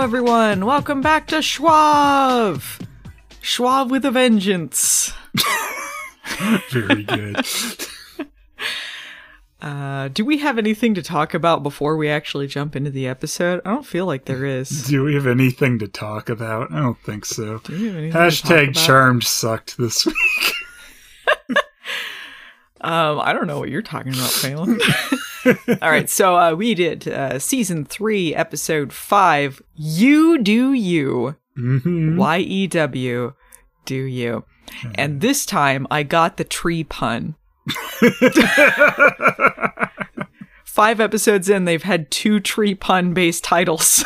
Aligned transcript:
Hello, 0.00 0.08
everyone. 0.08 0.64
Welcome 0.64 1.02
back 1.02 1.26
to 1.26 1.42
Schwab. 1.42 2.62
Schwab 3.42 3.90
with 3.90 4.06
a 4.06 4.10
vengeance. 4.10 5.12
Very 6.70 7.02
good. 7.02 7.44
Uh, 9.60 10.08
do 10.08 10.24
we 10.24 10.38
have 10.38 10.56
anything 10.56 10.94
to 10.94 11.02
talk 11.02 11.34
about 11.34 11.62
before 11.62 11.94
we 11.98 12.08
actually 12.08 12.46
jump 12.46 12.74
into 12.74 12.90
the 12.90 13.06
episode? 13.06 13.60
I 13.66 13.68
don't 13.68 13.84
feel 13.84 14.06
like 14.06 14.24
there 14.24 14.46
is. 14.46 14.86
Do 14.86 15.04
we 15.04 15.12
have 15.12 15.26
anything 15.26 15.78
to 15.80 15.86
talk 15.86 16.30
about? 16.30 16.72
I 16.72 16.78
don't 16.78 16.98
think 17.02 17.26
so. 17.26 17.58
Do 17.58 17.78
we 17.78 17.88
have 17.88 17.96
anything 17.96 18.12
to 18.12 18.16
talk 18.16 18.32
Hashtag 18.48 18.74
charmed 18.74 19.24
sucked 19.24 19.76
this 19.76 20.06
week. 20.06 20.16
Um, 22.82 23.20
I 23.20 23.34
don't 23.34 23.46
know 23.46 23.58
what 23.58 23.68
you're 23.68 23.82
talking 23.82 24.14
about, 24.14 24.30
Phelan. 24.30 24.80
All 25.82 25.90
right, 25.90 26.08
so 26.10 26.36
uh, 26.36 26.52
we 26.54 26.74
did 26.74 27.08
uh, 27.08 27.38
season 27.38 27.84
three, 27.84 28.34
episode 28.34 28.92
five. 28.92 29.62
You 29.74 30.38
do 30.42 30.72
you. 30.72 31.36
Mhm. 31.58 32.16
Y 32.16 32.38
E 32.38 32.66
W, 32.66 33.34
do 33.84 33.94
you? 33.94 34.44
And 34.94 35.20
this 35.20 35.44
time 35.46 35.86
I 35.90 36.02
got 36.04 36.36
the 36.36 36.44
tree 36.44 36.84
pun. 36.84 37.34
Five 40.64 41.00
episodes 41.00 41.48
in, 41.50 41.64
they've 41.64 41.82
had 41.82 42.10
two 42.10 42.38
tree 42.40 42.74
pun 42.74 43.12
based 43.12 43.42
titles. 43.44 44.04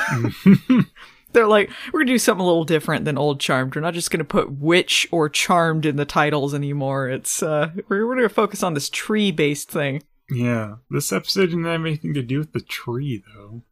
They're 1.33 1.47
like, 1.47 1.71
we're 1.93 2.01
gonna 2.01 2.13
do 2.13 2.19
something 2.19 2.43
a 2.43 2.47
little 2.47 2.65
different 2.65 3.05
than 3.05 3.19
old 3.19 3.41
Charmed. 3.41 3.75
We're 3.75 3.83
not 3.83 3.95
just 3.95 4.11
gonna 4.11 4.25
put 4.25 4.53
witch 4.53 5.07
or 5.11 5.29
charmed 5.29 5.85
in 5.85 5.97
the 5.97 6.05
titles 6.05 6.55
anymore. 6.55 7.09
It's 7.11 7.43
uh, 7.43 7.71
we're, 7.89 8.07
we're 8.07 8.15
gonna 8.15 8.29
focus 8.29 8.63
on 8.63 8.75
this 8.75 8.89
tree 8.89 9.31
based 9.31 9.71
thing. 9.71 10.03
Yeah, 10.31 10.77
this 10.91 11.13
episode 11.13 11.47
didn't 11.47 11.65
have 11.65 11.81
anything 11.81 12.15
to 12.15 12.23
do 12.23 12.39
with 12.39 12.53
the 12.53 12.61
tree, 12.61 13.23
though. 13.35 13.63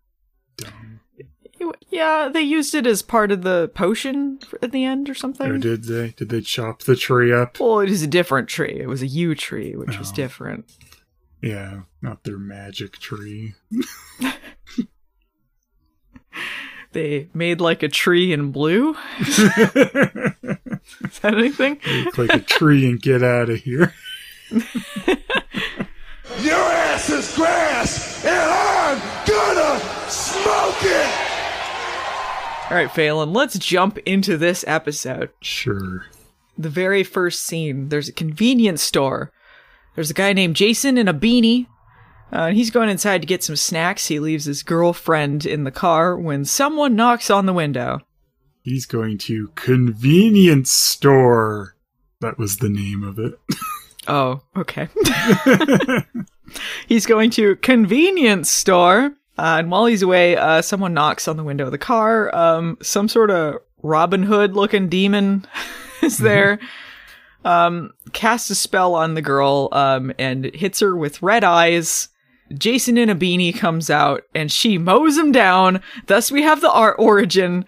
Dumb. 0.56 1.00
Yeah, 1.88 2.28
they 2.32 2.40
used 2.40 2.74
it 2.74 2.86
as 2.86 3.02
part 3.02 3.30
of 3.30 3.42
the 3.42 3.70
potion 3.74 4.40
at 4.62 4.72
the 4.72 4.84
end 4.84 5.08
or 5.08 5.12
oh, 5.12 5.14
something. 5.14 5.50
Or 5.50 5.58
did 5.58 5.84
they? 5.84 6.08
Did 6.10 6.30
they 6.30 6.40
chop 6.40 6.82
the 6.82 6.96
tree 6.96 7.32
up? 7.32 7.60
Well, 7.60 7.80
it 7.80 7.90
is 7.90 8.02
a 8.02 8.08
different 8.08 8.48
tree. 8.48 8.80
It 8.80 8.88
was 8.88 9.02
a 9.02 9.06
yew 9.06 9.34
tree, 9.34 9.76
which 9.76 9.98
was 9.98 10.10
Oh. 10.10 10.14
different. 10.14 10.72
Yeah, 11.40 11.82
not 12.00 12.24
their 12.24 12.38
magic 12.38 12.98
tree. 12.98 13.54
They 16.92 17.28
made 17.32 17.60
like 17.60 17.82
a 17.82 17.88
tree 17.88 18.32
in 18.32 18.52
blue. 18.52 18.94
Is 19.20 19.36
that 21.20 21.34
anything? 21.34 21.80
Look 22.04 22.18
like 22.18 22.34
a 22.34 22.40
tree 22.40 22.88
and 22.88 23.00
get 23.00 23.22
out 23.22 23.48
of 23.48 23.60
here. 23.60 23.94
Your 26.40 26.54
ass 26.54 27.10
is 27.10 27.34
grass, 27.36 28.24
and 28.24 28.34
I'm 28.34 28.98
gonna 29.26 29.80
smoke 30.08 30.82
it. 30.82 31.32
All 32.70 32.76
right, 32.76 32.90
Phelan, 32.90 33.32
let's 33.32 33.58
jump 33.58 33.98
into 33.98 34.36
this 34.38 34.64
episode. 34.66 35.30
Sure. 35.42 36.06
The 36.56 36.70
very 36.70 37.04
first 37.04 37.42
scene 37.42 37.88
there's 37.90 38.08
a 38.08 38.12
convenience 38.12 38.82
store. 38.82 39.30
There's 39.94 40.10
a 40.10 40.14
guy 40.14 40.32
named 40.32 40.56
Jason 40.56 40.96
in 40.96 41.06
a 41.08 41.14
beanie. 41.14 41.66
Uh, 42.32 42.46
and 42.46 42.56
he's 42.56 42.70
going 42.70 42.88
inside 42.88 43.20
to 43.20 43.26
get 43.26 43.44
some 43.44 43.56
snacks. 43.56 44.06
He 44.06 44.18
leaves 44.18 44.46
his 44.46 44.62
girlfriend 44.62 45.44
in 45.44 45.64
the 45.64 45.70
car 45.70 46.16
when 46.18 46.46
someone 46.46 46.96
knocks 46.96 47.28
on 47.28 47.44
the 47.44 47.52
window. 47.52 48.00
He's 48.62 48.86
going 48.86 49.18
to 49.18 49.48
convenience 49.54 50.70
store. 50.70 51.76
That 52.20 52.38
was 52.38 52.56
the 52.56 52.70
name 52.70 53.04
of 53.04 53.18
it. 53.18 53.38
Oh, 54.08 54.40
okay. 54.56 54.88
he's 56.88 57.06
going 57.06 57.30
to 57.30 57.56
convenience 57.56 58.50
store, 58.50 59.14
uh, 59.38 59.56
and 59.58 59.70
while 59.70 59.86
he's 59.86 60.02
away, 60.02 60.36
uh, 60.36 60.62
someone 60.62 60.94
knocks 60.94 61.28
on 61.28 61.36
the 61.36 61.44
window 61.44 61.64
of 61.66 61.70
the 61.70 61.78
car. 61.78 62.34
Um, 62.34 62.78
some 62.82 63.08
sort 63.08 63.30
of 63.30 63.56
Robin 63.82 64.22
Hood 64.22 64.54
looking 64.54 64.88
demon 64.88 65.46
is 66.02 66.18
there. 66.18 66.58
Um, 67.44 67.90
casts 68.12 68.50
a 68.50 68.54
spell 68.54 68.94
on 68.94 69.14
the 69.14 69.22
girl, 69.22 69.68
um, 69.72 70.12
and 70.18 70.44
hits 70.54 70.80
her 70.80 70.96
with 70.96 71.22
red 71.22 71.44
eyes. 71.44 72.08
Jason 72.54 72.98
in 72.98 73.08
a 73.08 73.16
beanie 73.16 73.56
comes 73.56 73.88
out, 73.88 74.22
and 74.34 74.50
she 74.52 74.78
mows 74.78 75.16
him 75.16 75.32
down. 75.32 75.80
Thus, 76.06 76.30
we 76.30 76.42
have 76.42 76.60
the 76.60 76.70
art 76.70 76.96
origin 76.98 77.64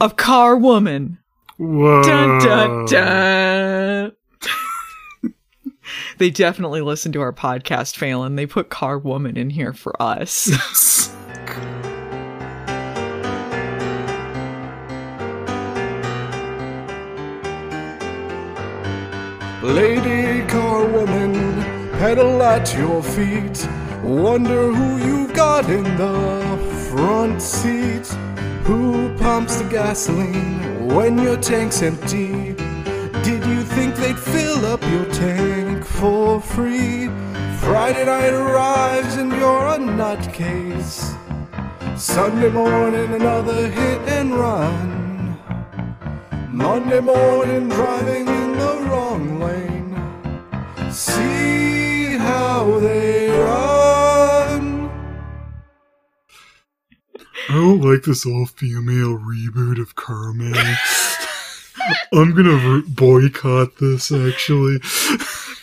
of 0.00 0.16
Car 0.16 0.56
Woman. 0.56 1.18
Whoa. 1.58 2.02
Dun 2.02 2.38
dun 2.38 2.84
dun. 2.86 4.12
They 6.18 6.30
definitely 6.30 6.80
listen 6.80 7.12
to 7.12 7.20
our 7.20 7.32
podcast, 7.32 7.96
Phelan. 7.96 8.36
They 8.36 8.46
put 8.46 8.68
Car 8.68 8.98
Woman 8.98 9.36
in 9.36 9.50
here 9.50 9.72
for 9.72 10.00
us. 10.00 10.48
Lady 19.62 20.46
car 20.46 20.86
woman, 20.86 21.60
pedal 21.98 22.40
at 22.40 22.72
your 22.74 23.02
feet. 23.02 23.68
Wonder 24.04 24.72
who 24.72 24.98
you've 25.04 25.34
got 25.34 25.68
in 25.68 25.82
the 25.96 26.88
front 26.88 27.42
seat. 27.42 28.06
Who 28.62 29.12
pumps 29.16 29.56
the 29.56 29.68
gasoline 29.68 30.86
when 30.86 31.18
your 31.18 31.36
tank's 31.36 31.82
empty? 31.82 32.54
Did 33.24 33.44
you 33.44 33.62
think 33.64 33.96
they'd 33.96 34.16
fill 34.16 34.64
up 34.66 34.80
your 34.82 35.06
tank 35.06 35.55
for 35.86 36.40
free? 36.40 37.08
Friday 37.60 38.04
night 38.04 38.32
arrives 38.32 39.16
and 39.16 39.30
you're 39.32 39.66
a 39.66 39.78
nutcase. 39.78 41.16
Sunday 41.98 42.50
morning, 42.50 43.14
another 43.14 43.68
hit 43.68 44.00
and 44.08 44.34
run. 44.34 45.38
Monday 46.52 47.00
morning, 47.00 47.68
driving 47.68 48.28
in 48.28 48.52
the 48.52 48.76
wrong 48.88 49.40
lane. 49.40 50.92
See 50.92 52.16
how 52.16 52.78
they 52.80 53.28
run. 53.28 54.90
I 57.48 57.52
don't 57.52 57.80
like 57.80 58.02
this 58.02 58.26
all 58.26 58.46
female 58.46 59.18
reboot 59.18 59.80
of 59.80 59.94
Carmen. 59.94 60.54
I'm 62.12 62.34
gonna 62.34 62.82
boycott 62.88 63.76
this 63.78 64.10
actually. 64.10 64.80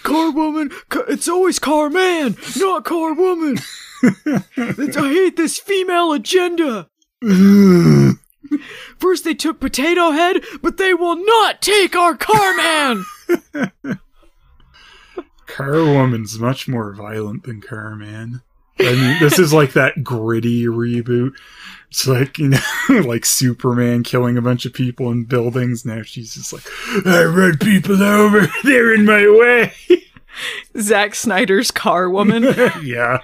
Car 0.04 0.32
Woman, 0.32 0.72
it's 1.08 1.28
always 1.28 1.60
Car 1.60 1.90
Man, 1.90 2.36
not 2.58 2.86
Car 2.86 3.14
Woman. 3.14 3.58
I 4.04 4.44
hate 4.58 5.38
this 5.38 5.58
female 5.58 6.12
agenda. 6.12 6.90
First 8.98 9.24
they 9.24 9.34
took 9.34 9.60
Potato 9.60 10.12
Head, 10.12 10.44
but 10.62 10.78
they 10.78 10.94
will 10.94 11.16
not 11.16 11.62
take 11.62 11.96
our 11.96 12.16
Car 12.16 12.56
Man. 12.56 13.06
Car 15.48 15.84
Woman's 15.84 16.40
much 16.40 16.68
more 16.68 16.94
violent 16.94 17.44
than 17.44 17.62
Carman. 17.62 18.42
I 18.80 18.94
mean, 18.94 19.20
this 19.20 19.38
is 19.38 19.54
like 19.54 19.74
that 19.74 20.04
gritty 20.04 20.66
reboot. 20.66 21.34
It's 21.94 22.08
like, 22.08 22.40
you 22.40 22.50
know, 22.50 22.58
like 23.06 23.24
Superman 23.24 24.02
killing 24.02 24.36
a 24.36 24.42
bunch 24.42 24.66
of 24.66 24.74
people 24.74 25.12
in 25.12 25.26
buildings. 25.26 25.86
Now 25.86 26.02
she's 26.02 26.34
just 26.34 26.52
like, 26.52 26.64
I 27.06 27.24
run 27.26 27.60
people 27.60 28.02
over. 28.02 28.48
They're 28.64 28.96
in 28.96 29.06
my 29.06 29.30
way. 29.30 29.74
Zack 30.82 31.14
Snyder's 31.14 31.70
Car 31.70 32.10
Woman. 32.10 32.46
yeah. 32.82 33.20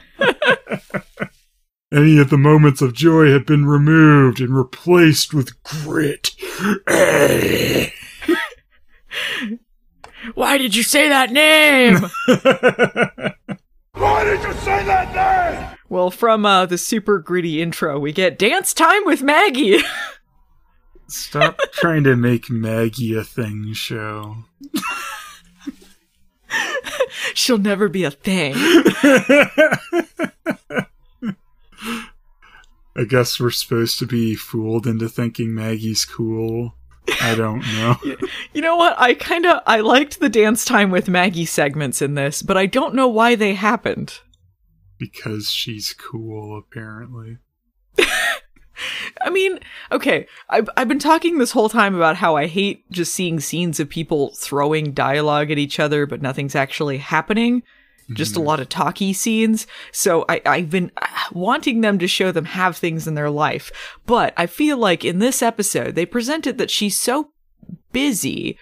Any 1.92 2.20
of 2.20 2.30
the 2.30 2.38
moments 2.38 2.84
of 2.84 2.94
joy 2.94 3.32
have 3.32 3.48
been 3.48 3.66
removed 3.66 4.40
and 4.40 4.56
replaced 4.56 5.34
with 5.34 5.64
grit. 5.64 6.30
Why 10.36 10.60
did 10.60 10.76
you 10.76 10.84
say 10.84 11.10
that 11.10 11.32
name? 11.32 12.02
Why 13.94 14.24
did 14.24 14.44
you 14.44 14.54
say 14.54 14.86
that 14.86 15.16
name? 15.16 15.79
Well, 15.90 16.12
from 16.12 16.46
uh, 16.46 16.68
the 16.68 16.78
super 16.78 17.18
gritty 17.20 17.62
intro, 17.62 18.00
we 18.00 18.14
get 18.14 18.38
dance 18.38 18.74
time 18.74 19.04
with 19.06 19.24
Maggie. 19.24 19.80
Stop 21.08 21.60
trying 21.74 22.04
to 22.04 22.16
make 22.16 22.52
Maggie 22.52 23.18
a 23.18 23.24
thing 23.24 23.74
show. 23.74 24.44
she'll 27.34 27.58
never 27.58 27.90
be 27.90 28.04
a 28.04 28.12
thing. 28.12 28.54
I 32.96 33.06
guess 33.08 33.40
we're 33.40 33.50
supposed 33.50 33.98
to 34.00 34.06
be 34.06 34.36
fooled 34.36 34.86
into 34.86 35.10
thinking 35.10 35.56
Maggie's 35.56 36.06
cool. 36.06 36.76
I 37.22 37.34
don't 37.34 37.62
know. 37.62 37.96
You 38.54 38.62
know 38.62 38.76
what? 38.76 39.00
I 39.00 39.14
kind 39.14 39.46
of 39.46 39.62
I 39.68 39.80
liked 39.80 40.20
the 40.20 40.28
dance 40.28 40.66
time 40.66 40.92
with 40.92 41.08
Maggie 41.08 41.46
segments 41.46 42.02
in 42.02 42.16
this, 42.16 42.42
but 42.42 42.58
I 42.58 42.66
don't 42.66 42.96
know 42.96 43.08
why 43.08 43.36
they 43.36 43.54
happened. 43.54 44.20
Because 45.00 45.50
she's 45.50 45.94
cool, 45.94 46.58
apparently. 46.58 47.38
I 49.22 49.30
mean, 49.32 49.60
okay, 49.92 50.28
I've, 50.50 50.70
I've 50.78 50.88
been 50.88 51.00
talking 51.00 51.38
this 51.38 51.52
whole 51.52 51.70
time 51.70 51.96
about 51.96 52.18
how 52.18 52.36
I 52.36 52.48
hate 52.48 52.90
just 52.92 53.14
seeing 53.14 53.40
scenes 53.40 53.80
of 53.80 53.90
people 53.90 54.34
throwing 54.36 54.92
dialogue 54.92 55.52
at 55.52 55.58
each 55.58 55.80
other, 55.80 56.06
but 56.06 56.22
nothing's 56.22 56.56
actually 56.56 56.98
happening. 56.98 57.64
Just 58.12 58.36
a 58.36 58.42
lot 58.42 58.60
of 58.60 58.70
talky 58.70 59.14
scenes. 59.14 59.68
So 59.92 60.26
I, 60.28 60.42
I've 60.44 60.72
been 60.72 60.92
uh, 60.98 61.06
wanting 61.32 61.82
them 61.82 62.00
to 62.00 62.08
show 62.08 62.32
them 62.32 62.46
have 62.46 62.76
things 62.76 63.08
in 63.08 63.14
their 63.14 63.30
life. 63.30 63.72
But 64.08 64.34
I 64.36 64.48
feel 64.48 64.78
like 64.78 65.06
in 65.06 65.20
this 65.20 65.44
episode, 65.44 65.94
they 65.94 66.08
presented 66.08 66.58
that 66.58 66.72
she's 66.72 67.00
so 67.00 67.30
busy 67.92 68.58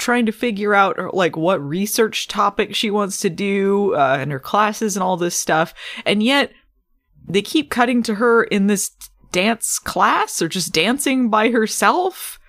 trying 0.00 0.26
to 0.26 0.32
figure 0.32 0.74
out 0.74 1.14
like 1.14 1.36
what 1.36 1.62
research 1.62 2.26
topic 2.26 2.74
she 2.74 2.90
wants 2.90 3.20
to 3.20 3.30
do 3.30 3.94
uh, 3.94 4.18
in 4.20 4.30
her 4.30 4.40
classes 4.40 4.96
and 4.96 5.02
all 5.02 5.16
this 5.16 5.36
stuff. 5.36 5.72
And 6.04 6.22
yet 6.22 6.52
they 7.28 7.42
keep 7.42 7.70
cutting 7.70 8.02
to 8.04 8.16
her 8.16 8.42
in 8.42 8.66
this 8.66 8.90
dance 9.30 9.78
class 9.78 10.42
or 10.42 10.48
just 10.48 10.72
dancing 10.72 11.28
by 11.28 11.50
herself. 11.50 12.40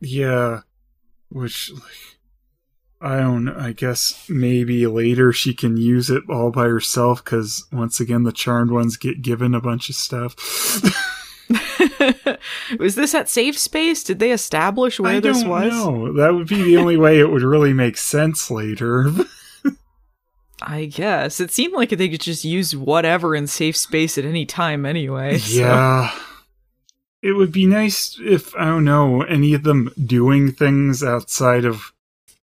Yeah. 0.00 0.60
Which, 1.30 1.72
like, 1.72 1.82
I 3.00 3.18
don't. 3.18 3.48
I 3.48 3.72
guess 3.72 4.26
maybe 4.28 4.86
later 4.86 5.32
she 5.32 5.52
can 5.52 5.76
use 5.76 6.10
it 6.10 6.22
all 6.28 6.50
by 6.50 6.64
herself 6.64 7.24
because 7.24 7.66
once 7.72 7.98
again, 7.98 8.22
the 8.22 8.32
charmed 8.32 8.70
ones 8.70 8.96
get 8.96 9.20
given 9.22 9.54
a 9.54 9.60
bunch 9.60 9.88
of 9.88 9.96
stuff. 9.96 10.36
was 12.78 12.94
this 12.94 13.14
at 13.14 13.28
Safe 13.28 13.58
Space? 13.58 14.02
Did 14.04 14.18
they 14.18 14.32
establish 14.32 14.98
where 15.00 15.12
I 15.16 15.20
this 15.20 15.40
don't 15.40 15.50
was? 15.50 15.72
know. 15.72 16.12
That 16.14 16.34
would 16.34 16.48
be 16.48 16.62
the 16.62 16.76
only 16.76 16.96
way 16.96 17.18
it 17.20 17.30
would 17.30 17.42
really 17.42 17.72
make 17.72 17.96
sense 17.96 18.50
later. 18.50 19.10
I 20.62 20.86
guess. 20.86 21.40
It 21.40 21.50
seemed 21.50 21.74
like 21.74 21.90
they 21.90 22.08
could 22.08 22.20
just 22.20 22.44
use 22.44 22.74
whatever 22.76 23.34
in 23.34 23.46
Safe 23.46 23.76
Space 23.76 24.16
at 24.16 24.24
any 24.24 24.46
time 24.46 24.86
anyway. 24.86 25.38
so- 25.38 25.60
Yeah. 25.60 26.18
It 27.22 27.32
would 27.32 27.52
be 27.52 27.66
nice 27.66 28.18
if, 28.22 28.54
I 28.54 28.66
don't 28.66 28.84
know, 28.84 29.22
any 29.22 29.54
of 29.54 29.62
them 29.62 29.90
doing 30.04 30.52
things 30.52 31.02
outside 31.02 31.64
of, 31.64 31.92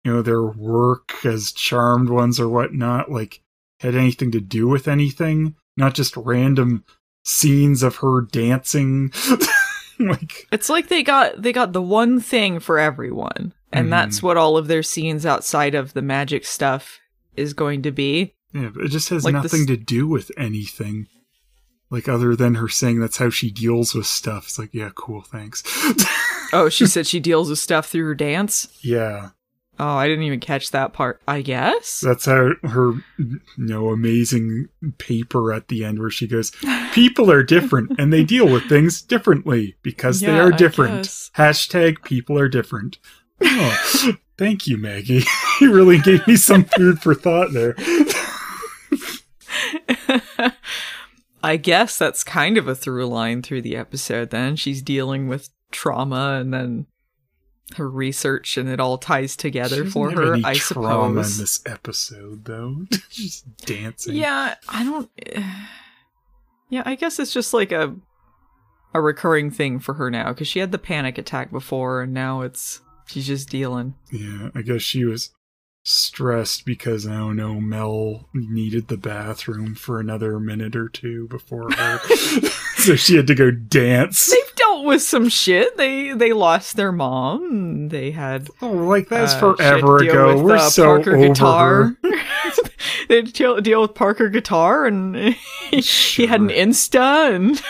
you 0.04 0.12
know, 0.12 0.22
their 0.22 0.42
work 0.44 1.24
as 1.24 1.50
charmed 1.50 2.08
ones 2.10 2.38
or 2.38 2.48
whatnot, 2.48 3.10
like, 3.10 3.42
had 3.80 3.96
anything 3.96 4.30
to 4.32 4.40
do 4.40 4.68
with 4.68 4.86
anything. 4.86 5.56
Not 5.76 5.94
just 5.94 6.16
random 6.16 6.84
scenes 7.24 7.82
of 7.82 7.96
her 7.96 8.22
dancing. 8.22 9.12
like, 9.98 10.46
It's 10.52 10.68
like 10.68 10.88
they 10.88 11.02
got 11.02 11.40
they 11.42 11.52
got 11.52 11.72
the 11.72 11.82
one 11.82 12.20
thing 12.20 12.60
for 12.60 12.78
everyone. 12.78 13.52
And 13.72 13.88
Mhm. 13.88 13.90
that's 13.90 14.22
what 14.22 14.36
all 14.38 14.56
of 14.56 14.66
their 14.66 14.82
scenes 14.82 15.26
outside 15.26 15.74
of 15.74 15.92
the 15.92 16.02
magic 16.02 16.44
stuff 16.46 16.98
is 17.36 17.52
going 17.54 17.82
to 17.82 17.90
be. 17.92 18.34
yeah, 18.54 18.70
but 18.74 18.84
it 18.84 18.88
just 18.88 19.10
has 19.10 19.24
Like 19.24 19.34
nothing 19.34 19.66
this- 19.66 19.66
to 19.66 19.76
do 19.76 20.06
with 20.08 20.30
anything. 20.36 21.06
Like, 21.90 22.06
other 22.08 22.36
than 22.36 22.56
her 22.56 22.68
saying 22.68 23.00
that's 23.00 23.16
how 23.16 23.30
she 23.30 23.50
deals 23.50 23.94
with 23.94 24.04
stuff. 24.06 24.44
It's 24.44 24.58
like, 24.58 24.74
yeah, 24.74 24.90
cool, 24.94 25.22
thanks. 25.22 25.62
Oh, 26.50 26.70
she 26.70 26.86
said 26.86 27.06
she 27.06 27.20
deals 27.20 27.50
with 27.50 27.58
stuff 27.58 27.88
through 27.88 28.06
her 28.06 28.14
dance? 28.14 28.68
yeah. 28.80 29.30
Oh, 29.80 29.96
I 29.96 30.08
didn't 30.08 30.24
even 30.24 30.40
catch 30.40 30.70
that 30.70 30.92
part. 30.92 31.20
I 31.28 31.42
guess. 31.42 32.00
That's 32.00 32.24
how 32.24 32.52
her, 32.64 32.94
you 33.18 33.40
know, 33.56 33.90
amazing 33.90 34.68
paper 34.98 35.52
at 35.52 35.68
the 35.68 35.84
end 35.84 36.00
where 36.00 36.10
she 36.10 36.26
goes, 36.26 36.50
people 36.92 37.30
are 37.30 37.42
different 37.42 37.92
and 37.98 38.12
they 38.12 38.24
deal 38.24 38.48
with 38.48 38.68
things 38.68 39.00
differently 39.00 39.76
because 39.82 40.20
they 40.20 40.38
are 40.38 40.50
different. 40.50 41.06
Hashtag 41.36 42.02
people 42.04 42.38
are 42.38 42.48
different. 42.48 42.98
Oh, 43.40 44.12
thank 44.36 44.66
you, 44.66 44.78
Maggie. 44.78 45.24
you 45.60 45.72
really 45.72 45.98
gave 45.98 46.26
me 46.26 46.36
some 46.36 46.64
food 46.64 47.00
for 47.00 47.14
thought 47.14 47.52
there. 47.52 47.76
I 51.42 51.56
guess 51.56 51.96
that's 51.96 52.24
kind 52.24 52.58
of 52.58 52.66
a 52.66 52.74
through 52.74 53.06
line 53.06 53.42
through 53.42 53.62
the 53.62 53.76
episode 53.76 54.30
then. 54.30 54.56
She's 54.56 54.82
dealing 54.82 55.28
with 55.28 55.50
trauma 55.70 56.38
and 56.40 56.52
then 56.52 56.86
her 57.76 57.88
research 57.88 58.56
and 58.56 58.68
it 58.68 58.80
all 58.80 58.96
ties 58.98 59.36
together 59.36 59.84
She 59.84 59.90
for 59.90 60.10
her, 60.10 60.34
any 60.34 60.44
I 60.44 60.54
suppose. 60.54 61.36
in 61.36 61.42
this 61.42 61.60
episode, 61.66 62.44
though. 62.46 62.86
Just 63.10 63.44
dancing. 63.58 64.14
Yeah, 64.14 64.54
I 64.68 64.84
don't 64.84 65.10
Yeah, 66.70 66.82
I 66.84 66.94
guess 66.96 67.18
it's 67.18 67.32
just 67.32 67.54
like 67.54 67.72
a 67.72 67.94
a 68.94 69.00
recurring 69.00 69.50
thing 69.50 69.78
for 69.78 69.94
her 69.94 70.10
now 70.10 70.32
cuz 70.32 70.48
she 70.48 70.58
had 70.58 70.72
the 70.72 70.78
panic 70.78 71.18
attack 71.18 71.50
before 71.50 72.02
and 72.02 72.12
now 72.12 72.40
it's 72.42 72.80
she's 73.06 73.26
just 73.26 73.48
dealing. 73.50 73.94
Yeah, 74.10 74.50
I 74.54 74.62
guess 74.62 74.82
she 74.82 75.04
was 75.04 75.30
stressed 75.84 76.66
because 76.66 77.06
I 77.06 77.16
don't 77.16 77.36
know 77.36 77.60
Mel 77.60 78.28
needed 78.34 78.88
the 78.88 78.96
bathroom 78.98 79.74
for 79.74 79.98
another 80.00 80.38
minute 80.38 80.76
or 80.76 80.88
two 80.88 81.26
before 81.28 81.70
her, 81.72 81.98
so 82.76 82.94
she 82.96 83.16
had 83.16 83.26
to 83.28 83.34
go 83.34 83.50
dance. 83.50 84.30
They've 84.30 84.47
with 84.88 85.02
some 85.02 85.28
shit. 85.28 85.76
They 85.76 86.12
they 86.12 86.32
lost 86.32 86.76
their 86.76 86.92
mom. 86.92 87.88
They 87.88 88.10
had 88.10 88.48
Oh, 88.60 88.72
like 88.72 89.08
that's 89.08 89.34
uh, 89.34 89.54
forever 89.54 89.98
shit 90.00 90.08
to 90.08 90.12
deal 90.14 90.30
ago. 90.30 90.34
with, 90.36 90.44
We're 90.44 90.56
uh, 90.56 90.70
so 90.70 90.84
Parker 90.84 91.16
over 91.16 91.28
guitar. 91.28 91.96
they 93.08 93.16
had 93.16 93.26
to 93.26 93.32
deal, 93.32 93.60
deal 93.60 93.82
with 93.82 93.94
Parker 93.94 94.28
guitar, 94.28 94.86
and 94.86 95.14
he 95.70 96.26
had 96.26 96.40
an 96.40 96.48
Insta, 96.48 97.34
and 97.34 97.62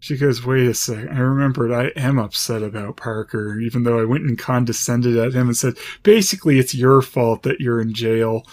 She 0.00 0.16
goes, 0.16 0.44
"Wait 0.44 0.66
a 0.66 0.74
sec. 0.74 1.08
I 1.10 1.18
remembered. 1.18 1.72
I 1.72 1.92
am 1.98 2.18
upset 2.18 2.62
about 2.62 2.96
Parker, 2.96 3.58
even 3.60 3.84
though 3.84 4.00
I 4.00 4.04
went 4.04 4.24
and 4.24 4.36
condescended 4.38 5.16
at 5.16 5.32
him 5.32 5.46
and 5.46 5.56
said, 5.56 5.74
basically, 6.02 6.58
it's 6.58 6.74
your 6.74 7.02
fault 7.02 7.44
that 7.44 7.60
you're 7.60 7.80
in 7.80 7.94
jail, 7.94 8.44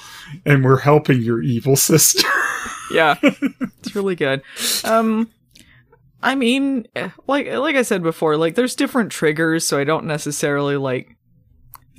and 0.45 0.63
we're 0.63 0.80
helping 0.80 1.21
your 1.21 1.41
evil 1.41 1.75
sister." 1.75 2.27
yeah, 2.94 3.15
it's 3.24 3.95
really 3.95 4.15
good. 4.15 4.41
Um, 4.83 5.30
I 6.21 6.36
mean, 6.36 6.88
like 7.27 7.48
like 7.48 7.75
I 7.75 7.81
said 7.81 8.04
before, 8.04 8.36
like 8.38 8.56
there's 8.56 8.75
different 8.75 9.12
triggers, 9.12 9.66
so 9.66 9.80
I 9.80 9.83
don't 9.83 10.06
necessarily 10.06 10.75
like 10.77 11.16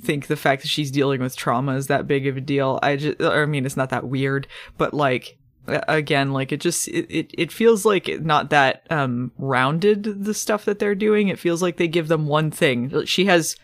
think 0.01 0.27
the 0.27 0.35
fact 0.35 0.61
that 0.61 0.67
she's 0.67 0.91
dealing 0.91 1.21
with 1.21 1.35
trauma 1.35 1.75
is 1.75 1.87
that 1.87 2.07
big 2.07 2.27
of 2.27 2.37
a 2.37 2.41
deal. 2.41 2.79
I 2.83 2.95
just, 2.95 3.21
I 3.21 3.45
mean, 3.45 3.65
it's 3.65 3.77
not 3.77 3.89
that 3.89 4.07
weird, 4.07 4.47
but 4.77 4.93
like 4.93 5.37
again, 5.67 6.31
like 6.33 6.51
it 6.51 6.59
just 6.61 6.87
it 6.87 7.07
it, 7.09 7.31
it 7.37 7.51
feels 7.51 7.85
like 7.85 8.07
not 8.21 8.49
that 8.49 8.85
um 8.89 9.31
rounded 9.37 10.03
the 10.23 10.33
stuff 10.33 10.65
that 10.65 10.79
they're 10.79 10.95
doing. 10.95 11.27
It 11.27 11.39
feels 11.39 11.61
like 11.61 11.77
they 11.77 11.87
give 11.87 12.07
them 12.07 12.27
one 12.27 12.51
thing. 12.51 13.05
She 13.05 13.25
has 13.25 13.55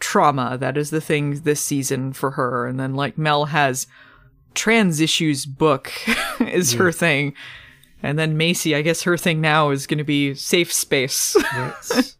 trauma 0.00 0.56
that 0.58 0.76
is 0.76 0.90
the 0.90 1.00
thing 1.00 1.40
this 1.40 1.64
season 1.64 2.12
for 2.12 2.32
her, 2.32 2.66
and 2.66 2.78
then 2.78 2.94
like 2.94 3.18
Mel 3.18 3.46
has 3.46 3.86
trans 4.54 5.00
issues 5.00 5.46
book 5.46 5.92
is 6.40 6.74
her 6.74 6.92
thing. 6.92 7.34
And 8.02 8.18
then 8.18 8.36
Macy, 8.36 8.74
I 8.76 8.82
guess 8.82 9.02
her 9.02 9.16
thing 9.16 9.40
now 9.40 9.70
is 9.70 9.86
going 9.86 9.98
to 9.98 10.04
be 10.04 10.34
safe 10.34 10.72
space. 10.72 11.36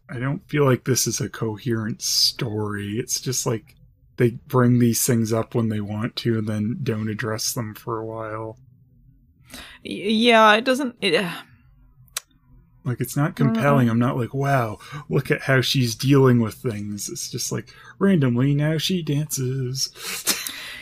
I 0.09 0.19
don't 0.19 0.47
feel 0.49 0.65
like 0.65 0.83
this 0.83 1.07
is 1.07 1.21
a 1.21 1.29
coherent 1.29 2.01
story. 2.01 2.99
It's 2.99 3.21
just 3.21 3.45
like 3.45 3.75
they 4.17 4.31
bring 4.31 4.79
these 4.79 5.05
things 5.05 5.31
up 5.31 5.55
when 5.55 5.69
they 5.69 5.79
want 5.79 6.15
to 6.17 6.37
and 6.39 6.47
then 6.47 6.79
don't 6.83 7.07
address 7.09 7.53
them 7.53 7.73
for 7.75 7.97
a 7.99 8.05
while. 8.05 8.57
Yeah, 9.83 10.53
it 10.55 10.65
doesn't. 10.65 10.95
It, 10.99 11.15
uh, 11.15 11.31
Like 12.83 12.99
it's 12.99 13.15
not 13.15 13.35
compelling. 13.35 13.89
I'm 13.89 13.99
not 13.99 14.17
like, 14.17 14.33
wow, 14.33 14.79
look 15.07 15.31
at 15.31 15.41
how 15.43 15.61
she's 15.61 15.95
dealing 15.95 16.41
with 16.41 16.55
things. 16.55 17.07
It's 17.09 17.29
just 17.31 17.51
like 17.51 17.73
randomly 17.99 18.53
now 18.53 18.77
she 18.77 19.01
dances. 19.01 19.89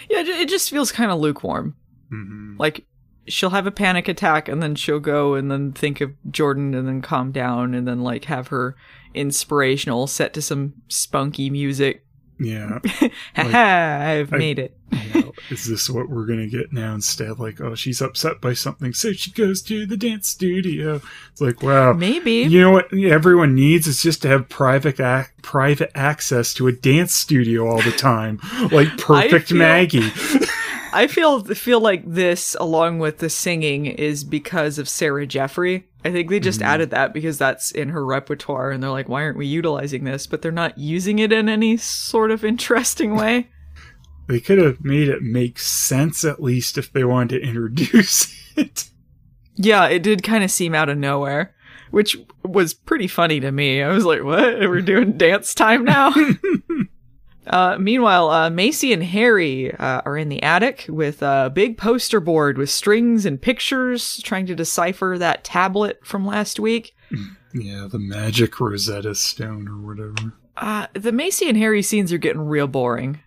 yeah, 0.10 0.22
it 0.22 0.50
just 0.50 0.70
feels 0.72 0.92
kind 0.92 1.12
of 1.12 1.20
lukewarm. 1.20 1.76
hmm 2.10 2.56
Like 2.58 2.86
she'll 3.28 3.50
have 3.52 3.68
a 3.68 3.72
panic 3.72 4.08
attack 4.08 4.48
and 4.48 4.62
then 4.64 4.76
she'll 4.76 5.00
go 5.00 5.34
and 5.36 5.50
then 5.52 5.72
think 5.74 6.02
of 6.02 6.12
Jordan 6.32 6.74
and 6.74 6.88
then 6.88 7.02
calm 7.02 7.32
down 7.32 7.74
and 7.74 7.88
then 7.88 8.02
like 8.02 8.26
have 8.26 8.48
her 8.50 8.76
inspirational 9.14 10.08
set 10.08 10.34
to 10.34 10.42
some 10.42 10.74
spunky 10.88 11.50
music. 11.50 12.04
Yeah. 12.40 12.80
Haha, 13.36 14.10
I've 14.12 14.32
I- 14.34 14.38
made 14.38 14.60
it. 14.60 14.78
You 15.14 15.22
know, 15.22 15.34
is 15.50 15.68
this 15.68 15.90
what 15.90 16.08
we're 16.08 16.26
gonna 16.26 16.48
get 16.48 16.72
now 16.72 16.94
instead? 16.96 17.40
Like, 17.40 17.60
oh, 17.60 17.76
she's 17.76 18.02
upset 18.02 18.40
by 18.40 18.54
something, 18.54 18.94
so 18.94 19.12
she 19.12 19.32
goes 19.32 19.62
to 19.64 19.86
the 19.86 19.98
dance 19.98 20.30
studio. 20.30 21.02
It's 21.32 21.42
like, 21.42 21.62
wow, 21.62 21.92
Maybe. 21.92 22.44
You 22.44 22.62
know 22.62 22.72
what 22.72 22.94
everyone 22.94 23.54
needs 23.54 23.86
is 23.88 24.02
just 24.02 24.22
to 24.22 24.30
have 24.30 24.48
private 24.48 25.00
ac- 25.02 25.32
private 25.42 25.92
access 25.94 26.54
to 26.54 26.68
a 26.68 26.72
dance 26.72 27.14
studio 27.14 27.68
all 27.68 27.82
the 27.82 27.92
time, 27.92 28.40
like 28.72 28.98
perfect 28.98 29.52
Maggie. 29.52 30.10
I 30.94 31.08
feel 31.08 31.44
feel 31.44 31.80
like 31.80 32.04
this, 32.06 32.56
along 32.60 33.00
with 33.00 33.20
the 33.20 33.30
singing, 33.30 33.86
is 33.86 34.24
because 34.24 34.78
of 34.78 34.90
Sarah 34.90 35.28
Jeffery. 35.28 35.88
I 36.06 36.12
think 36.12 36.30
they 36.30 36.40
just 36.40 36.60
mm-hmm. 36.60 36.70
added 36.70 36.90
that 36.92 37.14
because 37.14 37.38
that's 37.38 37.72
in 37.72 37.90
her 37.90 38.06
repertoire, 38.06 38.72
and 38.72 38.82
they're 38.82 38.90
like, 38.90 39.10
"Why 39.10 39.24
aren't 39.24 39.38
we 39.38 39.48
utilizing 39.48 40.04
this?" 40.04 40.28
But 40.28 40.42
they're 40.42 40.52
not 40.52 40.78
using 40.78 41.20
it 41.20 41.32
in 41.32 41.50
any 41.50 41.78
sort 41.78 42.32
of 42.32 42.46
interesting 42.46 43.16
way. 43.16 43.50
they 44.28 44.40
could 44.40 44.58
have 44.58 44.84
made 44.84 45.10
it 45.10 45.22
make 45.22 45.60
sense 45.60 46.24
at 46.24 46.42
least 46.42 46.78
if 46.78 46.92
they 46.92 47.04
wanted 47.04 47.40
to 47.40 47.48
introduce 47.48 48.34
it. 48.58 48.90
Yeah, 49.56 49.88
it 49.88 50.04
did 50.04 50.24
kind 50.24 50.44
of 50.44 50.52
seem 50.52 50.76
out 50.76 50.90
of 50.90 50.98
nowhere, 50.98 51.56
which 51.92 52.18
was 52.44 52.74
pretty 52.74 53.08
funny 53.08 53.40
to 53.40 53.52
me. 53.52 53.82
I 53.82 53.90
was 53.90 54.06
like, 54.06 54.24
what? 54.24 54.60
We're 54.60 54.82
doing 54.82 55.18
dance 55.18 55.54
time 55.54 55.84
now? 55.84 56.14
uh, 57.48 57.78
meanwhile, 57.80 58.30
uh, 58.30 58.50
Macy 58.50 58.94
and 58.94 59.04
Harry 59.04 59.74
uh, 59.74 60.02
are 60.06 60.18
in 60.18 60.30
the 60.30 60.42
attic 60.44 60.86
with 60.90 61.22
a 61.22 61.52
big 61.54 61.78
poster 61.78 62.20
board 62.20 62.58
with 62.58 62.70
strings 62.70 63.26
and 63.26 63.42
pictures 63.42 64.22
trying 64.24 64.46
to 64.48 64.56
decipher 64.56 65.18
that 65.18 65.44
tablet 65.44 66.00
from 66.06 66.26
last 66.26 66.60
week. 66.60 66.94
Yeah, 67.54 67.88
the 67.90 67.98
magic 67.98 68.60
Rosetta 68.60 69.16
Stone 69.16 69.68
or 69.68 69.78
whatever. 69.78 70.34
Uh, 70.58 70.88
the 70.94 71.12
Macy 71.12 71.48
and 71.48 71.58
Harry 71.58 71.82
scenes 71.82 72.12
are 72.12 72.18
getting 72.18 72.42
real 72.42 72.68
boring. 72.68 73.22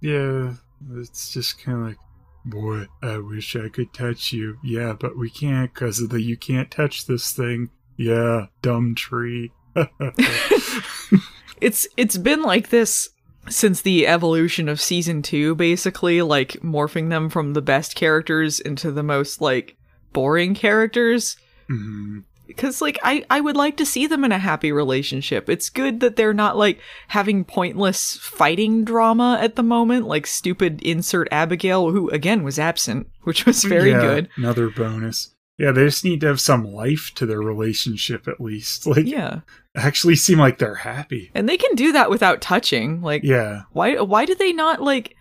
Yeah, 0.00 0.54
it's 0.94 1.32
just 1.32 1.62
kind 1.62 1.78
of 1.78 1.86
like, 1.88 1.98
boy, 2.44 2.86
I 3.02 3.18
wish 3.18 3.54
I 3.54 3.68
could 3.68 3.92
touch 3.92 4.32
you. 4.32 4.58
Yeah, 4.64 4.94
but 4.98 5.16
we 5.16 5.30
can't 5.30 5.72
because 5.72 6.00
of 6.00 6.10
the 6.10 6.20
you 6.20 6.36
can't 6.36 6.70
touch 6.70 7.06
this 7.06 7.32
thing. 7.32 7.70
Yeah, 7.96 8.46
dumb 8.62 8.94
tree. 8.94 9.52
it's 11.60 11.86
it's 11.96 12.18
been 12.18 12.42
like 12.42 12.68
this 12.70 13.08
since 13.48 13.82
the 13.82 14.06
evolution 14.06 14.68
of 14.68 14.80
season 14.80 15.22
2 15.22 15.54
basically 15.56 16.22
like 16.22 16.52
morphing 16.62 17.08
them 17.10 17.28
from 17.28 17.54
the 17.54 17.62
best 17.62 17.94
characters 17.94 18.60
into 18.60 18.90
the 18.92 19.02
most 19.02 19.40
like 19.40 19.76
boring 20.12 20.54
characters 20.54 21.36
Mhm. 21.70 22.24
because 22.46 22.82
like 22.82 22.98
I, 23.02 23.24
I 23.30 23.40
would 23.40 23.56
like 23.56 23.76
to 23.78 23.86
see 23.86 24.06
them 24.06 24.24
in 24.24 24.32
a 24.32 24.38
happy 24.38 24.72
relationship 24.72 25.48
it's 25.48 25.70
good 25.70 26.00
that 26.00 26.16
they're 26.16 26.34
not 26.34 26.56
like 26.56 26.80
having 27.08 27.44
pointless 27.44 28.16
fighting 28.20 28.84
drama 28.84 29.38
at 29.40 29.56
the 29.56 29.62
moment 29.62 30.06
like 30.06 30.26
stupid 30.26 30.82
insert 30.82 31.28
abigail 31.32 31.90
who 31.90 32.10
again 32.10 32.42
was 32.42 32.58
absent 32.58 33.08
which 33.22 33.46
was 33.46 33.64
very 33.64 33.90
Yeah, 33.92 34.00
good 34.00 34.28
Another 34.36 34.68
bonus. 34.70 35.34
Yeah, 35.58 35.70
they 35.72 35.84
just 35.84 36.04
need 36.04 36.20
to 36.22 36.26
have 36.28 36.40
some 36.40 36.64
life 36.64 37.12
to 37.16 37.26
their 37.26 37.40
relationship 37.40 38.26
at 38.26 38.40
least. 38.40 38.86
Like, 38.92 39.06
yeah 39.06 39.40
actually 39.74 40.14
seem 40.16 40.38
like 40.38 40.58
they're 40.58 40.74
happy. 40.74 41.30
and 41.34 41.48
they 41.48 41.56
can 41.56 41.74
do 41.74 41.92
that 41.92 42.10
without 42.10 42.42
touching 42.42 43.00
like 43.00 43.22
Yeah. 43.24 43.62
why 43.72 43.94
why 44.00 44.26
do 44.26 44.34
they 44.34 44.52
not 44.52 44.82
like 44.82 45.16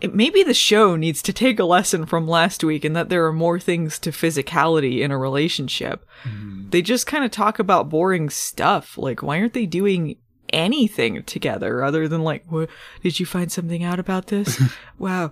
it, 0.00 0.12
maybe 0.12 0.42
the 0.42 0.52
show 0.54 0.96
needs 0.96 1.22
to 1.22 1.32
take 1.32 1.60
a 1.60 1.64
lesson 1.64 2.04
from 2.04 2.26
last 2.26 2.64
week 2.64 2.84
and 2.84 2.96
that 2.96 3.10
there 3.10 3.24
are 3.26 3.32
more 3.32 3.60
things 3.60 3.98
to 4.00 4.10
physicality 4.10 5.02
in 5.02 5.12
a 5.12 5.16
relationship 5.18 6.04
Mhm. 6.24 6.68
they 6.72 6.82
just 6.82 7.06
kind 7.06 7.24
of 7.24 7.30
talk 7.30 7.60
about 7.60 7.88
boring 7.88 8.28
stuff 8.28 8.98
like 8.98 9.22
why 9.22 9.38
aren't 9.38 9.52
they 9.54 9.66
doing 9.66 10.16
anything 10.52 11.22
together 11.22 11.84
other 11.84 12.08
than 12.08 12.22
like 12.24 12.44
what 12.50 12.68
did 13.04 13.20
you 13.20 13.26
find 13.26 13.52
something 13.52 13.84
out 13.84 14.00
about 14.00 14.26
this 14.28 14.60
wow 14.98 15.30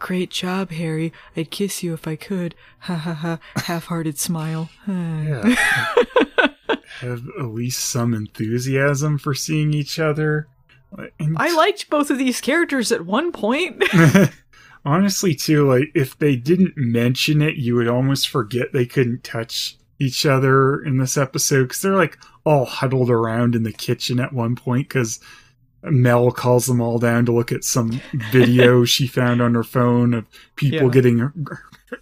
great 0.00 0.30
job 0.30 0.70
harry. 0.70 1.12
I'd 1.36 1.50
kiss 1.50 1.82
you 1.82 1.94
if 1.94 2.08
i 2.08 2.16
could. 2.16 2.56
Ha 2.80 2.96
ha 2.96 3.14
ha. 3.14 3.38
Half-hearted 3.56 4.18
smile. 4.18 4.70
Yeah. 4.88 5.54
have 7.00 7.22
at 7.38 7.46
least 7.46 7.84
some 7.84 8.12
enthusiasm 8.12 9.18
for 9.18 9.34
seeing 9.34 9.72
each 9.72 9.98
other. 9.98 10.48
And 11.20 11.36
i 11.38 11.54
liked 11.54 11.88
both 11.88 12.10
of 12.10 12.18
these 12.18 12.40
characters 12.40 12.90
at 12.90 13.06
one 13.06 13.30
point. 13.30 13.84
Honestly 14.84 15.34
too 15.34 15.68
like 15.68 15.92
if 15.94 16.18
they 16.18 16.36
didn't 16.36 16.76
mention 16.76 17.42
it 17.42 17.56
you 17.56 17.74
would 17.74 17.88
almost 17.88 18.28
forget 18.28 18.72
they 18.72 18.86
couldn't 18.86 19.22
touch 19.22 19.76
each 20.00 20.24
other 20.24 20.82
in 20.82 20.96
this 20.96 21.18
episode 21.18 21.64
because 21.64 21.82
they're 21.82 21.94
like 21.94 22.18
all 22.44 22.64
huddled 22.64 23.10
around 23.10 23.54
in 23.54 23.62
the 23.62 23.72
kitchen 23.72 24.18
at 24.18 24.32
one 24.32 24.56
point 24.56 24.88
because 24.88 25.20
mel 25.82 26.30
calls 26.30 26.66
them 26.66 26.80
all 26.80 26.98
down 26.98 27.24
to 27.26 27.32
look 27.32 27.50
at 27.52 27.64
some 27.64 28.00
video 28.32 28.84
she 28.84 29.06
found 29.06 29.40
on 29.40 29.54
her 29.54 29.64
phone 29.64 30.12
of 30.14 30.24
people 30.56 30.88
Yeah. 30.88 30.92
getting 30.92 31.32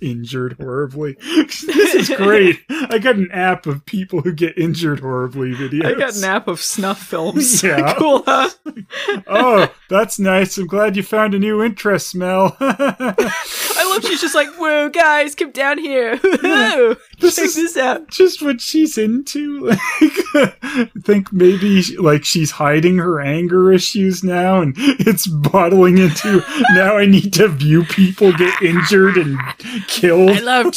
injured 0.01 0.55
horribly 0.61 1.13
this 1.37 1.95
is 1.95 2.09
great 2.17 2.61
i 2.69 2.99
got 2.99 3.17
an 3.17 3.31
app 3.33 3.67
of 3.67 3.85
people 3.87 4.21
who 4.23 4.33
get 4.33 4.57
injured 4.59 5.01
horribly 5.01 5.53
videos 5.55 5.85
i 5.87 5.95
got 5.95 6.17
an 6.17 6.25
app 6.25 6.49
of 6.49 6.61
snuff 6.61 6.99
films 7.03 7.63
Yeah. 7.69 7.95
cool 7.99 8.23
huh 8.27 8.49
oh 9.27 9.75
that's 9.89 10.19
nice 10.19 10.57
i'm 10.59 10.67
glad 10.67 10.97
you 10.97 11.03
found 11.03 11.35
a 11.35 11.39
new 11.39 11.63
interest 11.63 12.15
mel 12.15 12.57
I 12.61 13.91
love 13.95 14.05
she's 14.05 14.21
just 14.21 14.35
like, 14.35 14.49
whoa, 14.57 14.89
guys, 14.91 15.35
come 15.35 15.51
down 15.53 15.79
here. 15.79 16.17
This 17.21 17.37
check 17.37 17.45
is- 17.47 17.55
this 17.55 17.77
out. 17.77 18.09
just 18.11 18.43
what 18.43 18.61
she's 18.61 18.99
into. 18.99 19.67
Like, 19.69 19.79
I 20.35 20.91
think 21.05 21.33
maybe 21.33 21.83
like 21.97 22.25
she's 22.25 22.51
hiding 22.51 22.99
her 22.99 23.21
anger 23.21 23.73
issues 23.73 24.23
now, 24.23 24.61
and 24.61 24.75
it's 24.77 25.27
bottling 25.27 25.99
into 25.99 26.43
now. 26.75 26.97
I 26.97 27.07
need 27.07 27.33
to 27.35 27.49
view 27.49 27.85
people 27.85 28.33
get 28.33 28.61
injured 28.63 29.17
and 29.17 29.39
killed. 29.89 30.43
loved, 30.43 30.77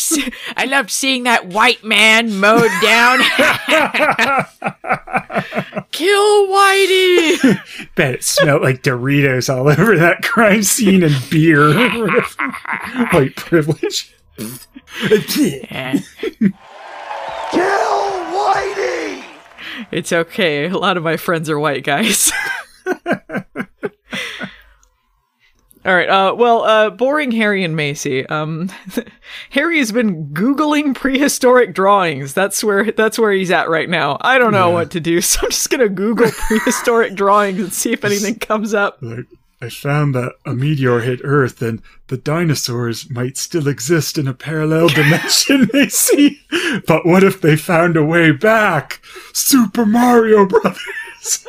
I 0.55 0.65
loved 0.65 0.89
seeing 0.89 1.24
that 1.24 1.48
white 1.48 1.84
man 1.84 2.39
mowed 2.39 2.72
down. 2.81 3.20
Kill 5.91 6.48
Whitey. 6.48 7.89
Bet 7.96 8.15
it 8.15 8.24
smelled 8.24 8.62
like 8.62 8.84
Doritos 8.84 9.53
all 9.53 9.67
over 9.67 9.98
that 9.98 10.24
crime 10.24 10.63
scene 10.63 11.03
and 11.03 11.15
beer. 11.29 11.74
White 13.12 13.36
privilege. 13.36 14.15
Kill 14.38 14.48
Whitey. 18.31 19.24
It's 19.91 20.13
okay. 20.13 20.65
A 20.65 20.77
lot 20.77 20.98
of 20.98 21.03
my 21.03 21.17
friends 21.17 21.50
are 21.50 21.60
white 21.60 21.84
guys. 21.84 22.31
All 25.83 25.95
right. 25.95 26.07
Uh, 26.09 26.35
well, 26.35 26.63
uh, 26.63 26.89
boring 26.91 27.31
Harry 27.31 27.63
and 27.63 27.75
Macy. 27.75 28.23
Um, 28.27 28.69
Harry 29.50 29.79
has 29.79 29.91
been 29.91 30.27
googling 30.27 30.93
prehistoric 30.93 31.73
drawings. 31.73 32.33
That's 32.35 32.63
where 32.63 32.91
that's 32.91 33.17
where 33.17 33.31
he's 33.31 33.50
at 33.50 33.67
right 33.67 33.89
now. 33.89 34.17
I 34.21 34.38
don't 34.38 34.51
know 34.51 34.67
Yeah. 34.69 34.73
what 34.75 34.91
to 34.91 35.00
do, 35.00 35.21
so 35.21 35.39
I'm 35.43 35.50
just 35.50 35.69
gonna 35.71 35.89
Google 35.89 36.29
prehistoric 36.29 37.15
drawings 37.15 37.59
and 37.59 37.73
see 37.73 37.91
if 37.93 38.05
anything 38.05 38.35
comes 38.35 38.73
up. 38.75 39.00
Like, 39.01 39.25
I 39.59 39.69
found 39.69 40.13
that 40.15 40.33
a 40.45 40.53
meteor 40.53 41.00
hit 41.00 41.19
Earth 41.23 41.61
and 41.63 41.81
the 42.07 42.17
dinosaurs 42.17 43.09
might 43.09 43.38
still 43.38 43.67
exist 43.67 44.17
in 44.19 44.27
a 44.27 44.33
parallel 44.35 44.88
dimension, 44.89 45.67
Macy. 45.73 46.39
But 46.88 47.05
what 47.07 47.23
if 47.23 47.41
they 47.41 47.55
found 47.55 47.97
a 47.97 48.03
way 48.03 48.31
back? 48.31 49.01
Super 49.33 49.85
Mario 49.85 50.45
Brothers! 50.45 51.47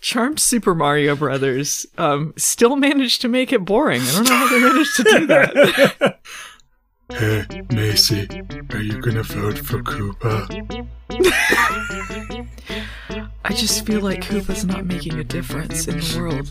Charmed 0.00 0.40
Super 0.40 0.74
Mario 0.74 1.16
Brothers 1.16 1.86
um, 1.96 2.34
still 2.36 2.76
managed 2.76 3.20
to 3.22 3.28
make 3.28 3.52
it 3.52 3.64
boring. 3.64 4.02
I 4.02 4.12
don't 4.12 4.28
know 4.28 4.34
how 4.34 4.48
they 4.48 4.60
managed 4.60 4.96
to 4.96 5.02
do 5.02 5.26
that. 5.26 6.18
Hey, 7.10 7.46
Macy, 7.72 8.28
are 8.70 8.82
you 8.82 9.00
gonna 9.00 9.22
vote 9.22 9.56
for 9.56 9.82
Koopa? 9.82 10.44
I 13.46 13.52
just 13.54 13.86
feel 13.86 14.02
like 14.02 14.20
Koopa's 14.20 14.66
not 14.66 14.84
making 14.84 15.18
a 15.18 15.24
difference 15.24 15.88
in 15.88 16.00
the 16.00 16.18
world. 16.18 16.50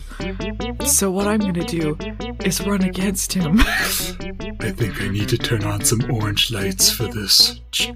So 0.84 1.12
what 1.12 1.28
I'm 1.28 1.38
gonna 1.38 1.62
do 1.64 1.96
is 2.44 2.60
run 2.66 2.82
against 2.82 3.34
him. 3.34 3.60
I 3.60 4.72
think 4.72 5.00
I 5.00 5.06
need 5.08 5.28
to 5.28 5.38
turn 5.38 5.62
on 5.62 5.84
some 5.84 6.10
orange 6.10 6.50
lights 6.50 6.90
for 6.90 7.04
this. 7.04 7.60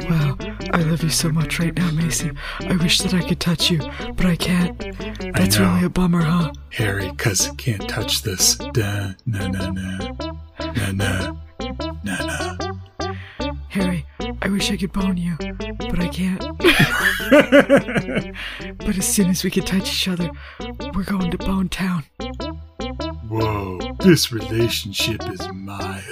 wow, 0.00 0.36
I 0.72 0.82
love 0.82 1.02
you 1.02 1.10
so 1.10 1.30
much 1.30 1.58
right 1.58 1.74
now, 1.74 1.90
Macy. 1.92 2.30
I 2.60 2.76
wish 2.76 3.00
that 3.00 3.14
I 3.14 3.26
could 3.26 3.40
touch 3.40 3.70
you, 3.70 3.78
but 4.16 4.26
I 4.26 4.36
can't. 4.36 4.78
That's 5.34 5.58
know. 5.58 5.72
really 5.72 5.86
a 5.86 5.88
bummer, 5.88 6.22
huh? 6.22 6.52
Harry, 6.70 7.10
cuz 7.16 7.50
can't 7.56 7.88
touch 7.88 8.22
this. 8.22 8.56
Da, 8.56 9.14
na, 9.26 9.48
na, 9.48 9.70
na. 9.70 9.98
Na, 10.60 10.92
na. 10.92 11.32
Na, 12.04 12.26
na. 12.26 12.56
Harry, 13.68 14.06
I 14.42 14.48
wish 14.48 14.70
I 14.70 14.76
could 14.76 14.92
bone 14.92 15.16
you, 15.16 15.36
but 15.38 16.00
I 16.00 16.08
can't. 16.08 16.40
but 18.78 18.96
as 18.96 19.06
soon 19.06 19.30
as 19.30 19.44
we 19.44 19.50
can 19.50 19.64
touch 19.64 19.90
each 19.90 20.08
other, 20.08 20.30
we're 20.94 21.04
going 21.04 21.30
to 21.30 21.38
Bone 21.38 21.68
Town. 21.68 22.04
Whoa, 23.28 23.78
this 24.00 24.32
relationship 24.32 25.22
is 25.30 25.46
mild. 25.52 26.02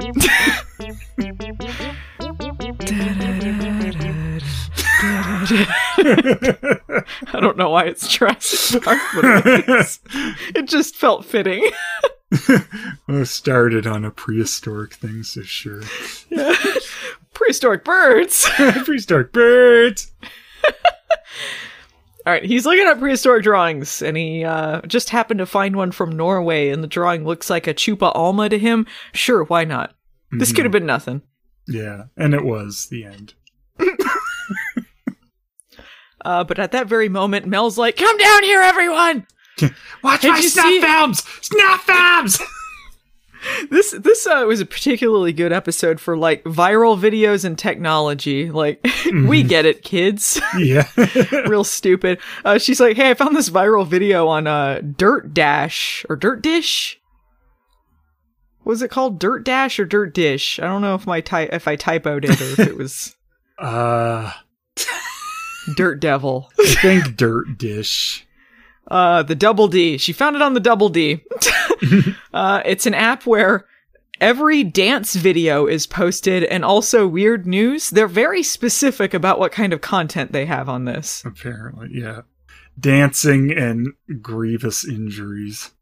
I 7.32 7.40
don't 7.40 7.56
know 7.56 7.70
why 7.70 7.84
it's 7.84 8.06
Jurassic 8.08 8.82
Park, 8.82 8.98
but 9.14 9.24
it, 9.46 9.68
is. 9.68 10.00
it 10.54 10.66
just 10.66 10.96
felt 10.96 11.24
fitting. 11.24 11.68
Well, 13.06 13.22
it 13.22 13.26
started 13.26 13.86
on 13.86 14.04
a 14.04 14.10
prehistoric 14.10 14.92
thing, 14.92 15.22
so 15.22 15.40
sure. 15.40 15.80
Yeah. 16.28 16.54
Prehistoric 17.32 17.84
birds. 17.84 18.46
prehistoric 18.84 19.32
birds! 19.32 20.12
All 22.26 22.34
right, 22.34 22.44
he's 22.44 22.66
looking 22.66 22.86
at 22.86 22.98
prehistoric 22.98 23.44
drawings, 23.44 24.02
and 24.02 24.14
he 24.14 24.44
uh, 24.44 24.82
just 24.82 25.08
happened 25.08 25.38
to 25.38 25.46
find 25.46 25.74
one 25.74 25.90
from 25.90 26.14
Norway, 26.14 26.68
and 26.68 26.84
the 26.84 26.88
drawing 26.88 27.24
looks 27.24 27.48
like 27.48 27.66
a 27.66 27.72
chupa 27.72 28.12
alma 28.14 28.50
to 28.50 28.58
him. 28.58 28.86
Sure, 29.14 29.44
why 29.44 29.64
not? 29.64 29.94
This 30.30 30.52
could 30.52 30.66
have 30.66 30.72
been 30.72 30.84
nothing. 30.84 31.22
Yeah, 31.66 32.04
and 32.18 32.34
it 32.34 32.44
was 32.44 32.88
the 32.90 33.04
end. 33.04 33.32
Uh, 36.24 36.44
but 36.44 36.58
at 36.58 36.72
that 36.72 36.86
very 36.88 37.08
moment, 37.08 37.46
Mel's 37.46 37.78
like, 37.78 37.96
"Come 37.96 38.16
down 38.16 38.42
here, 38.42 38.60
everyone!" 38.60 39.26
Watch 40.02 40.22
Did 40.22 40.30
my 40.30 40.40
snap 40.40 40.64
see- 40.66 40.80
films! 40.80 41.22
Snap 41.42 41.80
films! 41.80 42.40
This 43.70 43.92
this 43.92 44.26
uh, 44.26 44.44
was 44.48 44.60
a 44.60 44.66
particularly 44.66 45.32
good 45.32 45.52
episode 45.52 46.00
for 46.00 46.16
like 46.16 46.42
viral 46.42 46.98
videos 46.98 47.44
and 47.44 47.56
technology. 47.56 48.50
Like, 48.50 48.84
we 49.12 49.44
get 49.44 49.64
it, 49.64 49.84
kids. 49.84 50.40
yeah. 50.58 50.88
Real 51.46 51.62
stupid. 51.62 52.18
Uh, 52.44 52.58
she's 52.58 52.80
like, 52.80 52.96
"Hey, 52.96 53.10
I 53.10 53.14
found 53.14 53.36
this 53.36 53.48
viral 53.48 53.86
video 53.86 54.26
on 54.26 54.48
uh, 54.48 54.80
Dirt 54.80 55.32
Dash 55.34 56.04
or 56.08 56.16
Dirt 56.16 56.42
Dish." 56.42 57.00
Was 58.64 58.82
it 58.82 58.90
called 58.90 59.20
Dirt 59.20 59.44
Dash 59.44 59.78
or 59.78 59.84
Dirt 59.84 60.14
Dish? 60.14 60.58
I 60.58 60.64
don't 60.64 60.82
know 60.82 60.96
if 60.96 61.06
my 61.06 61.20
ty- 61.20 61.48
if 61.52 61.68
I 61.68 61.76
typoed 61.76 62.24
it 62.24 62.40
or 62.40 62.44
if 62.44 62.58
it 62.58 62.76
was 62.76 63.14
uh, 63.58 64.32
Dirt 65.76 66.00
Devil. 66.00 66.50
I 66.58 66.74
think 66.80 67.16
Dirt 67.16 67.58
Dish. 67.58 68.26
Uh, 68.90 69.22
the 69.22 69.34
Double 69.34 69.68
D. 69.68 69.98
She 69.98 70.12
found 70.12 70.36
it 70.36 70.42
on 70.42 70.54
the 70.54 70.60
Double 70.60 70.88
D. 70.88 71.22
uh, 72.34 72.62
it's 72.64 72.86
an 72.86 72.94
app 72.94 73.26
where 73.26 73.66
every 74.20 74.64
dance 74.64 75.14
video 75.14 75.66
is 75.66 75.86
posted 75.86 76.44
and 76.44 76.64
also 76.64 77.06
weird 77.06 77.46
news. 77.46 77.90
They're 77.90 78.08
very 78.08 78.42
specific 78.42 79.12
about 79.14 79.38
what 79.38 79.52
kind 79.52 79.72
of 79.72 79.80
content 79.80 80.32
they 80.32 80.46
have 80.46 80.68
on 80.68 80.84
this. 80.86 81.22
Apparently, 81.24 81.88
yeah. 81.92 82.22
Dancing 82.80 83.50
and 83.50 83.88
grievous 84.22 84.86
injuries. 84.86 85.72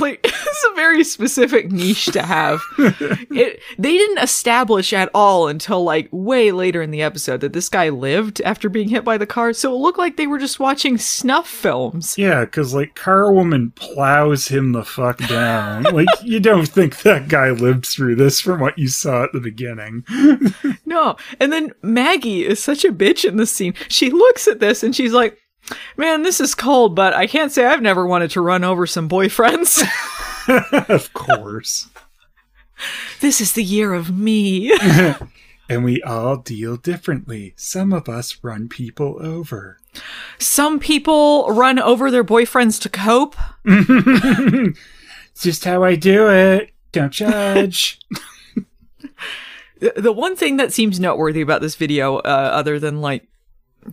Like, 0.00 0.20
it's 0.24 0.66
a 0.70 0.74
very 0.74 1.04
specific 1.04 1.70
niche 1.70 2.06
to 2.06 2.22
have. 2.22 2.60
it, 2.78 3.60
they 3.78 3.96
didn't 3.96 4.18
establish 4.18 4.92
at 4.92 5.10
all 5.14 5.48
until 5.48 5.84
like 5.84 6.08
way 6.10 6.52
later 6.52 6.82
in 6.82 6.90
the 6.90 7.02
episode 7.02 7.40
that 7.40 7.52
this 7.52 7.68
guy 7.68 7.88
lived 7.88 8.40
after 8.42 8.68
being 8.68 8.88
hit 8.88 9.04
by 9.04 9.18
the 9.18 9.26
car. 9.26 9.52
So 9.52 9.74
it 9.74 9.78
looked 9.78 9.98
like 9.98 10.16
they 10.16 10.26
were 10.26 10.38
just 10.38 10.60
watching 10.60 10.98
snuff 10.98 11.48
films. 11.48 12.16
Yeah, 12.16 12.44
because 12.44 12.74
like 12.74 12.94
Car 12.94 13.32
Woman 13.32 13.72
plows 13.72 14.48
him 14.48 14.72
the 14.72 14.84
fuck 14.84 15.18
down. 15.28 15.82
like 15.92 16.08
you 16.22 16.40
don't 16.40 16.66
think 16.66 17.02
that 17.02 17.28
guy 17.28 17.50
lived 17.50 17.86
through 17.86 18.16
this 18.16 18.40
from 18.40 18.60
what 18.60 18.78
you 18.78 18.88
saw 18.88 19.24
at 19.24 19.32
the 19.32 19.40
beginning. 19.40 20.04
No. 20.84 21.16
And 21.38 21.52
then 21.52 21.72
Maggie 21.82 22.46
is 22.46 22.62
such 22.62 22.84
a 22.84 22.92
bitch 22.92 23.24
in 23.24 23.36
this 23.36 23.52
scene. 23.52 23.74
She 23.88 24.10
looks 24.10 24.48
at 24.48 24.60
this 24.60 24.82
and 24.82 24.94
she's 24.94 25.12
like, 25.12 25.38
Man, 25.96 26.22
this 26.22 26.40
is 26.40 26.54
cold, 26.54 26.94
but 26.94 27.14
I 27.14 27.26
can't 27.26 27.52
say 27.52 27.64
I've 27.66 27.82
never 27.82 28.06
wanted 28.06 28.30
to 28.32 28.40
run 28.40 28.64
over 28.64 28.86
some 28.86 29.08
boyfriends. 29.08 29.82
of 30.88 31.12
course. 31.12 31.88
this 33.20 33.40
is 33.40 33.52
the 33.52 33.62
year 33.64 33.92
of 33.94 34.16
me. 34.16 34.72
And 35.68 35.84
we 35.84 36.02
all 36.02 36.36
deal 36.38 36.76
differently. 36.76 37.54
Some 37.56 37.92
of 37.92 38.08
us 38.08 38.38
run 38.42 38.68
people 38.68 39.16
over. 39.20 39.78
some 40.36 40.80
people 40.80 41.46
run 41.48 41.78
over 41.78 42.10
their 42.10 42.24
boyfriends 42.24 42.80
to 42.80 42.88
cope. 42.88 43.36
It's 43.64 45.42
just 45.42 45.64
how 45.64 45.84
I 45.84 45.94
do 45.94 46.28
it. 46.28 46.72
Don't 46.90 47.12
judge. 47.12 48.00
The- 49.78 50.12
one 50.12 50.34
thing 50.34 50.56
that 50.56 50.72
seems 50.72 50.98
noteworthy 50.98 51.40
about 51.40 51.60
this 51.62 51.76
video, 51.76 52.16
uh, 52.16 52.50
other 52.52 52.80
than 52.80 53.00
like, 53.00 53.28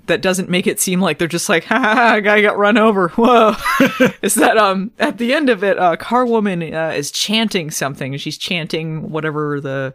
that 0.08 0.22
doesn't 0.22 0.50
make 0.50 0.68
it 0.68 0.80
seem 0.80 1.02
like 1.02 1.18
they're 1.18 1.28
just 1.28 1.50
like, 1.50 1.64
ha 1.66 1.80
ha, 1.80 1.96
ha 1.96 2.20
guy 2.20 2.42
got 2.42 2.58
run 2.58 2.78
over. 2.78 3.10
Whoa. 3.10 3.56
is 4.22 4.36
that, 4.36 4.58
um, 4.58 4.92
at 5.00 5.18
the 5.18 5.34
end 5.34 5.50
of 5.50 5.64
it, 5.64 5.78
uh, 5.80 5.96
Car 5.96 6.26
Woman, 6.26 6.62
uh, 6.74 6.94
is 6.96 7.12
chanting 7.12 7.72
something. 7.72 8.16
She's 8.18 8.38
chanting 8.38 9.10
whatever 9.10 9.62
the, 9.62 9.94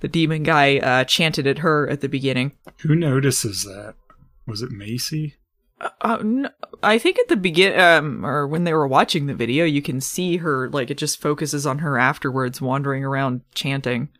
the 0.00 0.08
demon 0.08 0.42
guy, 0.42 0.78
uh, 0.78 1.04
chanted 1.04 1.46
at 1.46 1.58
her 1.58 1.88
at 1.88 2.00
the 2.00 2.08
beginning. 2.08 2.52
Who 2.78 2.94
notices 2.94 3.64
that? 3.64 3.94
Was 4.46 4.62
it 4.62 4.70
Macy? 4.70 5.36
Uh, 6.02 6.18
no, 6.22 6.50
I 6.82 6.98
think 6.98 7.18
at 7.18 7.28
the 7.28 7.36
begin, 7.36 7.78
um, 7.80 8.26
or 8.26 8.46
when 8.46 8.64
they 8.64 8.74
were 8.74 8.88
watching 8.88 9.26
the 9.26 9.34
video, 9.34 9.64
you 9.64 9.80
can 9.80 10.00
see 10.00 10.36
her, 10.38 10.68
like, 10.68 10.90
it 10.90 10.98
just 10.98 11.20
focuses 11.20 11.66
on 11.66 11.78
her 11.78 11.98
afterwards 11.98 12.60
wandering 12.60 13.02
around 13.02 13.40
chanting. 13.54 14.10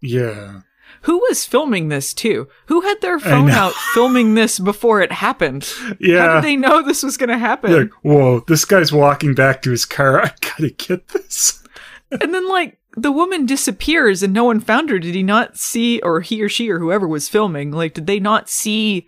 Yeah. 0.00 0.60
Who 1.02 1.18
was 1.18 1.46
filming 1.46 1.88
this 1.88 2.12
too? 2.12 2.48
Who 2.66 2.82
had 2.82 3.00
their 3.00 3.18
phone 3.18 3.50
out 3.50 3.72
filming 3.94 4.34
this 4.34 4.58
before 4.58 5.00
it 5.00 5.12
happened? 5.12 5.72
Yeah. 5.98 6.26
How 6.26 6.34
did 6.34 6.44
they 6.44 6.56
know 6.56 6.82
this 6.82 7.02
was 7.02 7.16
going 7.16 7.30
to 7.30 7.38
happen? 7.38 7.72
like, 7.72 7.90
whoa, 8.02 8.40
this 8.46 8.64
guy's 8.64 8.92
walking 8.92 9.34
back 9.34 9.62
to 9.62 9.70
his 9.70 9.84
car. 9.84 10.20
I 10.24 10.32
gotta 10.40 10.70
get 10.70 11.08
this. 11.08 11.62
and 12.10 12.34
then, 12.34 12.48
like, 12.48 12.78
the 12.96 13.12
woman 13.12 13.46
disappears 13.46 14.22
and 14.22 14.34
no 14.34 14.44
one 14.44 14.60
found 14.60 14.90
her. 14.90 14.98
Did 14.98 15.14
he 15.14 15.22
not 15.22 15.56
see, 15.56 16.00
or 16.00 16.20
he 16.20 16.42
or 16.42 16.48
she 16.48 16.70
or 16.70 16.78
whoever 16.78 17.08
was 17.08 17.28
filming, 17.28 17.70
like, 17.70 17.94
did 17.94 18.06
they 18.06 18.20
not 18.20 18.48
see 18.48 19.06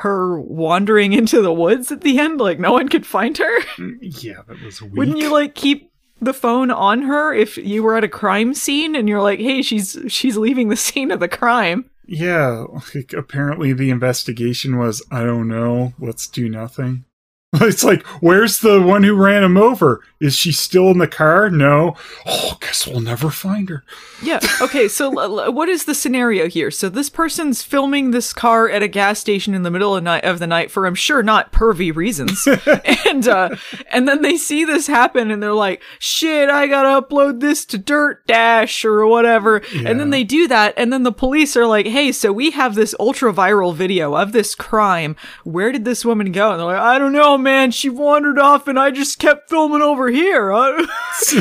her 0.00 0.40
wandering 0.40 1.12
into 1.12 1.42
the 1.42 1.52
woods 1.52 1.90
at 1.90 2.02
the 2.02 2.18
end? 2.18 2.40
Like, 2.40 2.58
no 2.58 2.72
one 2.72 2.88
could 2.88 3.06
find 3.06 3.36
her? 3.36 3.60
Mm, 3.76 3.98
yeah, 4.00 4.42
that 4.46 4.62
was 4.62 4.80
weak. 4.80 4.94
Wouldn't 4.94 5.18
you, 5.18 5.30
like, 5.30 5.54
keep 5.54 5.90
the 6.26 6.34
phone 6.34 6.70
on 6.70 7.02
her 7.02 7.32
if 7.32 7.56
you 7.56 7.82
were 7.82 7.96
at 7.96 8.04
a 8.04 8.08
crime 8.08 8.52
scene 8.52 8.94
and 8.94 9.08
you're 9.08 9.22
like, 9.22 9.38
hey, 9.38 9.62
she's 9.62 9.96
she's 10.08 10.36
leaving 10.36 10.68
the 10.68 10.76
scene 10.76 11.10
of 11.10 11.20
the 11.20 11.28
crime? 11.28 11.88
Yeah, 12.04 12.66
like, 12.94 13.12
apparently 13.12 13.72
the 13.72 13.90
investigation 13.90 14.78
was, 14.78 15.02
I 15.10 15.24
don't 15.24 15.48
know, 15.48 15.94
let's 15.98 16.28
do 16.28 16.48
nothing. 16.48 17.04
It's 17.60 17.84
like, 17.84 18.04
where's 18.20 18.60
the 18.60 18.82
one 18.82 19.02
who 19.02 19.14
ran 19.14 19.42
him 19.42 19.56
over? 19.56 20.02
Is 20.18 20.34
she 20.34 20.50
still 20.50 20.90
in 20.90 20.98
the 20.98 21.06
car? 21.06 21.50
No. 21.50 21.94
Oh, 22.26 22.56
guess 22.60 22.86
we'll 22.86 23.00
never 23.00 23.30
find 23.30 23.68
her. 23.68 23.84
Yeah. 24.22 24.40
Okay. 24.62 24.88
So, 24.88 25.10
what 25.50 25.68
is 25.68 25.84
the 25.84 25.94
scenario 25.94 26.48
here? 26.48 26.70
So, 26.70 26.88
this 26.88 27.10
person's 27.10 27.62
filming 27.62 28.10
this 28.10 28.32
car 28.32 28.68
at 28.68 28.82
a 28.82 28.88
gas 28.88 29.18
station 29.18 29.52
in 29.54 29.62
the 29.62 29.70
middle 29.70 29.94
of, 29.94 30.02
night, 30.02 30.24
of 30.24 30.38
the 30.38 30.46
night 30.46 30.70
for, 30.70 30.86
I'm 30.86 30.94
sure, 30.94 31.22
not 31.22 31.52
pervy 31.52 31.94
reasons, 31.94 32.46
and 33.06 33.28
uh, 33.28 33.56
and 33.90 34.08
then 34.08 34.22
they 34.22 34.38
see 34.38 34.64
this 34.64 34.86
happen, 34.86 35.30
and 35.30 35.42
they're 35.42 35.52
like, 35.52 35.82
"Shit, 35.98 36.48
I 36.48 36.66
gotta 36.66 37.06
upload 37.06 37.40
this 37.40 37.66
to 37.66 37.78
Dirt 37.78 38.26
Dash 38.26 38.86
or 38.86 39.06
whatever." 39.06 39.58
And 39.74 40.00
then 40.00 40.10
they 40.10 40.24
do 40.24 40.48
that, 40.48 40.72
and 40.78 40.90
then 40.92 41.02
the 41.02 41.12
police 41.12 41.56
are 41.58 41.66
like, 41.66 41.86
"Hey, 41.86 42.10
so 42.10 42.32
we 42.32 42.52
have 42.52 42.74
this 42.74 42.94
ultra 42.98 43.34
viral 43.34 43.74
video 43.74 44.14
of 44.14 44.32
this 44.32 44.54
crime. 44.54 45.14
Where 45.44 45.72
did 45.72 45.84
this 45.84 46.06
woman 46.06 46.32
go?" 46.32 46.52
And 46.52 46.60
they're 46.60 46.66
like, 46.66 46.78
"I 46.78 46.98
don't 46.98 47.12
know, 47.12 47.35
man. 47.38 47.70
She 47.70 47.88
wandered 47.88 48.38
off, 48.38 48.68
and 48.68 48.78
I 48.78 48.90
just 48.90 49.18
kept 49.18 49.48
filming 49.50 49.82
over 49.82 50.08
here." 50.08 50.52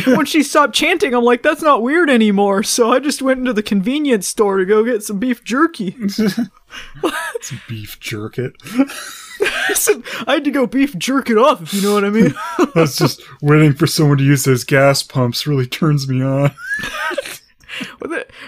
When 0.06 0.26
she 0.26 0.42
stopped 0.42 0.74
chanting, 0.74 1.14
I'm 1.14 1.24
like, 1.24 1.44
that's 1.44 1.62
not 1.62 1.84
weird 1.84 2.10
anymore. 2.10 2.64
So 2.64 2.92
I 2.92 3.00
just 3.00 3.22
went 3.22 3.40
into 3.40 3.54
the 3.54 3.62
convenience 3.62 4.26
store 4.26 4.58
to 4.58 4.66
go 4.66 4.84
get 4.84 5.04
some 5.04 5.20
beef 5.20 5.44
jerky. 5.44 5.96
It's 7.36 7.54
beef 7.68 8.00
jerk 8.00 8.38
it. 8.38 8.54
I 10.28 10.34
had 10.34 10.44
to 10.46 10.52
go 10.52 10.66
beef 10.66 10.98
jerk 10.98 11.30
it 11.30 11.38
off, 11.38 11.62
if 11.62 11.74
you 11.74 11.82
know 11.82 11.94
what 11.94 12.06
I 12.06 12.10
mean. 12.10 12.34
I 12.58 12.68
was 12.76 12.98
just 12.98 13.22
waiting 13.42 13.74
for 13.74 13.86
someone 13.88 14.18
to 14.18 14.24
use 14.24 14.44
those 14.46 14.64
gas 14.64 15.04
pumps. 15.04 15.46
Really 15.46 15.68
turns 15.68 16.08
me 16.08 16.22
on. 16.24 16.52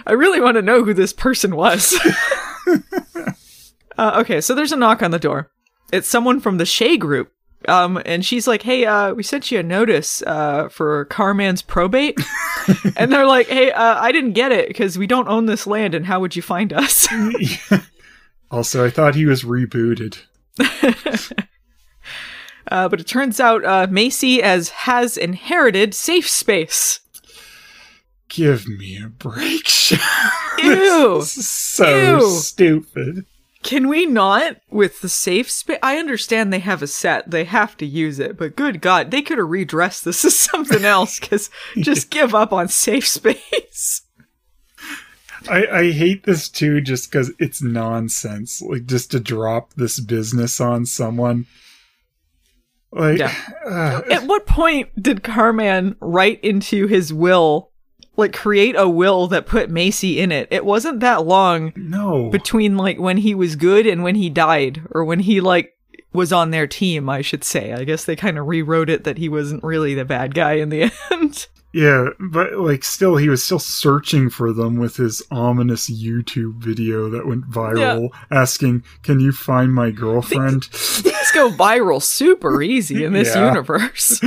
I 0.05 0.13
really 0.13 0.39
want 0.39 0.55
to 0.55 0.62
know 0.62 0.83
who 0.83 0.93
this 0.93 1.13
person 1.13 1.55
was. 1.55 1.93
uh, 3.97 4.19
okay, 4.21 4.41
so 4.41 4.55
there's 4.55 4.71
a 4.71 4.77
knock 4.77 5.01
on 5.01 5.12
the 5.12 5.19
door. 5.19 5.51
It's 5.91 6.07
someone 6.07 6.39
from 6.39 6.57
the 6.57 6.65
Shea 6.65 6.97
group. 6.97 7.31
Um, 7.67 8.02
and 8.06 8.24
she's 8.24 8.48
like, 8.48 8.62
"Hey, 8.62 8.86
uh, 8.86 9.13
we 9.13 9.24
sent 9.24 9.52
you 9.52 9.60
a 9.60 9.63
notice 9.63 10.22
uh, 10.22 10.70
for 10.70 11.06
Carman's 11.06 11.62
probate," 11.62 12.20
and 12.98 13.12
they're 13.12 13.26
like, 13.26 13.48
"Hey, 13.48 13.72
uh, 13.72 14.00
I 14.00 14.12
didn't 14.12 14.34
get 14.34 14.52
it 14.52 14.67
because 14.67 14.98
we 14.98 15.08
don't 15.08 15.28
own 15.28 15.48
this 15.48 15.65
land, 15.65 15.96
and 15.96 16.06
how 16.06 16.20
would 16.20 16.36
you 16.36 16.41
find 16.41 16.72
us?" 16.74 17.08
Also, 18.50 18.86
I 18.86 18.89
thought 18.89 19.13
he 19.15 19.26
was 19.26 19.43
rebooted. 19.43 20.20
Uh, 22.70 22.89
but 22.89 23.00
it 23.00 23.08
turns 23.08 23.39
out 23.39 23.63
uh, 23.63 23.88
Macy 23.89 24.43
as 24.43 24.70
has 24.70 25.15
inherited 25.15 25.93
safe 25.93 26.28
space. 26.30 27.00
Give 28.28 28.67
me 28.67 29.02
a 29.02 29.08
break. 29.08 29.70
Ew! 30.62 31.22
So 31.24 32.17
Ew. 32.17 32.30
stupid. 32.30 33.26
Can 33.67 33.89
we 33.89 34.06
not 34.06 34.62
with 34.69 35.01
the 35.01 35.10
safe 35.10 35.51
space? 35.51 35.77
I 35.84 35.97
understand 35.97 36.53
they 36.53 36.60
have 36.60 36.82
a 36.82 36.88
set; 36.88 37.30
they 37.30 37.43
have 37.43 37.75
to 37.77 37.86
use 37.86 38.17
it. 38.17 38.38
But 38.38 38.56
good 38.56 38.80
God, 38.80 39.12
they 39.12 39.21
could 39.21 39.38
have 39.39 39.49
redressed 39.49 40.06
this 40.06 40.23
as 40.23 40.39
something 40.39 40.86
else. 40.86 41.19
Because 41.19 41.49
just 41.75 42.10
give 42.10 42.34
up 42.34 42.53
on 42.53 42.69
safe 42.69 43.06
space. 43.06 44.03
I, 45.49 45.67
I 45.67 45.91
hate 45.91 46.23
this 46.23 46.47
too 46.47 46.80
just 46.80 47.12
because 47.12 47.34
it's 47.39 47.62
nonsense. 47.62 48.62
Like, 48.62 48.86
just 48.86 49.12
to 49.12 49.19
drop 49.19 49.73
this 49.73 49.99
business 49.99 50.62
on 50.62 50.86
someone. 50.86 51.45
Like, 52.93 53.19
Yeah. 53.19 53.36
uh, 53.65 54.01
At 54.10 54.27
what 54.27 54.45
point 54.45 54.89
did 55.03 55.23
Carman 55.23 55.97
write 55.99 56.41
into 56.41 56.88
his 56.88 57.13
will, 57.13 57.71
like 58.17 58.34
create 58.34 58.75
a 58.77 58.89
will 58.89 59.27
that 59.27 59.45
put 59.45 59.69
Macy 59.69 60.19
in 60.19 60.32
it? 60.32 60.47
It 60.51 60.65
wasn't 60.65 60.99
that 60.99 61.25
long 61.25 61.71
no. 61.75 62.30
between 62.30 62.75
like 62.75 62.99
when 62.99 63.17
he 63.17 63.34
was 63.34 63.56
good 63.56 63.88
and 63.88 64.03
when 64.03 64.15
he 64.15 64.30
died 64.30 64.82
or 64.91 65.06
when 65.06 65.19
he 65.19 65.39
like 65.39 65.77
was 66.13 66.34
on 66.34 66.49
their 66.49 66.65
team 66.65 67.10
i 67.10 67.21
should 67.21 67.43
say 67.43 67.73
i 67.73 67.84
guess 67.84 68.06
they 68.06 68.15
kind 68.15 68.38
of 68.39 68.47
rewrote 68.47 68.89
it 68.89 69.03
that 69.03 69.17
he 69.17 69.30
wasn't 69.30 69.63
really 69.63 69.93
the 69.93 70.06
bad 70.06 70.34
guy 70.34 70.53
in 70.53 70.69
the 70.69 70.91
end 71.12 71.47
Yeah, 71.73 72.08
but 72.19 72.53
like 72.58 72.84
still 72.84 73.17
he 73.17 73.30
was 73.30 73.43
still 73.43 73.60
searching 73.60 74.30
for 74.30 74.53
them 74.53 74.77
with 74.77 74.95
his 74.95 75.21
ominous 75.30 75.89
YouTube 75.89 76.56
video 76.56 77.10
that 77.10 77.27
went 77.27 77.49
viral 77.51 78.10
asking, 78.32 78.84
"Can 79.03 79.19
you 79.19 79.32
find 79.32 79.73
my 79.73 79.91
girlfriend?" 79.91 80.65
Things 80.65 81.32
go 81.34 81.49
viral 81.51 82.01
super 82.01 82.62
easy 82.63 83.03
in 83.03 83.12
this 83.13 83.36
Yeah. 83.36 83.49
universe. 83.49 84.19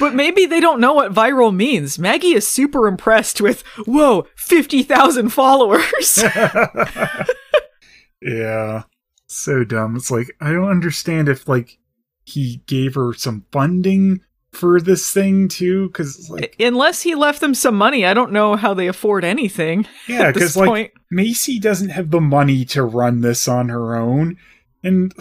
but 0.00 0.14
maybe 0.14 0.44
they 0.44 0.60
don't 0.60 0.80
know 0.80 0.92
what 0.92 1.14
viral 1.14 1.54
means. 1.54 1.98
Maggie 1.98 2.34
is 2.34 2.46
super 2.48 2.86
impressed 2.88 3.40
with, 3.40 3.62
whoa, 3.86 4.26
50,000 4.36 5.28
followers. 5.30 6.22
yeah. 8.20 8.82
So 9.26 9.64
dumb. 9.64 9.96
It's 9.96 10.10
like 10.10 10.36
I 10.40 10.52
don't 10.52 10.68
understand 10.70 11.28
if 11.28 11.48
like 11.48 11.78
he 12.24 12.62
gave 12.66 12.94
her 12.96 13.14
some 13.14 13.44
funding 13.52 14.20
for 14.52 14.80
this 14.80 15.10
thing 15.12 15.46
too 15.48 15.90
cuz 15.90 16.28
like 16.28 16.56
Unless 16.58 17.02
he 17.02 17.14
left 17.14 17.40
them 17.40 17.54
some 17.54 17.76
money, 17.76 18.04
I 18.04 18.14
don't 18.14 18.32
know 18.32 18.56
how 18.56 18.74
they 18.74 18.88
afford 18.88 19.24
anything. 19.24 19.86
yeah, 20.08 20.32
cuz 20.32 20.56
like 20.56 20.68
point. 20.68 20.90
Macy 21.10 21.58
doesn't 21.58 21.90
have 21.90 22.10
the 22.10 22.20
money 22.20 22.64
to 22.66 22.82
run 22.82 23.20
this 23.20 23.46
on 23.48 23.68
her 23.68 23.96
own 23.96 24.36
and 24.82 25.12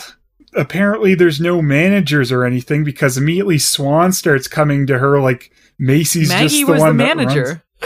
apparently 0.56 1.14
there's 1.14 1.40
no 1.40 1.62
managers 1.62 2.32
or 2.32 2.44
anything 2.44 2.84
because 2.84 3.18
immediately 3.18 3.60
Swan 3.60 4.12
starts 4.12 4.48
coming 4.48 4.88
to 4.88 4.98
her 5.00 5.20
like 5.22 5.52
Macy's 5.78 6.30
just 6.30 6.42
Maggie 6.42 6.64
the 6.64 6.72
was 6.72 6.82
the 6.82 6.88
one 6.88 6.98
runs- 6.98 7.16
manager. 7.18 7.64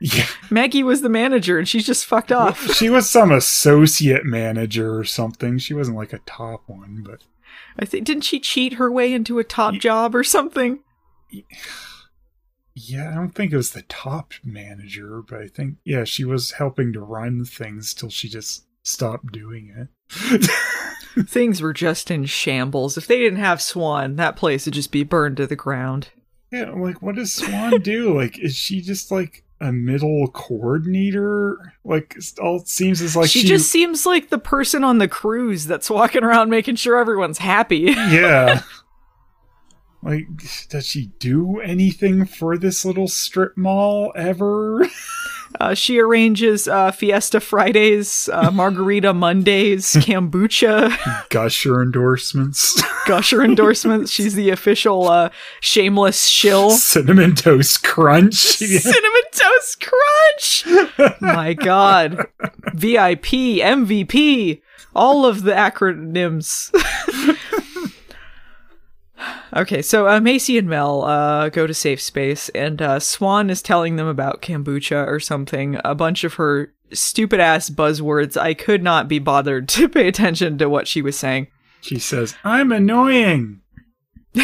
Yeah. 0.00 0.26
Maggie 0.50 0.82
was 0.82 1.00
the 1.00 1.08
manager 1.08 1.58
and 1.58 1.66
she's 1.66 1.86
just 1.86 2.04
fucked 2.04 2.30
off. 2.30 2.74
she 2.74 2.90
was 2.90 3.08
some 3.08 3.32
associate 3.32 4.26
manager 4.26 4.98
or 4.98 5.04
something. 5.04 5.56
She 5.56 5.72
wasn't 5.72 5.96
like 5.96 6.12
a 6.12 6.18
top 6.26 6.64
one, 6.66 7.02
but 7.06 7.22
I 7.78 7.84
think 7.84 8.04
didn't 8.06 8.22
she 8.22 8.40
cheat 8.40 8.74
her 8.74 8.90
way 8.90 9.12
into 9.12 9.38
a 9.38 9.44
top 9.44 9.74
job 9.74 10.14
or 10.14 10.24
something? 10.24 10.80
yeah, 12.74 13.10
I 13.10 13.14
don't 13.14 13.34
think 13.34 13.52
it 13.52 13.56
was 13.56 13.70
the 13.70 13.82
top 13.82 14.32
manager, 14.44 15.22
but 15.28 15.40
I 15.40 15.48
think 15.48 15.76
yeah, 15.84 16.04
she 16.04 16.24
was 16.24 16.52
helping 16.52 16.92
to 16.92 17.00
run 17.00 17.44
things 17.44 17.94
till 17.94 18.10
she 18.10 18.28
just 18.28 18.66
stopped 18.82 19.32
doing 19.32 19.88
it. 20.10 20.50
Things 21.28 21.62
were 21.62 21.72
just 21.72 22.10
in 22.10 22.24
shambles. 22.24 22.98
If 22.98 23.06
they 23.06 23.18
didn't 23.18 23.38
have 23.38 23.62
Swan, 23.62 24.16
that 24.16 24.36
place 24.36 24.64
would 24.64 24.74
just 24.74 24.90
be 24.90 25.04
burned 25.04 25.36
to 25.36 25.46
the 25.46 25.56
ground. 25.56 26.08
yeah, 26.50 26.70
like 26.70 27.00
what 27.00 27.14
does 27.14 27.32
Swan 27.32 27.80
do? 27.80 28.14
Like, 28.14 28.38
is 28.38 28.56
she 28.56 28.80
just 28.80 29.10
like 29.10 29.43
a 29.60 29.72
middle 29.72 30.28
coordinator? 30.28 31.74
Like, 31.84 32.16
it 32.16 32.38
all 32.38 32.60
seems 32.60 33.00
as 33.00 33.16
like 33.16 33.30
she, 33.30 33.40
she, 33.40 33.48
just 33.48 33.70
seems 33.70 34.06
like 34.06 34.30
the 34.30 34.38
person 34.38 34.84
on 34.84 34.98
the 34.98 35.08
cruise 35.08 35.66
that's 35.66 35.90
walking 35.90 36.24
around 36.24 36.50
making 36.50 36.76
sure 36.76 36.98
everyone's 36.98 37.38
happy. 37.38 37.76
yeah. 37.96 38.62
Like, 40.02 40.26
does 40.68 40.86
she 40.86 41.06
do 41.18 41.60
anything 41.60 42.26
for 42.26 42.58
this 42.58 42.84
little 42.84 43.08
strip 43.08 43.56
mall 43.56 44.12
ever? 44.14 44.86
Uh, 45.60 45.74
she 45.74 45.98
arranges 46.00 46.66
uh, 46.66 46.90
Fiesta 46.90 47.40
Fridays, 47.40 48.28
uh, 48.32 48.50
Margarita 48.52 49.12
Mondays, 49.14 49.92
kombucha, 49.94 50.90
Gusher 51.30 51.80
endorsements, 51.82 52.82
Gusher 53.06 53.42
endorsements. 53.42 54.10
She's 54.10 54.34
the 54.34 54.50
official 54.50 55.08
uh, 55.08 55.30
shameless 55.60 56.26
shill. 56.26 56.70
cinnamon 56.70 57.34
toast 57.34 57.82
crunch. 57.84 58.34
Cinnamon 58.34 59.22
Toast 59.32 59.80
Crunch! 59.80 60.64
My 61.20 61.54
god. 61.54 62.26
VIP, 62.72 63.26
MVP, 63.60 64.60
all 64.94 65.26
of 65.26 65.42
the 65.42 65.52
acronyms. 65.52 66.70
Okay, 69.54 69.82
so 69.82 70.08
uh, 70.08 70.20
Macy 70.20 70.58
and 70.58 70.68
Mel 70.68 71.04
uh, 71.04 71.48
go 71.48 71.66
to 71.66 71.74
Safe 71.74 72.00
Space, 72.00 72.48
and 72.50 72.80
uh, 72.80 73.00
Swan 73.00 73.50
is 73.50 73.62
telling 73.62 73.96
them 73.96 74.06
about 74.06 74.42
kombucha 74.42 75.06
or 75.06 75.20
something. 75.20 75.78
A 75.84 75.94
bunch 75.94 76.24
of 76.24 76.34
her 76.34 76.72
stupid 76.92 77.40
ass 77.40 77.70
buzzwords. 77.70 78.36
I 78.36 78.54
could 78.54 78.82
not 78.82 79.08
be 79.08 79.18
bothered 79.18 79.68
to 79.70 79.88
pay 79.88 80.08
attention 80.08 80.58
to 80.58 80.68
what 80.68 80.88
she 80.88 81.02
was 81.02 81.18
saying. 81.18 81.48
She 81.80 81.98
says, 81.98 82.34
"I'm 82.44 82.72
annoying." 82.72 83.60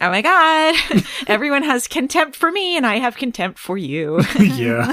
Oh 0.00 0.08
my 0.10 0.22
god. 0.22 0.74
Everyone 1.26 1.62
has 1.62 1.86
contempt 1.86 2.34
for 2.36 2.50
me, 2.50 2.76
and 2.76 2.86
I 2.86 2.96
have 2.98 3.16
contempt 3.16 3.58
for 3.58 3.76
you. 3.76 4.20
yeah, 4.38 4.90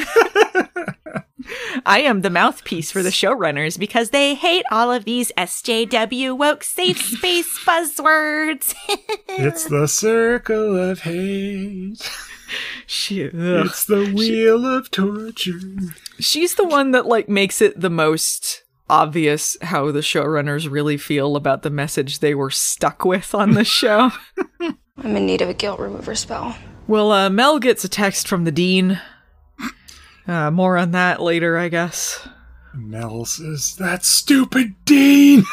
I 1.85 2.01
am 2.01 2.21
the 2.21 2.29
mouthpiece 2.29 2.91
for 2.91 3.03
the 3.03 3.09
showrunners 3.09 3.77
because 3.79 4.09
they 4.09 4.35
hate 4.35 4.65
all 4.71 4.91
of 4.91 5.05
these 5.05 5.31
SJW 5.37 6.37
woke 6.37 6.63
safe 6.63 7.01
space 7.01 7.59
buzzwords. 7.65 8.73
it's 9.27 9.65
the 9.65 9.87
circle 9.87 10.77
of 10.77 11.01
hate. 11.01 12.09
she. 12.85 13.21
It's 13.21 13.85
the 13.85 14.11
wheel 14.13 14.65
of 14.65 14.91
torture. 14.91 15.59
She's 16.19 16.55
the 16.55 16.67
one 16.67 16.91
that 16.91 17.05
like 17.05 17.29
makes 17.29 17.61
it 17.61 17.79
the 17.79 17.89
most 17.89 18.63
obvious 18.89 19.57
how 19.61 19.91
the 19.91 20.01
showrunners 20.01 20.69
really 20.69 20.97
feel 20.97 21.35
about 21.35 21.63
the 21.63 21.69
message 21.69 22.19
they 22.19 22.35
were 22.35 22.51
stuck 22.51 23.05
with 23.05 23.33
on 23.33 23.51
the 23.51 23.63
show. 23.63 24.11
I'm 24.59 25.15
in 25.15 25.25
need 25.25 25.41
of 25.41 25.49
a 25.49 25.53
guilt 25.53 25.79
remover 25.79 26.13
spell. 26.15 26.55
well, 26.87 27.11
uh, 27.11 27.29
Mel 27.29 27.59
gets 27.59 27.83
a 27.83 27.89
text 27.89 28.27
from 28.27 28.43
the 28.43 28.51
dean. 28.51 29.01
Uh, 30.27 30.49
more 30.51 30.77
on 30.77 30.91
that 30.91 31.21
later, 31.21 31.57
I 31.57 31.69
guess. 31.69 32.27
Mel 32.73 33.25
says, 33.25 33.75
"That 33.75 34.03
stupid 34.05 34.73
Dean, 34.85 35.43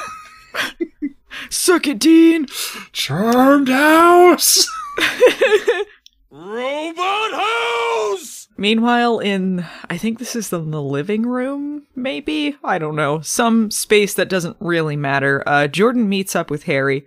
Suck 1.50 1.87
it, 1.87 1.98
Dean! 1.98 2.46
charmed 2.92 3.68
House! 3.68 4.68
Robot 6.30 7.33
house." 7.33 8.48
Meanwhile, 8.56 9.18
in 9.20 9.66
I 9.88 9.96
think 9.96 10.18
this 10.18 10.37
is 10.37 10.52
in 10.52 10.70
the 10.70 10.83
living 10.83 11.22
room, 11.22 11.87
maybe 11.94 12.56
I 12.62 12.78
don't 12.78 12.96
know, 12.96 13.20
some 13.20 13.70
space 13.70 14.14
that 14.14 14.28
doesn't 14.28 14.56
really 14.61 14.96
matter. 14.96 15.42
Uh, 15.46 15.66
Jordan 15.66 16.09
meets 16.09 16.37
up 16.37 16.50
with 16.50 16.64
Harry, 16.64 17.06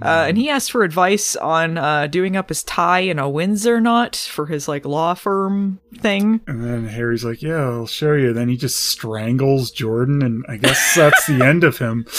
uh, 0.00 0.26
and 0.28 0.38
he 0.38 0.48
asked 0.48 0.70
for 0.70 0.82
advice 0.82 1.36
on 1.36 1.78
uh, 1.78 2.06
doing 2.06 2.36
up 2.36 2.48
his 2.48 2.62
tie 2.62 3.00
in 3.00 3.18
a 3.18 3.28
Windsor 3.28 3.80
knot 3.80 4.16
for 4.16 4.46
his 4.46 4.68
like 4.68 4.84
law 4.84 5.14
firm 5.14 5.80
thing. 5.96 6.40
And 6.46 6.62
then 6.62 6.86
Harry's 6.86 7.24
like, 7.24 7.42
"Yeah, 7.42 7.62
I'll 7.62 7.86
show 7.86 8.12
you." 8.12 8.32
Then 8.32 8.48
he 8.48 8.56
just 8.56 8.84
strangles 8.84 9.70
Jordan, 9.70 10.22
and 10.22 10.44
I 10.48 10.56
guess 10.56 10.94
that's 10.94 11.26
the 11.26 11.44
end 11.44 11.64
of 11.64 11.78
him. 11.78 12.06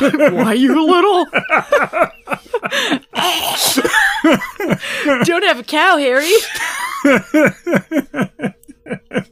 Why 0.00 0.54
you 0.54 0.86
little? 0.86 1.26
don't 5.24 5.44
have 5.44 5.58
a 5.58 5.64
cow, 5.64 5.96
Harry. 5.96 6.30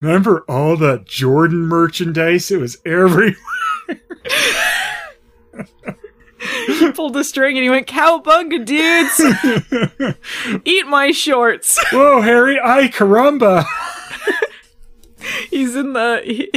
Remember 0.00 0.44
all 0.48 0.76
the 0.76 1.02
Jordan 1.06 1.66
merchandise? 1.66 2.50
It 2.50 2.60
was 2.60 2.76
every. 2.84 3.36
He 6.66 6.92
pulled 6.92 7.14
the 7.14 7.24
string 7.24 7.56
and 7.56 7.64
he 7.64 7.70
went, 7.70 7.86
"Cowbunga, 7.86 8.64
dudes! 8.64 10.16
Eat 10.64 10.86
my 10.86 11.10
shorts." 11.10 11.82
Whoa, 11.90 12.20
Harry! 12.20 12.58
I 12.62 12.88
caramba! 12.88 13.64
he's 15.50 15.74
in 15.74 15.94
the 15.94 16.20
he, 16.24 16.50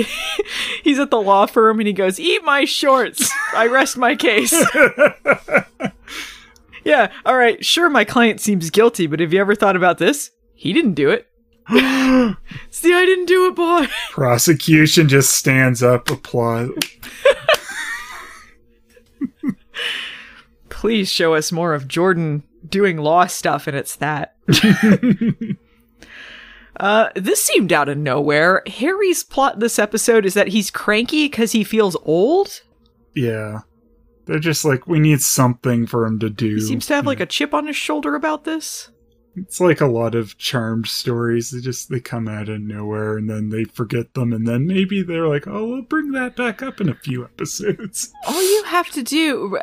he's 0.84 1.00
at 1.00 1.10
the 1.10 1.21
law 1.21 1.45
firm 1.45 1.80
and 1.80 1.88
he 1.88 1.93
goes 1.93 2.19
eat 2.19 2.43
my 2.43 2.65
shorts 2.65 3.32
i 3.54 3.65
rest 3.65 3.97
my 3.97 4.13
case 4.13 4.52
yeah 6.84 7.10
all 7.26 7.38
right 7.38 7.65
sure 7.65 7.89
my 7.89 8.04
client 8.04 8.41
seems 8.41 8.69
guilty 8.69 9.08
but 9.08 9.21
have 9.21 9.32
you 9.32 9.39
ever 9.39 9.56
thought 9.56 9.78
about 9.78 10.00
this 10.00 10.32
he 10.54 10.73
didn't 10.73 10.95
do 10.95 11.10
it 11.10 11.30
see 12.69 12.93
i 12.93 13.06
didn't 13.06 13.26
do 13.26 13.47
it 13.47 13.56
boy 13.56 13.88
Prosecution 14.12 15.10
just 15.10 15.32
stands 15.36 15.84
up, 15.84 16.10
applause. 16.10 16.71
please 20.77 21.11
show 21.11 21.33
us 21.33 21.51
more 21.51 21.73
of 21.73 21.87
jordan 21.87 22.43
doing 22.69 22.97
law 22.97 23.25
stuff 23.25 23.67
and 23.67 23.75
it's 23.75 23.95
that 23.95 24.35
Uh, 26.79 27.09
this 27.15 27.43
seemed 27.43 27.73
out 27.73 27.89
of 27.89 27.97
nowhere. 27.97 28.61
Harry's 28.67 29.23
plot 29.23 29.59
this 29.59 29.79
episode 29.79 30.25
is 30.25 30.35
that 30.35 30.49
he's 30.49 30.69
cranky 30.69 31.25
because 31.25 31.51
he 31.51 31.63
feels 31.63 31.97
old. 32.03 32.61
Yeah, 33.15 33.61
they're 34.25 34.39
just 34.39 34.63
like, 34.63 34.85
we 34.85 34.99
need 34.99 35.21
something 35.21 35.87
for 35.87 36.05
him 36.05 36.19
to 36.19 36.29
do. 36.29 36.55
He 36.55 36.61
seems 36.61 36.85
to 36.87 36.95
have 36.95 37.07
like 37.07 37.19
a 37.19 37.25
chip 37.25 37.53
on 37.53 37.65
his 37.65 37.75
shoulder 37.75 38.13
about 38.13 38.43
this. 38.43 38.91
It's 39.35 39.59
like 39.59 39.81
a 39.81 39.87
lot 39.87 40.15
of 40.15 40.37
charmed 40.37 40.87
stories. 40.87 41.51
They 41.51 41.61
just 41.61 41.89
they 41.89 41.99
come 41.99 42.27
out 42.27 42.49
of 42.49 42.61
nowhere 42.61 43.17
and 43.17 43.29
then 43.29 43.49
they 43.49 43.63
forget 43.65 44.13
them, 44.13 44.33
and 44.33 44.47
then 44.47 44.65
maybe 44.65 45.03
they're 45.03 45.27
like, 45.27 45.47
oh, 45.47 45.67
we'll 45.67 45.81
bring 45.83 46.11
that 46.11 46.35
back 46.35 46.61
up 46.61 46.81
in 46.81 46.89
a 46.89 46.95
few 46.95 47.23
episodes. 47.23 48.11
all 48.27 48.41
you 48.41 48.63
have 48.65 48.89
to 48.91 49.03
do 49.03 49.57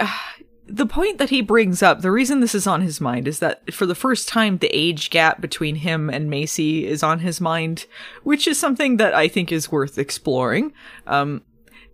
the 0.66 0.86
point 0.86 1.18
that 1.18 1.30
he 1.30 1.40
brings 1.40 1.82
up 1.82 2.00
the 2.00 2.10
reason 2.10 2.40
this 2.40 2.54
is 2.54 2.66
on 2.66 2.80
his 2.80 3.00
mind 3.00 3.28
is 3.28 3.38
that 3.38 3.72
for 3.72 3.86
the 3.86 3.94
first 3.94 4.28
time 4.28 4.58
the 4.58 4.68
age 4.68 5.10
gap 5.10 5.40
between 5.40 5.76
him 5.76 6.08
and 6.08 6.30
macy 6.30 6.86
is 6.86 7.02
on 7.02 7.18
his 7.18 7.40
mind 7.40 7.86
which 8.22 8.48
is 8.48 8.58
something 8.58 8.96
that 8.96 9.14
i 9.14 9.28
think 9.28 9.52
is 9.52 9.70
worth 9.70 9.98
exploring 9.98 10.72
um, 11.06 11.42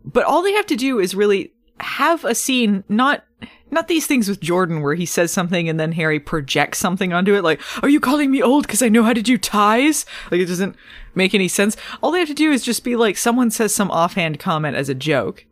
but 0.04 0.24
all 0.24 0.42
they 0.42 0.52
have 0.52 0.66
to 0.66 0.76
do 0.76 0.98
is 0.98 1.14
really 1.14 1.52
have 1.80 2.24
a 2.24 2.34
scene 2.34 2.84
not 2.88 3.24
not 3.70 3.88
these 3.88 4.06
things 4.06 4.28
with 4.28 4.40
Jordan 4.40 4.82
where 4.82 4.94
he 4.94 5.06
says 5.06 5.30
something 5.30 5.68
and 5.68 5.78
then 5.78 5.92
Harry 5.92 6.18
projects 6.18 6.78
something 6.78 7.12
onto 7.12 7.34
it, 7.34 7.44
like, 7.44 7.60
are 7.82 7.88
you 7.88 8.00
calling 8.00 8.30
me 8.30 8.42
old 8.42 8.66
because 8.66 8.82
I 8.82 8.88
know 8.88 9.04
how 9.04 9.12
to 9.12 9.22
do 9.22 9.38
ties? 9.38 10.04
Like, 10.30 10.40
it 10.40 10.46
doesn't 10.46 10.76
make 11.14 11.34
any 11.34 11.48
sense. 11.48 11.76
All 12.02 12.10
they 12.10 12.18
have 12.18 12.28
to 12.28 12.34
do 12.34 12.50
is 12.50 12.64
just 12.64 12.84
be 12.84 12.96
like, 12.96 13.16
someone 13.16 13.50
says 13.50 13.74
some 13.74 13.90
offhand 13.90 14.40
comment 14.40 14.76
as 14.76 14.88
a 14.88 14.94
joke. 14.94 15.46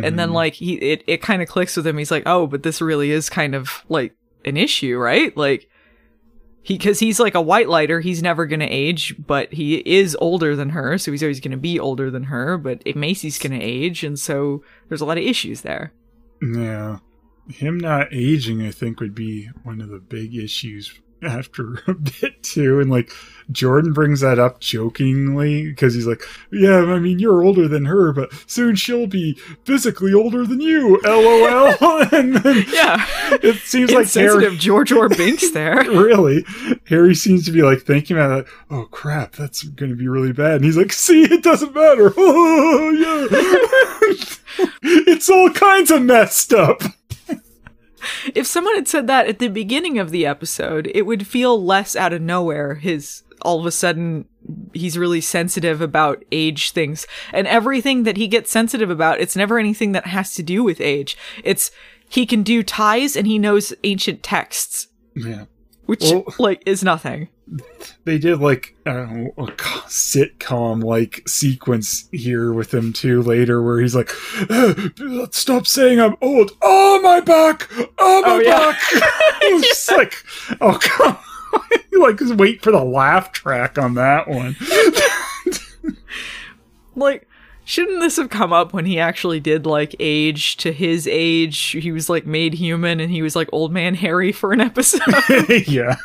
And 0.00 0.18
then, 0.18 0.30
mm. 0.30 0.34
like, 0.34 0.54
he, 0.54 0.74
it, 0.74 1.04
it 1.06 1.22
kind 1.22 1.42
of 1.42 1.48
clicks 1.48 1.76
with 1.76 1.86
him. 1.86 1.98
He's 1.98 2.10
like, 2.10 2.24
oh, 2.26 2.46
but 2.46 2.62
this 2.62 2.80
really 2.80 3.10
is 3.10 3.28
kind 3.28 3.54
of 3.54 3.84
like 3.88 4.14
an 4.44 4.56
issue, 4.56 4.96
right? 4.96 5.36
Like, 5.36 5.68
he, 6.62 6.78
cause 6.78 7.00
he's 7.00 7.18
like 7.18 7.34
a 7.34 7.40
white 7.42 7.68
lighter. 7.68 8.00
He's 8.00 8.22
never 8.22 8.46
going 8.46 8.60
to 8.60 8.66
age, 8.66 9.16
but 9.18 9.52
he 9.52 9.76
is 9.78 10.16
older 10.20 10.54
than 10.54 10.70
her. 10.70 10.96
So 10.98 11.10
he's 11.10 11.22
always 11.22 11.40
going 11.40 11.50
to 11.50 11.56
be 11.56 11.80
older 11.80 12.10
than 12.10 12.24
her, 12.24 12.56
but 12.56 12.82
Macy's 12.94 13.38
going 13.38 13.58
to 13.58 13.64
age. 13.64 14.04
And 14.04 14.18
so 14.18 14.62
there's 14.88 15.00
a 15.00 15.04
lot 15.04 15.18
of 15.18 15.24
issues 15.24 15.62
there. 15.62 15.92
Yeah. 16.40 16.98
Him 17.48 17.78
not 17.78 18.12
aging, 18.12 18.62
I 18.62 18.70
think, 18.70 19.00
would 19.00 19.14
be 19.14 19.50
one 19.64 19.80
of 19.80 19.88
the 19.88 19.98
big 19.98 20.36
issues 20.36 21.00
after 21.22 21.82
a 21.86 21.94
bit 21.94 22.42
too. 22.42 22.80
And 22.80 22.90
like 22.90 23.10
Jordan 23.50 23.92
brings 23.92 24.20
that 24.20 24.38
up 24.38 24.60
jokingly 24.60 25.64
because 25.68 25.94
he's 25.94 26.06
like, 26.06 26.22
Yeah, 26.50 26.78
I 26.92 26.98
mean, 26.98 27.18
you're 27.18 27.42
older 27.42 27.68
than 27.68 27.84
her, 27.86 28.12
but 28.12 28.30
soon 28.46 28.76
she'll 28.76 29.06
be 29.06 29.34
physically 29.64 30.12
older 30.14 30.46
than 30.46 30.60
you. 30.60 31.00
LOL. 31.04 31.74
and 32.12 32.34
then 32.36 32.64
Yeah. 32.72 33.04
it 33.42 33.56
seems 33.56 33.90
like 33.92 34.10
Harry. 34.12 34.56
George 34.56 34.92
or 34.92 35.08
Binks 35.08 35.50
there. 35.50 35.76
Really, 35.90 36.44
Harry 36.88 37.14
seems 37.14 37.44
to 37.46 37.52
be 37.52 37.62
like 37.62 37.82
thinking 37.82 38.16
about 38.16 38.40
it. 38.40 38.46
Oh 38.70 38.86
crap, 38.90 39.32
that's 39.32 39.62
going 39.62 39.90
to 39.90 39.96
be 39.96 40.08
really 40.08 40.32
bad. 40.32 40.56
And 40.56 40.64
he's 40.64 40.76
like, 40.76 40.92
"See, 40.92 41.22
it 41.24 41.42
doesn't 41.42 41.74
matter. 41.74 42.12
Oh 42.16 42.90
yeah, 42.90 44.66
it's 44.82 45.28
all 45.28 45.50
kinds 45.50 45.90
of 45.90 46.02
messed 46.02 46.52
up." 46.52 46.82
If 48.34 48.46
someone 48.46 48.74
had 48.74 48.88
said 48.88 49.06
that 49.06 49.26
at 49.26 49.38
the 49.38 49.48
beginning 49.48 49.98
of 49.98 50.10
the 50.10 50.26
episode, 50.26 50.90
it 50.94 51.02
would 51.02 51.26
feel 51.26 51.62
less 51.62 51.96
out 51.96 52.12
of 52.12 52.22
nowhere. 52.22 52.76
His 52.76 53.22
all 53.42 53.60
of 53.60 53.66
a 53.66 53.70
sudden 53.70 54.24
he's 54.72 54.98
really 54.98 55.20
sensitive 55.20 55.80
about 55.80 56.24
age 56.32 56.70
things 56.70 57.06
and 57.32 57.46
everything 57.46 58.04
that 58.04 58.16
he 58.16 58.28
gets 58.28 58.50
sensitive 58.50 58.90
about 58.90 59.20
it's 59.20 59.36
never 59.36 59.58
anything 59.58 59.92
that 59.92 60.06
has 60.06 60.34
to 60.34 60.42
do 60.42 60.62
with 60.64 60.80
age 60.80 61.16
it's 61.44 61.70
he 62.08 62.24
can 62.26 62.42
do 62.42 62.62
ties 62.62 63.16
and 63.16 63.26
he 63.26 63.38
knows 63.38 63.72
ancient 63.84 64.22
texts 64.22 64.88
Yeah. 65.14 65.44
Which 65.86 66.02
Well- 66.02 66.24
like 66.38 66.62
is 66.66 66.82
nothing. 66.82 67.28
they 68.04 68.18
did 68.18 68.38
like 68.40 68.74
I 68.86 68.92
don't 68.92 69.12
know, 69.24 69.34
a 69.38 69.46
sitcom 69.88 70.82
like 70.82 71.28
sequence 71.28 72.08
here 72.12 72.52
with 72.52 72.72
him 72.72 72.92
too 72.92 73.20
later 73.22 73.62
where 73.62 73.80
he's 73.80 73.94
like 73.94 74.10
"Uh, 74.48 74.74
stop 75.30 75.66
saying 75.66 76.00
i'm 76.00 76.16
old. 76.22 76.52
Oh 76.62 77.00
my 77.02 77.20
back. 77.20 77.68
Oh 77.98 78.22
my 78.22 78.28
Oh, 78.28 78.38
yeah. 78.40 78.58
back. 78.58 78.80
It's 79.44 79.68
just 79.68 79.90
like 79.98 80.14
oh 80.60 80.78
come 80.80 81.18
like 82.00 82.18
just 82.18 82.34
wait 82.36 82.62
for 82.62 82.70
the 82.72 82.82
laugh 82.82 83.32
track 83.32 83.76
on 83.78 83.94
that 83.94 84.28
one. 84.28 84.56
Like 86.94 87.26
shouldn't 87.64 88.00
this 88.00 88.16
have 88.16 88.30
come 88.30 88.52
up 88.52 88.72
when 88.72 88.86
he 88.86 88.98
actually 88.98 89.40
did 89.40 89.66
like 89.66 89.94
age 90.00 90.56
to 90.58 90.72
his 90.72 91.06
age? 91.06 91.58
He 91.58 91.92
was 91.92 92.08
like 92.08 92.26
made 92.26 92.54
human 92.54 93.00
and 93.00 93.10
he 93.10 93.22
was 93.22 93.36
like 93.36 93.48
old 93.52 93.72
man 93.72 93.94
harry 93.94 94.32
for 94.32 94.52
an 94.52 94.60
episode. 94.60 95.00
Yeah. 95.66 95.96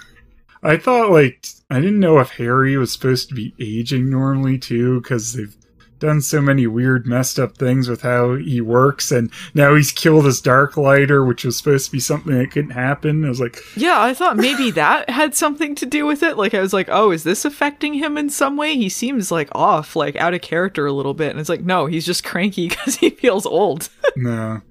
I 0.64 0.78
thought 0.78 1.12
like 1.12 1.46
i 1.70 1.80
didn't 1.80 2.00
know 2.00 2.20
if 2.20 2.32
harry 2.32 2.76
was 2.78 2.92
supposed 2.92 3.30
to 3.30 3.36
be 3.36 3.54
aging 3.60 4.10
normally 4.10 4.58
too 4.58 5.00
because 5.02 5.34
they've 5.34 5.56
done 6.00 6.22
so 6.22 6.42
many 6.42 6.68
weird 6.68 7.08
messed 7.08 7.40
up 7.40 7.58
things 7.58 7.90
with 7.90 8.02
how 8.02 8.36
he 8.36 8.62
works 8.62 9.12
and 9.12 9.32
now 9.54 9.76
he's 9.76 9.92
killed 9.92 10.26
his 10.26 10.42
dark 10.42 10.78
lighter 10.78 11.24
which 11.26 11.44
was 11.44 11.58
supposed 11.58 11.86
to 11.86 11.92
be 11.92 12.00
something 12.00 12.38
that 12.38 12.52
couldn't 12.52 12.72
happen 12.72 13.26
i 13.26 13.30
was 13.30 13.40
like 13.40 13.58
Yeah, 13.76 14.02
I 14.02 14.14
thought 14.14 14.38
maybe 14.38 14.72
that 14.72 15.10
had 15.10 15.36
something 15.36 15.76
to 15.76 15.86
do 15.86 16.06
with 16.06 16.24
it. 16.24 16.38
Like, 16.38 16.54
I 16.54 16.62
was 16.62 16.74
like, 16.74 16.88
oh, 16.90 17.12
is 17.12 17.24
this 17.24 17.46
affecting 17.46 17.94
him 17.94 18.18
in 18.18 18.30
some 18.30 18.58
way? 18.58 18.76
He 18.76 18.90
seems 18.90 19.32
like 19.32 19.50
off, 19.54 19.96
like 19.96 20.16
out 20.16 20.34
of 20.34 20.42
character 20.42 20.86
a 20.86 20.92
little 20.92 21.14
bit. 21.14 21.32
And 21.32 21.40
it's 21.40 21.50
like, 21.50 21.62
no, 21.62 21.86
he's 21.86 22.06
just 22.06 22.24
cranky 22.24 22.70
because 22.70 22.96
he 22.96 23.10
feels 23.10 23.46
old. 23.46 23.90
no 24.16 24.62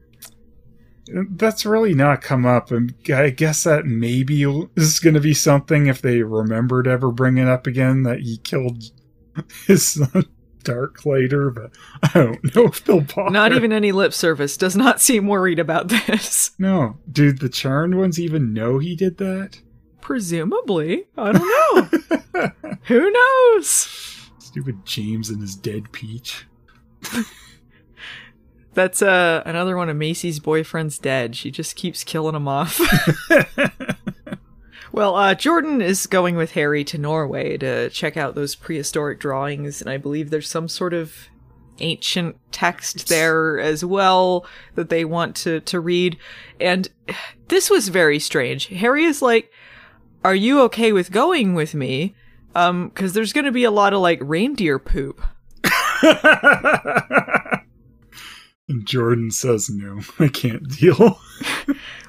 that's 1.30 1.64
really 1.64 1.94
not 1.94 2.20
come 2.20 2.44
up 2.44 2.72
and 2.72 2.92
i 3.14 3.30
guess 3.30 3.62
that 3.62 3.86
maybe 3.86 4.42
is 4.74 4.98
going 4.98 5.14
to 5.14 5.20
be 5.20 5.32
something 5.32 5.86
if 5.86 6.02
they 6.02 6.20
remember 6.20 6.82
to 6.82 6.90
ever 6.90 7.12
bring 7.12 7.38
it 7.38 7.46
up 7.46 7.64
again 7.64 8.02
that 8.02 8.18
he 8.18 8.38
killed 8.38 8.82
his 9.68 9.86
son 9.86 10.24
dark 10.66 11.06
lighter 11.06 11.48
but 11.50 11.70
i 12.02 12.10
don't 12.12 12.54
know 12.56 12.64
if 12.64 12.84
they'll 12.84 13.00
bother. 13.00 13.30
Not 13.30 13.52
even 13.52 13.72
any 13.72 13.92
lip 13.92 14.12
service. 14.12 14.56
Does 14.56 14.76
not 14.76 15.00
seem 15.06 15.26
worried 15.28 15.58
about 15.60 15.88
this. 15.88 16.50
No. 16.58 16.98
Dude, 17.10 17.38
the 17.38 17.48
charmed 17.48 17.94
ones 17.94 18.18
even 18.18 18.52
know 18.52 18.78
he 18.78 18.96
did 18.96 19.18
that? 19.18 19.60
Presumably. 20.00 21.06
I 21.16 21.32
don't 21.32 21.92
know. 22.34 22.78
Who 22.84 23.10
knows? 23.10 23.68
Stupid 24.38 24.84
James 24.84 25.30
and 25.30 25.40
his 25.40 25.54
dead 25.54 25.92
peach. 25.92 26.46
That's 28.74 29.00
uh, 29.02 29.42
another 29.46 29.76
one 29.76 29.88
of 29.88 29.96
Macy's 29.96 30.38
boyfriends 30.40 31.00
dead. 31.00 31.34
She 31.36 31.50
just 31.50 31.76
keeps 31.76 32.04
killing 32.04 32.34
him 32.34 32.46
off. 32.48 32.80
Well, 34.96 35.14
uh, 35.14 35.34
Jordan 35.34 35.82
is 35.82 36.06
going 36.06 36.36
with 36.36 36.52
Harry 36.52 36.82
to 36.84 36.96
Norway 36.96 37.58
to 37.58 37.90
check 37.90 38.16
out 38.16 38.34
those 38.34 38.54
prehistoric 38.54 39.20
drawings, 39.20 39.82
and 39.82 39.90
I 39.90 39.98
believe 39.98 40.30
there's 40.30 40.48
some 40.48 40.68
sort 40.68 40.94
of 40.94 41.28
ancient 41.80 42.38
text 42.50 43.08
there 43.08 43.60
as 43.60 43.84
well 43.84 44.46
that 44.74 44.88
they 44.88 45.04
want 45.04 45.36
to, 45.36 45.60
to 45.60 45.80
read. 45.80 46.16
And 46.58 46.88
this 47.48 47.68
was 47.68 47.88
very 47.88 48.18
strange. 48.18 48.68
Harry 48.68 49.04
is 49.04 49.20
like, 49.20 49.52
Are 50.24 50.34
you 50.34 50.62
okay 50.62 50.92
with 50.92 51.12
going 51.12 51.54
with 51.54 51.74
me? 51.74 52.14
Um, 52.54 52.88
cause 52.92 53.12
there's 53.12 53.34
gonna 53.34 53.52
be 53.52 53.64
a 53.64 53.70
lot 53.70 53.92
of 53.92 54.00
like 54.00 54.20
reindeer 54.22 54.78
poop. 54.78 55.20
and 58.68 58.86
Jordan 58.86 59.30
says, 59.30 59.68
no, 59.70 60.00
I 60.18 60.28
can't 60.28 60.68
deal. 60.68 61.20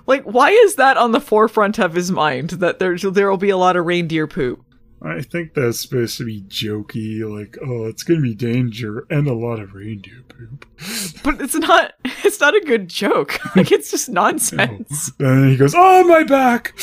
Like, 0.08 0.24
why 0.24 0.52
is 0.52 0.76
that 0.76 0.96
on 0.96 1.12
the 1.12 1.20
forefront 1.20 1.80
of 1.80 1.94
his 1.94 2.10
mind 2.10 2.52
that 2.52 2.80
there's 2.80 3.02
there 3.02 3.30
will 3.30 3.36
be 3.36 3.50
a 3.50 3.58
lot 3.58 3.76
of 3.76 3.86
reindeer 3.86 4.26
poop? 4.26 4.64
I 5.02 5.22
think 5.22 5.54
that's 5.54 5.82
supposed 5.82 6.18
to 6.18 6.26
be 6.26 6.44
jokey, 6.44 7.30
like, 7.30 7.58
oh, 7.62 7.88
it's 7.88 8.04
gonna 8.04 8.22
be 8.22 8.34
danger 8.34 9.06
and 9.10 9.28
a 9.28 9.34
lot 9.34 9.60
of 9.60 9.74
reindeer 9.74 10.24
poop. 10.30 10.66
But 11.26 11.42
it's 11.42 11.56
not. 11.56 11.96
It's 12.24 12.40
not 12.40 12.56
a 12.56 12.62
good 12.62 12.88
joke. 12.88 13.38
Like, 13.54 13.70
it's 13.74 13.92
just 13.92 14.08
nonsense. 14.08 15.12
And 15.20 15.28
then 15.28 15.50
he 15.50 15.58
goes, 15.58 15.74
oh, 15.76 16.08
my 16.08 16.24
back! 16.24 16.74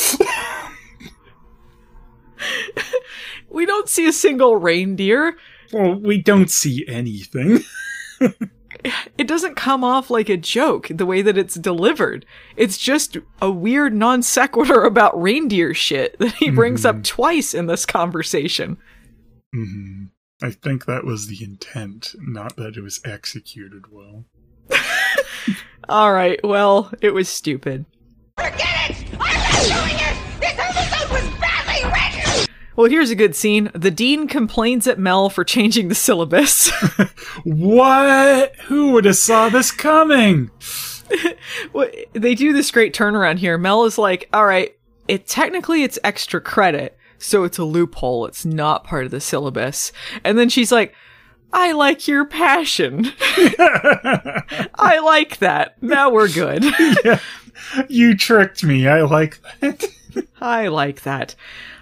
We 3.48 3.64
don't 3.64 3.88
see 3.88 4.06
a 4.06 4.12
single 4.12 4.56
reindeer. 4.56 5.38
well, 5.72 5.94
we 5.94 6.20
don't 6.20 6.50
see 6.50 6.84
anything. 6.86 7.60
It 9.16 9.26
doesn't 9.26 9.54
come 9.54 9.82
off 9.82 10.10
like 10.10 10.28
a 10.28 10.36
joke 10.36 10.88
the 10.90 11.06
way 11.06 11.22
that 11.22 11.38
it's 11.38 11.54
delivered. 11.54 12.26
It's 12.56 12.76
just 12.76 13.16
a 13.40 13.50
weird 13.50 13.94
non 13.94 14.22
sequitur 14.22 14.82
about 14.84 15.20
reindeer 15.20 15.72
shit 15.72 16.18
that 16.18 16.34
he 16.34 16.50
brings 16.50 16.84
up 16.84 17.02
twice 17.02 17.54
in 17.54 17.66
this 17.66 17.86
conversation. 17.86 18.76
hmm 19.52 20.04
I 20.42 20.50
think 20.50 20.84
that 20.84 21.04
was 21.04 21.28
the 21.28 21.42
intent, 21.42 22.14
not 22.18 22.56
that 22.56 22.76
it 22.76 22.82
was 22.82 23.00
executed 23.04 23.84
well. 23.90 24.24
All 25.88 26.12
right, 26.12 26.40
well, 26.44 26.92
it 27.00 27.14
was 27.14 27.28
stupid. 27.28 27.86
Forget 28.36 28.90
it! 28.90 29.06
I'm 29.12 29.18
not 29.18 29.86
doing 29.86 30.00
it! 30.00 30.13
Well, 32.76 32.90
here's 32.90 33.10
a 33.10 33.14
good 33.14 33.36
scene. 33.36 33.70
The 33.74 33.90
dean 33.90 34.26
complains 34.26 34.86
at 34.86 34.98
Mel 34.98 35.28
for 35.30 35.44
changing 35.44 35.88
the 35.88 35.94
syllabus. 35.94 36.70
What? 37.44 38.54
Who 38.66 38.92
would 38.92 39.04
have 39.04 39.16
saw 39.16 39.48
this 39.48 39.70
coming? 39.70 40.50
Well, 41.74 41.88
they 42.14 42.34
do 42.34 42.52
this 42.54 42.70
great 42.70 42.94
turnaround 42.94 43.38
here. 43.38 43.58
Mel 43.58 43.84
is 43.84 43.98
like, 43.98 44.28
"All 44.32 44.46
right, 44.46 44.74
it 45.06 45.26
technically 45.26 45.82
it's 45.82 45.98
extra 46.02 46.40
credit, 46.40 46.96
so 47.18 47.44
it's 47.44 47.58
a 47.58 47.64
loophole. 47.64 48.24
It's 48.26 48.44
not 48.46 48.84
part 48.84 49.04
of 49.04 49.10
the 49.10 49.20
syllabus." 49.20 49.92
And 50.24 50.38
then 50.38 50.48
she's 50.48 50.72
like, 50.72 50.94
"I 51.52 51.72
like 51.72 52.08
your 52.08 52.24
passion. 52.24 53.12
I 53.20 55.00
like 55.04 55.38
that. 55.38 55.80
Now 55.82 56.10
we're 56.10 56.28
good. 56.32 56.64
You 57.88 58.16
tricked 58.16 58.64
me. 58.64 58.88
I 58.88 59.02
like 59.02 59.40
that. 59.60 59.84
I 60.40 60.68
like 60.68 61.02
that." 61.02 61.34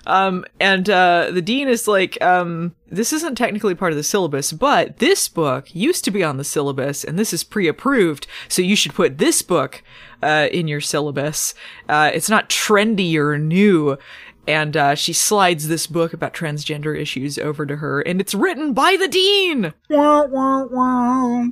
Um, 0.07 0.45
and 0.61 0.89
uh, 0.91 1.31
the 1.33 1.43
dean 1.43 1.69
is 1.69 1.87
like, 1.87 2.21
um, 2.23 2.75
"This 2.89 3.13
isn't 3.13 3.37
technically 3.37 3.75
part 3.75 3.93
of 3.93 3.97
the 3.97 4.03
syllabus, 4.03 4.53
but 4.53 4.99
this 4.99 5.29
book 5.29 5.75
used 5.75 6.05
to 6.05 6.11
be 6.11 6.25
on 6.25 6.37
the 6.37 6.45
syllabus, 6.45 7.05
and 7.05 7.19
this 7.19 7.33
is 7.33 7.45
pre-approved, 7.45 8.27
so 8.49 8.63
you 8.63 8.77
should 8.77 8.95
put 8.95 9.19
this 9.19 9.43
book." 9.43 9.83
uh, 10.23 10.49
in 10.53 10.69
your 10.69 10.81
syllabus. 10.81 11.55
Uh, 11.89 12.11
it's 12.15 12.31
not 12.31 12.49
trendy 12.49 13.17
or 13.17 13.39
new. 13.39 13.99
And 14.47 14.77
uh, 14.77 14.95
she 14.97 15.13
slides 15.13 15.69
this 15.69 15.87
book 15.87 16.13
about 16.13 16.35
transgender 16.35 16.99
issues 16.99 17.39
over 17.39 17.65
to 17.65 17.77
her, 17.77 18.01
and 18.01 18.21
it's 18.21 18.35
written 18.35 18.73
by 18.73 18.97
the 18.99 19.07
dean. 19.07 19.73
Wah, 19.89 20.27
wah, 20.27 20.65
wah. 20.65 21.47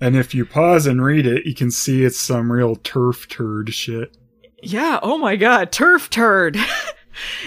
And 0.00 0.16
if 0.16 0.34
you 0.34 0.46
pause 0.46 0.86
and 0.86 1.04
read 1.04 1.26
it, 1.26 1.44
you 1.44 1.54
can 1.54 1.70
see 1.70 2.04
it's 2.04 2.18
some 2.18 2.50
real 2.50 2.76
turf 2.76 3.28
turd 3.28 3.74
shit. 3.74 4.16
Yeah, 4.62 4.98
oh 5.02 5.18
my 5.18 5.36
god, 5.36 5.72
turf 5.72 6.08
turd. 6.08 6.56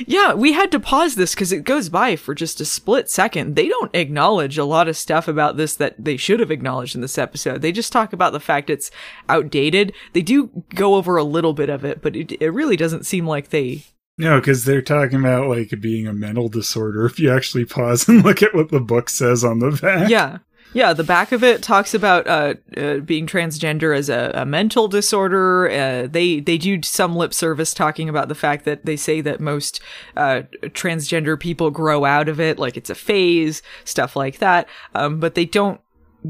yeah, 0.05 0.33
we 0.33 0.53
had 0.53 0.71
to 0.71 0.79
pause 0.79 1.15
this 1.15 1.33
because 1.33 1.51
it 1.51 1.63
goes 1.63 1.89
by 1.89 2.15
for 2.15 2.35
just 2.35 2.61
a 2.61 2.65
split 2.65 3.09
second. 3.09 3.55
They 3.55 3.67
don't 3.67 3.95
acknowledge 3.95 4.57
a 4.57 4.65
lot 4.65 4.87
of 4.87 4.97
stuff 4.97 5.27
about 5.27 5.57
this 5.57 5.75
that 5.75 5.95
they 5.97 6.17
should 6.17 6.39
have 6.39 6.51
acknowledged 6.51 6.95
in 6.95 7.01
this 7.01 7.17
episode. 7.17 7.61
They 7.61 7.71
just 7.71 7.91
talk 7.91 8.13
about 8.13 8.33
the 8.33 8.39
fact 8.39 8.69
it's 8.69 8.91
outdated. 9.29 9.93
They 10.13 10.21
do 10.21 10.63
go 10.73 10.95
over 10.95 11.17
a 11.17 11.23
little 11.23 11.53
bit 11.53 11.69
of 11.69 11.83
it, 11.83 12.01
but 12.01 12.15
it, 12.15 12.31
it 12.41 12.49
really 12.49 12.75
doesn't 12.75 13.05
seem 13.05 13.27
like 13.27 13.49
they. 13.49 13.83
No, 14.17 14.39
because 14.39 14.63
they're 14.63 14.81
talking 14.81 15.19
about 15.19 15.49
like 15.49 15.73
being 15.81 16.07
a 16.07 16.13
mental 16.13 16.47
disorder. 16.47 17.05
If 17.05 17.19
you 17.19 17.31
actually 17.31 17.65
pause 17.65 18.07
and 18.07 18.23
look 18.25 18.41
at 18.41 18.55
what 18.55 18.69
the 18.69 18.79
book 18.79 19.09
says 19.09 19.43
on 19.43 19.59
the 19.59 19.71
back. 19.71 20.09
Yeah. 20.09 20.39
Yeah, 20.75 20.91
the 20.91 21.05
back 21.05 21.31
of 21.31 21.41
it 21.41 21.63
talks 21.63 21.93
about 21.93 22.27
uh, 22.27 22.55
uh, 22.75 22.97
being 22.97 23.27
transgender 23.27 23.97
as 23.97 24.09
a, 24.09 24.31
a 24.33 24.45
mental 24.45 24.89
disorder. 24.89 25.69
Uh, 25.69 26.07
they 26.11 26.41
they 26.41 26.57
do 26.57 26.83
some 26.83 27.15
lip 27.15 27.33
service 27.33 27.73
talking 27.73 28.09
about 28.09 28.27
the 28.27 28.35
fact 28.35 28.65
that 28.65 28.85
they 28.85 28.97
say 28.97 29.21
that 29.21 29.39
most 29.39 29.79
uh, 30.17 30.41
transgender 30.63 31.39
people 31.39 31.71
grow 31.71 32.03
out 32.03 32.27
of 32.27 32.41
it, 32.41 32.59
like 32.59 32.75
it's 32.75 32.89
a 32.89 32.95
phase, 32.95 33.61
stuff 33.85 34.17
like 34.17 34.39
that. 34.39 34.67
Um, 34.93 35.21
but 35.21 35.33
they 35.35 35.45
don't 35.45 35.79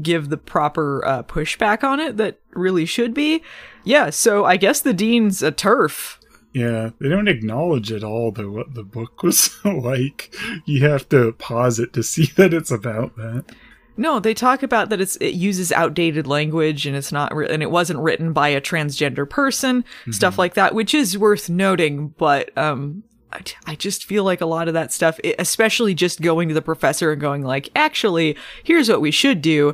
give 0.00 0.28
the 0.28 0.36
proper 0.36 1.04
uh, 1.04 1.24
pushback 1.24 1.82
on 1.82 1.98
it 1.98 2.16
that 2.18 2.38
really 2.52 2.86
should 2.86 3.14
be. 3.14 3.42
Yeah, 3.82 4.10
so 4.10 4.44
I 4.44 4.58
guess 4.58 4.80
the 4.80 4.94
dean's 4.94 5.42
a 5.42 5.50
TERF. 5.50 6.18
Yeah, 6.52 6.90
they 7.00 7.08
don't 7.08 7.26
acknowledge 7.26 7.90
at 7.90 8.04
all 8.04 8.30
though 8.30 8.50
what 8.50 8.74
the 8.74 8.84
book 8.84 9.24
was 9.24 9.50
like. 9.64 10.32
You 10.66 10.88
have 10.88 11.08
to 11.08 11.32
pause 11.32 11.80
it 11.80 11.92
to 11.94 12.04
see 12.04 12.26
that 12.36 12.54
it's 12.54 12.70
about 12.70 13.16
that. 13.16 13.46
No, 13.96 14.20
they 14.20 14.34
talk 14.34 14.62
about 14.62 14.90
that 14.90 15.00
it's 15.00 15.16
it 15.16 15.34
uses 15.34 15.72
outdated 15.72 16.26
language 16.26 16.86
and 16.86 16.94
it's 16.96 17.12
not 17.12 17.34
re- 17.34 17.48
and 17.48 17.62
it 17.62 17.70
wasn't 17.70 18.00
written 18.00 18.32
by 18.32 18.48
a 18.48 18.60
transgender 18.60 19.28
person, 19.28 19.84
stuff 20.10 20.38
like 20.38 20.54
that, 20.54 20.74
which 20.74 20.92
is 20.94 21.16
worth 21.16 21.48
noting. 21.48 22.08
But 22.18 22.56
um, 22.58 23.04
I, 23.32 23.40
I 23.66 23.74
just 23.74 24.04
feel 24.04 24.22
like 24.22 24.40
a 24.42 24.46
lot 24.46 24.68
of 24.68 24.74
that 24.74 24.92
stuff, 24.92 25.18
it- 25.24 25.36
especially 25.38 25.94
just 25.94 26.20
going 26.20 26.48
to 26.48 26.54
the 26.54 26.60
professor 26.62 27.10
and 27.10 27.20
going 27.20 27.42
like, 27.42 27.70
actually, 27.74 28.36
here's 28.64 28.88
what 28.88 29.00
we 29.00 29.10
should 29.10 29.40
do. 29.40 29.72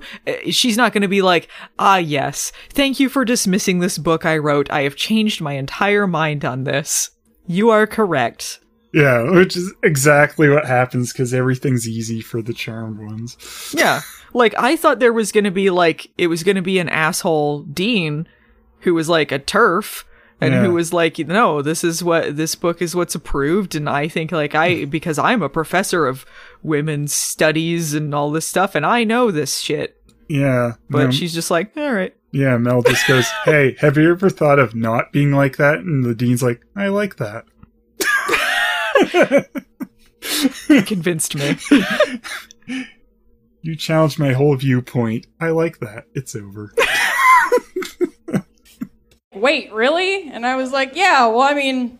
She's 0.50 0.76
not 0.76 0.92
going 0.92 1.02
to 1.02 1.08
be 1.08 1.22
like, 1.22 1.48
ah, 1.78 1.96
yes, 1.98 2.52
thank 2.70 3.00
you 3.00 3.08
for 3.08 3.24
dismissing 3.24 3.80
this 3.80 3.98
book 3.98 4.24
I 4.24 4.38
wrote. 4.38 4.70
I 4.70 4.82
have 4.82 4.94
changed 4.96 5.40
my 5.40 5.54
entire 5.54 6.06
mind 6.06 6.44
on 6.44 6.62
this. 6.64 7.11
You 7.46 7.70
are 7.70 7.88
correct. 7.88 8.61
Yeah, 8.94 9.31
which 9.31 9.57
is 9.57 9.72
exactly 9.83 10.48
what 10.48 10.66
happens 10.66 11.12
because 11.12 11.33
everything's 11.33 11.88
easy 11.88 12.20
for 12.20 12.42
the 12.42 12.52
charmed 12.52 12.98
ones. 12.98 13.37
Yeah. 13.74 14.02
Like 14.35 14.55
I 14.59 14.76
thought 14.76 14.98
there 15.00 15.12
was 15.12 15.33
going 15.33 15.44
to 15.44 15.50
be 15.50 15.70
like 15.70 16.11
it 16.18 16.26
was 16.26 16.42
going 16.42 16.57
to 16.57 16.62
be 16.62 16.78
an 16.78 16.88
asshole 16.88 17.62
dean 17.62 18.28
who 18.81 18.94
was 18.94 19.09
like 19.09 19.33
a 19.33 19.38
TERF 19.38 20.05
and 20.40 20.52
Yeah. 20.55 20.62
who 20.64 20.72
was 20.74 20.92
like 20.92 21.18
no 21.18 21.62
this 21.62 21.85
is 21.85 22.02
what 22.02 22.37
this 22.37 22.55
book 22.55 22.83
is 22.83 22.94
what's 22.96 23.14
approved 23.14 23.74
and 23.74 23.88
I 23.88 24.09
think 24.09 24.33
like 24.33 24.55
I 24.55 24.85
because 24.96 25.18
I'm 25.18 25.40
a 25.42 25.48
professor 25.48 26.07
of 26.07 26.26
women's 26.62 27.14
studies 27.14 27.94
and 27.94 28.14
all 28.14 28.31
this 28.31 28.46
stuff 28.46 28.74
and 28.74 28.85
I 28.85 29.05
know 29.05 29.31
this 29.31 29.59
shit 29.61 30.02
Yeah, 30.28 30.72
but 30.90 31.05
no, 31.05 31.11
she's 31.12 31.33
just 31.33 31.50
like 31.50 31.76
all 31.76 31.92
right 31.92 32.14
yeah. 32.35 32.57
Mel 32.57 32.81
just 32.83 33.07
goes, 33.07 33.26
"Hey, 33.44 33.76
have 33.81 33.98
you 33.98 34.11
ever 34.11 34.31
thought 34.31 34.59
of 34.59 34.74
not 34.74 35.12
being 35.12 35.33
like 35.33 35.59
that?" 35.59 35.81
And 35.81 36.02
the 36.02 36.14
dean's 36.14 36.42
like, 36.42 36.62
"I 36.74 36.88
like 36.88 37.16
that." 37.16 37.44
Convinced 40.87 41.35
me 41.35 41.57
You 43.62 43.76
challenged 43.76 44.18
my 44.18 44.33
whole 44.33 44.57
viewpoint. 44.57 45.26
I 45.40 45.50
like 45.50 45.78
that. 45.78 46.07
It's 46.14 46.35
over. 46.35 46.74
Wait, 49.35 49.72
really? 49.72 50.31
And 50.31 50.44
I 50.44 50.57
was 50.57 50.72
like, 50.72 50.94
yeah, 50.94 51.26
well, 51.26 51.42
I 51.42 51.55
mean, 51.55 51.98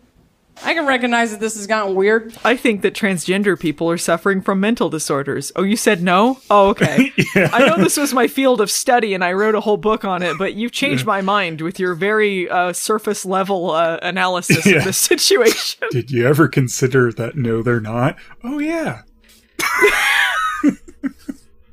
I 0.63 0.73
can 0.73 0.85
recognize 0.85 1.31
that 1.31 1.39
this 1.39 1.55
has 1.55 1.65
gotten 1.67 1.95
weird. 1.95 2.35
I 2.45 2.55
think 2.55 2.81
that 2.83 2.93
transgender 2.93 3.59
people 3.59 3.89
are 3.89 3.97
suffering 3.97 4.41
from 4.41 4.59
mental 4.59 4.89
disorders. 4.89 5.51
Oh, 5.55 5.63
you 5.63 5.75
said 5.75 6.01
no? 6.03 6.39
Oh, 6.49 6.69
okay. 6.69 7.11
I 7.35 7.65
know 7.65 7.77
this 7.77 7.97
was 7.97 8.13
my 8.13 8.27
field 8.27 8.61
of 8.61 8.69
study 8.69 9.13
and 9.13 9.23
I 9.23 9.33
wrote 9.33 9.55
a 9.55 9.61
whole 9.61 9.77
book 9.77 10.05
on 10.05 10.21
it, 10.21 10.37
but 10.37 10.53
you've 10.53 10.71
changed 10.71 11.05
my 11.05 11.21
mind 11.21 11.61
with 11.61 11.79
your 11.79 11.95
very 11.95 12.47
uh, 12.49 12.71
surface 12.71 13.25
level 13.25 13.71
uh, 13.71 13.97
analysis 14.03 14.65
Yeah. 14.65 14.77
of 14.77 14.83
the 14.83 14.93
situation. 14.93 15.87
Did 15.91 16.11
you 16.11 16.27
ever 16.27 16.47
consider 16.47 17.11
that? 17.13 17.35
No, 17.35 17.63
they're 17.63 17.79
not. 17.81 18.15
Oh 18.43 18.59
yeah. 18.59 19.01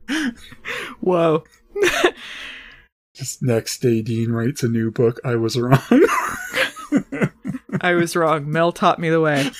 Whoa. 1.00 1.44
Just 3.14 3.42
next 3.42 3.80
day, 3.80 4.00
Dean 4.02 4.32
writes 4.32 4.62
a 4.62 4.68
new 4.68 4.90
book. 4.90 5.20
I 5.24 5.36
was 5.36 5.58
wrong. 5.58 5.78
I 7.80 7.94
was 7.94 8.16
wrong. 8.16 8.50
Mel 8.50 8.72
taught 8.72 8.98
me 8.98 9.10
the 9.10 9.20
way. 9.20 9.50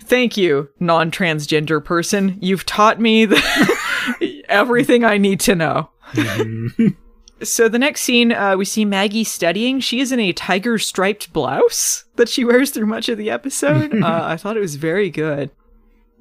Thank 0.00 0.36
you, 0.36 0.70
non 0.80 1.10
transgender 1.10 1.84
person. 1.84 2.38
You've 2.40 2.66
taught 2.66 3.00
me 3.00 3.24
the 3.24 4.44
everything 4.48 5.04
I 5.04 5.18
need 5.18 5.40
to 5.40 5.54
know. 5.54 5.90
so, 7.42 7.68
the 7.68 7.78
next 7.78 8.02
scene, 8.02 8.32
uh, 8.32 8.56
we 8.56 8.64
see 8.64 8.84
Maggie 8.84 9.24
studying. 9.24 9.80
She 9.80 10.00
is 10.00 10.12
in 10.12 10.20
a 10.20 10.32
tiger 10.32 10.78
striped 10.78 11.32
blouse 11.32 12.04
that 12.16 12.28
she 12.28 12.44
wears 12.44 12.70
through 12.70 12.86
much 12.86 13.08
of 13.08 13.18
the 13.18 13.30
episode. 13.30 13.94
uh, 14.02 14.20
I 14.24 14.36
thought 14.36 14.56
it 14.56 14.60
was 14.60 14.76
very 14.76 15.10
good. 15.10 15.50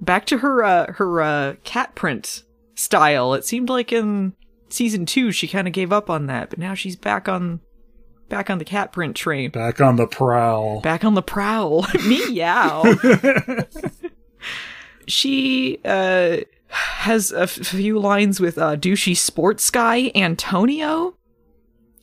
Back 0.02 0.26
to 0.28 0.40
her, 0.40 0.64
uh, 0.64 0.94
her 0.94 1.22
uh, 1.22 1.56
cat 1.64 1.96
print 1.96 2.44
style. 2.76 3.34
It 3.34 3.46
seemed 3.46 3.70
like 3.70 3.92
in 3.92 4.34
season 4.70 5.06
two 5.06 5.32
she 5.32 5.48
kind 5.48 5.68
of 5.68 5.74
gave 5.74 5.94
up 5.94 6.10
on 6.10 6.26
that, 6.28 6.50
but 6.50 6.60
now 6.60 6.74
she's 6.74 6.96
back 6.96 7.28
on. 7.28 7.62
Back 8.30 8.50
on 8.50 8.58
the 8.58 8.66
cat 8.66 8.92
print 8.92 9.16
train. 9.16 9.52
Back 9.52 9.80
on 9.80 9.96
the 9.96 10.08
prowl. 10.08 10.82
Back 10.82 11.06
on 11.06 11.14
the 11.14 11.22
prowl. 11.22 11.86
Meow. 12.08 12.84
she 15.08 15.80
uh, 15.86 16.38
has 16.70 17.32
a 17.32 17.42
f- 17.44 17.52
few 17.52 18.00
lines 18.00 18.40
with 18.40 18.58
uh, 18.58 18.76
douchey 18.76 19.16
sports 19.16 19.70
guy 19.70 20.12
Antonio. 20.16 21.16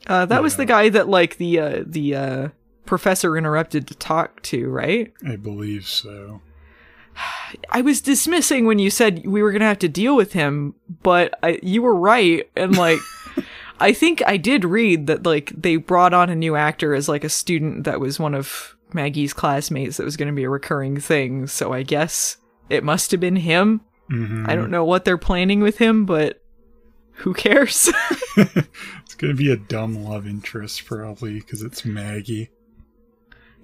Uh, 0.07 0.27
that 0.27 0.43
was 0.43 0.57
the 0.57 0.65
guy 0.65 0.89
that 0.89 1.09
like 1.09 1.37
the 1.37 1.59
uh, 1.59 1.83
the 1.87 2.15
uh, 2.15 2.49
professor 2.87 3.37
interrupted 3.37 3.87
to 3.89 3.95
talk 3.95 4.41
to, 4.43 4.69
right? 4.69 5.13
I 5.27 5.37
believe 5.37 5.87
so. 5.87 6.41
I 7.71 7.83
was 7.83 8.01
dismissing 8.01 8.67
when 8.67 8.79
you 8.79 8.91
said 8.91 9.27
we 9.27 9.43
were 9.43 9.53
gonna 9.53 9.67
have 9.67 9.79
to 9.81 9.89
deal 9.89 10.17
with 10.17 10.33
him, 10.33 10.75
but 11.03 11.39
I, 11.43 11.59
you 11.63 11.83
were 11.83 11.95
right, 11.95 12.49
and 12.57 12.77
like. 12.77 12.99
I 13.81 13.93
think 13.93 14.23
I 14.27 14.37
did 14.37 14.64
read 14.64 15.07
that 15.07 15.25
like 15.25 15.53
they 15.57 15.77
brought 15.77 16.12
on 16.14 16.31
a 16.31 16.37
new 16.37 16.55
actor 16.57 16.95
as 16.95 17.09
like 17.09 17.25
a 17.25 17.29
student 17.29 17.85
that 17.85 18.01
was 18.01 18.19
one 18.19 18.35
of 18.35 18.77
Maggie's 18.93 19.33
classmates 19.33 19.97
that 19.97 20.05
was 20.05 20.16
going 20.16 20.29
to 20.29 20.35
be 20.35 20.45
a 20.45 20.51
recurring 20.51 21.01
thing. 21.01 21.47
So 21.47 21.73
I 21.73 21.83
guess 21.83 22.37
it 22.69 22.85
must 22.85 23.11
have 23.11 23.21
been 23.21 23.37
him. 23.37 23.81
Mm-hmm. 24.11 24.47
I 24.49 24.55
don't 24.57 24.71
know 24.71 24.85
what 24.85 25.05
they're 25.05 25.16
planning 25.19 25.61
with 25.61 25.79
him, 25.79 26.05
but 26.05 26.43
who 27.12 27.35
cares? 27.35 27.90
It's 28.37 29.14
gonna 29.16 29.35
be 29.35 29.51
a 29.51 29.57
dumb 29.57 30.03
love 30.05 30.27
interest 30.27 30.87
probably 30.87 31.35
because 31.40 31.62
it's 31.62 31.85
Maggie. 31.85 32.49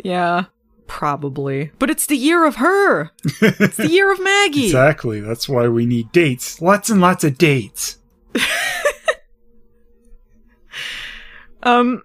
yeah, 0.05 0.47
probably. 0.87 1.71
But 1.79 1.89
it's 1.89 2.07
the 2.07 2.17
year 2.17 2.45
of 2.45 2.57
her. 2.57 3.11
It's 3.41 3.77
the 3.77 3.89
year 3.91 4.13
of 4.13 4.21
Maggie. 4.21 4.67
Exactly. 4.67 5.21
That's 5.21 5.49
why 5.49 5.69
we 5.69 5.87
need 5.87 6.13
dates. 6.13 6.61
Lots 6.61 6.91
and 6.91 7.01
lots 7.01 7.25
of 7.25 7.39
dates. 7.39 7.99
Um, 11.67 12.03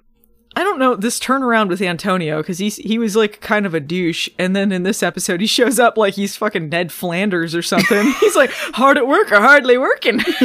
I 0.55 0.63
don't 0.63 0.79
know 0.79 0.95
this 0.97 1.17
turnaround 1.19 1.69
with 1.69 1.81
Antonio 1.81 2.37
because 2.37 2.57
he's 2.57 2.75
he 2.77 2.97
was 2.97 3.15
like 3.15 3.39
kind 3.39 3.65
of 3.65 3.73
a 3.73 3.79
douche, 3.79 4.27
and 4.37 4.53
then 4.55 4.71
in 4.73 4.83
this 4.83 5.01
episode 5.01 5.39
he 5.39 5.47
shows 5.47 5.79
up 5.79 5.97
like 5.97 6.15
he's 6.15 6.35
fucking 6.35 6.67
Ned 6.67 6.91
Flanders 6.91 7.55
or 7.55 7.61
something. 7.61 8.11
he's 8.19 8.35
like 8.35 8.51
hard 8.51 8.97
at 8.97 9.07
work 9.07 9.31
or 9.31 9.39
hardly 9.39 9.77
working. 9.77 10.19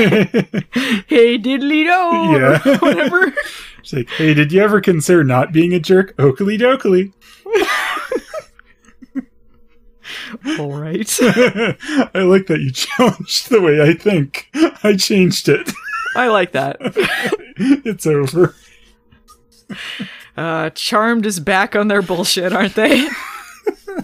hey 1.08 1.38
diddly 1.38 1.82
do, 1.84 2.38
Yeah. 2.38 2.78
whatever. 2.78 3.32
It's 3.78 3.92
like, 3.92 4.08
hey, 4.10 4.34
did 4.34 4.52
you 4.52 4.60
ever 4.62 4.80
consider 4.80 5.24
not 5.24 5.52
being 5.52 5.72
a 5.72 5.80
jerk? 5.80 6.14
Oakley 6.18 6.58
dokley. 6.58 7.12
All 10.58 10.72
right. 10.72 11.08
I 11.22 12.22
like 12.22 12.46
that 12.46 12.60
you 12.60 12.70
challenged 12.70 13.48
the 13.48 13.60
way 13.60 13.80
I 13.80 13.94
think. 13.94 14.48
I 14.84 14.96
changed 14.96 15.48
it. 15.48 15.70
I 16.16 16.28
like 16.28 16.52
that. 16.52 16.76
it's 17.56 18.06
over. 18.06 18.54
Uh, 20.36 20.68
Charmed 20.74 21.24
is 21.24 21.40
back 21.40 21.74
on 21.74 21.88
their 21.88 22.02
bullshit, 22.02 22.52
aren't 22.52 22.74
they? 22.74 23.08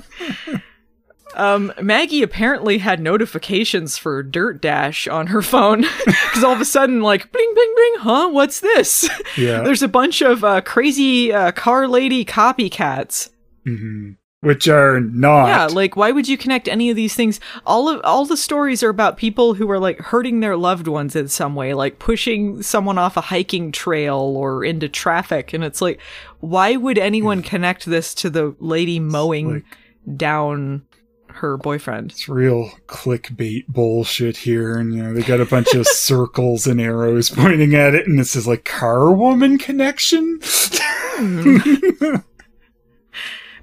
um, 1.34 1.70
Maggie 1.78 2.22
apparently 2.22 2.78
had 2.78 3.00
notifications 3.00 3.98
for 3.98 4.22
Dirt 4.22 4.62
Dash 4.62 5.06
on 5.06 5.26
her 5.26 5.42
phone 5.42 5.82
because 6.06 6.42
all 6.42 6.54
of 6.54 6.60
a 6.62 6.64
sudden, 6.64 7.02
like, 7.02 7.30
bling, 7.32 7.52
bling, 7.54 7.74
bling, 7.74 7.94
huh? 7.98 8.30
What's 8.30 8.60
this? 8.60 9.06
Yeah. 9.36 9.60
There's 9.60 9.82
a 9.82 9.88
bunch 9.88 10.22
of 10.22 10.42
uh, 10.42 10.62
crazy 10.62 11.34
uh, 11.34 11.52
car 11.52 11.86
lady 11.86 12.24
copycats. 12.24 13.28
hmm 13.66 14.12
which 14.43 14.66
are 14.66 15.01
not. 15.01 15.47
Yeah, 15.47 15.66
like 15.66 15.97
why 15.97 16.11
would 16.11 16.26
you 16.26 16.36
connect 16.36 16.66
any 16.66 16.90
of 16.90 16.97
these 16.97 17.14
things? 17.14 17.38
All 17.64 17.88
of 17.88 18.01
all 18.03 18.26
the 18.26 18.36
stories 18.36 18.82
are 18.82 18.88
about 18.88 19.16
people 19.16 19.55
who 19.55 19.70
are 19.70 19.78
like 19.78 20.01
hurting 20.01 20.40
their 20.40 20.57
loved 20.57 20.88
ones 20.88 21.14
in 21.14 21.28
some 21.28 21.55
way, 21.55 21.74
like 21.74 22.01
pushing 22.01 22.61
someone 22.61 22.99
off 22.99 23.16
a 23.16 23.22
hiking 23.22 23.70
trail 23.70 24.18
or 24.18 24.64
into 24.64 24.88
traffic, 24.88 25.53
and 25.53 25.62
it's 25.62 25.80
like, 25.80 26.01
why 26.40 26.74
would 26.76 26.99
anyone 26.99 27.38
hmm. 27.38 27.47
connect 27.47 27.86
this 27.86 28.14
to 28.14 28.28
the 28.28 28.55
lady 28.59 28.99
mowing 28.99 29.55
like- 29.55 30.18
down 30.18 30.82
her 31.28 31.57
boyfriend? 31.57 32.11
It's 32.11 32.28
real 32.28 32.72
clickbait 32.88 33.68
bullshit 33.68 34.38
here, 34.38 34.76
and 34.76 34.93
you 34.93 35.05
know 35.05 35.12
they 35.12 35.22
got 35.22 35.40
a 35.40 35.47
bunch 35.47 35.72
of 35.72 35.86
circles 35.86 36.66
and 36.66 36.80
arrows 36.80 37.30
pointing 37.30 37.76
at 37.76 37.95
it, 37.95 38.09
and 38.09 38.18
this 38.18 38.34
is 38.34 38.49
like 38.49 38.64
car 38.64 39.12
woman 39.12 39.57
connection. 39.57 40.40
Hmm. 40.43 42.16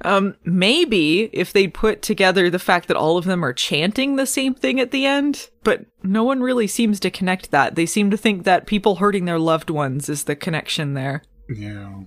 Um, 0.05 0.35
maybe 0.45 1.29
if 1.33 1.51
they'd 1.51 1.73
put 1.73 2.01
together 2.01 2.49
the 2.49 2.59
fact 2.59 2.87
that 2.87 2.97
all 2.97 3.17
of 3.17 3.25
them 3.25 3.43
are 3.43 3.53
chanting 3.53 4.15
the 4.15 4.25
same 4.25 4.53
thing 4.53 4.79
at 4.79 4.91
the 4.91 5.05
end, 5.05 5.49
but 5.63 5.85
no 6.03 6.23
one 6.23 6.41
really 6.41 6.67
seems 6.67 6.99
to 7.01 7.11
connect 7.11 7.51
that. 7.51 7.75
They 7.75 7.85
seem 7.85 8.09
to 8.11 8.17
think 8.17 8.45
that 8.45 8.65
people 8.65 8.95
hurting 8.95 9.25
their 9.25 9.39
loved 9.39 9.69
ones 9.69 10.07
is 10.09 10.23
the 10.23 10.35
connection 10.35 10.93
there. 10.93 11.23
yeah, 11.53 12.01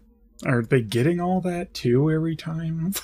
are 0.46 0.62
they 0.62 0.80
getting 0.80 1.20
all 1.20 1.40
that 1.42 1.74
too 1.74 2.10
every 2.10 2.34
time? 2.34 2.94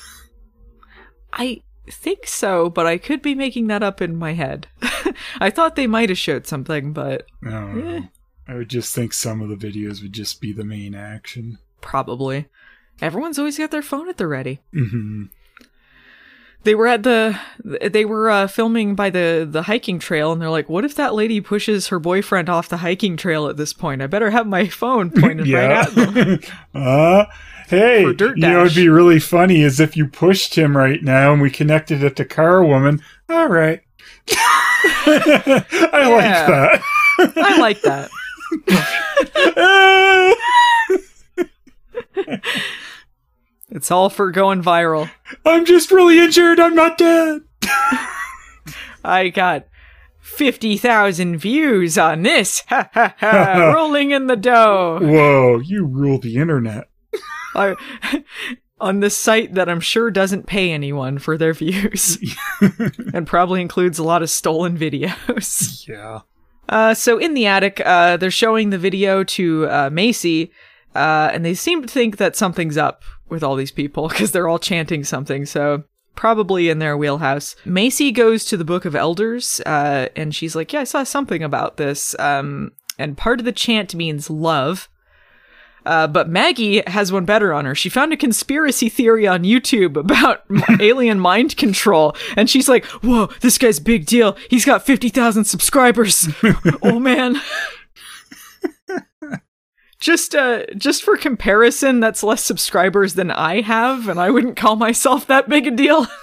I 1.32 1.62
think 1.90 2.26
so, 2.26 2.68
but 2.70 2.86
I 2.86 2.98
could 2.98 3.22
be 3.22 3.34
making 3.34 3.66
that 3.68 3.82
up 3.82 4.00
in 4.00 4.16
my 4.16 4.32
head. 4.32 4.68
I 5.40 5.50
thought 5.50 5.76
they 5.76 5.86
might 5.86 6.08
have 6.08 6.18
showed 6.18 6.46
something, 6.46 6.92
but 6.92 7.26
I 7.46 7.50
don't 7.50 7.84
know. 7.84 8.08
I 8.48 8.54
would 8.54 8.70
just 8.70 8.94
think 8.94 9.12
some 9.12 9.42
of 9.42 9.48
the 9.50 9.56
videos 9.56 10.02
would 10.02 10.14
just 10.14 10.40
be 10.40 10.52
the 10.52 10.64
main 10.64 10.94
action. 10.94 11.58
probably. 11.82 12.46
Everyone's 13.00 13.38
always 13.38 13.58
got 13.58 13.70
their 13.70 13.82
phone 13.82 14.08
at 14.08 14.16
the 14.16 14.26
ready. 14.26 14.60
hmm 14.72 15.24
They 16.64 16.74
were 16.74 16.86
at 16.88 17.02
the 17.04 17.38
they 17.64 18.04
were 18.04 18.28
uh, 18.30 18.46
filming 18.48 18.94
by 18.94 19.10
the 19.10 19.46
the 19.48 19.62
hiking 19.62 19.98
trail 19.98 20.32
and 20.32 20.42
they're 20.42 20.50
like, 20.50 20.68
"What 20.68 20.84
if 20.84 20.94
that 20.96 21.14
lady 21.14 21.40
pushes 21.40 21.88
her 21.88 21.98
boyfriend 22.00 22.48
off 22.48 22.68
the 22.68 22.78
hiking 22.78 23.16
trail 23.16 23.46
at 23.48 23.56
this 23.56 23.72
point? 23.72 24.02
I 24.02 24.06
better 24.08 24.30
have 24.30 24.46
my 24.46 24.66
phone 24.68 25.10
pointed 25.10 25.48
right 25.52 25.70
at 25.70 25.94
them." 25.94 26.40
uh, 26.74 27.24
hey, 27.68 28.02
you 28.02 28.34
know, 28.34 28.64
it'd 28.64 28.74
be 28.74 28.88
really 28.88 29.20
funny 29.20 29.62
is 29.62 29.78
if 29.78 29.96
you 29.96 30.08
pushed 30.08 30.56
him 30.56 30.76
right 30.76 31.02
now 31.02 31.32
and 31.32 31.40
we 31.40 31.50
connected 31.50 32.02
it 32.02 32.16
to 32.16 32.24
Car 32.24 32.64
Woman. 32.64 33.00
All 33.28 33.48
right. 33.48 33.80
I 34.30 36.04
like 36.10 36.46
that. 36.46 36.82
I 37.36 37.58
like 37.58 37.82
that. 37.82 38.10
It's 43.70 43.90
all 43.90 44.08
for 44.08 44.30
going 44.30 44.62
viral. 44.62 45.10
I'm 45.44 45.66
just 45.66 45.90
really 45.90 46.18
injured. 46.18 46.58
I'm 46.58 46.74
not 46.74 46.96
dead. 46.96 47.42
I 49.04 49.28
got 49.28 49.66
50,000 50.20 51.36
views 51.36 51.98
on 51.98 52.22
this. 52.22 52.62
Ha 52.68 52.88
ha 52.94 53.14
ha. 53.18 53.72
Rolling 53.74 54.12
in 54.12 54.26
the 54.26 54.36
dough. 54.36 55.00
Whoa, 55.02 55.58
you 55.58 55.84
rule 55.84 56.18
the 56.18 56.36
internet. 56.36 56.88
I, 57.54 57.76
on 58.80 59.00
this 59.00 59.16
site 59.16 59.54
that 59.54 59.68
I'm 59.68 59.80
sure 59.80 60.10
doesn't 60.10 60.46
pay 60.46 60.70
anyone 60.72 61.18
for 61.18 61.36
their 61.36 61.52
views. 61.52 62.18
and 63.12 63.26
probably 63.26 63.60
includes 63.60 63.98
a 63.98 64.04
lot 64.04 64.22
of 64.22 64.30
stolen 64.30 64.78
videos. 64.78 65.86
Yeah. 65.86 66.20
Uh, 66.68 66.94
so 66.94 67.18
in 67.18 67.34
the 67.34 67.46
attic, 67.46 67.82
uh, 67.84 68.16
they're 68.16 68.30
showing 68.30 68.70
the 68.70 68.78
video 68.78 69.24
to 69.24 69.66
uh, 69.68 69.90
Macy, 69.90 70.52
uh, 70.98 71.30
and 71.32 71.44
they 71.44 71.54
seem 71.54 71.80
to 71.82 71.88
think 71.88 72.16
that 72.16 72.34
something's 72.34 72.76
up 72.76 73.02
with 73.28 73.44
all 73.44 73.54
these 73.54 73.70
people 73.70 74.08
because 74.10 74.32
they're 74.32 74.48
all 74.48 74.58
chanting 74.58 75.04
something. 75.04 75.46
So 75.46 75.84
probably 76.16 76.68
in 76.68 76.80
their 76.80 76.96
wheelhouse. 76.96 77.54
Macy 77.64 78.10
goes 78.10 78.44
to 78.46 78.56
the 78.56 78.64
Book 78.64 78.84
of 78.84 78.96
Elders, 78.96 79.60
uh, 79.64 80.08
and 80.16 80.34
she's 80.34 80.56
like, 80.56 80.72
"Yeah, 80.72 80.80
I 80.80 80.84
saw 80.84 81.04
something 81.04 81.42
about 81.42 81.76
this." 81.76 82.18
Um, 82.18 82.72
and 82.98 83.16
part 83.16 83.38
of 83.38 83.44
the 83.44 83.52
chant 83.52 83.94
means 83.94 84.28
love. 84.28 84.88
Uh, 85.86 86.08
but 86.08 86.28
Maggie 86.28 86.82
has 86.86 87.12
one 87.12 87.24
better 87.24 87.52
on 87.54 87.64
her. 87.64 87.74
She 87.74 87.88
found 87.88 88.12
a 88.12 88.16
conspiracy 88.16 88.88
theory 88.88 89.26
on 89.26 89.44
YouTube 89.44 89.96
about 89.96 90.44
alien 90.80 91.20
mind 91.20 91.56
control, 91.56 92.16
and 92.36 92.50
she's 92.50 92.68
like, 92.68 92.84
"Whoa, 92.86 93.30
this 93.40 93.56
guy's 93.56 93.78
big 93.78 94.04
deal. 94.04 94.36
He's 94.50 94.64
got 94.64 94.84
fifty 94.84 95.10
thousand 95.10 95.44
subscribers. 95.44 96.28
oh 96.82 96.98
man." 96.98 97.40
Just 100.00 100.34
uh 100.34 100.64
just 100.76 101.02
for 101.02 101.16
comparison, 101.16 102.00
that's 102.00 102.22
less 102.22 102.42
subscribers 102.42 103.14
than 103.14 103.30
I 103.30 103.60
have, 103.60 104.08
and 104.08 104.20
I 104.20 104.30
wouldn't 104.30 104.56
call 104.56 104.76
myself 104.76 105.26
that 105.26 105.48
big 105.48 105.66
a 105.66 105.70
deal. 105.70 106.06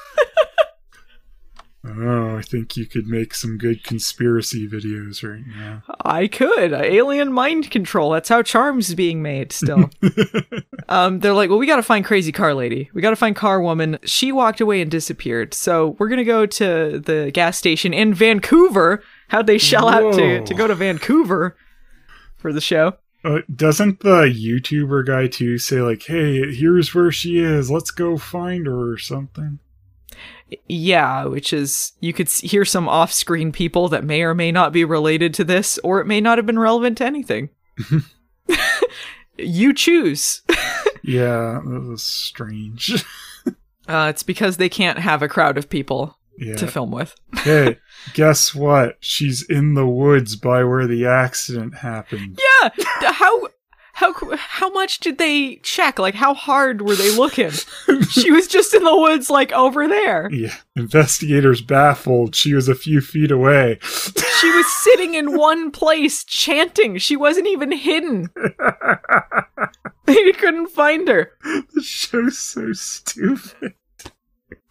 Oh, 1.88 2.38
I 2.38 2.42
think 2.42 2.76
you 2.76 2.86
could 2.86 3.08
make 3.08 3.36
some 3.36 3.58
good 3.58 3.84
conspiracy 3.84 4.68
videos 4.68 5.28
right 5.28 5.46
now. 5.46 5.84
I 6.04 6.28
could. 6.28 6.74
Alien 6.74 7.32
mind 7.32 7.70
control. 7.70 8.10
That's 8.10 8.30
how 8.30 8.42
Charms 8.42 8.90
is 8.90 8.96
being 8.96 9.22
made 9.22 9.52
still. 9.52 9.90
um, 10.90 11.20
they're 11.20 11.34
like, 11.34 11.50
well, 11.50 11.60
we 11.60 11.68
got 11.68 11.76
to 11.76 11.84
find 11.84 12.04
Crazy 12.04 12.32
Car 12.32 12.54
Lady. 12.54 12.90
We 12.94 13.02
got 13.02 13.12
to 13.12 13.16
find 13.16 13.36
Car 13.36 13.62
Woman. 13.62 14.00
She 14.04 14.32
walked 14.32 14.62
away 14.62 14.82
and 14.82 14.90
disappeared. 14.90 15.54
So 15.54 15.96
we're 16.00 16.10
going 16.10 16.18
to 16.18 16.24
go 16.24 16.46
to 16.46 17.00
the 17.00 17.30
gas 17.34 17.58
station 17.58 17.94
in 17.94 18.14
Vancouver. 18.14 19.04
How'd 19.28 19.48
they 19.48 19.60
shell 19.60 19.88
out 19.88 20.16
to, 20.16 20.44
to 20.44 20.54
go 20.54 20.68
to 20.68 20.76
Vancouver 20.76 21.56
for 22.36 22.52
the 22.52 22.62
show? 22.62 22.98
Uh, 23.26 23.42
doesn't 23.54 24.02
the 24.02 24.26
YouTuber 24.26 25.08
guy 25.08 25.26
too 25.26 25.58
say 25.58 25.82
like, 25.82 26.04
"Hey, 26.04 26.54
here's 26.54 26.94
where 26.94 27.12
she 27.12 27.40
is. 27.40 27.72
Let's 27.72 27.90
go 27.90 28.18
find 28.18 28.68
her" 28.68 28.92
or 28.92 29.00
something? 29.00 29.58
Yeah, 30.68 31.26
which 31.26 31.52
is, 31.52 31.94
you 32.00 32.14
could 32.14 32.30
hear 32.30 32.66
some 32.66 32.88
off 32.88 33.12
screen 33.12 33.52
people 33.52 33.90
that 33.90 34.04
may 34.04 34.22
or 34.22 34.36
may 34.36 34.52
not 34.52 34.72
be 34.72 34.86
related 34.86 35.34
to 35.34 35.44
this, 35.44 35.80
or 35.80 36.00
it 36.00 36.06
may 36.06 36.22
not 36.22 36.38
have 36.38 36.46
been 36.46 36.60
relevant 36.60 37.00
to 37.00 37.06
anything. 37.06 37.50
you 39.38 39.74
choose. 39.74 40.42
Yeah, 41.08 41.62
that 41.64 41.86
was 41.88 42.04
strange. 42.04 43.06
Uh, 43.88 44.08
it's 44.10 44.24
because 44.24 44.58
they 44.58 44.68
can't 44.68 44.98
have 44.98 45.22
a 45.22 45.28
crowd 45.28 45.60
of 45.60 45.70
people 45.70 46.18
yeah. 46.40 46.56
to 46.56 46.66
film 46.66 46.90
with. 46.90 47.14
hey, 47.36 47.78
guess 48.14 48.54
what? 48.54 48.98
She's 49.00 49.42
in 49.44 49.74
the 49.74 49.88
woods 49.88 50.36
by 50.36 50.64
where 50.64 50.88
the 50.88 51.06
accident 51.06 51.76
happened. 51.76 52.40
Yeah, 52.62 52.70
how 53.12 53.48
how 53.96 54.14
how 54.36 54.70
much 54.72 55.00
did 55.00 55.18
they 55.18 55.56
check? 55.64 56.00
Like, 56.00 56.16
how 56.16 56.34
hard 56.34 56.82
were 56.82 56.96
they 56.96 57.16
looking? 57.16 57.52
she 58.10 58.30
was 58.30 58.46
just 58.48 58.74
in 58.74 58.84
the 58.84 58.96
woods, 58.96 59.30
like 59.30 59.54
over 59.54 59.88
there. 59.88 60.30
Yeah, 60.32 60.54
investigators 60.76 61.62
baffled. 61.62 62.36
She 62.36 62.54
was 62.54 62.68
a 62.68 62.76
few 62.76 63.02
feet 63.02 63.32
away. 63.32 63.80
She 64.42 64.52
was 64.52 64.84
sitting 64.84 65.14
in 65.16 65.38
one 65.38 65.72
place 65.72 66.26
chanting. 66.26 66.98
She 66.98 67.16
wasn't 67.16 67.48
even 67.48 67.72
hidden. 67.72 68.30
they 70.06 70.32
couldn't 70.34 70.68
find 70.68 71.08
her. 71.08 71.32
the 71.74 71.82
show's 71.82 72.38
so 72.38 72.74
stupid. 72.74 73.76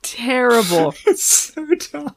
Terrible. 0.02 0.94
It's 1.06 1.24
so 1.24 1.66
dumb. 1.74 2.14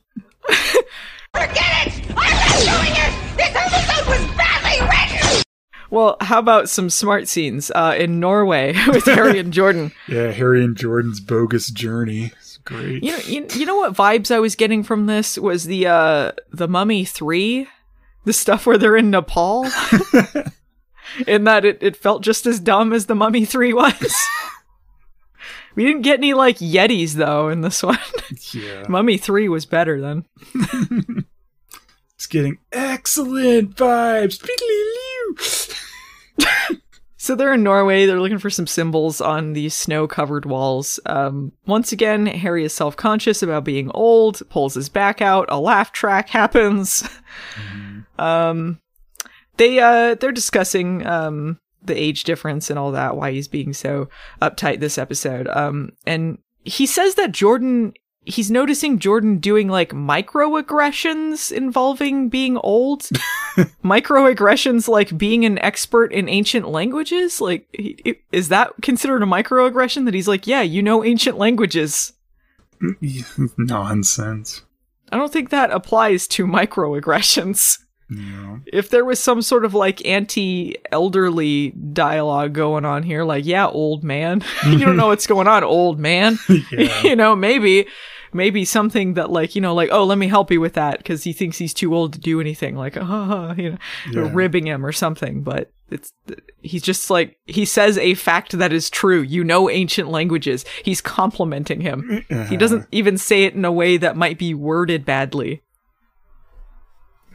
Forget 0.47 1.87
it! 1.87 2.05
I'm 2.09 2.15
not 2.15 2.57
doing 2.63 2.93
it! 2.95 3.37
This 3.37 3.55
episode 3.55 4.07
was 4.09 4.37
badly 4.37 4.87
written! 4.87 5.43
Well, 5.89 6.17
how 6.21 6.39
about 6.39 6.69
some 6.69 6.89
smart 6.89 7.27
scenes 7.27 7.71
uh, 7.71 7.95
in 7.97 8.19
Norway 8.19 8.73
with 8.87 9.05
Harry 9.05 9.39
and 9.39 9.53
Jordan? 9.53 9.91
Yeah, 10.07 10.31
Harry 10.31 10.63
and 10.63 10.75
Jordan's 10.75 11.19
bogus 11.19 11.69
journey. 11.69 12.31
It's 12.37 12.57
great. 12.57 13.03
You 13.03 13.11
know, 13.11 13.23
you, 13.25 13.45
you 13.53 13.65
know 13.65 13.77
what 13.77 13.93
vibes 13.93 14.31
I 14.31 14.39
was 14.39 14.55
getting 14.55 14.83
from 14.83 15.05
this 15.05 15.37
was 15.37 15.65
the 15.65 15.87
uh 15.87 16.31
the 16.51 16.67
Mummy 16.67 17.03
Three, 17.03 17.67
the 18.25 18.33
stuff 18.33 18.65
where 18.65 18.77
they're 18.77 18.95
in 18.95 19.11
Nepal. 19.11 19.65
in 21.27 21.43
that 21.43 21.65
it, 21.65 21.77
it 21.81 21.95
felt 21.97 22.23
just 22.23 22.45
as 22.45 22.59
dumb 22.59 22.93
as 22.93 23.05
the 23.05 23.15
Mummy 23.15 23.43
Three 23.45 23.73
was. 23.73 24.15
We 25.77 25.85
didn't 25.85 26.01
get 26.01 26.19
any 26.19 26.33
like 26.33 26.57
Yetis 26.57 27.13
though 27.13 27.47
in 27.47 27.61
this 27.61 27.81
one. 27.81 27.97
yeah. 28.51 28.83
Mummy 28.89 29.17
Three 29.17 29.47
was 29.47 29.65
better 29.65 30.01
then. 30.01 30.25
It's 32.15 32.25
getting 32.25 32.57
excellent 32.71 33.75
vibes. 33.75 34.41
So 37.17 37.35
they're 37.35 37.53
in 37.53 37.61
Norway. 37.61 38.05
They're 38.05 38.19
looking 38.21 38.37
for 38.39 38.49
some 38.49 38.65
symbols 38.67 39.19
on 39.19 39.53
these 39.53 39.75
snow-covered 39.75 40.45
walls. 40.45 40.99
Um, 41.05 41.51
once 41.65 41.91
again, 41.91 42.25
Harry 42.25 42.63
is 42.63 42.73
self-conscious 42.73 43.43
about 43.43 43.65
being 43.65 43.91
old. 43.93 44.41
Pulls 44.49 44.75
his 44.75 44.87
back 44.87 45.21
out. 45.21 45.45
A 45.49 45.59
laugh 45.59 45.91
track 45.91 46.29
happens. 46.29 47.07
um, 48.17 48.79
they 49.57 49.79
uh, 49.79 50.15
they're 50.15 50.31
discussing 50.31 51.05
um 51.05 51.59
the 51.87 51.99
age 51.99 52.23
difference 52.23 52.69
and 52.69 52.77
all 52.77 52.91
that. 52.91 53.15
Why 53.15 53.31
he's 53.31 53.47
being 53.47 53.73
so 53.73 54.09
uptight 54.41 54.79
this 54.79 54.97
episode. 54.97 55.47
Um, 55.47 55.91
and 56.05 56.37
he 56.63 56.85
says 56.85 57.15
that 57.15 57.31
Jordan. 57.31 57.93
He's 58.29 58.51
noticing 58.51 58.99
Jordan 58.99 59.37
doing 59.37 59.69
like 59.69 59.91
microaggressions 59.91 61.49
involving 61.49 62.27
being 62.27 62.57
old 62.57 63.03
microaggressions 63.85 64.89
like 64.89 65.17
being 65.17 65.45
an 65.45 65.57
expert 65.59 66.11
in 66.11 66.27
ancient 66.27 66.67
languages 66.67 67.39
like 67.39 67.69
he, 67.71 68.19
is 68.33 68.49
that 68.49 68.73
considered 68.81 69.23
a 69.23 69.25
microaggression 69.25 70.03
that 70.03 70.13
he's 70.13 70.27
like 70.27 70.45
yeah 70.45 70.61
you 70.61 70.83
know 70.83 71.05
ancient 71.05 71.37
languages 71.37 72.11
Nonsense. 73.57 74.63
I 75.11 75.17
don't 75.17 75.31
think 75.31 75.49
that 75.49 75.71
applies 75.71 76.27
to 76.29 76.45
microaggressions. 76.45 77.79
Yeah. 78.09 78.57
If 78.67 78.89
there 78.89 79.03
was 79.03 79.19
some 79.19 79.41
sort 79.41 79.65
of 79.65 79.73
like 79.73 80.05
anti 80.05 80.77
elderly 80.91 81.71
dialogue 81.71 82.53
going 82.53 82.85
on 82.85 83.03
here, 83.03 83.23
like, 83.23 83.45
yeah, 83.45 83.67
old 83.67 84.03
man, 84.03 84.43
you 84.65 84.79
don't 84.79 84.97
know 84.97 85.07
what's 85.13 85.27
going 85.27 85.47
on, 85.47 85.63
old 85.63 85.99
man. 85.99 86.37
Yeah. 86.71 87.03
you 87.03 87.15
know, 87.15 87.35
maybe, 87.35 87.85
maybe 88.33 88.65
something 88.65 89.15
that 89.15 89.29
like, 89.29 89.55
you 89.55 89.61
know, 89.61 89.73
like, 89.73 89.89
oh, 89.91 90.03
let 90.05 90.17
me 90.17 90.27
help 90.27 90.51
you 90.51 90.61
with 90.61 90.73
that 90.73 90.97
because 90.99 91.23
he 91.23 91.33
thinks 91.33 91.57
he's 91.57 91.73
too 91.73 91.93
old 91.95 92.13
to 92.13 92.19
do 92.19 92.39
anything, 92.41 92.75
like, 92.75 92.95
uh, 92.97 93.53
you 93.57 93.71
know, 93.71 93.77
Yeah. 94.11 94.29
ribbing 94.33 94.65
him 94.67 94.85
or 94.85 94.91
something. 94.91 95.43
But 95.43 95.71
it's, 95.89 96.11
he's 96.61 96.81
just 96.83 97.09
like, 97.09 97.37
he 97.45 97.63
says 97.65 97.97
a 97.97 98.13
fact 98.13 98.57
that 98.57 98.73
is 98.73 98.89
true. 98.89 99.21
You 99.21 99.43
know, 99.43 99.69
ancient 99.69 100.09
languages. 100.09 100.65
He's 100.83 100.99
complimenting 101.01 101.81
him. 101.81 102.25
He 102.49 102.57
doesn't 102.57 102.87
even 102.91 103.17
say 103.17 103.43
it 103.45 103.53
in 103.53 103.63
a 103.65 103.71
way 103.71 103.97
that 103.97 104.17
might 104.17 104.37
be 104.37 104.53
worded 104.53 105.05
badly. 105.05 105.61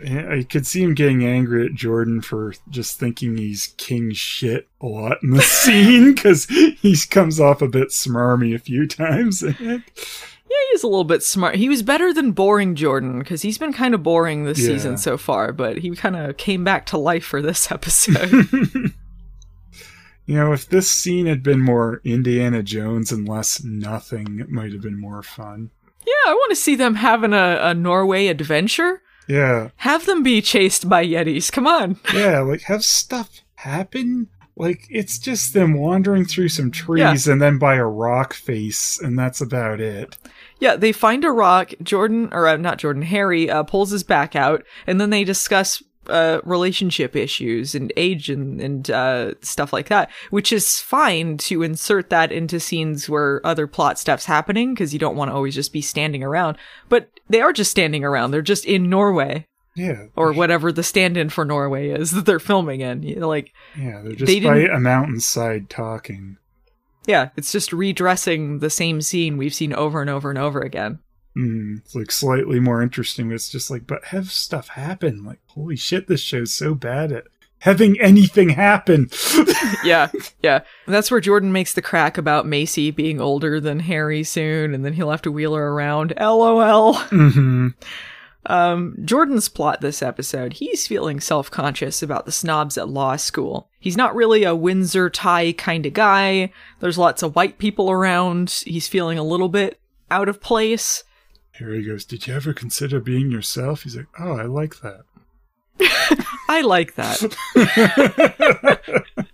I 0.04 0.42
could 0.48 0.66
see 0.66 0.82
him 0.82 0.94
getting 0.94 1.24
angry 1.24 1.66
at 1.66 1.74
Jordan 1.74 2.20
for 2.22 2.54
just 2.70 2.98
thinking 2.98 3.36
he's 3.36 3.74
king 3.76 4.12
shit 4.12 4.68
a 4.80 4.86
lot 4.86 5.18
in 5.22 5.30
the 5.30 5.42
scene 5.42 6.14
because 6.14 6.46
he 6.46 6.96
comes 7.10 7.38
off 7.40 7.62
a 7.62 7.68
bit 7.68 7.88
smarmy 7.88 8.54
a 8.54 8.58
few 8.58 8.86
times. 8.86 9.42
Yeah, 10.50 10.58
he's 10.72 10.82
a 10.82 10.86
little 10.86 11.04
bit 11.04 11.22
smart. 11.22 11.54
He 11.54 11.70
was 11.70 11.82
better 11.82 12.12
than 12.12 12.32
boring 12.32 12.74
Jordan 12.74 13.20
because 13.20 13.40
he's 13.40 13.56
been 13.56 13.72
kind 13.72 13.94
of 13.94 14.02
boring 14.02 14.44
this 14.44 14.58
Yeah. 14.58 14.66
season 14.66 14.98
so 14.98 15.16
far, 15.16 15.50
but 15.50 15.78
he 15.78 15.90
kind 15.96 16.14
of 16.14 16.36
came 16.36 16.62
back 16.62 16.84
to 16.86 16.98
life 16.98 17.24
for 17.24 17.40
this 17.40 17.70
episode. 17.72 18.48
you 20.26 20.34
know, 20.36 20.52
if 20.52 20.68
this 20.68 20.90
scene 20.92 21.24
had 21.24 21.42
been 21.42 21.60
more 21.60 22.02
Indiana 22.04 22.62
Jones 22.62 23.10
and 23.12 23.26
less 23.26 23.62
nothing, 23.64 24.40
it 24.40 24.50
might 24.50 24.72
have 24.72 24.82
been 24.82 25.00
more 25.00 25.22
fun. 25.22 25.70
yeah, 26.06 26.12
I 26.30 26.34
want 26.34 26.50
to 26.50 26.56
see 26.56 26.74
them 26.74 26.96
having 26.96 27.32
a, 27.32 27.58
a 27.62 27.72
Norway 27.74 28.26
adventure. 28.26 29.00
Yeah, 29.32 29.70
Have 29.76 30.04
them 30.06 30.22
be 30.22 30.42
chased 30.42 30.88
by 30.88 31.06
Yetis. 31.06 31.50
Come 31.50 31.66
on. 31.66 31.98
yeah, 32.12 32.40
like 32.40 32.62
have 32.62 32.84
stuff 32.84 33.40
happen. 33.54 34.28
Like 34.56 34.86
it's 34.90 35.18
just 35.18 35.54
them 35.54 35.72
wandering 35.74 36.26
through 36.26 36.50
some 36.50 36.70
trees 36.70 37.26
and 37.26 37.40
then 37.40 37.58
by 37.58 37.76
a 37.76 37.86
rock 37.86 38.34
face, 38.34 39.00
and 39.00 39.18
that's 39.18 39.40
about 39.40 39.80
it. 39.80 40.18
Yeah, 40.60 40.76
they 40.76 40.92
find 40.92 41.24
a 41.24 41.30
rock. 41.32 41.72
Jordan, 41.82 42.28
or 42.32 42.46
uh, 42.46 42.56
not 42.58 42.78
Jordan, 42.78 43.02
Harry 43.02 43.48
uh, 43.48 43.62
pulls 43.62 43.90
his 43.90 44.02
back 44.02 44.36
out, 44.36 44.62
and 44.86 45.00
then 45.00 45.08
they 45.10 45.24
discuss 45.24 45.82
uh, 46.08 46.40
relationship 46.44 47.14
issues 47.16 47.74
and 47.74 47.92
age 47.96 48.28
and 48.28 48.60
and 48.60 48.90
uh, 48.90 49.32
stuff 49.40 49.72
like 49.72 49.88
that, 49.88 50.10
which 50.30 50.52
is 50.52 50.78
fine 50.80 51.36
to 51.38 51.62
insert 51.62 52.10
that 52.10 52.32
into 52.32 52.58
scenes 52.60 53.08
where 53.08 53.40
other 53.46 53.66
plot 53.66 53.98
stuff's 53.98 54.24
happening 54.26 54.74
because 54.74 54.92
you 54.92 54.98
don't 54.98 55.16
want 55.16 55.30
to 55.30 55.34
always 55.34 55.54
just 55.54 55.72
be 55.72 55.80
standing 55.82 56.22
around. 56.24 56.56
But 56.88 57.08
they 57.28 57.40
are 57.40 57.52
just 57.52 57.70
standing 57.70 58.04
around. 58.04 58.30
They're 58.30 58.42
just 58.42 58.64
in 58.64 58.90
Norway 58.90 59.46
Yeah, 59.74 60.06
or 60.16 60.32
whatever 60.32 60.70
the 60.72 60.82
stand-in 60.82 61.30
for 61.30 61.44
Norway 61.44 61.88
is 61.90 62.10
that 62.10 62.26
they're 62.26 62.38
filming 62.40 62.80
in. 62.82 63.02
You 63.04 63.16
know, 63.20 63.28
like, 63.28 63.52
yeah, 63.78 64.00
they're 64.02 64.12
just 64.14 64.26
They 64.26 64.40
by 64.40 64.54
didn't- 64.58 64.76
a 64.76 64.80
mountainside 64.80 65.70
talking. 65.70 66.36
yeah, 67.06 67.30
it's 67.36 67.52
just 67.52 67.72
redressing 67.72 68.58
the 68.58 68.70
same 68.70 69.00
scene 69.00 69.36
we've 69.38 69.54
seen 69.54 69.72
over 69.72 70.00
and 70.00 70.10
over 70.10 70.28
and 70.30 70.38
over 70.38 70.60
again. 70.60 70.98
Mm, 71.36 71.78
it's 71.78 71.94
like 71.94 72.10
slightly 72.10 72.60
more 72.60 72.82
interesting. 72.82 73.28
but 73.28 73.34
It's 73.36 73.48
just 73.50 73.70
like, 73.70 73.86
but 73.86 74.04
have 74.06 74.30
stuff 74.30 74.68
happen. 74.68 75.24
Like, 75.24 75.40
holy 75.46 75.76
shit, 75.76 76.06
this 76.06 76.20
show's 76.20 76.52
so 76.52 76.74
bad 76.74 77.10
at 77.12 77.24
having 77.60 77.98
anything 78.00 78.50
happen. 78.50 79.08
yeah, 79.84 80.10
yeah. 80.42 80.60
And 80.86 80.94
that's 80.94 81.10
where 81.10 81.20
Jordan 81.20 81.52
makes 81.52 81.74
the 81.74 81.82
crack 81.82 82.18
about 82.18 82.46
Macy 82.46 82.90
being 82.90 83.20
older 83.20 83.60
than 83.60 83.80
Harry 83.80 84.24
soon, 84.24 84.74
and 84.74 84.84
then 84.84 84.92
he'll 84.92 85.10
have 85.10 85.22
to 85.22 85.32
wheel 85.32 85.54
her 85.54 85.68
around. 85.68 86.12
LOL. 86.20 86.94
hmm 86.94 87.68
Um, 88.46 88.96
Jordan's 89.04 89.48
plot 89.48 89.80
this 89.80 90.02
episode, 90.02 90.54
he's 90.54 90.86
feeling 90.88 91.20
self 91.20 91.50
conscious 91.50 92.02
about 92.02 92.26
the 92.26 92.32
snobs 92.32 92.76
at 92.76 92.88
law 92.88 93.14
school. 93.16 93.70
He's 93.78 93.96
not 93.96 94.16
really 94.16 94.42
a 94.42 94.54
Windsor 94.56 95.08
tie 95.10 95.52
kind 95.52 95.86
of 95.86 95.92
guy. 95.92 96.52
There's 96.80 96.98
lots 96.98 97.22
of 97.22 97.36
white 97.36 97.58
people 97.58 97.90
around. 97.90 98.50
He's 98.66 98.88
feeling 98.88 99.16
a 99.18 99.22
little 99.24 99.48
bit 99.48 99.78
out 100.10 100.28
of 100.28 100.40
place. 100.40 101.04
Harry 101.52 101.84
goes, 101.84 102.04
Did 102.04 102.26
you 102.26 102.34
ever 102.34 102.52
consider 102.52 103.00
being 103.00 103.30
yourself? 103.30 103.82
He's 103.82 103.96
like, 103.96 104.06
Oh, 104.18 104.32
I 104.36 104.44
like 104.44 104.76
that. 104.80 105.02
I 106.48 106.60
like 106.62 106.94
that. 106.96 107.34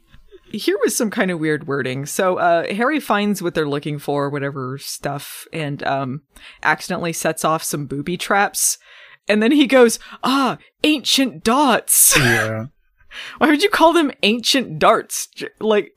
Here 0.51 0.79
was 0.83 0.97
some 0.97 1.11
kind 1.11 1.31
of 1.31 1.39
weird 1.39 1.67
wording. 1.67 2.07
So 2.07 2.39
uh, 2.39 2.73
Harry 2.73 3.01
finds 3.01 3.43
what 3.43 3.55
they're 3.55 3.69
looking 3.69 3.99
for, 3.99 4.31
whatever 4.31 4.79
stuff, 4.79 5.47
and 5.53 5.83
um, 5.85 6.23
accidentally 6.63 7.13
sets 7.13 7.45
off 7.45 7.63
some 7.63 7.87
booby 7.87 8.17
traps. 8.17 8.79
And 9.29 9.43
then 9.43 9.53
he 9.53 9.67
goes, 9.67 9.99
"Ah, 10.25 10.57
ancient 10.85 11.45
dots. 11.45 12.17
yeah. 12.17 12.67
Why 13.39 13.49
would 13.51 13.63
you 13.63 13.69
call 13.69 13.93
them 13.93 14.11
ancient 14.23 14.79
darts? 14.79 15.29
Like, 15.61 15.93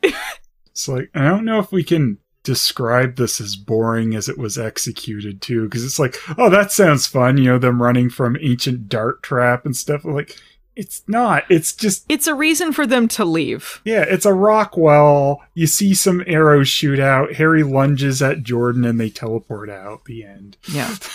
It's 0.72 0.88
like, 0.88 1.10
I 1.16 1.30
don't 1.30 1.46
know 1.46 1.60
if 1.60 1.72
we 1.72 1.84
can 1.84 2.18
describe 2.44 3.16
this 3.16 3.40
as 3.40 3.56
boring 3.56 4.16
as 4.16 4.28
it 4.28 4.38
was 4.38 4.58
executed, 4.58 5.42
too, 5.42 5.66
because 5.66 5.84
it's 5.84 6.00
like, 6.00 6.16
oh, 6.38 6.50
that 6.50 6.72
sounds 6.72 7.08
fun, 7.08 7.38
you 7.38 7.46
know, 7.46 7.60
them 7.60 7.82
running 7.82 8.10
from 8.10 8.38
ancient 8.42 8.90
dart 8.90 9.22
trap 9.24 9.66
and 9.66 9.76
stuff. 9.76 10.04
Like, 10.06 10.38
it's 10.76 11.04
not. 11.08 11.44
It's 11.50 11.74
just 11.74 12.06
it's 12.08 12.28
a 12.28 12.36
reason 12.36 12.72
for 12.72 12.88
them 12.88 13.08
to 13.10 13.26
leave. 13.26 13.82
Yeah, 13.84 14.06
it's 14.08 14.26
a 14.26 14.34
rock 14.34 14.78
well. 14.78 15.42
You 15.54 15.68
see 15.68 15.94
some 15.94 16.24
arrows 16.26 16.70
shoot 16.70 17.00
out. 17.00 17.34
Harry 17.34 17.64
lunges 17.64 18.22
at 18.22 18.44
Jordan 18.44 18.86
and 18.86 19.00
they 19.00 19.10
teleport 19.10 19.70
out. 19.70 20.06
The 20.06 20.24
end. 20.24 20.58
Yeah." 20.72 20.96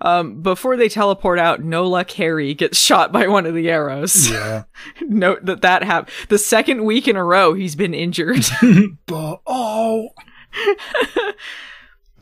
Um, 0.00 0.42
before 0.42 0.76
they 0.76 0.90
teleport 0.90 1.38
out, 1.38 1.62
no 1.62 1.86
luck 1.86 2.10
Harry 2.12 2.52
gets 2.52 2.78
shot 2.78 3.10
by 3.10 3.26
one 3.26 3.46
of 3.46 3.54
the 3.54 3.70
arrows. 3.70 4.30
Yeah. 4.30 4.64
Note 5.00 5.46
that 5.46 5.62
that 5.62 5.82
happened. 5.82 6.14
The 6.28 6.36
second 6.36 6.84
week 6.84 7.08
in 7.08 7.16
a 7.16 7.24
row, 7.24 7.54
he's 7.54 7.74
been 7.74 7.94
injured. 7.94 8.44
but 9.06 9.40
oh, 9.46 10.10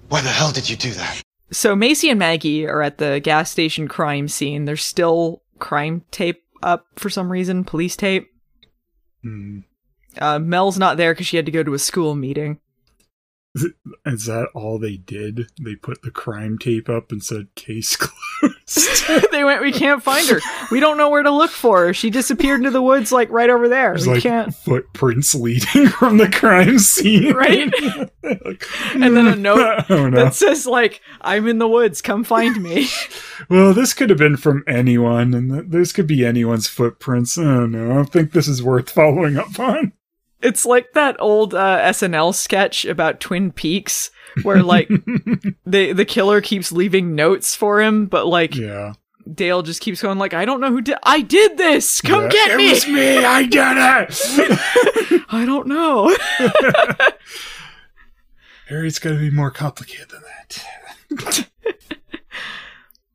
Why 0.09 0.21
the 0.21 0.29
hell 0.29 0.53
did 0.53 0.69
you 0.69 0.77
do 0.77 0.91
that? 0.93 1.23
So 1.51 1.77
Macy 1.77 2.09
and 2.09 2.19
Maggie 2.19 2.67
are 2.67 2.83
at 2.83 2.99
the 2.99 3.21
gas 3.21 3.51
station 3.51 3.89
crime 3.89 4.29
scene. 4.29 4.65
There's 4.65 4.85
still 4.85 5.43
crime 5.59 6.05
tape 6.11 6.43
up 6.63 6.87
for 6.97 7.11
some 7.11 7.31
reason, 7.31 7.65
police 7.65 7.97
tape. 7.97 8.29
Hmm. 9.23 9.61
Uh, 10.19 10.39
Mel's 10.39 10.79
not 10.79 10.97
there 10.97 11.13
because 11.13 11.27
she 11.27 11.37
had 11.37 11.47
to 11.47 11.53
go 11.53 11.63
to 11.63 11.75
a 11.75 11.79
school 11.79 12.15
meeting. 12.15 12.59
is 14.07 14.27
that 14.27 14.49
all 14.55 14.79
they 14.79 14.97
did? 14.97 15.51
They 15.61 15.75
put 15.77 16.03
the 16.03 16.11
crime 16.11 16.59
tape 16.59 16.89
up 16.89 17.13
and 17.13 17.23
said 17.23 17.55
case 17.55 17.97
closed. 17.97 19.31
they 19.31 19.45
went, 19.45 19.61
we 19.61 19.73
can't 19.73 20.03
find 20.03 20.27
her. 20.29 20.41
We 20.71 20.81
don't 20.81 20.97
know 20.97 21.11
where 21.11 21.23
to 21.23 21.31
look 21.31 21.51
for 21.51 21.87
her. 21.87 21.95
She 21.95 22.09
disappeared 22.09 22.61
into 22.61 22.71
the 22.71 22.81
woods, 22.83 23.13
like 23.13 23.31
right 23.31 23.51
over 23.51 23.69
there. 23.69 23.91
There's 23.91 24.07
we 24.07 24.15
like 24.15 24.23
can't. 24.23 24.55
footprints 24.65 25.35
leading 25.35 25.89
from 25.89 26.17
the 26.17 26.31
crime 26.31 26.79
scene, 26.79 27.35
Right? 27.35 27.71
Like, 28.23 28.65
And 28.95 29.17
then 29.17 29.27
a 29.27 29.37
note 29.37 29.85
oh 29.91 30.09
no. 30.09 30.25
that 30.25 30.35
says 30.35 30.67
like, 30.67 31.01
"I'm 31.21 31.47
in 31.47 31.59
the 31.59 31.69
woods. 31.69 32.01
Come 32.01 32.25
find 32.25 32.63
me." 32.63 32.89
Well, 33.51 33.75
this 33.75 33.93
could 33.93 34.09
have 34.11 34.19
been 34.19 34.37
from 34.37 34.63
anyone, 34.67 35.35
and 35.35 35.71
this 35.71 35.93
could 35.93 36.07
be 36.07 36.25
anyone's 36.25 36.69
footprints. 36.69 37.37
I 37.37 37.43
don't 37.43 37.73
know. 37.73 37.91
I 37.91 37.95
don't 37.95 38.11
think 38.13 38.33
this 38.33 38.49
is 38.49 38.63
worth 38.63 38.91
following 38.91 39.37
up 39.37 39.59
on. 39.59 39.93
It's 40.43 40.65
like 40.67 40.93
that 40.95 41.17
old 41.21 41.55
uh, 41.55 41.79
SNL 41.83 42.35
sketch 42.35 42.85
about 42.85 43.21
Twin 43.21 43.53
Peaks, 43.53 44.11
where 44.43 44.63
like 44.63 44.89
the 45.67 45.93
the 45.93 46.05
killer 46.05 46.41
keeps 46.41 46.73
leaving 46.73 47.15
notes 47.15 47.55
for 47.55 47.81
him, 47.81 48.07
but 48.07 48.27
like 48.27 48.55
Yeah. 48.57 48.95
Dale 49.33 49.63
just 49.63 49.81
keeps 49.81 50.03
going 50.03 50.19
like, 50.19 50.35
I 50.35 50.45
don't 50.45 50.61
know 50.61 50.71
who 50.73 50.81
did. 50.81 50.97
I 51.05 51.21
did 51.21 51.57
this. 51.57 52.01
Come 52.01 52.25
Yeah. 52.25 52.29
get 52.31 52.51
it 52.51 52.57
me. 52.57 52.71
was 52.71 52.87
me. 52.89 53.19
I 53.25 53.43
did 53.45 53.77
it. 53.77 55.23
I 55.31 55.45
don't 55.45 55.69
know. 55.69 56.13
Harry's 58.69 58.99
got 58.99 59.11
to 59.11 59.19
be 59.19 59.31
more 59.31 59.51
complicated 59.53 60.09
than 60.11 60.23
that. 60.23 61.49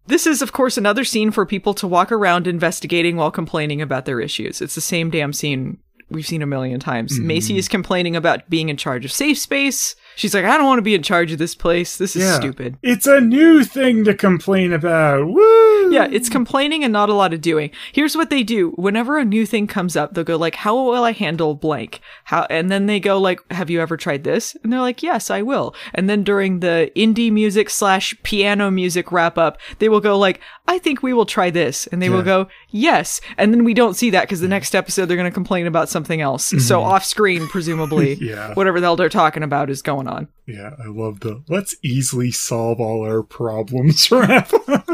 this 0.05 0.25
is, 0.27 0.41
of 0.41 0.53
course, 0.53 0.77
another 0.77 1.03
scene 1.03 1.31
for 1.31 1.45
people 1.45 1.73
to 1.73 1.87
walk 1.87 2.11
around 2.11 2.47
investigating 2.47 3.17
while 3.17 3.31
complaining 3.31 3.81
about 3.81 4.05
their 4.05 4.21
issues. 4.21 4.61
It's 4.61 4.75
the 4.75 4.81
same 4.81 5.09
damn 5.09 5.33
scene 5.33 5.79
we've 6.09 6.27
seen 6.27 6.41
a 6.41 6.47
million 6.47 6.79
times. 6.79 7.19
Macy 7.19 7.53
mm-hmm. 7.53 7.59
is 7.59 7.67
complaining 7.67 8.15
about 8.15 8.49
being 8.49 8.69
in 8.69 8.77
charge 8.77 9.05
of 9.05 9.11
safe 9.11 9.37
space. 9.37 9.95
She's 10.17 10.33
like, 10.33 10.43
I 10.45 10.57
don't 10.57 10.65
want 10.65 10.79
to 10.79 10.83
be 10.83 10.95
in 10.95 11.03
charge 11.03 11.31
of 11.31 11.37
this 11.37 11.55
place. 11.55 11.95
This 11.97 12.15
is 12.15 12.23
Yeah. 12.23 12.39
stupid. 12.39 12.77
It's 12.83 13.07
a 13.07 13.21
new 13.21 13.63
thing 13.63 14.03
to 14.03 14.13
complain 14.13 14.73
about. 14.73 15.27
Woo! 15.27 15.93
Yeah, 15.93 16.07
it's 16.11 16.27
complaining 16.27 16.83
and 16.83 16.91
not 16.91 17.07
a 17.07 17.13
lot 17.13 17.33
of 17.33 17.39
doing. 17.39 17.69
Here's 17.93 18.17
what 18.17 18.29
they 18.29 18.43
do. 18.43 18.71
Whenever 18.71 19.17
a 19.17 19.23
new 19.23 19.45
thing 19.45 19.67
comes 19.67 19.95
up, 19.95 20.13
they'll 20.13 20.23
go 20.25 20.35
like, 20.35 20.55
"How 20.55 20.75
will 20.75 21.03
I 21.03 21.11
handle 21.13 21.53
blank?" 21.55 22.01
How 22.25 22.45
and 22.49 22.69
then 22.71 22.87
they 22.87 22.99
go 22.99 23.17
like, 23.19 23.39
"Have 23.51 23.69
you 23.69 23.79
ever 23.79 23.95
tried 23.95 24.23
this?" 24.25 24.57
And 24.63 24.73
they're 24.73 24.81
like, 24.81 25.01
"Yes, 25.03 25.29
I 25.29 25.43
will." 25.43 25.73
And 25.93 26.09
then 26.09 26.23
during 26.23 26.59
the 26.59 26.91
indie 26.95 27.31
music 27.31 27.69
slash 27.69 28.13
piano 28.23 28.69
music 28.71 29.11
wrap 29.11 29.37
up, 29.37 29.57
they 29.79 29.87
will 29.87 30.01
go 30.01 30.17
like, 30.17 30.41
"I 30.67 30.79
think 30.79 31.03
we 31.03 31.13
will 31.13 31.25
try 31.27 31.49
this," 31.51 31.87
and 31.87 32.01
they 32.01 32.09
will 32.09 32.23
go, 32.23 32.47
"Yes." 32.69 33.21
And 33.37 33.53
then 33.53 33.63
we 33.63 33.73
don't 33.73 33.95
see 33.95 34.09
that 34.09 34.23
because 34.23 34.41
the 34.41 34.47
next 34.47 34.75
episode 34.75 35.05
they're 35.05 35.15
going 35.17 35.29
to 35.29 35.33
complain 35.33 35.67
about 35.67 35.89
something 35.89 36.19
else. 36.21 36.47
Mm-hmm. 36.49 36.59
So 36.59 36.81
off 36.81 37.05
screen, 37.05 37.47
presumably, 37.47 38.15
Yeah. 38.19 38.53
whatever 38.55 38.79
the 38.81 38.87
hell 38.87 38.95
they're 38.95 39.09
talking 39.09 39.43
about 39.43 39.69
is 39.69 39.81
going 39.81 40.06
going 40.07 40.17
on. 40.17 40.27
Yeah, 40.45 40.75
I 40.83 40.87
love 40.87 41.19
the 41.21 41.43
let's 41.47 41.75
easily 41.83 42.31
solve 42.31 42.79
all 42.79 43.05
our 43.05 43.23
problems 43.23 44.09
wrap 44.11 44.51
up. 44.67 44.89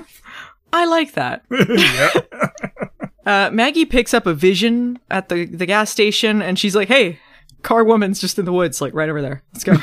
I 0.71 0.85
like 0.85 1.13
that. 1.13 1.45
yeah. 1.51 2.09
Uh, 3.25 3.49
Maggie 3.53 3.85
picks 3.85 4.13
up 4.13 4.25
a 4.25 4.33
vision 4.33 4.99
at 5.09 5.29
the, 5.29 5.45
the 5.45 5.65
gas 5.65 5.89
station 5.89 6.41
and 6.41 6.59
she's 6.59 6.75
like, 6.75 6.89
hey, 6.89 7.19
car 7.61 7.85
woman's 7.85 8.19
just 8.19 8.37
in 8.37 8.43
the 8.43 8.51
woods, 8.51 8.81
like 8.81 8.93
right 8.93 9.07
over 9.07 9.21
there. 9.21 9.41
Let's 9.53 9.63
go. 9.63 9.77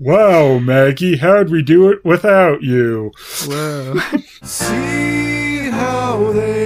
Wow, 0.00 0.58
Maggie, 0.58 1.18
how'd 1.18 1.50
we 1.50 1.62
do 1.62 1.88
it 1.88 2.04
without 2.04 2.62
you? 2.62 3.12
Whoa. 3.44 4.00
See 4.42 5.70
how 5.70 6.32
they 6.32 6.65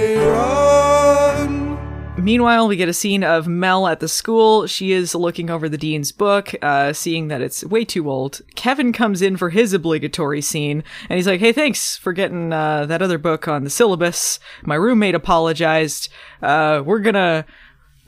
Meanwhile, 2.23 2.67
we 2.67 2.75
get 2.75 2.87
a 2.87 2.93
scene 2.93 3.23
of 3.23 3.47
Mel 3.47 3.87
at 3.87 3.99
the 3.99 4.07
school. 4.07 4.67
She 4.67 4.91
is 4.91 5.15
looking 5.15 5.49
over 5.49 5.67
the 5.67 5.77
dean's 5.77 6.11
book, 6.11 6.53
uh, 6.61 6.93
seeing 6.93 7.29
that 7.29 7.41
it's 7.41 7.63
way 7.65 7.83
too 7.83 8.09
old. 8.09 8.41
Kevin 8.55 8.93
comes 8.93 9.23
in 9.23 9.37
for 9.37 9.49
his 9.49 9.73
obligatory 9.73 10.41
scene, 10.41 10.83
and 11.09 11.17
he's 11.17 11.25
like, 11.25 11.39
"Hey, 11.39 11.51
thanks 11.51 11.97
for 11.97 12.13
getting 12.13 12.53
uh, 12.53 12.85
that 12.85 13.01
other 13.01 13.17
book 13.17 13.47
on 13.47 13.63
the 13.63 13.71
syllabus. 13.71 14.39
My 14.63 14.75
roommate 14.75 15.15
apologized. 15.15 16.09
Uh, 16.41 16.83
we're 16.85 16.99
gonna." 16.99 17.45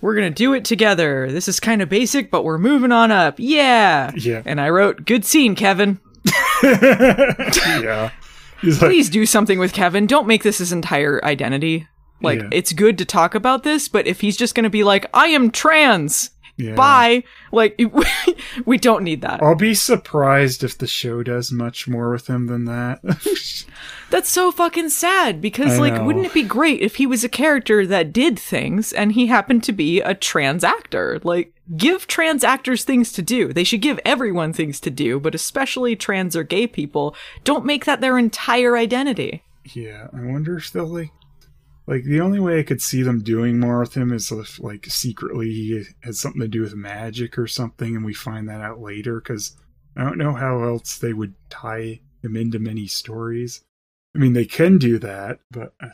We're 0.02 0.16
gonna 0.16 0.32
do 0.32 0.52
it 0.52 0.66
together. 0.66 1.32
This 1.32 1.48
is 1.48 1.62
kind 1.62 1.82
of 1.82 1.88
basic, 1.88 2.30
but 2.30 2.44
we're 2.44 2.58
moving 2.58 2.92
on 2.92 3.10
up. 3.10 3.36
Yeah. 3.38 4.12
Yeah. 4.18 4.42
And 4.46 4.60
I 4.60 4.70
wrote, 4.70 5.06
"Good 5.06 5.24
scene, 5.24 5.56
Kevin. 5.56 5.98
yeah. 6.64 8.12
Like, 8.62 8.80
Please 8.80 9.10
do 9.10 9.26
something 9.26 9.60
with 9.60 9.72
Kevin. 9.72 10.06
Don't 10.06 10.28
make 10.28 10.44
this 10.44 10.58
his 10.58 10.74
entire 10.74 11.24
identity. 11.24 11.88
Like, 12.24 12.40
Yeah. 12.40 12.50
it's 12.52 12.74
good 12.74 12.98
to 12.98 13.06
talk 13.06 13.36
about 13.36 13.64
this, 13.64 13.88
but 13.88 14.08
if 14.08 14.22
he's 14.22 14.38
just 14.38 14.56
gonna 14.56 14.70
be 14.72 14.84
like, 14.84 15.06
I 15.14 15.28
am 15.28 15.52
trans, 15.52 16.32
yeah. 16.58 16.74
bye, 16.76 17.24
like, 17.52 17.80
we 18.66 18.78
don't 18.80 19.04
need 19.04 19.22
that. 19.22 19.44
I'll 19.44 19.56
be 19.56 19.74
surprised 19.76 20.64
if 20.64 20.78
the 20.78 20.88
show 20.88 21.22
does 21.22 21.52
much 21.52 21.88
more 21.88 22.12
with 22.12 22.28
him 22.28 22.48
than 22.48 22.66
that. 22.66 23.02
That's 24.10 24.30
so 24.30 24.52
fucking 24.52 24.90
sad 24.90 25.42
because, 25.42 25.74
I 25.74 25.78
like, 25.80 25.94
know. 25.96 26.04
wouldn't 26.06 26.26
it 26.28 26.34
be 26.34 26.44
great 26.44 26.82
if 26.82 26.96
he 26.98 27.08
was 27.08 27.24
a 27.24 27.30
character 27.30 27.86
that 27.88 28.14
did 28.14 28.38
things 28.38 28.94
and 28.94 29.12
he 29.14 29.26
happened 29.28 29.64
to 29.64 29.72
be 29.72 30.02
a 30.02 30.14
trans 30.14 30.64
actor? 30.64 31.20
Like, 31.24 31.52
give 31.76 32.06
trans 32.06 32.44
actors 32.44 32.84
things 32.84 33.12
to 33.14 33.24
do. 33.24 33.52
They 33.52 33.64
should 33.64 33.82
give 33.82 34.00
everyone 34.06 34.54
things 34.54 34.80
to 34.82 34.92
do, 34.92 35.20
but 35.20 35.34
especially 35.34 35.96
trans 35.96 36.36
or 36.36 36.44
gay 36.44 36.68
people. 36.68 37.16
Don't 37.44 37.66
make 37.66 37.86
that 37.86 38.02
their 38.02 38.18
entire 38.20 38.78
identity. 38.78 39.42
yeah, 39.74 40.08
I 40.14 40.22
wonder 40.22 40.58
if 40.58 40.72
they'll 40.72 40.86
like. 40.86 41.10
Like 41.86 42.04
the 42.04 42.22
only 42.22 42.40
way 42.40 42.60
I 42.60 42.64
could 42.64 42.82
see 42.82 43.04
them 43.04 43.22
doing 43.22 43.60
more 43.60 43.80
with 43.80 43.94
him 43.94 44.14
is 44.14 44.32
if, 44.32 44.60
like, 44.60 44.86
secretly 44.86 45.52
he 45.52 45.84
has 46.04 46.20
something 46.20 46.42
to 46.42 46.48
do 46.48 46.62
with 46.62 46.76
magic 46.76 47.38
or 47.38 47.48
something, 47.48 47.96
and 47.96 48.06
we 48.06 48.14
find 48.14 48.48
that 48.48 48.62
out 48.62 48.80
later. 48.80 49.20
Because 49.20 49.58
I 49.98 50.04
don't 50.04 50.18
know 50.18 50.34
how 50.34 50.64
else 50.64 50.98
they 50.98 51.14
would 51.14 51.36
tie 51.50 52.00
him 52.22 52.38
into 52.38 52.58
many 52.58 52.88
stories. 52.88 53.66
I 54.16 54.20
mean, 54.20 54.34
they 54.34 54.46
can 54.46 54.78
do 54.78 54.98
that, 55.00 55.40
but 55.52 55.74
uh, 55.82 55.90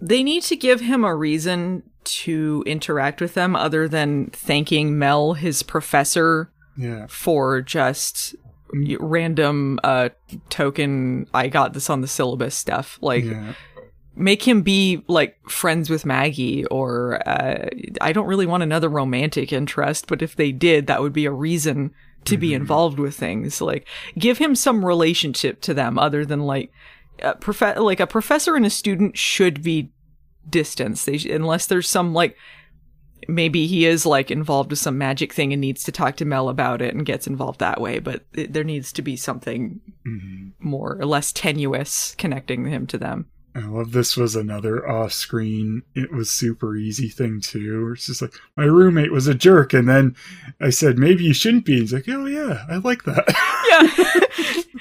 They 0.00 0.22
need 0.22 0.42
to 0.44 0.56
give 0.56 0.80
him 0.80 1.04
a 1.04 1.14
reason 1.14 1.84
to 2.04 2.64
interact 2.66 3.20
with 3.20 3.34
them 3.34 3.54
other 3.54 3.86
than 3.86 4.26
thanking 4.30 4.98
Mel, 4.98 5.34
his 5.34 5.62
professor, 5.62 6.50
yeah, 6.76 7.06
for 7.08 7.62
just 7.62 8.34
random 8.98 9.78
uh 9.84 10.08
token 10.48 11.26
I 11.34 11.48
got 11.48 11.74
this 11.74 11.90
on 11.90 12.00
the 12.00 12.08
syllabus 12.08 12.56
stuff. 12.56 12.98
Like 13.02 13.24
yeah, 13.24 13.52
make 14.14 14.46
him 14.46 14.62
be 14.62 15.02
like 15.08 15.38
friends 15.48 15.88
with 15.88 16.04
Maggie 16.04 16.64
or 16.66 17.26
uh 17.26 17.68
I 18.00 18.12
don't 18.12 18.26
really 18.26 18.46
want 18.46 18.62
another 18.62 18.88
romantic 18.88 19.52
interest, 19.52 20.06
but 20.06 20.22
if 20.22 20.36
they 20.36 20.52
did, 20.52 20.86
that 20.86 21.00
would 21.00 21.12
be 21.12 21.26
a 21.26 21.32
reason 21.32 21.92
to 22.24 22.36
be 22.36 22.54
involved 22.54 22.98
with 22.98 23.16
things. 23.16 23.60
Like 23.60 23.86
give 24.18 24.38
him 24.38 24.54
some 24.54 24.84
relationship 24.84 25.60
to 25.62 25.74
them 25.74 25.98
other 25.98 26.24
than 26.24 26.40
like 26.40 26.70
a 27.20 27.34
prof- 27.34 27.78
like 27.78 28.00
a 28.00 28.06
professor 28.06 28.56
and 28.56 28.66
a 28.66 28.70
student 28.70 29.16
should 29.16 29.62
be 29.62 29.92
distance. 30.48 31.04
They 31.04 31.18
sh- 31.18 31.26
unless 31.26 31.66
there's 31.66 31.88
some 31.88 32.12
like 32.14 32.36
maybe 33.28 33.66
he 33.66 33.86
is 33.86 34.04
like 34.04 34.30
involved 34.30 34.70
with 34.70 34.78
some 34.78 34.98
magic 34.98 35.32
thing 35.32 35.52
and 35.52 35.60
needs 35.60 35.84
to 35.84 35.92
talk 35.92 36.16
to 36.16 36.24
Mel 36.24 36.48
about 36.48 36.82
it 36.82 36.94
and 36.94 37.06
gets 37.06 37.26
involved 37.26 37.60
that 37.60 37.80
way, 37.80 37.98
but 37.98 38.24
it, 38.34 38.52
there 38.52 38.64
needs 38.64 38.92
to 38.92 39.02
be 39.02 39.16
something 39.16 39.80
more 40.58 40.96
or 41.00 41.06
less 41.06 41.32
tenuous 41.32 42.14
connecting 42.16 42.64
him 42.66 42.86
to 42.88 42.98
them. 42.98 43.26
I 43.54 43.60
love 43.60 43.92
this 43.92 44.16
was 44.16 44.34
another 44.34 44.88
off 44.88 45.12
screen. 45.12 45.82
It 45.94 46.10
was 46.10 46.30
super 46.30 46.74
easy 46.74 47.08
thing 47.08 47.40
too. 47.40 47.92
It's 47.94 48.06
just 48.06 48.22
like 48.22 48.32
my 48.56 48.64
roommate 48.64 49.12
was 49.12 49.26
a 49.26 49.34
jerk, 49.34 49.74
and 49.74 49.88
then 49.88 50.16
I 50.60 50.70
said 50.70 50.98
maybe 50.98 51.24
you 51.24 51.34
shouldn't 51.34 51.66
be. 51.66 51.80
He's 51.80 51.92
like, 51.92 52.08
oh 52.08 52.26
yeah, 52.26 52.64
I 52.70 52.76
like 52.76 53.04
that. 53.04 53.28
Yeah. 53.72 54.22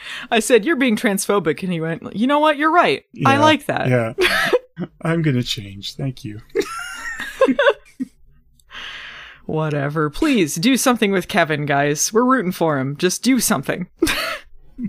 I 0.32 0.39
said, 0.39 0.65
You're 0.65 0.76
being 0.76 0.95
transphobic. 0.95 1.63
And 1.63 1.72
he 1.72 1.82
went, 1.82 2.15
You 2.15 2.28
know 2.28 2.39
what? 2.39 2.57
You're 2.57 2.72
right. 2.72 3.03
I 3.26 3.38
like 3.38 3.65
that. 3.67 3.88
Yeah, 3.88 4.13
I'm 5.01 5.22
gonna 5.22 5.43
change. 5.43 5.95
Thank 5.95 6.24
you. 6.24 6.41
Whatever. 9.45 10.09
Please 10.09 10.55
do 10.55 10.78
something 10.78 11.11
with 11.11 11.28
Kevin, 11.28 11.65
guys. 11.65 12.13
We're 12.13 12.24
rooting 12.24 12.51
for 12.53 12.80
him. 12.80 12.95
Just 12.95 13.24
do 13.24 13.39
something. 13.39 13.88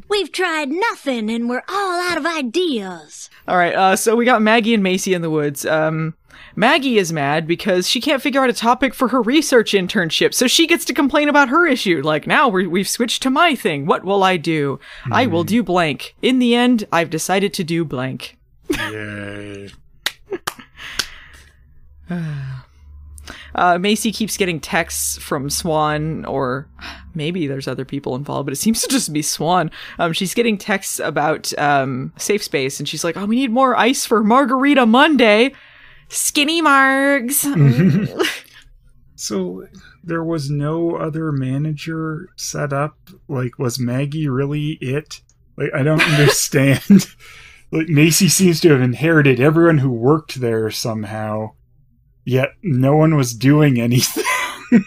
We've 0.08 0.32
tried 0.32 0.70
nothing 0.70 1.30
and 1.30 1.48
we're 1.48 1.62
all 1.68 2.00
out 2.10 2.18
of 2.18 2.26
ideas. 2.26 3.28
All 3.46 3.56
right. 3.56 3.74
Uh, 3.74 3.96
so 3.96 4.16
we 4.16 4.24
got 4.24 4.42
Maggie 4.42 4.74
and 4.74 4.82
Macy 4.82 5.14
in 5.14 5.22
the 5.22 5.30
woods. 5.30 5.66
Um, 5.66 6.14
Maggie 6.54 6.98
is 6.98 7.12
mad 7.12 7.46
because 7.46 7.88
she 7.88 8.00
can't 8.00 8.22
figure 8.22 8.42
out 8.42 8.50
a 8.50 8.54
topic 8.54 8.94
for 8.94 9.08
her 9.08 9.22
research 9.22 9.72
internship, 9.72 10.34
so 10.34 10.46
she 10.46 10.66
gets 10.66 10.84
to 10.84 10.92
complain 10.92 11.28
about 11.28 11.48
her 11.48 11.66
issue. 11.66 12.02
Like, 12.02 12.26
now 12.26 12.48
we 12.48 12.66
we've 12.66 12.88
switched 12.88 13.22
to 13.22 13.30
my 13.30 13.54
thing. 13.54 13.86
What 13.86 14.04
will 14.04 14.22
I 14.22 14.36
do? 14.36 14.78
I 15.10 15.26
will 15.26 15.44
do 15.44 15.62
blank. 15.62 16.14
In 16.20 16.38
the 16.38 16.54
end, 16.54 16.86
I've 16.92 17.10
decided 17.10 17.54
to 17.54 17.64
do 17.64 17.84
blank. 17.84 18.38
Yay! 18.70 19.70
Uh, 23.54 23.78
Macy 23.78 24.12
keeps 24.12 24.36
getting 24.36 24.60
texts 24.60 25.18
from 25.18 25.50
Swan, 25.50 26.24
or 26.24 26.68
maybe 27.14 27.46
there's 27.46 27.68
other 27.68 27.84
people 27.84 28.14
involved, 28.14 28.46
but 28.46 28.52
it 28.52 28.56
seems 28.56 28.82
to 28.82 28.88
just 28.88 29.12
be 29.12 29.22
Swan. 29.22 29.70
Um, 29.98 30.12
she's 30.12 30.34
getting 30.34 30.58
texts 30.58 30.98
about 30.98 31.56
um, 31.58 32.12
Safe 32.16 32.42
Space, 32.42 32.78
and 32.78 32.88
she's 32.88 33.04
like, 33.04 33.16
"Oh, 33.16 33.26
we 33.26 33.36
need 33.36 33.50
more 33.50 33.76
ice 33.76 34.06
for 34.06 34.22
Margarita 34.22 34.86
Monday." 34.86 35.52
Skinny 36.08 36.60
Margs. 36.60 37.42
So 39.22 39.68
there 40.02 40.24
was 40.24 40.50
no 40.50 40.96
other 40.96 41.30
manager 41.30 42.28
set 42.34 42.72
up. 42.72 42.96
Like, 43.28 43.56
was 43.56 43.78
Maggie 43.78 44.28
really 44.28 44.70
it? 44.80 45.20
Like, 45.56 45.70
I 45.72 45.84
don't 45.84 46.02
understand. 46.02 47.06
like, 47.70 47.88
Macy 47.88 48.28
seems 48.28 48.60
to 48.62 48.70
have 48.70 48.80
inherited 48.80 49.38
everyone 49.38 49.78
who 49.78 49.92
worked 49.92 50.40
there 50.40 50.72
somehow, 50.72 51.52
yet 52.24 52.50
no 52.62 52.96
one 52.96 53.16
was 53.16 53.34
doing 53.34 53.80
anything. 53.80 54.24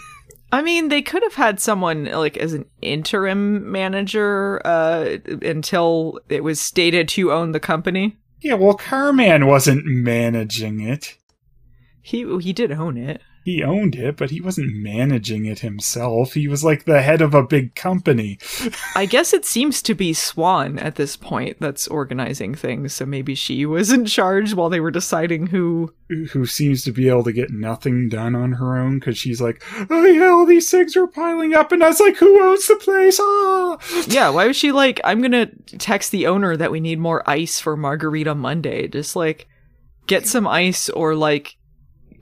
I 0.52 0.62
mean, 0.62 0.88
they 0.88 1.02
could 1.02 1.24
have 1.24 1.34
had 1.36 1.60
someone 1.60 2.06
like 2.06 2.38
as 2.38 2.54
an 2.54 2.66
interim 2.82 3.72
manager 3.72 4.62
uh, 4.66 5.18
until 5.42 6.20
it 6.30 6.44
was 6.44 6.62
stated 6.62 7.12
who 7.12 7.32
owned 7.32 7.54
the 7.54 7.60
company. 7.60 8.18
yeah, 8.42 8.54
well, 8.54 8.76
Carman 8.76 9.48
wasn't 9.48 9.86
managing 9.86 10.80
it. 10.80 11.18
He 12.02 12.20
he 12.40 12.54
did 12.54 12.72
own 12.72 12.98
it. 12.98 13.22
He 13.46 13.62
owned 13.62 13.94
it, 13.94 14.18
but 14.18 14.32
he 14.32 14.42
wasn't 14.42 14.76
managing 14.76 15.46
it 15.46 15.60
himself. 15.60 16.34
He 16.34 16.48
was 16.48 16.64
like 16.64 16.86
the 16.86 17.04
head 17.04 17.22
of 17.22 17.36
a 17.36 17.44
big 17.44 17.76
company. 17.76 18.40
I 18.96 19.06
guess 19.06 19.34
it 19.34 19.46
seems 19.46 19.84
to 19.84 19.94
be 19.94 20.14
Swan 20.14 20.80
at 20.80 20.96
this 20.96 21.16
point 21.16 21.58
that's 21.60 21.88
organizing 21.88 22.56
things, 22.56 22.94
so 22.94 23.06
maybe 23.06 23.36
she 23.36 23.64
was 23.68 23.92
in 23.92 24.08
charge 24.08 24.56
while 24.56 24.70
they 24.72 24.80
were 24.80 24.90
deciding 24.90 25.46
who. 25.46 25.94
who 26.32 26.48
seems 26.48 26.84
to 26.86 26.92
be 26.92 27.08
able 27.08 27.24
to 27.26 27.32
get 27.32 27.52
nothing 27.52 28.10
done 28.10 28.34
on 28.34 28.54
her 28.54 28.80
own 28.80 28.98
because 28.98 29.16
she's 29.16 29.40
like, 29.40 29.62
oh 29.92 30.06
yeah, 30.06 30.30
all 30.30 30.48
these 30.48 30.72
things 30.72 30.98
are 30.98 31.06
piling 31.06 31.54
up, 31.54 31.72
and 31.72 31.84
I 31.84 31.90
was 31.90 32.00
like, 32.00 32.18
who 32.18 32.42
owns 32.42 32.68
the 32.68 32.78
place? 32.78 33.20
Ah! 33.22 33.78
Yeah, 34.08 34.30
why 34.30 34.48
was 34.48 34.56
she 34.58 34.72
like, 34.72 35.00
I'm 35.04 35.22
gonna 35.22 35.52
text 35.78 36.10
the 36.12 36.26
owner 36.26 36.58
that 36.58 36.72
we 36.72 36.80
need 36.80 36.98
more 36.98 37.22
ice 37.30 37.60
for 37.60 37.78
Margarita 37.78 38.34
Monday? 38.34 38.88
Just 38.88 39.16
like, 39.16 39.48
get 40.08 40.26
some 40.26 40.48
ice 40.48 40.90
or 40.90 41.14
like, 41.14 41.58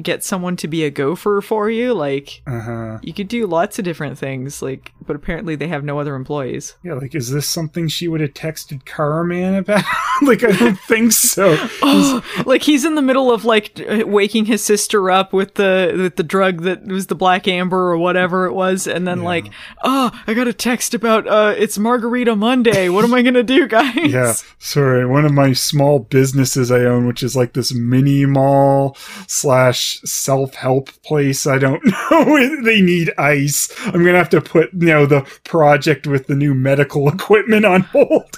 get 0.04 0.24
someone 0.24 0.56
to 0.58 0.68
be 0.68 0.84
a 0.84 0.90
gopher 0.92 1.42
for 1.42 1.70
you? 1.70 1.94
Like, 1.94 2.42
Uh 2.46 2.60
huh. 2.62 3.00
you 3.02 3.14
could 3.14 3.28
do 3.28 3.48
lots 3.48 3.80
of 3.80 3.86
different 3.86 4.18
things, 4.18 4.62
like, 4.62 4.92
but 5.06 5.16
apparently 5.16 5.56
they 5.56 5.68
have 5.68 5.84
no 5.84 6.00
other 6.00 6.16
employees. 6.16 6.76
Yeah, 6.84 6.94
like, 6.94 7.14
is 7.16 7.32
this 7.32 7.48
something 7.50 7.88
she 7.88 8.08
would 8.08 8.22
have 8.22 8.34
texted 8.34 8.86
Carman 8.86 9.56
about? 9.56 9.84
like 10.22 10.44
I 10.44 10.52
don't 10.52 10.80
think 10.80 11.12
so. 11.12 11.58
like 12.46 12.64
he's 12.64 12.86
in 12.86 12.96
the 12.96 13.02
middle 13.02 13.32
of 13.32 13.46
like 13.46 13.80
waking 14.06 14.46
his 14.46 14.64
sister 14.64 15.10
up 15.12 15.34
with 15.34 15.56
the 15.56 15.94
with 15.98 16.16
the 16.16 16.24
drug 16.24 16.62
that 16.64 16.86
was 16.86 17.08
the 17.08 17.16
black 17.16 17.48
amber 17.48 17.92
or 17.92 17.98
whatever 17.98 18.46
it 18.46 18.54
was 18.54 18.88
and 18.88 19.08
then 19.08 19.24
like 19.24 19.46
oh 19.84 20.12
i 20.28 20.34
got 20.34 20.48
a 20.48 20.54
text 20.54 20.94
about 20.94 21.28
uh 21.28 21.54
it's 21.58 21.78
margarita 21.78 22.36
monday 22.36 22.90
what 22.90 23.04
am 23.04 23.14
i 23.14 23.22
gonna 23.22 23.44
do 23.44 23.68
guys 23.80 23.96
Yeah, 24.12 24.34
sorry. 24.60 25.06
One 25.06 25.26
of 25.26 25.32
my 25.34 25.54
small 25.54 26.00
businesses 26.00 26.72
I 26.72 26.80
own, 26.82 27.08
which 27.08 27.24
is 27.24 27.36
like 27.36 27.54
this 27.54 27.74
mini 27.74 28.26
mall 28.26 28.96
slash 29.28 29.93
self 30.04 30.56
help 30.56 30.90
place. 31.04 31.46
I 31.48 31.58
don't 31.58 31.84
know. 32.12 32.64
they 32.64 32.82
need 32.82 33.14
ice. 33.18 33.70
I'm 33.86 34.04
gonna 34.04 34.18
have 34.18 34.30
to 34.30 34.42
put 34.42 34.74
you 34.74 34.88
know 34.88 35.06
the 35.06 35.22
project 35.44 36.08
with 36.08 36.28
the 36.28 36.36
new 36.36 36.54
medical 36.54 37.08
equipment 37.14 37.66
on 37.66 37.82
hold. 37.82 38.38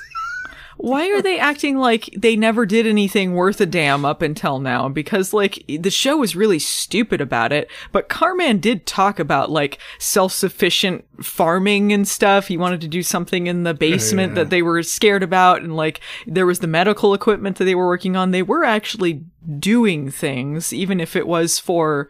Why 0.77 1.09
are 1.09 1.21
they 1.21 1.39
acting 1.39 1.77
like 1.77 2.09
they 2.17 2.35
never 2.35 2.65
did 2.65 2.85
anything 2.85 3.33
worth 3.33 3.61
a 3.61 3.65
damn 3.65 4.05
up 4.05 4.21
until 4.21 4.59
now 4.59 4.89
because 4.89 5.33
like 5.33 5.63
the 5.67 5.89
show 5.89 6.17
was 6.17 6.35
really 6.35 6.59
stupid 6.59 7.21
about 7.21 7.51
it 7.51 7.69
but 7.91 8.09
carman 8.09 8.59
did 8.59 8.85
talk 8.85 9.19
about 9.19 9.49
like 9.49 9.79
self-sufficient 9.99 11.05
farming 11.23 11.93
and 11.93 12.07
stuff 12.07 12.47
he 12.47 12.57
wanted 12.57 12.81
to 12.81 12.87
do 12.87 13.01
something 13.01 13.47
in 13.47 13.63
the 13.63 13.73
basement 13.73 14.31
yeah. 14.31 14.43
that 14.43 14.49
they 14.49 14.61
were 14.61 14.83
scared 14.83 15.23
about 15.23 15.61
and 15.61 15.75
like 15.75 15.99
there 16.27 16.45
was 16.45 16.59
the 16.59 16.67
medical 16.67 17.13
equipment 17.13 17.57
that 17.57 17.65
they 17.65 17.75
were 17.75 17.87
working 17.87 18.15
on 18.15 18.31
they 18.31 18.43
were 18.43 18.63
actually 18.63 19.23
doing 19.59 20.11
things 20.11 20.73
even 20.73 20.99
if 20.99 21.15
it 21.15 21.27
was 21.27 21.59
for 21.59 22.09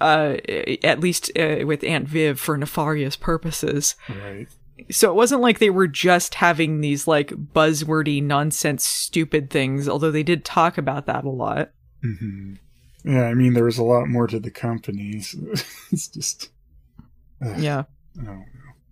uh 0.00 0.36
at 0.82 0.98
least 1.00 1.30
uh, 1.38 1.58
with 1.64 1.84
aunt 1.84 2.08
viv 2.08 2.40
for 2.40 2.56
nefarious 2.56 3.16
purposes 3.16 3.94
Right. 4.08 4.48
So 4.90 5.10
it 5.10 5.14
wasn't 5.14 5.40
like 5.40 5.58
they 5.58 5.70
were 5.70 5.88
just 5.88 6.34
having 6.36 6.80
these 6.80 7.06
like 7.08 7.30
buzzwordy 7.30 8.22
nonsense 8.22 8.84
stupid 8.84 9.50
things 9.50 9.88
although 9.88 10.10
they 10.10 10.22
did 10.22 10.44
talk 10.44 10.78
about 10.78 11.06
that 11.06 11.24
a 11.24 11.30
lot 11.30 11.70
hmm 12.02 12.54
Yeah, 13.04 13.24
I 13.24 13.34
mean 13.34 13.52
there 13.54 13.64
was 13.64 13.78
a 13.78 13.84
lot 13.84 14.08
more 14.08 14.26
to 14.26 14.38
the 14.38 14.50
company. 14.50 15.20
So 15.20 15.38
it's 15.90 16.08
just 16.08 16.50
yeah 17.58 17.84
I 18.20 18.24
don't 18.24 18.26
know. 18.38 18.44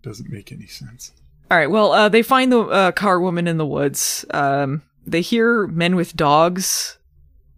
Doesn't 0.02 0.30
make 0.30 0.52
any 0.52 0.66
sense. 0.66 1.12
all 1.50 1.58
right 1.58 1.70
well 1.70 1.92
uh, 1.92 2.08
they 2.08 2.22
find 2.22 2.50
the 2.52 2.60
uh, 2.60 2.92
car 2.92 3.20
woman 3.20 3.46
in 3.46 3.56
the 3.58 3.66
woods 3.66 4.24
um, 4.30 4.82
they 5.06 5.20
hear 5.20 5.66
men 5.66 5.96
with 5.96 6.16
dogs 6.16 6.98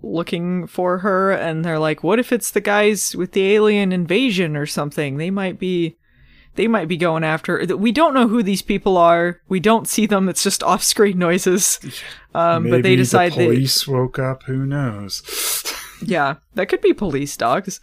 looking 0.03 0.67
for 0.67 0.99
her 0.99 1.31
and 1.31 1.65
they're 1.65 1.79
like 1.79 2.03
what 2.03 2.19
if 2.19 2.33
it's 2.33 2.51
the 2.53 2.61
guys 2.61 3.15
with 3.15 3.33
the 3.33 3.53
alien 3.53 3.93
invasion 3.93 4.57
or 4.57 4.65
something 4.67 5.19
they 5.19 5.31
might 5.31 5.59
be 5.59 5.97
they 6.57 6.67
might 6.67 6.89
be 6.89 6.97
going 6.97 7.25
after 7.25 7.65
we 7.77 7.93
don't 7.93 8.15
know 8.15 8.29
who 8.29 8.43
these 8.43 8.63
people 8.63 8.97
are 8.97 9.41
we 9.49 9.61
don't 9.61 9.89
see 9.89 10.07
them 10.07 10.29
it's 10.29 10.43
just 10.43 10.63
off-screen 10.63 11.19
noises 11.19 11.79
um, 12.35 12.65
Maybe 12.65 12.77
but 12.77 12.83
they 12.83 12.97
decide 12.97 13.33
the 13.33 13.39
they 13.39 13.47
police 13.47 13.89
woke 13.89 14.19
up. 14.19 14.45
Who 14.45 14.67
knows? 14.67 15.23
Yeah, 16.03 16.37
that 16.55 16.71
could 16.71 16.81
be 16.81 16.95
police 16.95 17.37
dogs. 17.37 17.79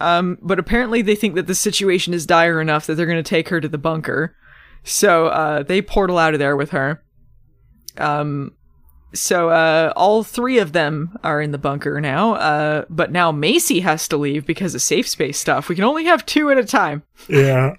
Um, 0.00 0.36
but 0.42 0.58
apparently 0.58 1.00
they 1.00 1.14
think 1.14 1.36
that 1.36 1.46
the 1.46 1.54
situation 1.54 2.12
is 2.12 2.26
dire 2.26 2.60
enough 2.60 2.86
that 2.86 2.96
they're 2.96 3.06
going 3.06 3.22
to 3.22 3.28
take 3.28 3.50
her 3.50 3.60
to 3.60 3.68
the 3.68 3.78
bunker. 3.78 4.34
So 4.82 5.28
uh, 5.28 5.62
they 5.62 5.80
portal 5.80 6.18
out 6.18 6.32
of 6.34 6.40
there 6.40 6.56
with 6.56 6.70
her. 6.70 7.04
Um, 7.98 8.56
so 9.14 9.50
uh, 9.50 9.92
all 9.94 10.24
three 10.24 10.58
of 10.58 10.72
them 10.72 11.16
are 11.22 11.40
in 11.40 11.52
the 11.52 11.58
bunker 11.58 12.00
now. 12.00 12.34
Uh, 12.34 12.84
but 12.90 13.12
now 13.12 13.30
Macy 13.30 13.78
has 13.78 14.08
to 14.08 14.16
leave 14.16 14.44
because 14.44 14.74
of 14.74 14.82
safe 14.82 15.08
space 15.08 15.38
stuff. 15.38 15.68
We 15.68 15.76
can 15.76 15.84
only 15.84 16.06
have 16.06 16.26
two 16.26 16.50
at 16.50 16.58
a 16.58 16.64
time. 16.64 17.04
yeah. 17.28 17.76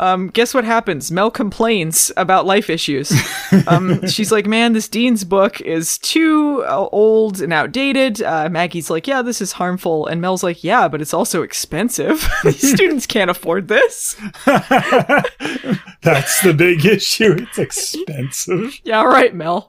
Um, 0.00 0.28
guess 0.28 0.54
what 0.54 0.64
happens? 0.64 1.12
Mel 1.12 1.30
complains 1.30 2.10
about 2.16 2.46
life 2.46 2.70
issues. 2.70 3.12
Um, 3.66 4.06
she's 4.06 4.30
like, 4.30 4.46
"Man, 4.46 4.74
this 4.74 4.88
Dean's 4.88 5.24
book 5.24 5.60
is 5.60 5.98
too 5.98 6.64
uh, 6.64 6.86
old 6.92 7.40
and 7.40 7.52
outdated." 7.52 8.22
Uh, 8.22 8.48
Maggie's 8.48 8.90
like, 8.90 9.08
"Yeah, 9.08 9.22
this 9.22 9.40
is 9.40 9.50
harmful," 9.52 10.06
and 10.06 10.20
Mel's 10.20 10.44
like, 10.44 10.62
"Yeah, 10.62 10.86
but 10.86 11.00
it's 11.00 11.12
also 11.12 11.42
expensive. 11.42 12.28
These 12.44 12.72
students 12.74 13.06
can't 13.06 13.30
afford 13.30 13.66
this." 13.66 14.14
That's 14.46 16.42
the 16.42 16.54
big 16.56 16.86
issue. 16.86 17.36
It's 17.38 17.58
expensive. 17.58 18.80
Yeah, 18.84 19.02
right, 19.02 19.34
Mel. 19.34 19.68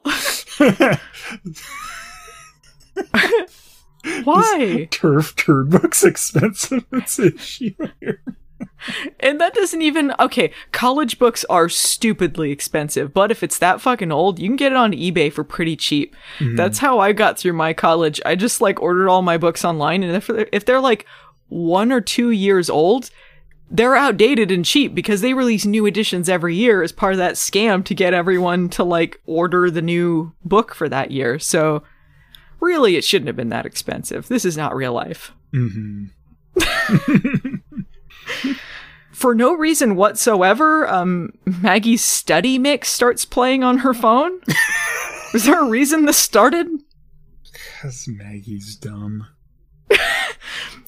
Why? 4.24 4.88
TERF 4.90 5.34
turd 5.36 5.70
book's 5.70 6.04
expensive. 6.04 6.84
It's 6.92 7.18
issue 7.18 7.74
here. 8.00 8.22
And 9.20 9.40
that 9.40 9.54
doesn't 9.54 9.82
even 9.82 10.12
okay. 10.18 10.52
College 10.72 11.18
books 11.18 11.44
are 11.48 11.68
stupidly 11.68 12.50
expensive, 12.50 13.14
but 13.14 13.30
if 13.30 13.42
it's 13.42 13.58
that 13.58 13.80
fucking 13.80 14.10
old, 14.12 14.38
you 14.38 14.48
can 14.48 14.56
get 14.56 14.72
it 14.72 14.76
on 14.76 14.92
eBay 14.92 15.32
for 15.32 15.44
pretty 15.44 15.76
cheap. 15.76 16.16
That's 16.56 16.78
how 16.78 16.98
I 16.98 17.12
got 17.12 17.38
through 17.38 17.52
my 17.52 17.72
college. 17.72 18.20
I 18.26 18.34
just 18.34 18.60
like 18.60 18.82
ordered 18.82 19.08
all 19.08 19.22
my 19.22 19.38
books 19.38 19.64
online, 19.64 20.02
and 20.02 20.16
if 20.16 20.28
if 20.30 20.64
they're 20.64 20.80
like 20.80 21.06
one 21.48 21.92
or 21.92 22.00
two 22.00 22.30
years 22.30 22.68
old, 22.68 23.10
they're 23.70 23.96
outdated 23.96 24.50
and 24.50 24.64
cheap 24.64 24.94
because 24.94 25.20
they 25.20 25.34
release 25.34 25.64
new 25.64 25.86
editions 25.86 26.28
every 26.28 26.54
year 26.54 26.82
as 26.82 26.92
part 26.92 27.12
of 27.12 27.18
that 27.18 27.34
scam 27.34 27.84
to 27.84 27.94
get 27.94 28.14
everyone 28.14 28.68
to 28.70 28.84
like 28.84 29.20
order 29.26 29.70
the 29.70 29.82
new 29.82 30.32
book 30.44 30.74
for 30.74 30.88
that 30.88 31.10
year. 31.10 31.38
So 31.38 31.82
really, 32.60 32.96
it 32.96 33.04
shouldn't 33.04 33.28
have 33.28 33.36
been 33.36 33.48
that 33.50 33.66
expensive. 33.66 34.28
This 34.28 34.44
is 34.44 34.56
not 34.56 34.74
real 34.74 34.92
life. 34.92 35.32
hmm 35.52 36.06
for 39.12 39.34
no 39.34 39.54
reason 39.54 39.96
whatsoever, 39.96 40.88
um, 40.88 41.30
Maggie's 41.44 42.04
study 42.04 42.58
mix 42.58 42.88
starts 42.88 43.24
playing 43.24 43.62
on 43.62 43.78
her 43.78 43.94
phone. 43.94 44.40
Was 45.32 45.44
there 45.44 45.62
a 45.62 45.68
reason 45.68 46.04
this 46.06 46.18
started? 46.18 46.68
Because 47.52 48.06
Maggie's 48.08 48.76
dumb. 48.76 49.26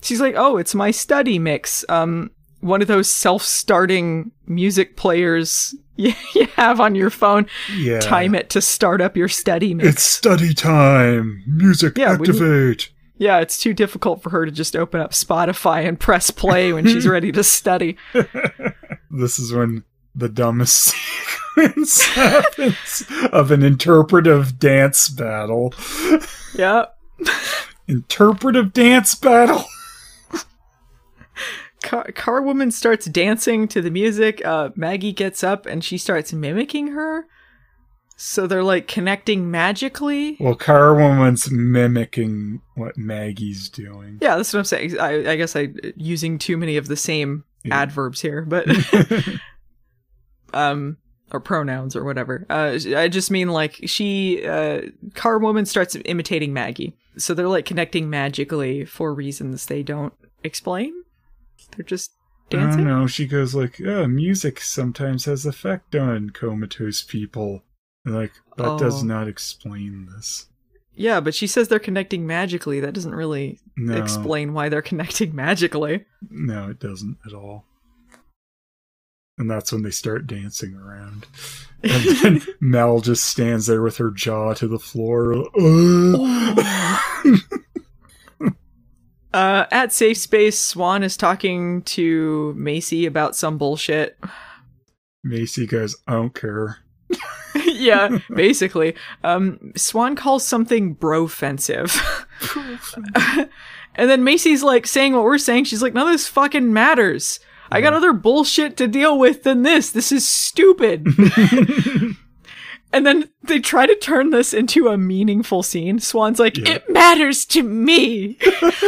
She's 0.03 0.21
like, 0.21 0.35
"Oh, 0.37 0.57
it's 0.59 0.75
my 0.75 0.91
study 0.91 1.39
mix." 1.39 1.85
Um, 1.89 2.31
one 2.61 2.83
of 2.83 2.89
those 2.89 3.11
self-starting 3.11 4.33
music 4.47 4.97
players 4.97 5.75
you, 5.97 6.13
you 6.35 6.47
have 6.57 6.81
on 6.81 6.95
your 6.95 7.11
phone. 7.11 7.47
Yeah. 7.77 8.01
Time 8.01 8.35
it 8.35 8.51
to 8.51 8.61
start 8.61 9.01
up 9.01 9.17
your 9.17 9.29
study 9.29 9.75
mix. 9.75 9.89
It's 9.89 10.03
study 10.03 10.55
time. 10.55 11.43
Music 11.47 11.97
Yeah, 11.97 12.13
activate. 12.13 12.91
Yeah, 13.17 13.39
it's 13.39 13.59
too 13.59 13.73
difficult 13.75 14.23
for 14.23 14.31
her 14.31 14.45
to 14.45 14.53
just 14.53 14.75
open 14.75 15.01
up 15.01 15.13
Spotify 15.13 15.87
and 15.87 15.99
press 15.99 16.31
play 16.31 16.73
when 16.73 16.87
she's 16.87 17.07
ready 17.09 17.33
to 17.33 17.45
study. 17.45 17.97
This 19.17 19.39
is 19.39 19.53
when 19.53 19.85
the 20.17 20.29
dumbest 20.29 20.77
sequence 21.55 22.03
happens 22.03 23.05
of 23.31 23.53
an 23.53 23.63
interpretive 23.63 24.59
dance 24.59 25.09
battle. 25.09 25.73
Yeah. 26.57 26.87
Interpretive 27.87 28.73
dance 28.73 29.15
battle. 29.15 29.65
Car, 31.85 32.11
car 32.13 32.43
woman 32.43 32.73
starts 32.73 33.07
dancing 33.07 33.69
to 33.69 33.81
the 33.81 33.91
music. 33.91 34.45
Uh, 34.45 34.71
Maggie 34.75 35.13
gets 35.13 35.45
up 35.45 35.65
and 35.65 35.85
she 35.85 35.97
starts 35.97 36.33
mimicking 36.33 36.89
her. 36.89 37.27
So 38.17 38.47
they're 38.47 38.63
like 38.63 38.87
connecting 38.87 39.51
magically. 39.51 40.37
Well, 40.39 40.55
Car 40.55 40.95
Woman's 40.95 41.51
mimicking 41.51 42.61
what 42.77 42.97
Maggie's 42.97 43.69
doing. 43.69 44.19
Yeah, 44.21 44.37
that's 44.37 44.53
what 44.53 44.61
I'm 44.61 44.65
saying. 44.65 44.99
I, 45.01 45.33
I 45.33 45.37
guess 45.37 45.57
I 45.57 45.71
using 45.97 46.39
too 46.39 46.57
many 46.57 46.77
of 46.77 46.87
the 46.87 46.97
same 46.97 47.45
Yeah. 47.65 47.77
adverbs 47.81 48.21
here, 48.21 48.43
but 48.43 48.67
um, 50.55 50.97
or 51.33 51.41
pronouns 51.41 51.97
or 51.97 52.05
whatever. 52.05 52.47
Uh, 52.49 52.79
I 52.97 53.09
just 53.09 53.31
mean 53.31 53.49
like 53.49 53.81
she, 53.87 54.47
uh, 54.47 54.83
car 55.15 55.39
woman 55.39 55.67
starts 55.67 55.97
imitating 56.05 56.53
Maggie. 56.53 56.97
So 57.17 57.35
they're 57.35 57.49
like 57.49 57.65
connecting 57.65 58.11
magically 58.11 58.85
for 58.85 59.15
reasons 59.15 59.67
they 59.67 59.83
don't 59.83 60.13
explain. 60.43 60.93
They're 61.77 61.85
just 61.85 62.13
I 62.53 62.57
don't 62.57 62.67
dancing. 62.67 62.85
know. 62.85 63.07
She 63.07 63.27
goes 63.27 63.55
like, 63.55 63.81
"Oh, 63.81 64.07
music 64.07 64.61
sometimes 64.61 65.25
has 65.25 65.47
effect 65.47 65.95
on 65.95 66.31
comatose 66.31 67.03
people." 67.03 67.63
Like 68.05 68.33
that 68.57 68.79
does 68.79 69.03
Oh. 69.03 69.07
not 69.07 69.29
explain 69.29 70.09
this. 70.15 70.47
Yeah, 70.97 71.21
but 71.21 71.35
she 71.35 71.47
says 71.47 71.69
they're 71.69 71.79
connecting 71.81 72.27
magically. 72.27 72.79
That 72.81 72.95
doesn't 72.95 73.15
really 73.15 73.59
No, 73.77 73.97
explain 73.97 74.53
why 74.53 74.69
they're 74.69 74.83
connecting 74.93 75.35
magically. 75.35 76.05
no, 76.31 76.69
it 76.71 76.79
doesn't 76.79 77.19
at 77.27 77.33
all. 77.33 77.65
And 79.37 79.51
that's 79.51 79.73
when 79.73 79.83
they 79.83 79.91
start 79.91 80.29
dancing 80.29 80.75
around. 80.77 81.27
And 81.83 82.05
then 82.19 82.43
Mel 82.61 83.01
just 83.01 83.25
stands 83.25 83.67
there 83.67 83.83
with 83.83 83.97
her 83.97 84.11
jaw 84.13 84.55
to 84.55 84.69
the 84.69 84.79
floor. 84.79 85.45
Uh. 85.59 87.01
Uh, 89.33 89.67
at 89.73 89.93
Safe 89.93 90.17
Space, 90.17 90.57
Swan 90.57 91.03
is 91.03 91.17
talking 91.17 91.83
to 91.83 92.55
Macy 92.57 93.05
about 93.05 93.35
some 93.35 93.59
bullshit. 93.59 94.17
Macy 95.25 95.67
goes, 95.67 95.97
"I 96.07 96.13
don't 96.13 96.33
care." 96.33 96.79
yeah, 97.81 98.19
basically. 98.35 98.95
Um, 99.23 99.73
Swan 99.77 100.17
calls 100.17 100.47
something 100.47 100.97
brofensive. 100.97 102.01
and 103.95 104.11
then 104.11 104.25
Macy's 104.25 104.63
like 104.63 104.87
saying 104.87 105.15
what 105.15 105.25
we're 105.25 105.39
saying. 105.39 105.65
She's 105.65 105.83
like, 105.83 105.95
none 105.95 106.07
of 106.07 106.13
this 106.13 106.29
fucking 106.29 106.73
matters. 106.73 107.41
I 107.71 107.81
got 107.81 107.95
other 107.95 108.13
bullshit 108.13 108.77
to 108.77 108.87
deal 108.87 109.19
with 109.19 109.43
than 109.43 109.63
this. 109.63 109.91
This 109.91 110.13
is 110.13 110.29
stupid. 110.29 111.07
And 112.95 113.05
then 113.05 113.29
they 113.43 113.59
try 113.59 113.87
to 113.87 113.97
turn 113.97 114.31
this 114.31 114.55
into 114.55 114.87
a 114.87 114.97
meaningful 114.97 115.65
scene. 115.65 115.99
Swan's 115.99 116.39
like, 116.39 116.57
Yeah. 116.57 116.75
it 116.75 116.89
matters 116.89 117.45
to 117.47 117.65
me. 117.65 118.39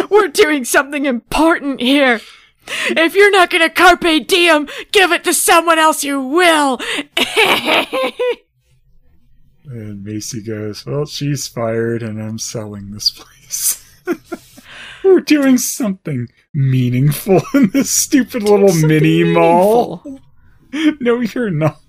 We're 0.08 0.28
doing 0.28 0.64
something 0.64 1.06
important 1.06 1.80
here. 1.80 2.20
If 2.88 3.16
you're 3.16 3.32
not 3.32 3.50
gonna 3.50 3.68
carpe 3.68 4.28
diem, 4.28 4.68
give 4.92 5.10
it 5.10 5.24
to 5.24 5.34
someone 5.34 5.80
else 5.80 6.02
who 6.02 6.24
will. 6.28 6.78
And 9.66 10.04
Macy 10.04 10.42
goes, 10.42 10.86
Well, 10.86 11.06
she's 11.06 11.46
fired 11.46 12.02
and 12.02 12.22
I'm 12.22 12.38
selling 12.38 12.90
this 12.90 13.10
place. 13.10 13.84
We're 15.04 15.20
doing 15.20 15.58
something 15.58 16.28
meaningful 16.54 17.42
in 17.54 17.70
this 17.70 17.90
stupid 17.90 18.42
little 18.42 18.68
something 18.68 18.88
mini 18.88 19.24
mall. 19.24 20.20
No, 21.00 21.20
you're 21.20 21.50
not. 21.50 21.80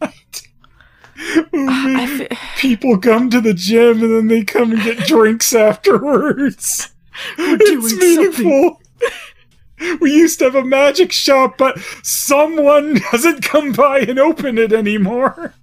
Oh, 1.53 2.07
Fe- 2.17 2.38
People 2.57 2.97
come 2.99 3.30
to 3.32 3.41
the 3.41 3.53
gym 3.53 4.03
and 4.03 4.15
then 4.15 4.28
they 4.28 4.43
come 4.43 4.71
and 4.71 4.82
get 4.84 4.99
drinks 5.07 5.53
afterwards. 5.53 6.89
doing 7.38 7.57
it's 7.59 7.95
meaningful. 7.95 8.82
We 10.01 10.11
used 10.11 10.39
to 10.39 10.45
have 10.45 10.55
a 10.55 10.63
magic 10.65 11.11
shop, 11.11 11.59
but 11.59 11.78
someone 12.01 12.95
doesn't 13.11 13.43
come 13.43 13.73
by 13.73 13.99
and 13.99 14.17
open 14.17 14.57
it 14.57 14.73
anymore. 14.73 15.53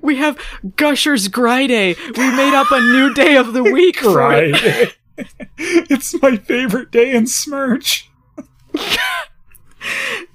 We 0.00 0.16
have 0.16 0.38
Gushers 0.76 1.28
Gride. 1.28 1.70
We 1.70 2.30
made 2.36 2.54
up 2.54 2.70
a 2.70 2.80
new 2.80 3.12
day 3.14 3.36
of 3.36 3.52
the 3.52 3.62
week 3.62 3.98
for 3.98 4.32
it. 4.32 4.56
Friday. 4.56 4.92
it's 5.58 6.20
my 6.22 6.36
favorite 6.36 6.90
day 6.90 7.12
in 7.14 7.24
Smarch. 7.24 8.04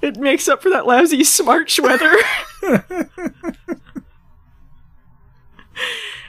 It 0.02 0.18
makes 0.18 0.48
up 0.48 0.64
for 0.64 0.72
that 0.72 0.88
lousy 0.88 1.20
Smarch 1.20 1.80
weather. 1.80 2.12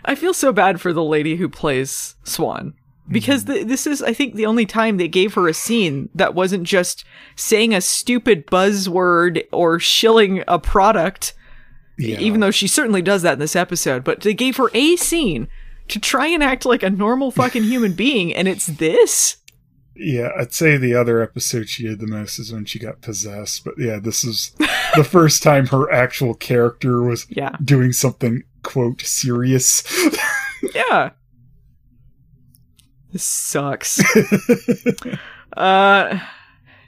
I 0.05 0.15
feel 0.15 0.35
so 0.35 0.53
bad 0.53 0.81
for 0.81 0.93
the 0.93 1.03
lady 1.05 1.37
who 1.37 1.49
plays 1.49 2.15
Swan. 2.25 2.75
Because 3.09 3.45
Mm-hmm. 3.45 3.53
th- 3.53 3.67
this 3.69 3.87
is, 3.87 4.03
I 4.03 4.13
think, 4.13 4.35
the 4.35 4.47
only 4.47 4.67
time 4.67 4.97
they 4.97 5.09
gave 5.09 5.35
her 5.35 5.49
a 5.49 5.55
scene 5.55 6.09
that 6.15 6.35
wasn't 6.35 6.65
just 6.65 7.05
saying 7.37 7.73
a 7.75 7.81
stupid 7.81 8.47
buzzword 8.47 9.45
or 9.53 9.79
shilling 9.79 10.43
a 10.49 10.59
product, 10.59 11.33
Yeah. 11.99 12.19
even 12.21 12.41
though 12.41 12.51
she 12.51 12.69
certainly 12.69 13.03
does 13.03 13.23
that 13.23 13.35
in 13.35 13.39
this 13.39 13.57
episode. 13.57 14.05
But 14.05 14.21
they 14.21 14.35
gave 14.35 14.57
her 14.59 14.71
a 14.75 14.97
scene 14.97 15.49
to 15.89 15.99
try 16.01 16.27
and 16.27 16.43
act 16.43 16.67
like 16.67 16.83
a 16.83 16.91
normal 16.91 17.31
fucking 17.31 17.63
human 17.65 17.93
being, 17.95 18.35
and 18.35 18.47
it's 18.49 18.67
this? 18.67 19.37
Yeah, 19.99 20.31
I'd 20.39 20.53
say 20.53 20.77
the 20.77 20.95
other 20.95 21.23
episode 21.23 21.71
she 21.71 21.85
did 21.85 22.01
the 22.01 22.07
most 22.07 22.39
is 22.39 22.53
when 22.53 22.67
she 22.67 22.79
got 22.79 23.01
possessed. 23.01 23.65
But 23.65 23.75
yeah, 23.79 23.99
this 23.99 24.25
is 24.25 24.53
the 24.95 25.05
first 25.05 25.43
time 25.43 25.69
her 25.69 25.91
actual 25.91 26.35
character 26.35 27.01
was 27.03 27.27
Yeah. 27.31 27.57
doing 27.65 27.93
something, 27.93 28.43
quote, 28.63 29.01
serious. 29.03 29.83
Yeah. 30.75 31.11
This 33.13 33.25
sucks. 33.25 34.01
uh 35.57 36.19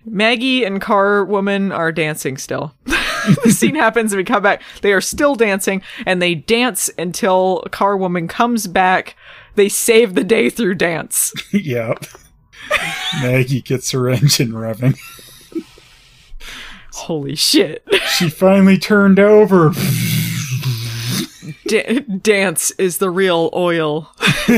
Maggie 0.05 0.65
and 0.65 0.81
Car 0.81 1.25
Woman 1.25 1.71
are 1.71 1.93
dancing 1.93 2.37
still. 2.39 2.75
the 3.45 3.51
scene 3.51 3.75
happens 3.75 4.13
and 4.13 4.19
we 4.19 4.25
come 4.25 4.43
back. 4.43 4.63
They 4.83 4.93
are 4.93 5.01
still 5.01 5.35
dancing 5.35 5.83
and 6.07 6.21
they 6.21 6.35
dance 6.35 6.91
until 6.99 7.63
Car 7.71 7.97
Woman 7.97 8.29
comes 8.29 8.67
back. 8.67 9.17
They 9.55 9.69
save 9.69 10.15
the 10.15 10.25
day 10.25 10.51
through 10.51 10.77
dance. 10.77 11.33
yep. 11.53 12.05
Maggie 13.23 13.63
gets 13.63 13.91
her 13.93 14.09
engine 14.09 14.53
revving. 14.53 14.99
Holy 16.93 17.35
shit. 17.37 17.87
She 18.17 18.29
finally 18.29 18.77
turned 18.77 19.19
over. 19.19 19.73
Da- 21.67 22.01
dance 22.01 22.71
is 22.73 22.99
the 22.99 23.11
real 23.11 23.51
oil. 23.55 24.11
is 24.49 24.57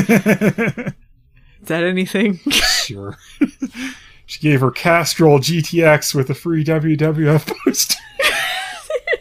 that 1.67 1.85
anything? 1.85 2.39
sure. 2.51 3.19
she 4.27 4.41
gave 4.41 4.61
her 4.61 4.71
Castrol 4.71 5.39
GTX 5.39 6.15
with 6.15 6.31
a 6.31 6.35
free 6.35 6.65
WWF 6.65 7.53
poster. 7.65 7.97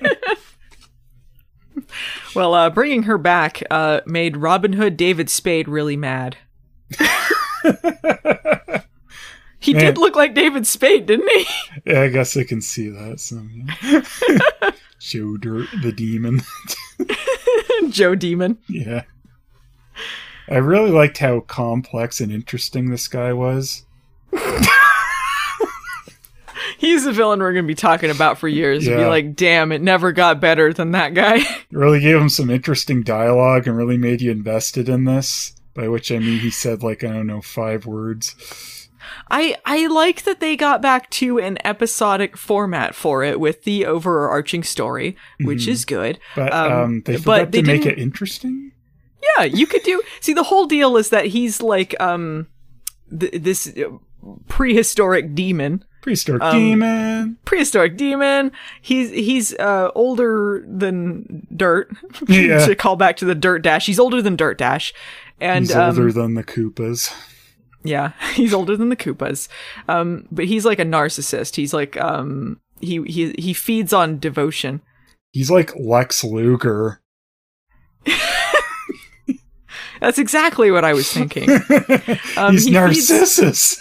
well, 2.35 2.53
uh, 2.53 2.69
bringing 2.69 3.03
her 3.03 3.17
back 3.17 3.61
uh, 3.69 4.01
made 4.05 4.37
Robin 4.37 4.73
Hood 4.73 4.97
David 4.97 5.29
Spade 5.29 5.67
really 5.67 5.97
mad. 5.97 6.37
he 9.59 9.73
Man. 9.73 9.83
did 9.83 9.97
look 9.97 10.15
like 10.15 10.33
David 10.33 10.65
Spade, 10.65 11.05
didn't 11.05 11.29
he? 11.29 11.45
Yeah, 11.85 12.01
I 12.01 12.09
guess 12.09 12.37
I 12.37 12.43
can 12.43 12.61
see 12.61 12.89
that. 12.89 13.19
So, 13.19 13.41
yeah. 13.81 14.71
Joe 14.99 15.37
Dirt, 15.37 15.67
the 15.81 15.91
demon. 15.91 16.41
Joe 17.89 18.15
Demon. 18.15 18.57
yeah. 18.67 19.03
I 20.49 20.57
really 20.57 20.91
liked 20.91 21.19
how 21.19 21.41
complex 21.41 22.19
and 22.19 22.31
interesting 22.31 22.89
this 22.89 23.07
guy 23.07 23.33
was. 23.33 23.85
He's 26.79 27.03
the 27.03 27.11
villain 27.11 27.39
we're 27.39 27.53
going 27.53 27.65
to 27.65 27.67
be 27.67 27.75
talking 27.75 28.09
about 28.09 28.37
for 28.37 28.47
years. 28.47 28.85
Be 28.85 28.95
like, 29.05 29.35
damn, 29.35 29.71
it 29.71 29.81
never 29.81 30.11
got 30.11 30.39
better 30.39 30.73
than 30.73 30.91
that 30.91 31.13
guy. 31.13 31.41
Really 31.71 31.99
gave 31.99 32.15
him 32.15 32.29
some 32.29 32.49
interesting 32.49 33.03
dialogue 33.03 33.67
and 33.67 33.77
really 33.77 33.97
made 33.97 34.21
you 34.21 34.31
invested 34.31 34.89
in 34.89 35.05
this. 35.05 35.53
By 35.75 35.87
which 35.87 36.11
I 36.11 36.17
mean 36.17 36.39
he 36.39 36.49
said 36.49 36.81
like 36.81 37.03
I 37.03 37.07
don't 37.09 37.27
know 37.27 37.41
five 37.41 37.85
words. 37.85 38.89
I 39.29 39.55
I 39.65 39.85
like 39.87 40.23
that 40.23 40.39
they 40.39 40.55
got 40.55 40.81
back 40.81 41.09
to 41.11 41.37
an 41.37 41.57
episodic 41.63 42.35
format 42.37 42.95
for 42.95 43.23
it 43.23 43.39
with 43.39 43.63
the 43.63 43.85
overarching 43.85 44.63
story, 44.63 45.15
which 45.41 45.67
is 45.67 45.85
good. 45.85 46.19
But 46.35 46.51
Um, 46.53 46.71
um, 46.71 47.01
they 47.05 47.17
but 47.17 47.23
forgot 47.23 47.51
they 47.51 47.61
to 47.61 47.67
make 47.67 47.85
it 47.85 47.99
interesting. 47.99 48.71
Yeah, 49.37 49.43
you 49.43 49.67
could 49.67 49.83
do. 49.83 50.01
See, 50.21 50.33
the 50.33 50.43
whole 50.43 50.65
deal 50.65 50.97
is 50.97 51.09
that 51.09 51.27
he's 51.27 51.61
like 51.61 51.93
um 52.01 52.47
th- 53.17 53.41
this 53.43 53.67
uh, 53.77 53.91
prehistoric 54.47 55.35
demon. 55.35 55.83
Prehistoric 56.01 56.41
Um, 56.41 56.55
demon. 56.55 57.37
Prehistoric 57.45 57.97
demon. 57.97 58.51
He's 58.81 59.09
he's 59.11 59.53
uh 59.55 59.91
older 59.95 60.63
than 60.67 61.45
Dirt. 61.55 61.91
Yeah. 62.27 62.65
to 62.65 62.75
call 62.75 62.95
back 62.95 63.17
to 63.17 63.25
the 63.25 63.35
Dirt 63.35 63.59
Dash. 63.63 63.85
He's 63.85 63.99
older 63.99 64.21
than 64.21 64.35
Dirt 64.35 64.57
Dash. 64.57 64.93
And 65.41 65.65
He's 65.65 65.75
um, 65.75 65.89
older 65.89 66.11
than 66.11 66.33
the 66.35 66.43
Koopas. 66.43 67.13
Yeah, 67.83 68.11
he's 68.33 68.53
older 68.53 68.75
than 68.75 68.89
the 68.89 68.95
Koopas. 68.97 69.47
Um, 69.87 70.27
but 70.31 70.45
he's 70.45 70.65
like 70.65 70.79
a 70.79 70.85
narcissist. 70.85 71.55
He's 71.55 71.73
like 71.73 71.95
um 71.97 72.59
he 72.81 73.01
he 73.03 73.33
he 73.37 73.53
feeds 73.53 73.93
on 73.93 74.19
devotion. 74.19 74.81
He's 75.31 75.49
like 75.51 75.73
Lex 75.77 76.23
Luger. 76.23 77.01
That's 80.01 80.17
exactly 80.17 80.71
what 80.71 80.85
I 80.85 80.93
was 80.93 81.11
thinking. 81.11 81.49
Um, 82.37 82.53
He's 82.53 82.65
he 82.65 82.71
feeds- 82.71 83.09
Narcissus. 83.09 83.77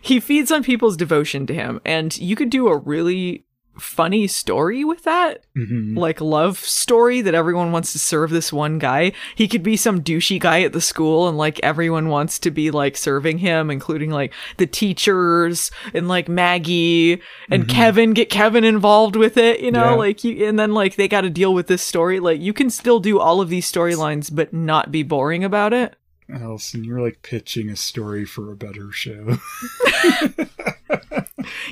He 0.00 0.20
feeds 0.20 0.50
on 0.52 0.62
people's 0.62 0.96
devotion 0.96 1.46
to 1.46 1.54
him, 1.54 1.80
and 1.84 2.16
you 2.18 2.36
could 2.36 2.50
do 2.50 2.68
a 2.68 2.76
really 2.78 3.44
funny 3.78 4.26
story 4.26 4.84
with 4.84 5.02
that. 5.04 5.46
Mhm. 5.56 5.96
Like 5.96 6.20
love 6.20 6.58
story 6.58 7.22
that 7.22 7.34
everyone 7.34 7.72
wants 7.72 7.92
to 7.92 7.98
serve 7.98 8.28
this 8.28 8.52
one 8.52 8.78
guy. 8.78 9.12
He 9.34 9.48
could 9.48 9.62
be 9.62 9.78
some 9.78 10.02
douchey 10.02 10.38
guy 10.38 10.60
at 10.60 10.74
the 10.74 10.80
school 10.82 11.26
and 11.26 11.38
like 11.38 11.58
everyone 11.62 12.08
wants 12.10 12.38
to 12.40 12.50
be 12.50 12.70
like 12.70 12.98
serving 12.98 13.38
him, 13.38 13.70
including 13.70 14.10
like 14.10 14.34
the 14.58 14.66
teachers 14.66 15.70
and 15.94 16.06
like 16.06 16.28
Maggie 16.28 17.22
and 17.50 17.66
Kevin, 17.66 18.12
get 18.12 18.28
Kevin 18.28 18.62
involved 18.62 19.16
with 19.16 19.38
it, 19.38 19.60
you 19.60 19.70
know, 19.70 19.92
Yeah. 19.92 19.94
like 19.94 20.22
you, 20.22 20.46
and 20.46 20.58
then 20.58 20.74
like 20.74 20.96
they 20.96 21.08
got 21.08 21.22
to 21.22 21.30
deal 21.30 21.54
with 21.54 21.66
this 21.66 21.82
story. 21.82 22.20
Like 22.20 22.42
you 22.42 22.52
can 22.52 22.68
still 22.68 23.00
do 23.00 23.18
all 23.18 23.40
of 23.40 23.48
these 23.48 23.72
storylines, 23.72 24.28
but 24.30 24.52
not 24.52 24.92
be 24.92 25.02
boring 25.02 25.44
about 25.44 25.72
it. 25.72 25.96
Allison, 26.32 26.84
you're 26.84 27.00
like 27.00 27.22
pitching 27.22 27.68
a 27.68 27.76
story 27.76 28.24
for 28.24 28.50
a 28.50 28.56
better 28.56 28.90
show. 28.92 29.38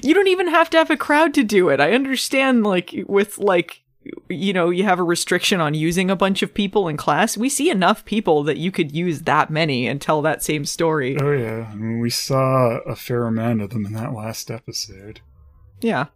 you 0.03 0.15
don't 0.15 0.29
even 0.29 0.49
have 0.49 0.71
to 0.71 0.79
have 0.79 0.91
a 0.91 0.97
crowd 0.97 1.35
to 1.35 1.45
do 1.45 1.69
it. 1.69 1.81
I 1.81 1.93
understand, 1.93 2.65
like, 2.65 2.95
with, 3.07 3.39
like, 3.39 3.83
you 4.29 4.53
know, 4.53 4.71
you 4.71 4.85
have 4.85 4.99
a 4.99 5.05
restriction 5.05 5.61
on 5.61 5.75
using 5.75 6.11
a 6.11 6.17
bunch 6.17 6.43
of 6.43 6.55
people 6.55 6.89
in 6.89 6.97
class. 6.97 7.37
We 7.37 7.49
see 7.49 7.71
enough 7.71 8.05
people 8.05 8.43
that 8.45 8.57
you 8.57 8.71
could 8.71 8.93
use 8.93 9.23
that 9.23 9.51
many 9.51 9.87
and 9.87 10.01
tell 10.01 10.23
that 10.23 10.43
same 10.43 10.65
story. 10.65 11.17
oh 11.21 11.33
yeah, 11.33 11.69
I 11.71 11.75
mean 11.75 12.01
we 12.01 12.11
saw 12.11 12.79
a 12.87 12.97
fair 12.97 13.27
amount 13.27 13.61
of 13.61 13.71
them 13.71 13.85
in 13.85 13.93
that 13.93 14.15
last 14.15 14.51
episode. 14.51 15.21
Yeah. 15.81 16.07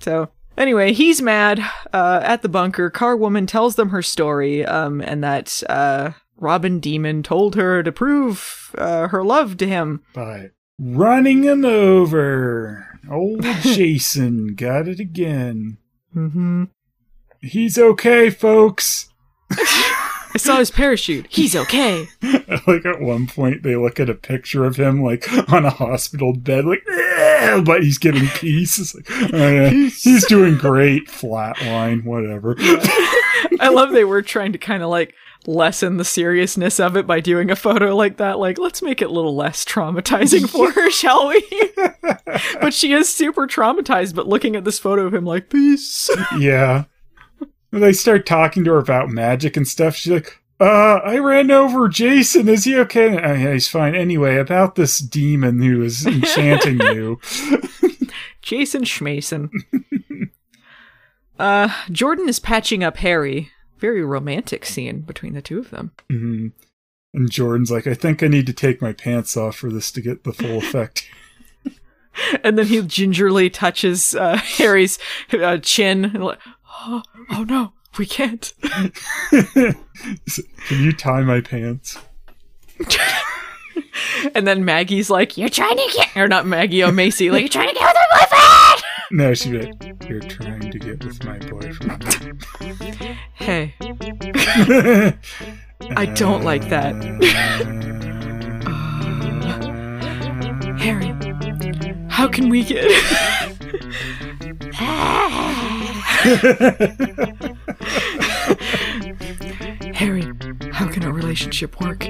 So, 0.00 0.28
anyway, 0.56 0.92
he's 0.92 1.22
mad 1.22 1.60
uh, 1.92 2.20
at 2.22 2.42
the 2.42 2.48
bunker. 2.48 2.90
Car 2.90 3.16
Woman 3.16 3.46
tells 3.46 3.76
them 3.76 3.88
her 3.88 4.02
story, 4.02 4.64
um, 4.64 5.00
and 5.00 5.24
that 5.24 5.62
uh, 5.68 6.12
Robin 6.38 6.78
Demon 6.78 7.22
told 7.22 7.56
her 7.56 7.82
to 7.82 7.92
prove 7.92 8.74
uh, 8.78 9.08
her 9.08 9.24
love 9.24 9.56
to 9.58 9.66
him. 9.66 10.02
By 10.14 10.50
running 10.78 11.42
him 11.42 11.64
over. 11.64 13.00
Old 13.10 13.42
Jason 13.62 14.54
got 14.54 14.88
it 14.88 15.00
again. 15.00 15.78
Mm-hmm. 16.14 16.64
He's 17.40 17.78
okay, 17.78 18.30
folks. 18.30 19.08
I 19.50 20.36
saw 20.36 20.58
his 20.58 20.70
parachute. 20.70 21.26
He's 21.28 21.56
okay. 21.56 22.06
like 22.22 22.84
at 22.84 23.00
one 23.00 23.26
point 23.26 23.62
they 23.62 23.76
look 23.76 23.98
at 23.98 24.10
a 24.10 24.14
picture 24.14 24.64
of 24.64 24.76
him 24.76 25.02
like 25.02 25.26
on 25.52 25.64
a 25.64 25.70
hospital 25.70 26.34
bed 26.34 26.64
like 26.66 26.82
"Eh," 26.88 27.60
but 27.62 27.82
he's 27.82 27.98
giving 27.98 28.26
peace 28.28 28.78
it's 28.78 28.94
like 28.94 29.06
oh, 29.32 29.48
yeah, 29.48 29.70
he's 29.70 30.26
doing 30.26 30.56
great 30.56 31.08
flatline 31.08 32.04
whatever 32.04 32.54
I 33.58 33.70
love 33.70 33.92
they 33.92 34.04
were 34.04 34.22
trying 34.22 34.52
to 34.52 34.58
kind 34.58 34.82
of 34.82 34.90
like 34.90 35.14
lessen 35.46 35.96
the 35.96 36.04
seriousness 36.04 36.78
of 36.78 36.96
it 36.96 37.06
by 37.06 37.20
doing 37.20 37.50
a 37.50 37.56
photo 37.56 37.94
like 37.94 38.16
that. 38.18 38.38
Like, 38.38 38.58
let's 38.58 38.82
make 38.82 39.00
it 39.00 39.08
a 39.08 39.12
little 39.12 39.34
less 39.34 39.64
traumatizing 39.64 40.48
for 40.50 40.70
her, 40.72 40.90
shall 40.90 41.28
we? 41.28 41.42
but 42.60 42.74
she 42.74 42.92
is 42.92 43.12
super 43.12 43.46
traumatized, 43.46 44.14
but 44.14 44.28
looking 44.28 44.56
at 44.56 44.64
this 44.64 44.78
photo 44.78 45.06
of 45.06 45.14
him 45.14 45.24
like, 45.24 45.50
peace. 45.50 46.10
yeah. 46.38 46.84
When 47.70 47.82
they 47.82 47.92
start 47.92 48.26
talking 48.26 48.64
to 48.64 48.72
her 48.72 48.78
about 48.78 49.10
magic 49.10 49.56
and 49.56 49.68
stuff, 49.68 49.96
she's 49.96 50.12
like, 50.12 50.42
uh, 50.60 51.00
I 51.04 51.18
ran 51.18 51.50
over 51.50 51.88
Jason. 51.88 52.48
Is 52.48 52.64
he 52.64 52.76
okay? 52.80 53.16
Uh, 53.16 53.34
yeah, 53.34 53.52
he's 53.52 53.68
fine. 53.68 53.94
Anyway, 53.94 54.36
about 54.36 54.74
this 54.74 54.98
demon 54.98 55.62
who 55.62 55.82
is 55.82 56.04
enchanting 56.04 56.80
you. 56.80 57.20
Jason 58.42 58.82
Schmason. 58.82 59.50
uh, 61.38 61.68
Jordan 61.92 62.28
is 62.28 62.40
patching 62.40 62.82
up 62.82 62.96
Harry. 62.96 63.50
Very 63.78 64.02
romantic 64.04 64.64
scene 64.64 65.00
between 65.00 65.34
the 65.34 65.42
two 65.42 65.58
of 65.58 65.70
them. 65.70 65.92
Mhm. 66.10 66.52
And 67.14 67.30
Jordan's 67.30 67.70
like, 67.70 67.86
I 67.86 67.94
think 67.94 68.22
I 68.22 68.28
need 68.28 68.46
to 68.46 68.52
take 68.52 68.82
my 68.82 68.92
pants 68.92 69.36
off 69.36 69.56
for 69.56 69.70
this 69.70 69.90
to 69.92 70.00
get 70.00 70.24
the 70.24 70.32
full 70.32 70.58
effect. 70.62 71.08
And 72.42 72.58
then 72.58 72.66
he 72.66 72.82
gingerly 72.82 73.48
touches 73.48 74.14
uh, 74.14 74.36
Harry's 74.58 74.98
uh, 75.32 75.58
chin. 75.58 76.04
And 76.06 76.24
like, 76.24 76.40
oh, 76.86 77.02
oh 77.30 77.44
no, 77.44 77.72
we 77.98 78.06
can't. 78.06 78.52
Can 79.30 79.74
you 80.70 80.92
tie 80.92 81.22
my 81.22 81.40
pants? 81.40 81.98
And 84.34 84.46
then 84.46 84.64
Maggie's 84.64 85.10
like, 85.10 85.36
"You're 85.36 85.48
trying 85.48 85.76
to 85.76 85.90
get," 85.94 86.16
or 86.16 86.28
not 86.28 86.46
Maggie, 86.46 86.82
or 86.84 86.92
Macy, 86.92 87.30
like, 87.30 87.40
"You're 87.42 87.48
trying 87.48 87.68
to 87.68 87.74
get 87.74 87.82
with 87.84 87.94
my 87.94 88.18
boyfriend." 88.20 88.37
No, 89.10 89.32
she's 89.32 89.52
like, 89.52 89.72
You're 90.06 90.20
trying 90.20 90.70
to 90.70 90.78
get 90.78 91.02
with 91.02 91.24
my 91.24 91.38
boyfriend. 91.38 92.04
Hey, 93.34 93.74
I 95.96 96.04
don't 96.14 96.44
like 96.44 96.68
that. 96.68 96.94
Uh, 99.44 100.76
Harry, 100.76 101.14
how 102.10 102.28
can 102.28 102.50
we 102.50 102.64
get? 102.64 102.84
Harry, 109.94 110.22
how 110.72 110.86
can 110.88 111.04
our 111.04 111.12
relationship 111.12 111.80
work 111.80 112.06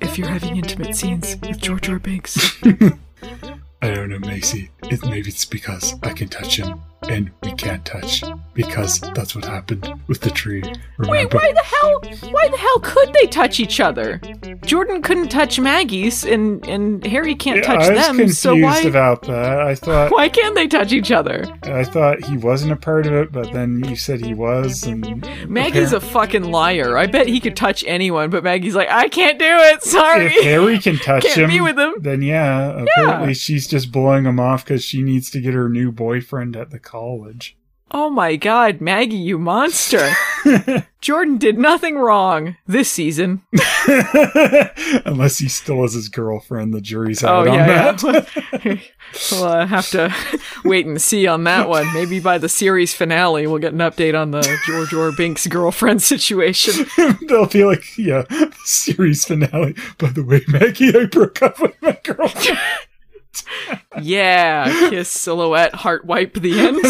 if 0.00 0.16
you're 0.16 0.28
having 0.28 0.56
intimate 0.56 0.94
scenes 0.94 1.36
with 1.40 1.58
George 1.58 1.88
R. 1.88 1.98
Banks? 1.98 2.56
I 3.82 3.90
don't 3.94 4.10
know, 4.10 4.18
Macy. 4.18 4.70
It 4.84 5.02
maybe 5.04 5.28
it's 5.28 5.44
because 5.44 5.94
I 6.02 6.12
can 6.12 6.28
touch 6.28 6.56
him 6.56 6.80
and 7.08 7.30
we 7.42 7.52
can't 7.52 7.84
touch 7.84 8.22
because 8.54 9.00
that's 9.14 9.34
what 9.34 9.44
happened 9.44 9.92
with 10.06 10.20
the 10.20 10.30
tree. 10.30 10.62
Wait, 10.98 11.32
why 11.32 11.52
the 11.52 11.62
hell? 11.64 12.30
Why 12.30 12.48
the 12.48 12.56
hell 12.58 12.80
could 12.80 13.12
they 13.14 13.26
touch 13.26 13.58
each 13.60 13.80
other? 13.80 14.20
Jordan 14.64 15.00
couldn't 15.02 15.28
touch 15.30 15.58
Maggie's, 15.58 16.24
and 16.24 16.64
and 16.66 17.04
Harry 17.06 17.34
can't 17.34 17.58
Yeah, 17.58 17.62
touch 17.62 17.80
I 17.82 17.90
was 17.94 18.06
them. 18.06 18.16
confused 18.16 18.38
So 18.38 18.54
why? 18.56 18.80
about 18.80 19.22
that. 19.22 19.60
I 19.60 19.74
thought 19.74 20.10
Why 20.12 20.28
can't 20.28 20.54
they 20.54 20.66
touch 20.68 20.92
each 20.92 21.10
other? 21.10 21.44
I 21.62 21.84
thought 21.84 22.24
he 22.24 22.36
wasn't 22.36 22.72
a 22.72 22.76
part 22.76 23.06
of 23.06 23.12
it, 23.14 23.32
but 23.32 23.52
then 23.52 23.82
you 23.88 23.96
said 23.96 24.24
he 24.24 24.34
was, 24.34 24.82
and 24.84 25.26
Maggie's 25.48 25.92
a 25.92 26.00
fucking 26.00 26.50
liar. 26.50 26.96
I 26.98 27.06
bet 27.06 27.26
he 27.28 27.40
could 27.40 27.56
touch 27.56 27.84
anyone, 27.86 28.30
but 28.30 28.44
Maggie's 28.44 28.74
like, 28.74 28.90
I 28.90 29.08
can't 29.08 29.38
do 29.38 29.46
it. 29.46 29.82
Sorry. 29.82 30.26
if 30.26 30.44
Harry 30.44 30.78
can 30.78 30.96
touch 30.98 31.24
Can't 31.24 31.38
him, 31.42 31.50
be 31.50 31.60
with 31.60 31.78
him. 31.78 31.94
then 32.00 32.22
yeah, 32.22 32.82
apparently 32.84 33.34
she's 33.34 33.66
just 33.66 33.90
blowing 33.90 34.24
him 34.24 34.38
off 34.38 34.64
because 34.64 34.84
she 34.84 35.02
needs 35.02 35.30
to 35.30 35.40
get 35.40 35.54
her 35.54 35.68
new 35.68 35.90
boyfriend 35.92 36.56
at 36.56 36.70
the 36.70 36.78
college. 36.90 37.56
oh 37.92 38.10
my 38.10 38.34
god, 38.34 38.80
Maggie, 38.80 39.16
you 39.16 39.38
monster! 39.38 40.10
Jordan 41.00 41.38
did 41.38 41.56
nothing 41.56 41.96
wrong 41.96 42.56
this 42.66 42.90
season. 42.90 43.42
Unless 45.06 45.38
he 45.38 45.48
still 45.48 45.82
has 45.82 45.94
his 45.94 46.08
girlfriend, 46.08 46.74
the 46.74 46.80
jury's 46.80 47.22
Oh 47.22 47.28
out 47.28 47.48
on 47.48 47.54
yeah, 47.54 47.92
that. 47.92 48.28
yeah. 48.64 48.76
we'll 49.32 49.44
uh, 49.44 49.66
have 49.66 49.88
to 49.90 50.14
wait 50.64 50.86
and 50.86 51.00
see 51.00 51.26
on 51.26 51.44
that 51.44 51.68
one. 51.68 51.92
Maybe 51.94 52.20
by 52.20 52.38
the 52.38 52.48
series 52.48 52.92
finale, 52.94 53.46
we'll 53.46 53.58
get 53.58 53.72
an 53.72 53.78
update 53.78 54.20
on 54.20 54.32
the 54.32 54.42
George 54.66 54.92
R. 54.92 55.12
Binks 55.16 55.46
girlfriend 55.46 56.02
situation. 56.02 56.86
They'll 57.28 57.46
be 57.46 57.64
like, 57.64 57.96
yeah, 57.96 58.24
series 58.64 59.24
finale. 59.24 59.74
By 59.98 60.08
the 60.10 60.24
way, 60.24 60.42
Maggie, 60.48 60.96
I 60.96 61.06
broke 61.06 61.40
up 61.42 61.60
with 61.60 61.80
my 61.80 61.98
girlfriend. 62.02 62.58
Yeah, 64.00 64.90
kiss 64.90 65.10
silhouette, 65.10 65.74
heart 65.74 66.04
wipe 66.04 66.34
the 66.34 66.58
end. 66.58 66.80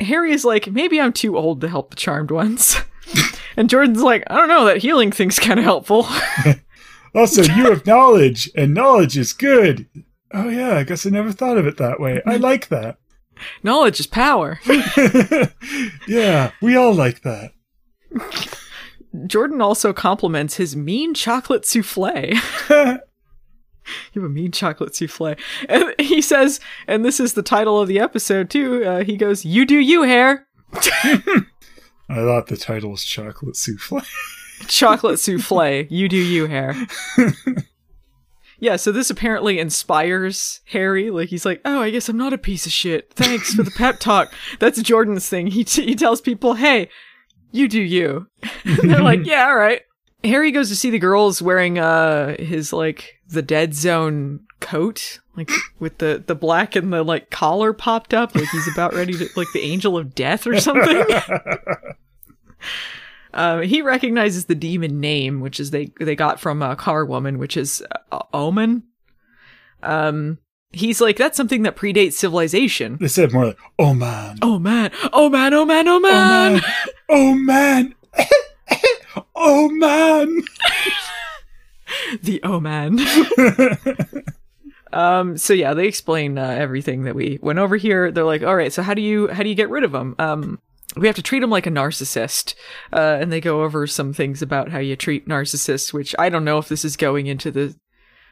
Harry 0.00 0.32
is 0.32 0.44
like, 0.44 0.70
maybe 0.70 1.00
I'm 1.00 1.12
too 1.12 1.36
old 1.36 1.60
to 1.60 1.68
help 1.68 1.90
the 1.90 1.96
charmed 1.96 2.30
ones. 2.30 2.76
And 3.54 3.68
Jordan's 3.68 4.02
like, 4.02 4.24
I 4.28 4.36
don't 4.36 4.48
know, 4.48 4.64
that 4.64 4.78
healing 4.78 5.12
thing's 5.12 5.38
kind 5.38 5.58
of 5.58 5.64
helpful. 5.64 6.06
also, 7.14 7.42
you 7.42 7.70
have 7.70 7.84
knowledge, 7.86 8.50
and 8.56 8.72
knowledge 8.72 9.18
is 9.18 9.34
good. 9.34 9.86
Oh 10.32 10.48
yeah, 10.48 10.78
I 10.78 10.84
guess 10.84 11.04
I 11.04 11.10
never 11.10 11.32
thought 11.32 11.58
of 11.58 11.66
it 11.66 11.76
that 11.76 12.00
way. 12.00 12.22
I 12.24 12.36
like 12.36 12.68
that. 12.68 12.96
Knowledge 13.62 14.00
is 14.00 14.06
power. 14.06 14.58
Yeah, 16.08 16.52
we 16.62 16.76
all 16.76 16.94
like 16.94 17.20
that. 17.22 17.52
Jordan 19.26 19.60
also 19.60 19.92
compliments 19.92 20.56
his 20.56 20.74
mean 20.74 21.14
chocolate 21.14 21.66
souffle. 21.66 22.06
you 22.70 22.98
have 24.14 24.24
a 24.24 24.28
mean 24.28 24.52
chocolate 24.52 24.94
souffle. 24.94 25.36
And 25.68 25.94
he 25.98 26.20
says, 26.22 26.60
and 26.86 27.04
this 27.04 27.20
is 27.20 27.34
the 27.34 27.42
title 27.42 27.80
of 27.80 27.88
the 27.88 27.98
episode 27.98 28.50
too, 28.50 28.84
uh, 28.84 29.04
he 29.04 29.16
goes, 29.16 29.44
You 29.44 29.66
do 29.66 29.76
you, 29.78 30.02
hair. 30.02 30.46
I 32.08 32.16
thought 32.16 32.46
the 32.46 32.56
title 32.56 32.90
was 32.90 33.04
chocolate 33.04 33.56
souffle. 33.56 34.02
chocolate 34.66 35.18
souffle. 35.20 35.86
You 35.90 36.08
do 36.08 36.16
you, 36.16 36.46
hair. 36.46 36.74
yeah, 38.58 38.76
so 38.76 38.92
this 38.92 39.10
apparently 39.10 39.58
inspires 39.58 40.60
Harry. 40.66 41.10
Like 41.10 41.28
he's 41.28 41.44
like, 41.46 41.60
"Oh, 41.64 41.80
I 41.80 41.90
guess 41.90 42.08
I'm 42.08 42.16
not 42.16 42.32
a 42.32 42.38
piece 42.38 42.66
of 42.66 42.72
shit. 42.72 43.12
Thanks 43.14 43.54
for 43.54 43.62
the 43.62 43.70
pep 43.70 43.98
talk." 43.98 44.32
That's 44.58 44.80
Jordan's 44.82 45.28
thing. 45.28 45.48
He 45.48 45.64
t- 45.64 45.86
he 45.86 45.94
tells 45.94 46.20
people, 46.20 46.54
"Hey, 46.54 46.88
you 47.52 47.68
do 47.68 47.80
you." 47.80 48.26
They're 48.64 49.00
like, 49.02 49.24
"Yeah, 49.24 49.46
all 49.46 49.56
right." 49.56 49.82
Harry 50.24 50.52
goes 50.52 50.68
to 50.68 50.76
see 50.76 50.90
the 50.90 50.98
girls 50.98 51.42
wearing 51.42 51.78
uh 51.78 52.36
his 52.38 52.72
like 52.72 53.20
the 53.28 53.42
dead 53.42 53.74
zone 53.74 54.40
coat, 54.60 55.20
like 55.36 55.50
with 55.78 55.98
the 55.98 56.22
the 56.24 56.34
black 56.34 56.76
and 56.76 56.92
the 56.92 57.02
like 57.02 57.30
collar 57.30 57.72
popped 57.72 58.14
up, 58.14 58.34
like 58.34 58.48
he's 58.48 58.68
about 58.72 58.94
ready 58.94 59.12
to 59.14 59.28
like 59.36 59.48
the 59.52 59.60
angel 59.60 59.98
of 59.98 60.14
death 60.14 60.46
or 60.46 60.58
something. 60.60 61.04
Um, 63.34 63.62
he 63.64 63.82
recognizes 63.82 64.44
the 64.46 64.54
demon 64.54 65.00
name, 65.00 65.40
which 65.40 65.58
is 65.58 65.70
they 65.70 65.92
they 65.98 66.14
got 66.14 66.40
from 66.40 66.62
a 66.62 66.76
car 66.76 67.04
woman, 67.04 67.38
which 67.38 67.56
is 67.56 67.82
uh, 68.12 68.22
Omen. 68.32 68.84
Um, 69.82 70.38
he's 70.72 71.00
like 71.00 71.16
that's 71.16 71.36
something 71.36 71.62
that 71.62 71.76
predates 71.76 72.14
civilization. 72.14 72.98
They 73.00 73.08
said 73.08 73.32
more 73.32 73.46
like, 73.46 73.58
"Oh 73.78 73.94
man, 73.94 74.38
Oh 74.42 74.58
man! 74.58 74.90
Oh 75.12 75.28
man! 75.28 75.52
Oh 75.54 75.64
man! 75.64 75.88
Oh 75.88 76.00
man! 76.00 76.60
oh 77.08 77.34
man, 77.34 77.94
oh 79.36 79.68
man." 79.68 80.42
the 82.22 82.40
oh 82.42 82.60
man. 82.60 82.98
um. 84.92 85.36
So 85.36 85.52
yeah, 85.52 85.74
they 85.74 85.86
explain 85.86 86.38
uh, 86.38 86.46
everything 86.46 87.04
that 87.04 87.14
we 87.14 87.38
went 87.42 87.58
over 87.58 87.76
here. 87.76 88.10
They're 88.10 88.24
like, 88.24 88.42
all 88.42 88.56
right. 88.56 88.72
So 88.72 88.82
how 88.82 88.94
do 88.94 89.02
you 89.02 89.28
how 89.28 89.42
do 89.42 89.48
you 89.48 89.54
get 89.54 89.70
rid 89.70 89.84
of 89.84 89.92
them? 89.92 90.14
Um. 90.18 90.58
We 90.94 91.06
have 91.06 91.16
to 91.16 91.22
treat 91.22 91.38
them 91.38 91.48
like 91.48 91.66
a 91.66 91.70
narcissist, 91.70 92.54
uh, 92.92 93.16
and 93.18 93.32
they 93.32 93.40
go 93.40 93.62
over 93.62 93.86
some 93.86 94.12
things 94.12 94.42
about 94.42 94.68
how 94.68 94.78
you 94.78 94.94
treat 94.94 95.26
narcissists, 95.26 95.90
which 95.90 96.14
I 96.18 96.28
don't 96.28 96.44
know 96.44 96.58
if 96.58 96.68
this 96.68 96.84
is 96.84 96.98
going 96.98 97.28
into 97.28 97.50
the 97.50 97.74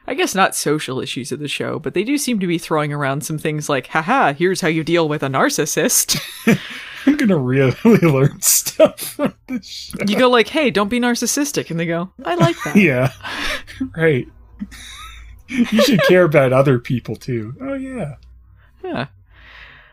I 0.07 0.13
guess 0.15 0.33
not 0.33 0.55
social 0.55 0.99
issues 0.99 1.31
of 1.31 1.39
the 1.39 1.47
show, 1.47 1.77
but 1.79 1.93
they 1.93 2.03
do 2.03 2.17
seem 2.17 2.39
to 2.39 2.47
be 2.47 2.57
throwing 2.57 2.91
around 2.91 3.21
some 3.23 3.37
things 3.37 3.69
like, 3.69 3.87
haha, 3.87 4.33
here's 4.33 4.61
how 4.61 4.67
you 4.67 4.83
deal 4.83 5.07
with 5.07 5.21
a 5.23 5.27
narcissist. 5.27 6.19
I'm 7.05 7.17
gonna 7.17 7.37
really 7.37 7.75
learn 8.01 8.41
stuff 8.41 8.99
from 8.99 9.33
this 9.47 9.65
show. 9.65 9.97
you 10.07 10.17
go 10.17 10.29
like, 10.29 10.47
hey, 10.47 10.69
don't 10.71 10.89
be 10.89 10.99
narcissistic. 10.99 11.71
And 11.71 11.79
they 11.79 11.85
go, 11.85 12.11
I 12.25 12.35
like 12.35 12.55
that. 12.65 12.75
Yeah, 12.81 13.11
right. 13.95 14.27
You 15.47 15.81
should 15.83 16.01
care 16.03 16.23
about 16.23 16.53
other 16.53 16.79
people 16.79 17.15
too. 17.15 17.55
Oh 17.61 17.73
yeah. 17.73 18.15
Yeah. 18.83 19.07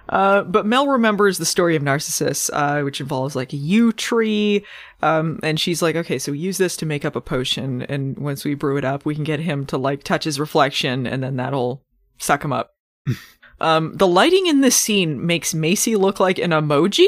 Uh, 0.08 0.42
but 0.42 0.66
Mel 0.66 0.86
remembers 0.86 1.38
the 1.38 1.44
story 1.44 1.76
of 1.76 1.82
Narcissus, 1.82 2.50
uh, 2.50 2.80
which 2.82 3.00
involves 3.00 3.36
like 3.36 3.52
a 3.52 3.56
yew 3.56 3.92
tree. 3.92 4.64
Um, 5.02 5.38
and 5.42 5.60
she's 5.60 5.82
like, 5.82 5.96
okay, 5.96 6.18
so 6.18 6.32
we 6.32 6.38
use 6.38 6.58
this 6.58 6.76
to 6.78 6.86
make 6.86 7.04
up 7.04 7.16
a 7.16 7.20
potion. 7.20 7.82
And 7.82 8.18
once 8.18 8.44
we 8.44 8.54
brew 8.54 8.76
it 8.76 8.84
up, 8.84 9.04
we 9.04 9.14
can 9.14 9.24
get 9.24 9.40
him 9.40 9.66
to 9.66 9.78
like 9.78 10.02
touch 10.02 10.24
his 10.24 10.40
reflection 10.40 11.06
and 11.06 11.22
then 11.22 11.36
that'll 11.36 11.82
suck 12.18 12.44
him 12.44 12.52
up. 12.52 12.74
um, 13.60 13.94
the 13.94 14.06
lighting 14.06 14.46
in 14.46 14.60
this 14.60 14.76
scene 14.76 15.24
makes 15.24 15.54
Macy 15.54 15.96
look 15.96 16.20
like 16.20 16.38
an 16.38 16.50
emoji. 16.50 17.06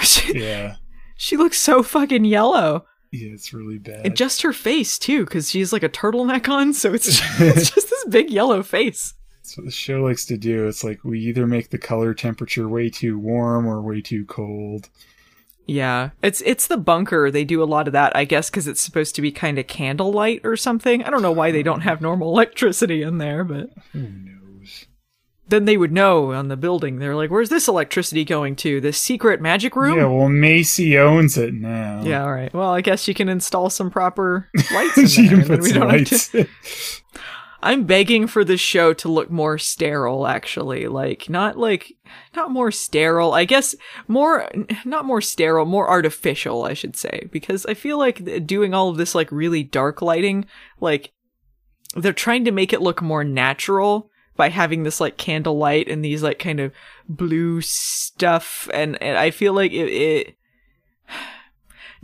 she, 0.00 0.38
yeah. 0.40 0.76
she 1.16 1.36
looks 1.36 1.58
so 1.58 1.82
fucking 1.82 2.24
yellow. 2.24 2.84
Yeah, 3.12 3.32
it's 3.32 3.54
really 3.54 3.78
bad. 3.78 4.04
And 4.04 4.16
just 4.16 4.42
her 4.42 4.52
face 4.52 4.98
too, 4.98 5.24
because 5.24 5.50
she's 5.50 5.72
like 5.72 5.84
a 5.84 5.88
turtleneck 5.88 6.48
on. 6.48 6.72
So 6.72 6.92
it's, 6.92 7.06
it's 7.40 7.70
just 7.70 7.90
this 7.90 8.04
big 8.06 8.28
yellow 8.28 8.64
face. 8.64 9.14
That's 9.44 9.58
what 9.58 9.66
the 9.66 9.72
show 9.72 10.02
likes 10.04 10.24
to 10.26 10.38
do. 10.38 10.66
It's 10.68 10.82
like 10.82 11.04
we 11.04 11.20
either 11.20 11.46
make 11.46 11.68
the 11.68 11.76
color 11.76 12.14
temperature 12.14 12.66
way 12.66 12.88
too 12.88 13.18
warm 13.18 13.66
or 13.66 13.82
way 13.82 14.00
too 14.00 14.24
cold. 14.24 14.88
Yeah, 15.66 16.10
it's 16.22 16.42
it's 16.46 16.66
the 16.66 16.78
bunker. 16.78 17.30
They 17.30 17.44
do 17.44 17.62
a 17.62 17.64
lot 17.64 17.86
of 17.86 17.92
that, 17.92 18.16
I 18.16 18.24
guess, 18.24 18.48
because 18.48 18.66
it's 18.66 18.80
supposed 18.80 19.14
to 19.16 19.22
be 19.22 19.30
kind 19.30 19.58
of 19.58 19.66
candlelight 19.66 20.40
or 20.44 20.56
something. 20.56 21.04
I 21.04 21.10
don't 21.10 21.20
know 21.20 21.30
why 21.30 21.52
they 21.52 21.62
don't 21.62 21.82
have 21.82 22.00
normal 22.00 22.30
electricity 22.30 23.02
in 23.02 23.18
there, 23.18 23.44
but 23.44 23.68
Who 23.92 24.00
knows? 24.00 24.86
then 25.48 25.66
they 25.66 25.76
would 25.76 25.92
know 25.92 26.32
on 26.32 26.48
the 26.48 26.56
building. 26.56 26.98
They're 26.98 27.14
like, 27.14 27.30
"Where's 27.30 27.50
this 27.50 27.68
electricity 27.68 28.24
going 28.24 28.56
to? 28.56 28.80
This 28.80 28.96
secret 28.96 29.42
magic 29.42 29.76
room?" 29.76 29.98
Yeah, 29.98 30.06
well, 30.06 30.30
Macy 30.30 30.96
owns 30.98 31.36
it 31.36 31.52
now. 31.52 32.02
Yeah, 32.02 32.24
all 32.24 32.32
right. 32.32 32.52
Well, 32.54 32.70
I 32.70 32.80
guess 32.80 33.06
you 33.08 33.12
can 33.12 33.28
install 33.28 33.68
some 33.68 33.90
proper 33.90 34.48
lights 34.72 34.96
in 34.98 35.06
she 35.06 35.28
can 35.28 35.44
put 35.46 35.60
we 35.60 35.68
some 35.68 35.80
don't 35.80 35.90
have 35.98 36.08
to- 36.08 36.38
lights. 36.38 37.02
I'm 37.64 37.84
begging 37.84 38.26
for 38.26 38.44
this 38.44 38.60
show 38.60 38.92
to 38.92 39.08
look 39.08 39.30
more 39.30 39.56
sterile, 39.56 40.26
actually. 40.26 40.86
Like, 40.86 41.30
not 41.30 41.58
like, 41.58 41.94
not 42.36 42.50
more 42.50 42.70
sterile. 42.70 43.32
I 43.32 43.46
guess 43.46 43.74
more, 44.06 44.50
not 44.84 45.06
more 45.06 45.22
sterile, 45.22 45.64
more 45.64 45.88
artificial, 45.88 46.64
I 46.64 46.74
should 46.74 46.94
say. 46.94 47.26
Because 47.32 47.64
I 47.64 47.72
feel 47.72 47.98
like 47.98 48.46
doing 48.46 48.74
all 48.74 48.90
of 48.90 48.98
this, 48.98 49.14
like, 49.14 49.32
really 49.32 49.62
dark 49.62 50.02
lighting, 50.02 50.44
like, 50.78 51.12
they're 51.96 52.12
trying 52.12 52.44
to 52.44 52.50
make 52.50 52.74
it 52.74 52.82
look 52.82 53.00
more 53.00 53.24
natural 53.24 54.10
by 54.36 54.50
having 54.50 54.82
this, 54.82 55.00
like, 55.00 55.16
candlelight 55.16 55.88
and 55.88 56.04
these, 56.04 56.22
like, 56.22 56.38
kind 56.38 56.60
of 56.60 56.70
blue 57.08 57.62
stuff. 57.62 58.68
And, 58.74 59.02
and 59.02 59.16
I 59.16 59.30
feel 59.30 59.54
like 59.54 59.72
it, 59.72 59.88
it 59.88 60.36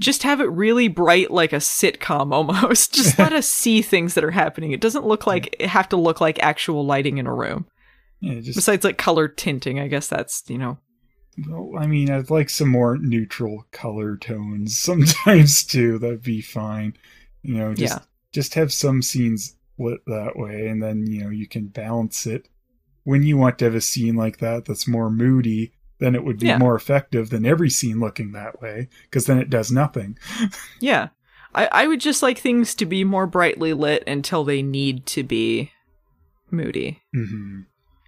just 0.00 0.22
have 0.24 0.40
it 0.40 0.50
really 0.50 0.88
bright 0.88 1.30
like 1.30 1.52
a 1.52 1.56
sitcom 1.56 2.32
almost 2.32 2.92
just 3.00 3.18
let 3.18 3.32
us 3.32 3.46
see 3.46 3.82
things 3.82 4.14
that 4.14 4.24
are 4.24 4.30
happening 4.32 4.72
it 4.72 4.80
doesn't 4.80 5.06
look 5.06 5.26
like 5.26 5.54
it 5.60 5.68
have 5.68 5.88
to 5.88 5.96
look 5.96 6.20
like 6.20 6.42
actual 6.42 6.84
lighting 6.84 7.18
in 7.18 7.26
a 7.26 7.34
room 7.34 7.66
yeah, 8.20 8.40
just 8.40 8.56
besides 8.56 8.84
like 8.84 8.98
color 8.98 9.28
tinting 9.28 9.78
i 9.78 9.86
guess 9.86 10.08
that's 10.08 10.42
you 10.48 10.58
know 10.58 10.78
Well, 11.48 11.72
I 11.78 11.86
mean, 11.86 12.10
I'd 12.10 12.28
like 12.28 12.50
some 12.50 12.68
more 12.68 12.98
neutral 12.98 13.64
color 13.70 14.16
tones 14.16 14.76
sometimes 14.88 15.64
too. 15.64 15.98
That'd 15.98 16.22
be 16.22 16.42
fine. 16.42 16.94
You 17.42 17.54
know, 17.54 17.72
just 17.74 17.94
Yeah. 17.94 18.02
just 18.32 18.54
have 18.54 18.72
some 18.72 19.00
scenes 19.00 19.56
lit 19.78 20.00
that 20.06 20.32
way, 20.36 20.66
and 20.66 20.82
then 20.82 21.06
you 21.06 21.22
know 21.24 21.30
you 21.30 21.46
can 21.46 21.68
balance 21.68 22.26
it. 22.26 22.48
When 23.04 23.22
you 23.22 23.38
want 23.38 23.58
to 23.58 23.64
have 23.66 23.74
a 23.74 23.80
scene 23.80 24.16
like 24.16 24.38
that 24.38 24.66
that's 24.66 24.86
more 24.88 25.08
moody, 25.08 25.72
then 26.00 26.14
it 26.14 26.24
would 26.24 26.38
be 26.40 26.48
Yeah. 26.48 26.58
more 26.58 26.74
effective 26.74 27.30
than 27.30 27.46
every 27.46 27.70
scene 27.70 28.00
looking 28.00 28.32
that 28.32 28.60
way, 28.60 28.88
because 29.04 29.26
then 29.26 29.38
it 29.38 29.48
does 29.50 29.70
nothing. 29.70 30.18
yeah. 30.80 31.08
I, 31.54 31.68
I 31.72 31.86
would 31.86 32.00
just 32.00 32.22
like 32.22 32.38
things 32.38 32.74
to 32.76 32.86
be 32.86 33.04
more 33.04 33.26
brightly 33.26 33.72
lit 33.72 34.04
until 34.06 34.44
they 34.44 34.62
need 34.62 35.06
to 35.06 35.22
be 35.22 35.70
moody. 36.50 37.02
Hmm 37.14 37.60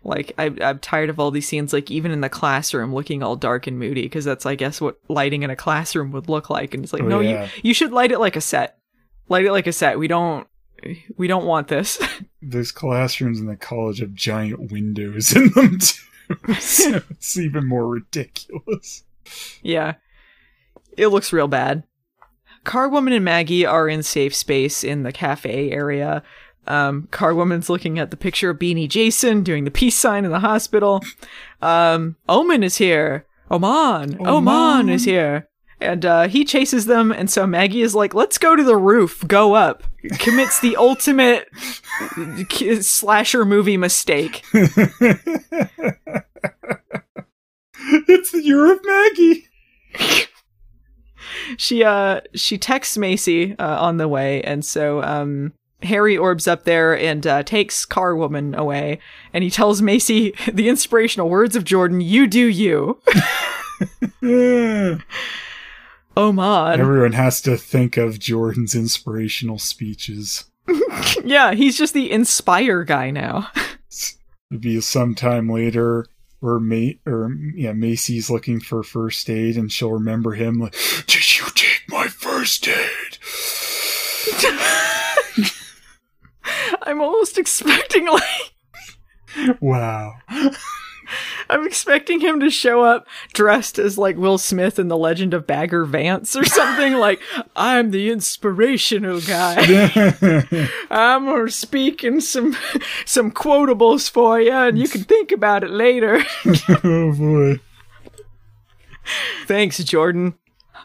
like 0.05 0.33
I, 0.37 0.53
i'm 0.63 0.81
tired 0.81 1.11
of 1.11 1.21
all 1.21 1.31
these 1.31 1.47
scenes 1.47 1.73
like 1.73 1.89
even 1.89 2.11
in 2.11 2.23
the 2.23 2.29
classroom 2.29 2.93
looking 2.93 3.23
all 3.23 3.37
dark 3.37 3.69
and 3.69 3.79
moody 3.79 4.03
because 4.03 4.25
that's 4.25 4.45
i 4.45 4.57
guess 4.57 4.81
what 4.81 4.99
lighting 5.09 5.45
in 5.45 5.51
a 5.51 5.55
classroom 5.55 6.11
would 6.11 6.29
look 6.29 6.51
like 6.51 6.75
and 6.75 6.83
it's 6.83 6.93
like 6.93 7.03
Oh, 7.03 7.07
no 7.07 7.21
yeah. 7.21 7.45
you 7.45 7.69
you 7.69 7.73
should 7.73 7.93
light 7.93 8.11
it 8.11 8.19
like 8.19 8.35
a 8.35 8.41
set. 8.41 8.79
Light 9.29 9.45
it 9.45 9.53
like 9.53 9.69
a 9.69 9.73
set. 9.73 10.01
We 10.01 10.09
don't 10.09 10.49
we 11.17 11.29
don't 11.29 11.45
want 11.47 11.69
this. 11.69 12.03
Those 12.43 12.73
classrooms 12.73 13.39
in 13.39 13.47
the 13.47 13.55
college 13.55 14.01
have 14.01 14.13
giant 14.13 14.73
windows 14.73 15.37
in 15.37 15.51
them 15.51 15.79
too, 15.79 16.03
so 16.59 17.01
it's 17.11 17.37
even 17.37 17.67
more 17.69 17.87
ridiculous. 17.87 19.05
Yeah. 19.63 19.95
It 20.97 21.09
looks 21.09 21.33
real 21.33 21.49
bad. 21.49 21.85
Carwoman 22.65 23.15
and 23.15 23.25
Maggie 23.25 23.67
are 23.67 23.89
in 23.89 24.03
safe 24.03 24.35
space 24.35 24.85
in 24.85 25.03
the 25.03 25.13
cafe 25.13 25.71
area. 25.71 26.23
Um, 26.67 27.09
Carwoman's 27.11 27.69
looking 27.69 27.99
at 27.99 28.11
the 28.11 28.17
picture 28.17 28.51
of 28.51 28.59
Beanie 28.59 28.89
Jason 28.89 29.43
doing 29.43 29.65
the 29.65 29.71
peace 29.71 29.97
sign 29.97 30.25
in 30.25 30.31
the 30.31 30.41
hospital. 30.41 31.03
Um, 31.61 32.17
Omen 32.29 32.63
is 32.63 32.77
here. 32.77 33.27
Oman. 33.51 34.17
Oman, 34.21 34.29
Oman. 34.29 34.89
is 34.89 35.05
here. 35.05 35.49
And 35.83 36.07
uh, 36.07 36.29
he 36.29 36.45
chases 36.45 36.87
them, 36.87 37.13
and 37.13 37.31
so 37.31 37.47
Maggie 37.47 37.83
is 37.83 37.95
like, 37.95 38.15
let's 38.15 38.39
go 38.39 38.57
to 38.57 38.63
the 38.63 38.77
roof, 38.77 39.25
go 39.27 39.55
up. 39.55 39.83
Commits 40.19 40.61
the 40.61 40.77
ultimate 40.77 41.49
k- 42.49 42.81
slasher 42.81 43.45
movie 43.45 43.77
mistake. 43.77 44.45
it's 44.55 44.73
the 48.33 48.43
year 48.43 48.73
of 48.73 48.81
Maggie. 48.85 49.47
she 51.57 51.85
uh 51.85 52.21
she 52.35 52.59
texts 52.59 52.97
Macy 52.97 53.57
uh, 53.59 53.81
on 53.81 53.99
the 53.99 54.09
way, 54.09 54.43
and 54.43 54.65
so 54.65 55.03
um 55.03 55.53
Harry 55.83 56.17
orbs 56.17 56.47
up 56.47 56.65
there 56.65 56.97
and 56.97 57.27
uh, 57.27 57.43
takes 57.43 57.85
Car 57.85 58.17
Woman 58.17 58.55
away, 58.55 58.99
and 59.33 59.43
he 59.43 59.51
tells 59.51 59.83
Macy 59.83 60.35
the 60.53 60.69
inspirational 60.69 61.29
words 61.29 61.57
of 61.57 61.65
Jordan: 61.65 62.01
"You 62.01 62.27
do 62.27 62.47
you." 62.47 63.01
Oh 66.17 66.33
man, 66.33 66.81
Everyone 66.81 67.13
has 67.13 67.41
to 67.43 67.57
think 67.57 67.97
of 67.97 68.19
Jordan's 68.19 68.75
inspirational 68.75 69.59
speeches. 69.59 70.45
yeah, 71.25 71.53
he's 71.55 71.77
just 71.79 71.95
the 71.95 72.11
inspire 72.11 72.85
guy 72.85 73.11
now. 73.11 73.49
It'd 74.51 74.61
be 74.61 74.81
sometime 74.81 75.49
later 75.49 76.07
where 76.41 76.59
Ma- 76.61 76.93
or 77.07 77.35
yeah, 77.55 77.73
Macy's 77.73 78.29
looking 78.29 78.61
for 78.61 78.83
first 78.83 79.31
aid 79.31 79.57
and 79.57 79.73
she'll 79.73 79.93
remember 79.93 80.33
him 80.33 80.59
like, 80.59 80.75
Did 81.07 81.39
you 81.39 81.45
take 81.55 81.85
my 81.89 82.07
first 82.09 82.69
aid? 82.69 83.19
I'm 86.83 87.01
almost 87.01 87.39
expecting 87.39 88.07
like 88.07 89.59
Wow. 89.61 90.15
I'm 91.49 91.67
expecting 91.67 92.21
him 92.21 92.41
to 92.41 92.51
show 92.51 92.83
up 92.83 93.07
dressed 93.33 93.79
as 93.79 93.99
like 93.99 94.17
Will 94.17 94.39
Smith 94.39 94.79
in 94.79 94.89
The 94.89 94.97
Legend 94.97 95.35
of 95.35 95.47
Bagger 95.47 95.85
Vance 95.85 96.37
or 96.37 96.45
something 96.45 96.95
like 96.95 97.21
I'm 97.57 97.91
the 97.91 98.11
inspirational 98.11 99.21
guy. 99.21 99.57
I'm 100.91 101.27
gonna 101.27 101.51
speak 101.51 102.05
in 102.05 102.21
some 102.21 102.57
some 103.05 103.31
quotables 103.31 104.11
for 104.11 104.41
you, 104.41 104.53
and 104.53 104.79
you 104.79 104.89
can 104.89 105.05
think 105.05 105.33
about 105.33 105.65
it 105.65 105.71
later. 105.71 106.25
oh 106.85 107.13
boy. 107.13 107.61
Thanks, 109.47 109.83
Jordan. 109.83 110.35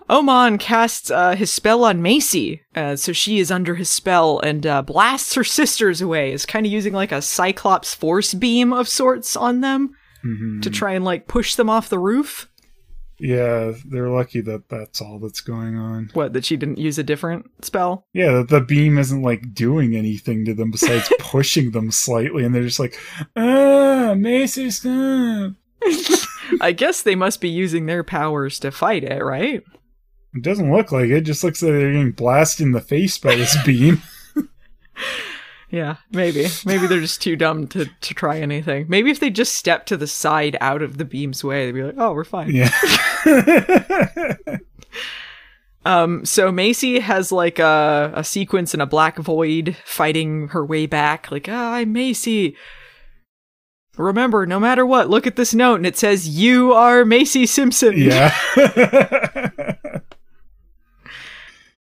Oman 0.10 0.58
casts 0.58 1.12
uh, 1.12 1.36
his 1.36 1.52
spell 1.52 1.84
on 1.84 2.02
Macy, 2.02 2.62
uh, 2.76 2.96
so 2.96 3.12
she 3.12 3.40
is 3.40 3.52
under 3.52 3.76
his 3.76 3.90
spell 3.90 4.40
and 4.40 4.66
uh, 4.66 4.82
blasts 4.82 5.34
her 5.36 5.44
sisters 5.44 6.02
away. 6.02 6.32
Is 6.32 6.46
kind 6.46 6.66
of 6.66 6.72
using 6.72 6.94
like 6.94 7.12
a 7.12 7.22
Cyclops 7.22 7.94
force 7.94 8.34
beam 8.34 8.72
of 8.72 8.88
sorts 8.88 9.36
on 9.36 9.60
them 9.62 9.96
to 10.62 10.70
try 10.70 10.94
and 10.94 11.06
like 11.06 11.28
push 11.28 11.56
them 11.56 11.70
off 11.70 11.90
the 11.90 12.00
roof. 12.00 12.50
Yeah, 13.20 13.74
they're 13.86 14.10
lucky 14.10 14.42
that 14.42 14.70
that's 14.70 15.02
all 15.02 15.18
that's 15.20 15.42
going 15.42 15.76
on. 15.76 16.12
What? 16.14 16.34
That 16.34 16.46
she 16.46 16.56
didn't 16.56 16.78
use 16.78 17.00
a 17.00 17.04
different 17.04 17.50
spell? 17.66 18.06
Yeah, 18.14 18.34
that 18.34 18.50
the 18.50 18.62
beam 18.62 19.00
isn't 19.00 19.24
like 19.24 19.56
doing 19.56 19.96
anything 19.96 20.46
to 20.46 20.54
them 20.54 20.70
besides 20.70 21.12
pushing 21.20 21.72
them 21.72 21.90
slightly, 21.90 22.44
and 22.44 22.54
they're 22.54 22.64
just 22.64 22.80
like, 22.80 22.96
ah, 23.36 24.14
Macy, 24.16 24.70
stop. 24.70 25.54
I 26.62 26.72
guess 26.72 27.02
they 27.02 27.16
must 27.16 27.42
be 27.42 27.50
using 27.50 27.86
their 27.86 28.04
powers 28.04 28.60
to 28.60 28.72
fight 28.72 29.04
it, 29.04 29.24
right? 29.24 29.64
It 30.36 30.44
doesn't 30.44 30.72
look 30.72 30.92
like 30.92 31.06
it. 31.06 31.18
it 31.18 31.22
just 31.22 31.44
looks 31.44 31.64
like 31.64 31.72
they're 31.72 31.92
getting 31.92 32.12
blasted 32.12 32.68
in 32.68 32.72
the 32.72 32.82
face 32.82 33.18
by 33.18 33.36
this 33.36 33.58
beam. 33.66 34.02
Yeah, 35.70 35.98
maybe. 36.12 36.48
Maybe 36.66 36.88
they're 36.88 37.02
just 37.02 37.22
too 37.22 37.36
dumb 37.36 37.68
to, 37.68 37.86
to 37.86 38.14
try 38.14 38.40
anything. 38.40 38.86
Maybe 38.88 39.12
if 39.12 39.20
they 39.20 39.30
just 39.30 39.56
step 39.56 39.86
to 39.88 39.98
the 39.98 40.08
side 40.08 40.56
out 40.62 40.82
of 40.82 40.98
the 40.98 41.04
beam's 41.06 41.44
way, 41.44 41.66
they'd 41.66 41.74
be 41.74 41.84
like, 41.84 41.96
oh, 41.98 42.14
we're 42.14 42.24
fine. 42.24 42.52
yeah. 42.54 42.72
Um, 45.86 46.26
so 46.26 46.52
Macy 46.52 47.00
has 47.00 47.32
like 47.32 47.60
a, 47.60 48.12
a 48.14 48.22
sequence 48.22 48.74
in 48.74 48.82
a 48.82 48.86
black 48.86 49.18
void 49.18 49.78
fighting 49.86 50.50
her 50.50 50.66
way 50.66 50.86
back, 50.86 51.32
like, 51.32 51.48
ah, 51.50 51.76
I'm 51.76 51.94
Macy. 51.94 52.58
Remember, 53.96 54.46
no 54.46 54.60
matter 54.60 54.86
what, 54.86 55.10
look 55.10 55.26
at 55.26 55.38
this 55.38 55.54
note 55.54 55.76
and 55.76 55.86
it 55.86 55.98
says, 55.98 56.28
You 56.28 56.74
are 56.74 57.06
Macy 57.06 57.46
Simpson. 57.46 57.94
yeah. 57.96 58.36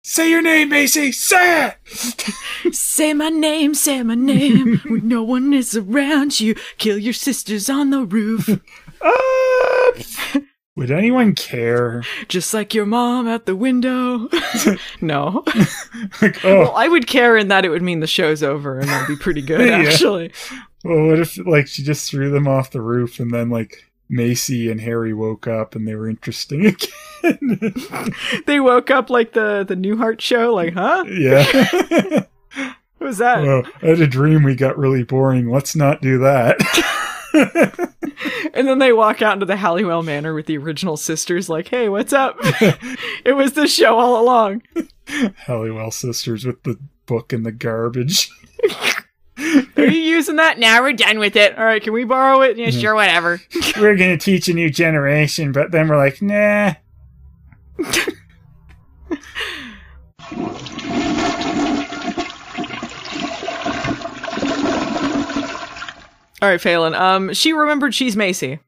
Say 0.10 0.30
your 0.30 0.42
name, 0.42 0.70
Macy. 0.70 1.12
Say 1.12 1.68
it. 1.68 2.74
Say 2.74 3.14
my 3.14 3.28
name, 3.28 3.74
say 3.74 4.02
my 4.04 4.16
name. 4.16 4.80
when 4.88 5.06
no 5.06 5.22
one 5.22 5.54
is 5.54 5.76
around 5.76 6.40
you, 6.40 6.56
kill 6.78 6.98
your 6.98 7.12
sisters 7.12 7.70
on 7.70 7.90
the 7.90 8.06
roof. 8.06 8.48
Would 10.78 10.92
anyone 10.92 11.36
care? 11.36 12.04
Just 12.30 12.54
like 12.54 12.74
your 12.74 12.86
mom 12.86 13.28
at 13.28 13.48
the 13.48 13.56
window. 13.56 14.30
no. 15.02 15.44
Like, 16.22 16.46
oh, 16.46 16.60
Well, 16.60 16.74
I 16.78 16.88
would 16.88 17.08
care 17.08 17.36
in 17.36 17.50
that 17.50 17.66
it 17.66 17.70
would 17.70 17.82
mean 17.82 18.00
the 18.00 18.08
show's 18.08 18.42
over 18.42 18.80
and 18.80 18.88
that'd 18.88 19.10
be 19.10 19.22
pretty 19.22 19.42
good, 19.42 19.60
Yeah. 19.68 19.80
actually. 19.90 20.32
well, 20.86 21.08
what 21.08 21.20
if 21.20 21.38
like 21.46 21.68
she 21.68 21.84
just 21.84 22.10
threw 22.10 22.30
them 22.30 22.48
off 22.48 22.72
the 22.72 22.82
roof 22.82 23.20
and 23.20 23.32
then 23.32 23.50
like 23.50 23.87
Macy 24.10 24.72
and 24.72 24.82
Harry 24.82 25.14
woke 25.14 25.48
up 25.48 25.76
and 25.76 25.88
they 25.88 25.96
were 25.96 26.10
interesting 26.10 26.66
again? 27.24 27.74
They 28.46 28.60
woke 28.60 28.90
up 28.92 29.10
like 29.10 29.34
the, 29.34 29.66
the 29.68 29.76
Newhart 29.76 30.22
show, 30.22 30.54
like, 30.54 30.74
huh? 30.74 31.06
yeah. 31.08 32.26
What 33.00 33.10
was 33.10 33.18
that? 33.20 33.44
Well, 33.44 33.62
I 33.84 33.90
had 33.90 34.02
a 34.02 34.08
dream 34.08 34.42
we 34.42 34.56
got 34.56 34.76
really 34.76 35.04
boring. 35.04 35.52
Let's 35.52 35.76
not 35.76 36.02
do 36.02 36.18
that. 36.18 36.58
And 38.58 38.68
then 38.68 38.80
they 38.80 38.92
walk 38.92 39.22
out 39.22 39.34
into 39.34 39.46
the 39.46 39.56
Halliwell 39.56 40.02
Manor 40.02 40.34
with 40.34 40.48
the 40.48 40.58
original 40.58 40.98
sisters, 40.98 41.48
like, 41.48 41.68
hey, 41.68 41.90
what's 41.90 42.12
up? 42.12 42.38
it 43.24 43.36
was 43.36 43.54
the 43.54 43.68
show 43.68 44.00
all 44.00 44.20
along. 44.20 44.64
Halliwell 45.46 45.92
sisters 45.92 46.44
with 46.44 46.64
the 46.64 46.80
book 47.06 47.34
in 47.34 47.44
the 47.44 47.52
garbage. 47.52 48.32
Are 49.38 49.86
you 49.86 50.02
using 50.02 50.38
that? 50.38 50.58
Now 50.58 50.82
we're 50.82 50.94
done 50.94 51.20
with 51.20 51.36
it. 51.36 51.58
All 51.58 51.66
right, 51.66 51.82
can 51.82 51.94
we 51.94 52.04
borrow 52.04 52.42
it? 52.42 52.58
Yeah, 52.58 52.72
sure, 52.72 52.96
whatever. 52.96 53.40
We're 53.78 53.96
going 53.96 54.18
to 54.18 54.24
teach 54.24 54.48
a 54.48 54.54
new 54.54 54.70
generation, 54.70 55.52
but 55.52 55.72
then 55.72 55.88
we're 55.88 55.98
like, 55.98 56.22
nah. 56.22 56.74
All 66.42 66.50
right, 66.50 66.62
Phelan. 66.62 66.96
Um, 66.96 67.34
she 67.34 67.54
remembered 67.54 67.94
she's 67.94 68.16
Macy. 68.16 68.60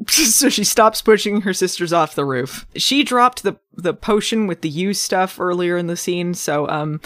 so 0.08 0.48
she 0.48 0.64
stops 0.64 1.02
pushing 1.02 1.42
her 1.42 1.52
sisters 1.52 1.92
off 1.92 2.14
the 2.14 2.24
roof. 2.24 2.66
She 2.76 3.04
dropped 3.04 3.42
the 3.42 3.56
the 3.76 3.94
potion 3.94 4.46
with 4.46 4.60
the 4.60 4.68
use 4.68 5.00
stuff 5.00 5.38
earlier 5.40 5.76
in 5.76 5.86
the 5.86 5.96
scene, 5.96 6.34
so 6.34 6.68
um 6.68 7.00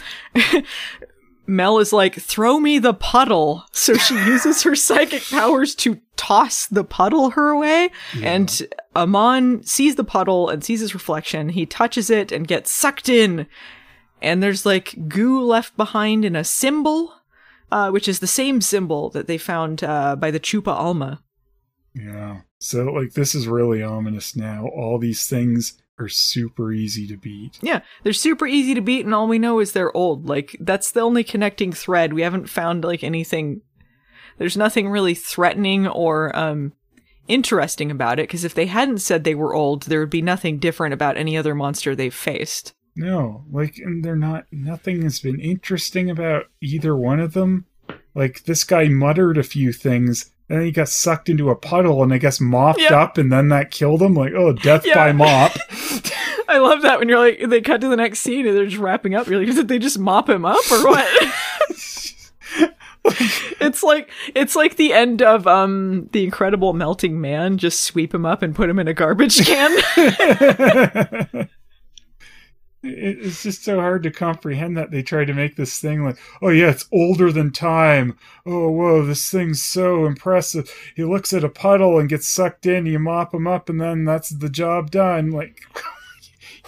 Mel 1.48 1.78
is 1.78 1.94
like, 1.94 2.14
throw 2.14 2.60
me 2.60 2.78
the 2.78 2.94
puddle. 2.94 3.64
So 3.72 3.94
she 3.94 4.14
uses 4.26 4.62
her 4.62 4.74
psychic 4.74 5.22
powers 5.28 5.74
to 5.76 6.00
toss 6.16 6.66
the 6.66 6.84
puddle 6.84 7.30
her 7.30 7.56
way. 7.56 7.90
And 8.22 8.68
Amon 8.94 9.62
sees 9.62 9.96
the 9.96 10.04
puddle 10.04 10.50
and 10.50 10.62
sees 10.62 10.80
his 10.80 10.94
reflection. 10.94 11.48
He 11.48 11.64
touches 11.64 12.10
it 12.10 12.30
and 12.30 12.46
gets 12.46 12.70
sucked 12.70 13.08
in. 13.08 13.46
And 14.20 14.42
there's 14.42 14.66
like 14.66 15.08
goo 15.08 15.42
left 15.42 15.76
behind 15.76 16.24
in 16.24 16.36
a 16.36 16.44
symbol, 16.44 17.14
uh, 17.72 17.90
which 17.90 18.08
is 18.08 18.18
the 18.18 18.26
same 18.26 18.60
symbol 18.60 19.08
that 19.10 19.26
they 19.26 19.38
found 19.38 19.82
uh, 19.82 20.16
by 20.16 20.30
the 20.30 20.40
Chupa 20.40 20.72
Alma. 20.72 21.22
Yeah. 21.94 22.42
So, 22.58 22.84
like, 22.84 23.12
this 23.12 23.34
is 23.34 23.48
really 23.48 23.82
ominous 23.82 24.36
now. 24.36 24.66
All 24.66 24.98
these 24.98 25.26
things 25.26 25.80
are 25.98 26.08
super 26.08 26.72
easy 26.72 27.06
to 27.08 27.16
beat. 27.16 27.58
Yeah, 27.60 27.80
they're 28.02 28.12
super 28.12 28.46
easy 28.46 28.74
to 28.74 28.80
beat, 28.80 29.04
and 29.04 29.14
all 29.14 29.28
we 29.28 29.38
know 29.38 29.58
is 29.60 29.72
they're 29.72 29.96
old. 29.96 30.28
Like, 30.28 30.56
that's 30.60 30.92
the 30.92 31.00
only 31.00 31.24
connecting 31.24 31.72
thread. 31.72 32.12
We 32.12 32.22
haven't 32.22 32.48
found, 32.48 32.84
like, 32.84 33.02
anything. 33.02 33.62
There's 34.38 34.56
nothing 34.56 34.88
really 34.88 35.14
threatening 35.14 35.88
or, 35.88 36.34
um, 36.36 36.72
interesting 37.26 37.90
about 37.90 38.18
it, 38.18 38.28
because 38.28 38.44
if 38.44 38.54
they 38.54 38.66
hadn't 38.66 38.98
said 38.98 39.24
they 39.24 39.34
were 39.34 39.54
old, 39.54 39.82
there 39.82 40.00
would 40.00 40.10
be 40.10 40.22
nothing 40.22 40.58
different 40.58 40.94
about 40.94 41.16
any 41.16 41.36
other 41.36 41.54
monster 41.54 41.94
they've 41.94 42.14
faced. 42.14 42.72
No, 42.96 43.44
like, 43.52 43.76
and 43.78 44.04
they're 44.04 44.16
not, 44.16 44.46
nothing 44.50 45.02
has 45.02 45.20
been 45.20 45.38
interesting 45.38 46.10
about 46.10 46.46
either 46.60 46.96
one 46.96 47.20
of 47.20 47.34
them. 47.34 47.66
Like, 48.14 48.44
this 48.44 48.64
guy 48.64 48.88
muttered 48.88 49.38
a 49.38 49.42
few 49.42 49.72
things, 49.72 50.32
and 50.48 50.58
then 50.58 50.64
he 50.66 50.72
got 50.72 50.88
sucked 50.88 51.28
into 51.28 51.50
a 51.50 51.56
puddle 51.56 52.02
and 52.02 52.12
I 52.12 52.18
guess 52.18 52.40
mopped 52.40 52.80
Yep. 52.80 52.90
up, 52.92 53.18
and 53.18 53.32
then 53.32 53.48
that 53.48 53.70
killed 53.70 54.02
him. 54.02 54.14
Like, 54.14 54.32
oh, 54.34 54.52
death 54.52 54.84
Yeah. 54.86 54.94
by 54.94 55.12
mop. 55.12 55.52
I 56.48 56.58
love 56.58 56.82
that 56.82 56.98
when 56.98 57.08
you're 57.08 57.18
like, 57.18 57.40
they 57.48 57.60
cut 57.60 57.80
to 57.82 57.88
the 57.88 57.96
next 57.96 58.20
scene 58.20 58.46
and 58.46 58.56
they're 58.56 58.64
just 58.66 58.78
wrapping 58.78 59.14
up. 59.14 59.26
You're 59.26 59.44
like, 59.44 59.54
did 59.54 59.68
they 59.68 59.78
just 59.78 59.98
mop 59.98 60.28
him 60.30 60.44
up 60.46 60.64
or 60.72 60.84
what? 60.86 61.32
it's 63.60 63.82
like 63.82 64.10
it's 64.34 64.56
like 64.56 64.76
the 64.76 64.92
end 64.92 65.22
of 65.22 65.46
um 65.46 66.08
the 66.12 66.24
Incredible 66.24 66.72
Melting 66.72 67.20
Man. 67.20 67.58
Just 67.58 67.84
sweep 67.84 68.14
him 68.14 68.24
up 68.26 68.42
and 68.42 68.54
put 68.54 68.68
him 68.70 68.78
in 68.78 68.88
a 68.88 68.94
garbage 68.94 69.44
can. 69.46 71.48
It- 72.82 73.18
it's 73.26 73.42
just 73.42 73.64
so 73.64 73.80
hard 73.80 74.02
to 74.04 74.10
comprehend 74.10 74.76
that 74.76 74.90
they 74.90 75.02
try 75.02 75.24
to 75.24 75.34
make 75.34 75.56
this 75.56 75.78
thing 75.80 76.04
like, 76.04 76.16
oh 76.42 76.48
yeah, 76.50 76.70
it's 76.70 76.86
older 76.92 77.32
than 77.32 77.50
time. 77.50 78.16
Oh 78.46 78.70
whoa, 78.70 79.04
this 79.04 79.30
thing's 79.30 79.62
so 79.62 80.06
impressive. 80.06 80.70
He 80.94 81.04
looks 81.04 81.32
at 81.32 81.44
a 81.44 81.48
puddle 81.48 81.98
and 81.98 82.08
gets 82.08 82.28
sucked 82.28 82.66
in. 82.66 82.86
You 82.86 82.98
mop 83.00 83.34
him 83.34 83.46
up, 83.46 83.68
and 83.68 83.80
then 83.80 84.04
that's 84.04 84.30
the 84.30 84.48
job 84.48 84.90
done. 84.90 85.30
Like, 85.30 85.60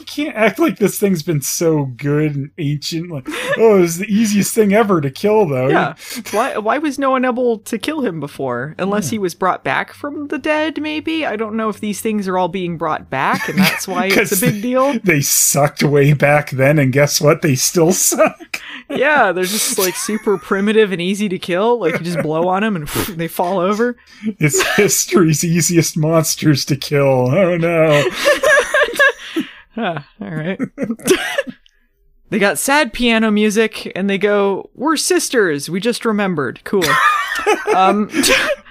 you 0.01 0.06
can't 0.06 0.35
act 0.36 0.59
like 0.59 0.78
this 0.78 0.98
thing's 0.98 1.22
been 1.22 1.43
so 1.43 1.85
good 1.97 2.35
and 2.35 2.51
ancient. 2.59 3.10
Like, 3.10 3.27
oh, 3.59 3.77
it 3.78 3.81
was 3.81 3.98
the 3.98 4.06
easiest 4.06 4.55
thing 4.55 4.72
ever 4.72 5.01
to 5.01 5.10
kill, 5.10 5.47
though. 5.47 5.68
yeah. 5.68 5.94
Why 6.32 6.56
why 6.59 6.78
was 6.78 6.98
no 6.98 7.10
one 7.10 7.24
able 7.24 7.59
to 7.59 7.78
kill 7.78 8.01
him 8.01 8.18
before? 8.20 8.74
Unless 8.78 9.10
he 9.10 9.18
was 9.18 9.35
brought 9.35 9.62
back 9.62 9.93
from 9.93 10.28
the 10.28 10.39
dead, 10.39 10.81
maybe? 10.81 11.24
I 11.24 11.36
don't 11.36 11.56
know 11.56 11.68
if 11.68 11.81
these 11.81 12.01
things 12.01 12.27
are 12.27 12.36
all 12.39 12.48
being 12.48 12.77
brought 12.78 13.10
back 13.10 13.48
and 13.48 13.59
that's 13.59 13.86
why 13.86 14.06
it's 14.10 14.32
a 14.32 14.40
big 14.47 14.62
deal. 14.62 14.98
They 15.01 15.20
sucked 15.20 15.82
way 15.82 16.12
back 16.14 16.51
then, 16.51 16.78
and 16.78 16.93
guess 16.93 17.20
what? 17.20 17.43
They 17.43 17.55
still 17.55 17.93
suck. 17.93 18.60
Yeah, 18.93 19.31
they're 19.31 19.44
just 19.44 19.78
like 19.78 19.94
super 19.94 20.36
primitive 20.36 20.90
and 20.90 21.01
easy 21.01 21.28
to 21.28 21.39
kill. 21.39 21.78
Like 21.78 21.93
you 21.93 22.01
just 22.01 22.20
blow 22.22 22.48
on 22.48 22.62
them 22.62 22.74
and 22.74 22.89
they 23.10 23.28
fall 23.28 23.60
over. 23.60 23.97
It's 24.40 24.60
history's 24.74 25.44
easiest 25.44 25.97
monsters 25.97 26.64
to 26.64 26.74
kill. 26.77 27.31
Oh 27.31 27.56
no. 27.56 28.02
Huh, 29.81 30.01
all 30.20 30.31
right. 30.31 30.61
they 32.28 32.39
got 32.39 32.59
sad 32.59 32.93
piano 32.93 33.31
music 33.31 33.90
and 33.97 34.11
they 34.11 34.19
go, 34.19 34.69
We're 34.74 34.98
sisters. 34.98 35.70
We 35.70 35.81
just 35.81 36.05
remembered. 36.05 36.62
Cool. 36.65 36.85
um, 37.74 38.11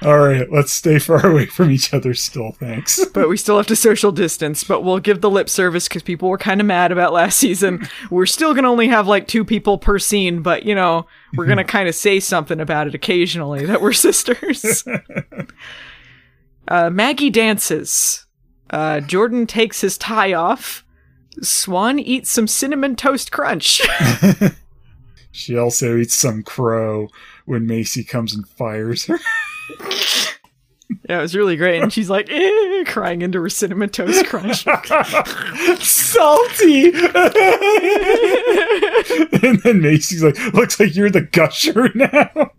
All 0.04 0.20
right, 0.20 0.50
let's 0.52 0.72
stay 0.72 1.00
far 1.00 1.26
away 1.26 1.48
from 1.48 1.72
each 1.72 1.96
other 1.96 2.14
still, 2.14 2.52
thanks. 2.52 3.04
but 3.14 3.28
we 3.28 3.38
still 3.38 3.58
have 3.58 3.66
to 3.68 3.76
social 3.76 4.12
distance, 4.12 4.64
but 4.64 4.82
we'll 4.84 5.00
give 5.00 5.22
the 5.22 5.32
lip 5.32 5.50
service 5.50 5.88
because 5.88 6.04
people 6.04 6.30
were 6.30 6.38
kind 6.38 6.62
of 6.62 6.68
mad 6.68 6.92
about 6.92 7.12
last 7.12 7.40
season. 7.40 7.88
We're 8.12 8.28
still 8.28 8.54
going 8.54 8.66
to 8.66 8.70
only 8.70 8.88
have 8.90 9.08
like 9.08 9.28
two 9.28 9.44
people 9.44 9.80
per 9.80 9.98
scene, 9.98 10.44
but 10.44 10.64
you 10.64 10.76
know, 10.76 11.08
we're 11.36 11.48
going 11.48 11.58
to 11.58 11.64
kind 11.64 11.90
of 11.90 11.96
say 11.96 12.20
something 12.20 12.60
about 12.60 12.86
it 12.86 12.94
occasionally 12.94 13.66
that 13.66 13.82
we're 13.82 13.94
sisters. 13.94 14.86
uh, 16.68 16.92
Maggie 16.92 17.32
dances. 17.32 18.28
Uh, 18.70 19.00
Jordan 19.00 19.48
takes 19.48 19.82
his 19.82 19.98
tie 19.98 20.34
off. 20.34 20.86
Swan 21.42 22.00
eats 22.00 22.30
some 22.30 22.48
cinnamon 22.48 22.96
toast 22.96 23.32
crunch. 23.32 23.82
She 25.32 25.58
also 25.58 25.98
eats 25.98 26.16
some 26.16 26.44
crow 26.44 27.08
when 27.46 27.68
Macy 27.68 28.04
comes 28.04 28.34
and 28.34 28.48
fires 28.48 29.06
her. 29.06 29.20
yeah, 31.08 31.20
it 31.20 31.22
was 31.22 31.36
really 31.36 31.56
great. 31.56 31.82
And 31.82 31.94
she's 31.94 32.10
like, 32.10 32.30
eh, 32.30 32.84
crying 32.86 33.22
into 33.22 33.42
her 33.42 33.50
cinnamon 33.50 33.90
toast 33.90 34.26
crunch. 34.26 34.64
Salty! 35.80 36.92
and 39.44 39.62
then 39.64 39.82
Macy's 39.82 40.24
like, 40.24 40.38
looks 40.54 40.80
like 40.80 40.96
you're 40.96 41.12
the 41.12 41.22
gusher 41.22 41.90
now. 41.96 42.52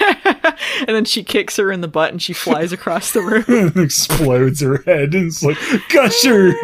and 0.24 0.88
then 0.88 1.04
she 1.04 1.22
kicks 1.22 1.56
her 1.56 1.70
in 1.70 1.80
the 1.80 1.88
butt 1.88 2.12
and 2.12 2.22
she 2.22 2.32
flies 2.32 2.72
across 2.72 3.12
the 3.12 3.20
room. 3.20 3.44
and 3.48 3.76
explodes 3.84 4.60
her 4.60 4.78
head 4.82 5.14
and 5.14 5.28
it's 5.28 5.42
like, 5.42 5.58
gushers 5.88 6.54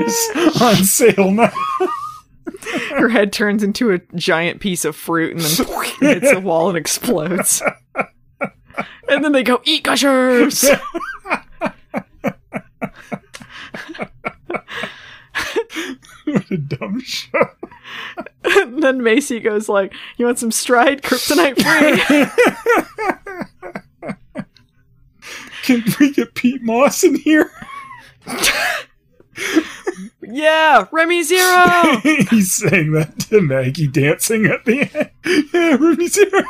on 0.60 0.76
sale 0.76 1.30
now. 1.30 1.52
Her 2.90 3.08
head 3.08 3.32
turns 3.32 3.62
into 3.62 3.90
a 3.92 3.98
giant 4.14 4.60
piece 4.60 4.84
of 4.84 4.96
fruit 4.96 5.32
and 5.32 5.40
then 5.40 5.84
hits 6.00 6.32
a 6.32 6.40
wall 6.40 6.68
and 6.68 6.78
explodes. 6.78 7.62
And 9.08 9.22
then 9.22 9.32
they 9.32 9.42
go, 9.42 9.60
eat 9.64 9.84
gushers! 9.84 10.64
What 16.24 16.50
a 16.50 16.56
dumb 16.56 17.00
show. 17.00 17.50
and 18.44 18.78
then 18.82 19.02
Macy 19.02 19.40
goes 19.40 19.68
like, 19.68 19.92
you 20.16 20.24
want 20.26 20.38
some 20.38 20.52
stride 20.52 21.02
kryptonite 21.02 21.60
free? 21.62 22.00
Can 25.64 25.82
we 25.98 26.12
get 26.12 26.34
Pete 26.34 26.62
Moss 26.62 27.02
in 27.04 27.14
here? 27.16 27.50
yeah, 30.22 30.86
Remy 30.92 31.22
Zero! 31.22 32.00
He's 32.02 32.52
saying 32.52 32.92
that 32.92 33.18
to 33.30 33.40
Maggie 33.40 33.86
dancing 33.86 34.44
at 34.46 34.66
the 34.66 34.90
end. 34.94 35.10
Yeah, 35.52 35.76
Ruby 35.76 36.08
Zero. 36.08 36.42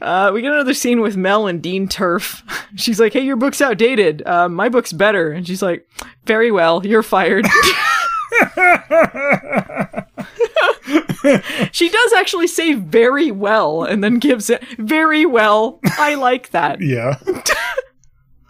Uh, 0.00 0.30
we 0.32 0.42
get 0.42 0.52
another 0.52 0.74
scene 0.74 1.00
with 1.00 1.16
Mel 1.16 1.46
and 1.46 1.62
Dean 1.62 1.88
TERF. 1.88 2.42
She's 2.76 3.00
like, 3.00 3.12
hey, 3.12 3.20
your 3.20 3.36
book's 3.36 3.60
outdated. 3.60 4.22
Uh, 4.26 4.48
my 4.48 4.68
book's 4.68 4.92
better. 4.92 5.32
And 5.32 5.46
she's 5.46 5.62
like, 5.62 5.88
very 6.24 6.50
well, 6.50 6.84
you're 6.86 7.02
fired. 7.02 7.46
she 11.72 11.88
does 11.88 12.12
actually 12.12 12.46
say 12.46 12.74
very 12.74 13.30
well 13.30 13.82
and 13.82 14.04
then 14.04 14.18
gives 14.18 14.50
it 14.50 14.62
very 14.78 15.26
well. 15.26 15.80
I 15.98 16.14
like 16.14 16.50
that. 16.50 16.78
Yeah. 16.88 17.18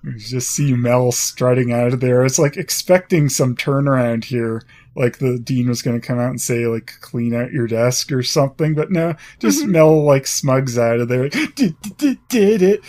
You 0.04 0.16
just 0.16 0.52
see 0.52 0.74
Mel 0.74 1.10
strutting 1.12 1.72
out 1.72 1.92
of 1.92 2.00
there. 2.00 2.24
It's 2.24 2.38
like 2.38 2.56
expecting 2.56 3.28
some 3.28 3.56
turnaround 3.56 4.24
here. 4.24 4.62
Like 4.98 5.18
the 5.18 5.38
dean 5.38 5.68
was 5.68 5.82
going 5.82 6.00
to 6.00 6.06
come 6.06 6.18
out 6.18 6.30
and 6.30 6.40
say, 6.40 6.66
like, 6.66 6.92
clean 7.00 7.34
out 7.34 7.52
your 7.52 7.66
desk 7.66 8.10
or 8.12 8.22
something. 8.22 8.74
But 8.74 8.90
no, 8.90 9.14
just 9.38 9.62
mm-hmm. 9.62 9.72
Mel, 9.72 10.04
like, 10.04 10.26
smugs 10.26 10.78
out 10.78 11.00
of 11.00 11.08
there. 11.08 11.28
Did 11.28 12.62
it. 12.62 12.80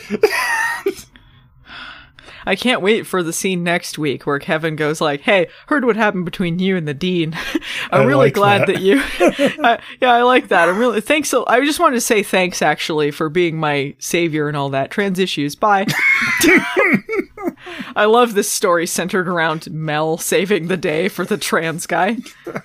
I 2.46 2.56
can't 2.56 2.82
wait 2.82 3.06
for 3.06 3.22
the 3.22 3.32
scene 3.32 3.64
next 3.64 4.00
week 4.00 4.26
where 4.26 4.40
Kevin 4.40 4.76
goes 4.76 5.00
like, 5.02 5.22
"Hey, 5.22 5.50
heard 5.68 5.86
what 5.86 5.96
happened 5.96 6.26
between 6.26 6.58
you 6.58 6.78
and 6.78 6.88
the 6.88 6.96
dean. 6.96 7.34
I'm 7.92 8.02
I 8.02 8.04
really 8.06 8.26
like 8.26 8.34
glad 8.34 8.62
that. 8.62 8.68
that, 8.68 8.82
you. 8.82 9.00
I, 9.64 9.80
yeah, 10.02 10.14
I 10.14 10.24
like 10.24 10.48
that. 10.48 10.68
I'm 10.68 10.80
really 10.80 11.02
thanks. 11.02 11.30
So 11.30 11.44
I 11.48 11.64
just 11.64 11.80
wanted 11.80 11.98
to 11.98 12.02
say 12.02 12.24
thanks 12.24 12.64
actually 12.64 13.12
for 13.12 13.30
being 13.30 13.58
my 13.58 13.94
savior 14.00 14.48
and 14.48 14.58
all 14.58 14.70
that. 14.70 14.90
Trans 14.90 15.20
issues. 15.20 15.56
Bye. 15.56 15.86
I 17.96 18.06
love 18.06 18.34
this 18.34 18.50
story 18.50 18.86
centered 18.88 19.28
around 19.28 19.72
Mel 19.72 20.18
saving 20.18 20.68
the 20.68 20.78
day 20.78 21.10
for 21.10 21.26
the 21.26 21.38
trans 21.38 21.86
guy. 21.86 22.18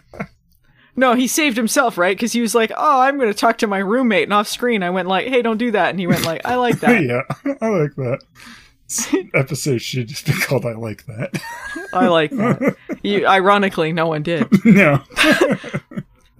No, 0.97 1.15
he 1.15 1.27
saved 1.27 1.57
himself, 1.57 1.99
right? 1.99 2.17
Because 2.17 2.33
he 2.33 2.41
was 2.41 2.55
like, 2.55 2.71
"Oh, 2.77 3.01
I'm 3.01 3.19
going 3.19 3.33
to 3.33 3.37
talk 3.39 3.59
to 3.59 3.67
my 3.67 3.79
roommate," 3.79 4.25
and 4.25 4.33
off 4.33 4.47
screen, 4.47 4.83
I 4.83 4.91
went 4.91 5.09
like, 5.09 5.27
"Hey, 5.27 5.43
don't 5.43 5.59
do 5.59 5.73
that," 5.73 5.91
and 5.91 5.99
he 5.99 6.07
went 6.07 6.25
like, 6.25 6.43
"I 6.45 6.55
like 6.55 6.81
that. 6.81 7.03
yeah, 7.45 7.55
I 7.61 7.69
like 7.69 7.97
that. 7.97 8.21
Episode 9.35 9.83
should 9.83 10.07
just 10.07 10.27
be 10.27 10.33
called 10.35 10.65
"I 10.65 10.75
Like 10.75 11.05
That." 11.07 11.35
I 11.93 12.07
like 12.07 12.31
that." 12.31 12.77
You, 13.03 13.27
ironically, 13.27 13.93
no 13.93 14.07
one 14.07 14.23
did. 14.23 14.47
no, 14.65 15.03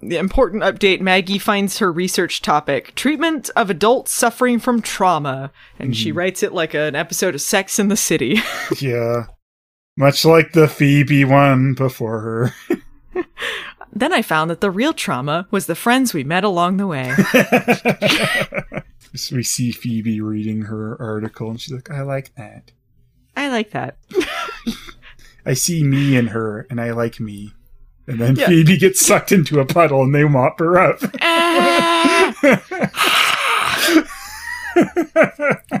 The 0.07 0.17
important 0.17 0.61
update: 0.61 1.01
Maggie 1.01 1.39
finds 1.39 1.79
her 1.79 1.91
research 1.91 2.43
topic: 2.43 2.93
treatment 2.93 3.49
of 3.55 3.71
adults 3.71 4.11
suffering 4.11 4.59
from 4.59 4.83
trauma, 4.83 5.51
and 5.79 5.97
she 5.97 6.11
hmm. 6.11 6.17
writes 6.17 6.43
it 6.43 6.53
like 6.53 6.75
an 6.75 6.93
episode 6.93 7.33
of 7.33 7.41
Sex 7.41 7.79
in 7.79 7.87
the 7.87 7.97
City. 7.97 8.39
yeah, 8.79 9.25
much 9.97 10.23
like 10.23 10.51
the 10.51 10.67
Phoebe 10.67 11.25
one 11.25 11.73
before 11.73 12.19
her. 12.19 12.53
then 13.93 14.13
I 14.13 14.21
found 14.21 14.51
that 14.51 14.61
the 14.61 14.69
real 14.69 14.93
trauma 14.93 15.47
was 15.49 15.65
the 15.65 15.73
friends 15.73 16.13
we 16.13 16.23
met 16.23 16.43
along 16.43 16.77
the 16.77 16.85
way. 16.85 17.11
So 19.15 19.35
we 19.35 19.41
see 19.41 19.71
Phoebe 19.71 20.21
reading 20.21 20.63
her 20.63 21.01
article, 21.01 21.49
and 21.49 21.59
she's 21.59 21.73
like, 21.73 21.89
"I 21.89 22.03
like 22.03 22.35
that. 22.35 22.71
I 23.35 23.49
like 23.49 23.71
that. 23.71 23.97
I 25.47 25.55
see 25.55 25.83
me 25.83 26.15
in 26.15 26.27
her, 26.27 26.67
and 26.69 26.79
I 26.79 26.91
like 26.91 27.19
me." 27.19 27.53
And 28.07 28.19
then 28.19 28.35
Yeah. 28.35 28.47
Phoebe 28.47 28.77
gets 28.77 29.05
sucked 29.05 29.31
into 29.31 29.59
a 29.59 29.65
puddle, 29.65 30.03
and 30.03 30.13
they 30.13 30.23
mop 30.23 30.59
her 30.59 30.77
up. 30.77 30.99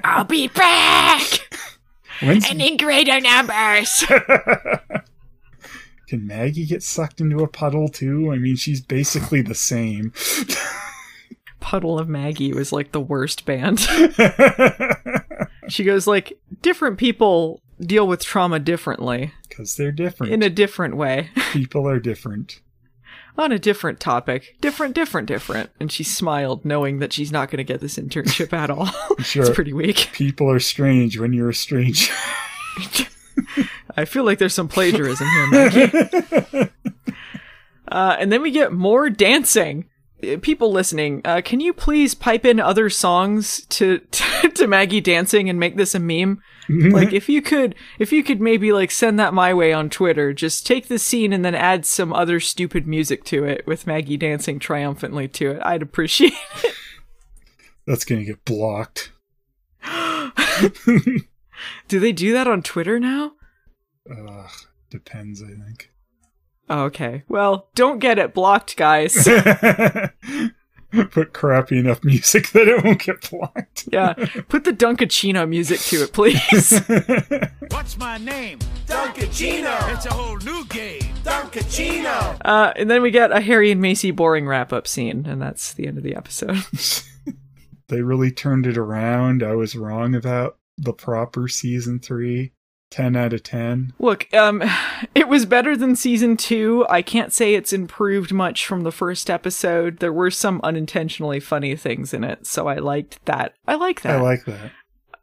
I'll 0.03 0.23
be 0.23 0.47
back 0.47 1.21
When's, 2.21 2.49
in 2.49 2.77
greater 2.77 3.19
numbers. 3.19 4.05
can 6.07 6.25
Maggie 6.25 6.65
get 6.65 6.81
sucked 6.81 7.19
into 7.19 7.39
a 7.39 7.47
puddle 7.47 7.89
too? 7.89 8.31
I 8.31 8.37
mean, 8.37 8.55
she's 8.55 8.81
basically 8.81 9.41
the 9.41 9.55
same. 9.55 10.13
Puddle 11.59 11.99
of 11.99 12.07
Maggie 12.07 12.53
was 12.53 12.71
like 12.71 12.91
the 12.91 13.01
worst 13.01 13.45
band. 13.45 13.79
she 15.67 15.83
goes 15.83 16.07
like 16.07 16.39
different 16.61 16.97
people 16.97 17.61
deal 17.79 18.07
with 18.07 18.23
trauma 18.23 18.59
differently. 18.59 19.33
Because 19.49 19.75
they're 19.75 19.91
different. 19.91 20.31
in 20.33 20.43
a 20.43 20.49
different 20.49 20.95
way. 20.97 21.29
People 21.51 21.87
are 21.87 21.99
different. 21.99 22.61
on 23.37 23.51
a 23.51 23.59
different 23.59 23.99
topic. 23.99 24.55
Different 24.61 24.95
different 24.95 25.27
different. 25.27 25.69
And 25.79 25.91
she 25.91 26.03
smiled 26.03 26.63
knowing 26.65 26.99
that 26.99 27.11
she's 27.13 27.31
not 27.31 27.49
going 27.49 27.57
to 27.57 27.63
get 27.63 27.81
this 27.81 27.97
internship 27.97 28.53
at 28.53 28.69
all. 28.69 28.89
Sure. 29.23 29.45
it's 29.45 29.55
pretty 29.55 29.73
weak. 29.73 30.09
People 30.13 30.49
are 30.49 30.59
strange 30.59 31.17
when 31.19 31.33
you're 31.33 31.49
a 31.49 31.53
stranger. 31.53 32.13
i 33.97 34.05
feel 34.05 34.23
like 34.23 34.37
there's 34.39 34.53
some 34.53 34.67
plagiarism 34.67 35.27
here 35.27 35.47
maggie. 35.51 36.69
Uh, 37.87 38.15
and 38.19 38.31
then 38.31 38.41
we 38.41 38.51
get 38.51 38.71
more 38.73 39.09
dancing. 39.09 39.85
Uh, 40.23 40.37
people 40.41 40.71
listening 40.71 41.21
uh, 41.25 41.41
can 41.43 41.59
you 41.59 41.71
please 41.73 42.15
pipe 42.15 42.45
in 42.45 42.59
other 42.59 42.89
songs 42.89 43.65
to 43.67 43.99
to 44.55 44.65
maggie 44.67 45.01
dancing 45.01 45.49
and 45.49 45.59
make 45.59 45.75
this 45.75 45.93
a 45.93 45.99
meme 45.99 46.41
like 46.69 47.07
mm-hmm. 47.07 47.15
if 47.15 47.29
you 47.29 47.41
could 47.41 47.75
if 47.99 48.11
you 48.11 48.23
could 48.23 48.41
maybe 48.41 48.71
like 48.71 48.89
send 48.89 49.19
that 49.19 49.33
my 49.33 49.53
way 49.53 49.71
on 49.71 49.89
twitter 49.89 50.33
just 50.33 50.65
take 50.65 50.87
the 50.87 50.97
scene 50.97 51.31
and 51.31 51.45
then 51.45 51.53
add 51.53 51.85
some 51.85 52.11
other 52.11 52.39
stupid 52.39 52.87
music 52.87 53.23
to 53.23 53.43
it 53.43 53.65
with 53.67 53.85
maggie 53.85 54.17
dancing 54.17 54.57
triumphantly 54.59 55.27
to 55.27 55.51
it. 55.51 55.61
I'd 55.63 55.81
appreciate 55.81 56.33
it. 56.63 56.73
That's 57.85 58.05
gonna 58.05 58.23
get 58.23 58.45
blocked. 58.45 59.11
do 61.87 61.99
they 61.99 62.11
do 62.11 62.33
that 62.33 62.47
on 62.47 62.63
twitter 62.63 62.99
now? 62.99 63.33
Ugh, 64.09 64.51
depends, 64.89 65.43
I 65.43 65.47
think. 65.47 65.91
Oh, 66.67 66.83
okay. 66.85 67.23
Well 67.27 67.69
don't 67.75 67.99
get 67.99 68.17
it 68.17 68.33
blocked 68.33 68.75
guys 68.75 69.13
Put 71.11 71.33
crappy 71.33 71.77
enough 71.77 72.03
music 72.03 72.49
that 72.53 72.67
it 72.67 72.83
won't 72.83 73.03
get 73.03 73.29
blocked. 73.29 73.87
yeah 73.91 74.13
put 74.49 74.63
the 74.63 74.71
dunkachino 74.71 75.47
music 75.47 75.79
to 75.81 76.03
it 76.03 76.13
please 76.13 76.81
What's 77.71 77.97
my 77.97 78.17
name? 78.17 78.59
Dunkachino. 78.87 79.93
It's 79.93 80.05
a 80.05 80.13
whole 80.13 80.37
new 80.37 80.65
game. 80.65 81.01
Dunkachino. 81.23 82.37
uh, 82.43 82.73
and 82.75 82.89
then 82.89 83.01
we 83.01 83.11
get 83.11 83.31
a 83.31 83.41
harry 83.41 83.71
and 83.71 83.81
macy 83.81 84.11
boring 84.11 84.47
wrap-up 84.47 84.87
scene 84.87 85.25
and 85.25 85.41
that's 85.41 85.73
the 85.73 85.87
end 85.87 85.97
of 85.97 86.03
the 86.03 86.15
episode 86.15 86.57
They 87.87 88.01
really 88.01 88.31
turned 88.31 88.65
it 88.65 88.77
around. 88.77 89.43
I 89.43 89.53
was 89.53 89.75
wrong 89.75 90.15
about 90.15 90.57
the 90.77 90.91
proper 90.93 91.47
season 91.47 91.99
three. 91.99 92.51
10 92.95 93.17
out 93.17 93.33
of 93.33 93.43
10. 93.43 93.91
Look, 93.99 94.33
um, 94.33 94.63
it 95.15 95.27
was 95.27 95.45
better 95.45 95.75
than 95.75 95.95
season 95.97 96.37
two. 96.37 96.85
I 96.89 97.01
can't 97.01 97.33
say 97.33 97.53
it's 97.53 97.73
improved 97.73 98.31
much 98.31 98.65
from 98.65 98.83
the 98.83 98.91
first 98.91 99.29
episode. 99.29 99.99
There 99.99 100.13
were 100.13 100.31
some 100.31 100.61
unintentionally 100.63 101.41
funny 101.41 101.75
things 101.75 102.13
in 102.13 102.23
it, 102.23 102.47
so 102.47 102.67
I 102.69 102.75
liked 102.75 103.23
that. 103.25 103.53
I 103.67 103.75
like 103.75 104.01
that. 104.03 104.15
I 104.15 104.21
like 104.21 104.45
that. 104.45 104.71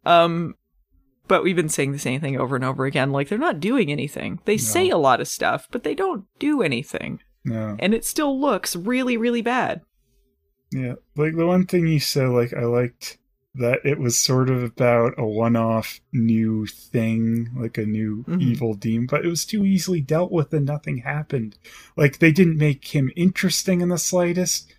um, 0.04 0.54
but 1.28 1.42
we've 1.42 1.56
been 1.56 1.70
saying 1.70 1.92
the 1.92 1.98
same 1.98 2.20
thing 2.20 2.38
over 2.38 2.56
and 2.56 2.64
over 2.64 2.84
again. 2.84 3.10
Like 3.10 3.28
they're 3.30 3.38
not 3.38 3.58
doing 3.60 3.90
anything. 3.90 4.40
They 4.44 4.58
say 4.58 4.90
a 4.90 4.98
lot 4.98 5.22
of 5.22 5.28
stuff, 5.28 5.66
but 5.70 5.82
they 5.82 5.94
don't 5.94 6.26
do 6.38 6.60
anything, 6.60 7.20
No. 7.42 7.76
and 7.78 7.94
it 7.94 8.04
still 8.04 8.38
looks 8.38 8.76
really, 8.76 9.16
really 9.16 9.40
bad. 9.40 9.80
Yeah, 10.72 10.94
like 11.16 11.34
the 11.36 11.46
one 11.46 11.64
thing 11.66 11.86
you 11.86 12.00
said, 12.00 12.28
like 12.28 12.52
I 12.52 12.64
liked 12.64 13.16
that 13.54 13.80
it 13.84 13.98
was 13.98 14.18
sort 14.18 14.48
of 14.48 14.62
about 14.62 15.12
a 15.18 15.26
one-off 15.26 16.00
new 16.12 16.64
thing, 16.66 17.50
like 17.54 17.76
a 17.76 17.84
new 17.84 18.24
Mhm. 18.26 18.40
evil 18.40 18.74
demon, 18.74 19.06
but 19.10 19.24
it 19.24 19.28
was 19.28 19.44
too 19.44 19.66
easily 19.66 20.00
dealt 20.00 20.32
with 20.32 20.54
and 20.54 20.64
nothing 20.64 20.98
happened. 20.98 21.58
Like 21.96 22.18
they 22.18 22.32
didn't 22.32 22.56
make 22.56 22.94
him 22.94 23.10
interesting 23.14 23.82
in 23.82 23.90
the 23.90 23.98
slightest. 23.98 24.74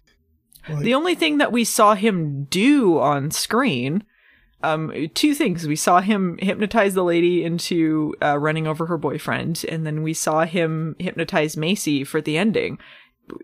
Like, 0.68 0.84
The 0.84 0.94
only 0.96 1.14
thing 1.14 1.38
that 1.38 1.52
we 1.52 1.64
saw 1.66 1.94
him 1.94 2.46
do 2.46 2.98
on 2.98 3.30
screen, 3.32 4.06
um, 4.64 4.92
two 5.14 5.34
things. 5.36 5.68
We 5.68 5.76
saw 5.76 6.00
him 6.00 6.38
hypnotize 6.42 6.94
the 6.94 7.04
lady 7.04 7.44
into 7.44 8.16
uh, 8.24 8.40
running 8.40 8.66
over 8.66 8.86
her 8.86 8.98
boyfriend, 8.98 9.66
and 9.70 9.86
then 9.86 10.02
we 10.04 10.14
saw 10.14 10.46
him 10.46 10.96
hypnotize 10.98 11.58
Macy 11.58 12.04
for 12.06 12.22
the 12.22 12.38
ending. 12.38 12.80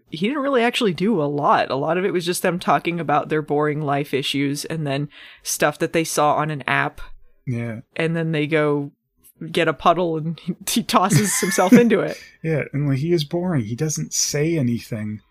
He 0.10 0.28
didn't 0.28 0.44
really 0.44 0.64
actually 0.64 0.94
do 0.94 1.22
a 1.22 1.24
lot. 1.24 1.72
A 1.72 1.76
lot 1.76 1.98
of 1.98 2.06
it 2.06 2.12
was 2.12 2.26
just 2.26 2.42
them 2.42 2.60
talking 2.60 3.00
about 3.00 3.30
their 3.30 3.42
boring 3.42 3.82
life 3.82 4.14
issues 4.14 4.66
and 4.66 4.86
then 4.86 5.10
stuff 5.42 5.80
that 5.80 5.94
they 5.94 6.04
saw 6.04 6.36
on 6.36 6.52
an 6.52 6.64
app, 6.68 7.02
yeah, 7.48 7.82
and 7.96 8.16
then 8.16 8.32
they 8.32 8.46
go 8.46 8.92
get 9.52 9.70
a 9.70 9.74
puddle 9.74 10.18
and 10.18 10.40
he, 10.70 10.84
tosses 10.84 11.40
himself 11.40 11.74
into 11.74 12.02
it. 12.02 12.22
yeah, 12.44 12.64
and 12.74 12.90
like 12.90 13.00
he 13.00 13.14
is 13.14 13.24
boring. 13.24 13.66
He 13.66 13.76
doesn't 13.76 14.14
say 14.14 14.58
anything. 14.58 15.22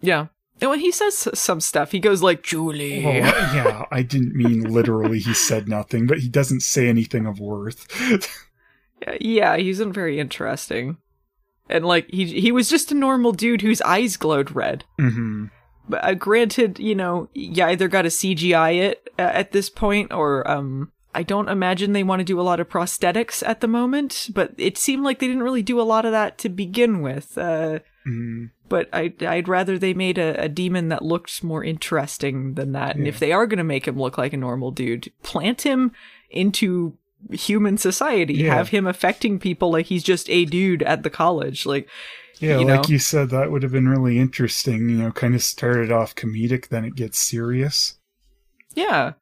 Yeah. 0.00 0.26
And 0.60 0.70
when 0.70 0.80
he 0.80 0.90
says 0.90 1.28
some 1.34 1.60
stuff, 1.60 1.92
he 1.92 2.00
goes 2.00 2.22
like, 2.22 2.42
Julie. 2.42 3.04
Well, 3.04 3.14
yeah, 3.14 3.84
I 3.90 4.02
didn't 4.02 4.34
mean 4.34 4.62
literally. 4.62 5.18
He 5.18 5.34
said 5.34 5.68
nothing, 5.68 6.06
but 6.06 6.20
he 6.20 6.30
doesn't 6.30 6.60
say 6.60 6.88
anything 6.88 7.26
of 7.26 7.40
worth. 7.40 7.86
Yeah, 9.20 9.58
he 9.58 9.68
isn't 9.68 9.92
very 9.92 10.18
interesting. 10.18 10.96
And 11.68 11.84
like 11.84 12.08
he 12.10 12.26
he 12.40 12.52
was 12.52 12.68
just 12.68 12.92
a 12.92 12.94
normal 12.94 13.32
dude 13.32 13.62
whose 13.62 13.82
eyes 13.82 14.16
glowed 14.16 14.54
red. 14.54 14.84
hmm 14.98 15.46
But 15.88 16.04
uh, 16.04 16.14
granted, 16.14 16.78
you 16.78 16.94
know, 16.94 17.28
you 17.34 17.64
either 17.64 17.88
got 17.88 18.02
to 18.02 18.08
CGI 18.08 18.80
it 18.80 19.08
uh, 19.18 19.22
at 19.22 19.52
this 19.52 19.70
point, 19.70 20.12
or 20.12 20.48
um, 20.50 20.92
I 21.14 21.22
don't 21.22 21.48
imagine 21.48 21.92
they 21.92 22.02
want 22.02 22.20
to 22.20 22.24
do 22.24 22.40
a 22.40 22.42
lot 22.42 22.60
of 22.60 22.68
prosthetics 22.68 23.46
at 23.46 23.60
the 23.60 23.68
moment. 23.68 24.28
But 24.32 24.54
it 24.58 24.78
seemed 24.78 25.04
like 25.04 25.18
they 25.18 25.26
didn't 25.26 25.42
really 25.42 25.62
do 25.62 25.80
a 25.80 25.82
lot 25.82 26.04
of 26.04 26.12
that 26.12 26.38
to 26.38 26.48
begin 26.48 27.02
with. 27.02 27.36
Uh, 27.36 27.80
hmm 28.04 28.46
but 28.68 28.88
I, 28.92 29.12
I'd 29.20 29.48
rather 29.48 29.78
they 29.78 29.94
made 29.94 30.18
a, 30.18 30.42
a 30.42 30.48
demon 30.48 30.88
that 30.88 31.02
looked 31.04 31.42
more 31.44 31.62
interesting 31.62 32.54
than 32.54 32.72
that. 32.72 32.96
And 32.96 33.06
if 33.06 33.18
they 33.18 33.32
are 33.32 33.46
going 33.46 33.58
to 33.58 33.64
make 33.64 33.86
him 33.86 33.96
look 33.96 34.18
like 34.18 34.32
a 34.32 34.36
normal 34.36 34.70
dude, 34.70 35.12
plant 35.22 35.62
him 35.62 35.92
into 36.30 36.96
human 37.30 37.78
society. 37.78 38.34
Yeah. 38.34 38.54
Have 38.54 38.68
him 38.68 38.86
affecting 38.86 39.38
people 39.38 39.70
like 39.70 39.86
he's 39.86 40.02
just 40.02 40.28
a 40.30 40.44
dude 40.44 40.82
at 40.82 41.02
the 41.02 41.10
college. 41.10 41.66
Like, 41.66 41.88
Yeah, 42.38 42.58
you 42.58 42.66
like 42.66 42.88
you 42.88 42.98
said, 42.98 43.30
that 43.30 43.50
would 43.50 43.62
have 43.62 43.72
been 43.72 43.88
really 43.88 44.18
interesting. 44.18 44.88
You 44.88 44.96
know, 44.98 45.10
kind 45.12 45.34
of 45.34 45.42
started 45.42 45.90
off 45.92 46.14
comedic, 46.14 46.68
then 46.68 46.84
it 46.84 46.94
gets 46.94 47.18
serious. 47.18 47.98
yeah. 48.74 49.12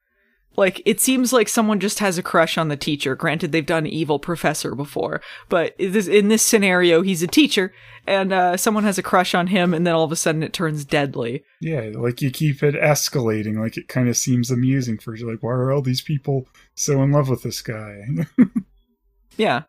Like, 0.56 0.80
it 0.84 1.00
seems 1.00 1.32
like 1.32 1.48
someone 1.48 1.80
just 1.80 1.98
has 1.98 2.16
a 2.16 2.22
crush 2.22 2.56
on 2.56 2.68
the 2.68 2.76
teacher. 2.76 3.16
Granted, 3.16 3.50
they've 3.50 3.66
done 3.66 3.86
evil 3.86 4.18
professor 4.18 4.74
before, 4.74 5.20
but 5.48 5.74
in 5.78 6.28
this, 6.28 6.42
scenario, 6.42 7.02
he's 7.02 7.22
a 7.22 7.26
teacher, 7.26 7.72
and 8.06 8.32
uh, 8.32 8.56
someone 8.56 8.84
has 8.84 8.98
a 8.98 9.02
crush 9.02 9.34
on 9.34 9.48
him, 9.48 9.74
and 9.74 9.86
then 9.86 9.94
all 9.94 10.04
of 10.04 10.12
a 10.12 10.16
sudden 10.16 10.42
it 10.42 10.52
turns 10.52 10.84
deadly. 10.84 11.42
Yeah, 11.60 11.90
like 11.94 12.22
you 12.22 12.30
keep 12.30 12.62
it 12.62 12.74
escalating. 12.74 13.58
Like 13.58 13.76
it 13.76 13.88
kind 13.88 14.08
of 14.08 14.16
seems 14.16 14.50
amusing 14.50 14.98
for 14.98 15.14
you. 15.16 15.28
Like, 15.28 15.42
why 15.42 15.52
are 15.52 15.72
all 15.72 15.82
these 15.82 16.02
people 16.02 16.46
so 16.74 17.02
in 17.02 17.10
love 17.10 17.28
with 17.28 17.42
this 17.42 17.60
guy? 17.62 18.02
Yeah. 19.36 19.62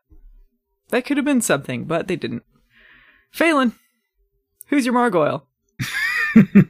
That 0.89 1.05
could 1.05 1.17
have 1.17 1.25
been 1.25 1.41
something, 1.41 1.85
but 1.85 2.07
they 2.07 2.15
didn't. 2.15 2.43
Phelan, 3.31 3.73
who's 4.67 4.85
your 4.85 4.93
Margoyle? 4.93 5.43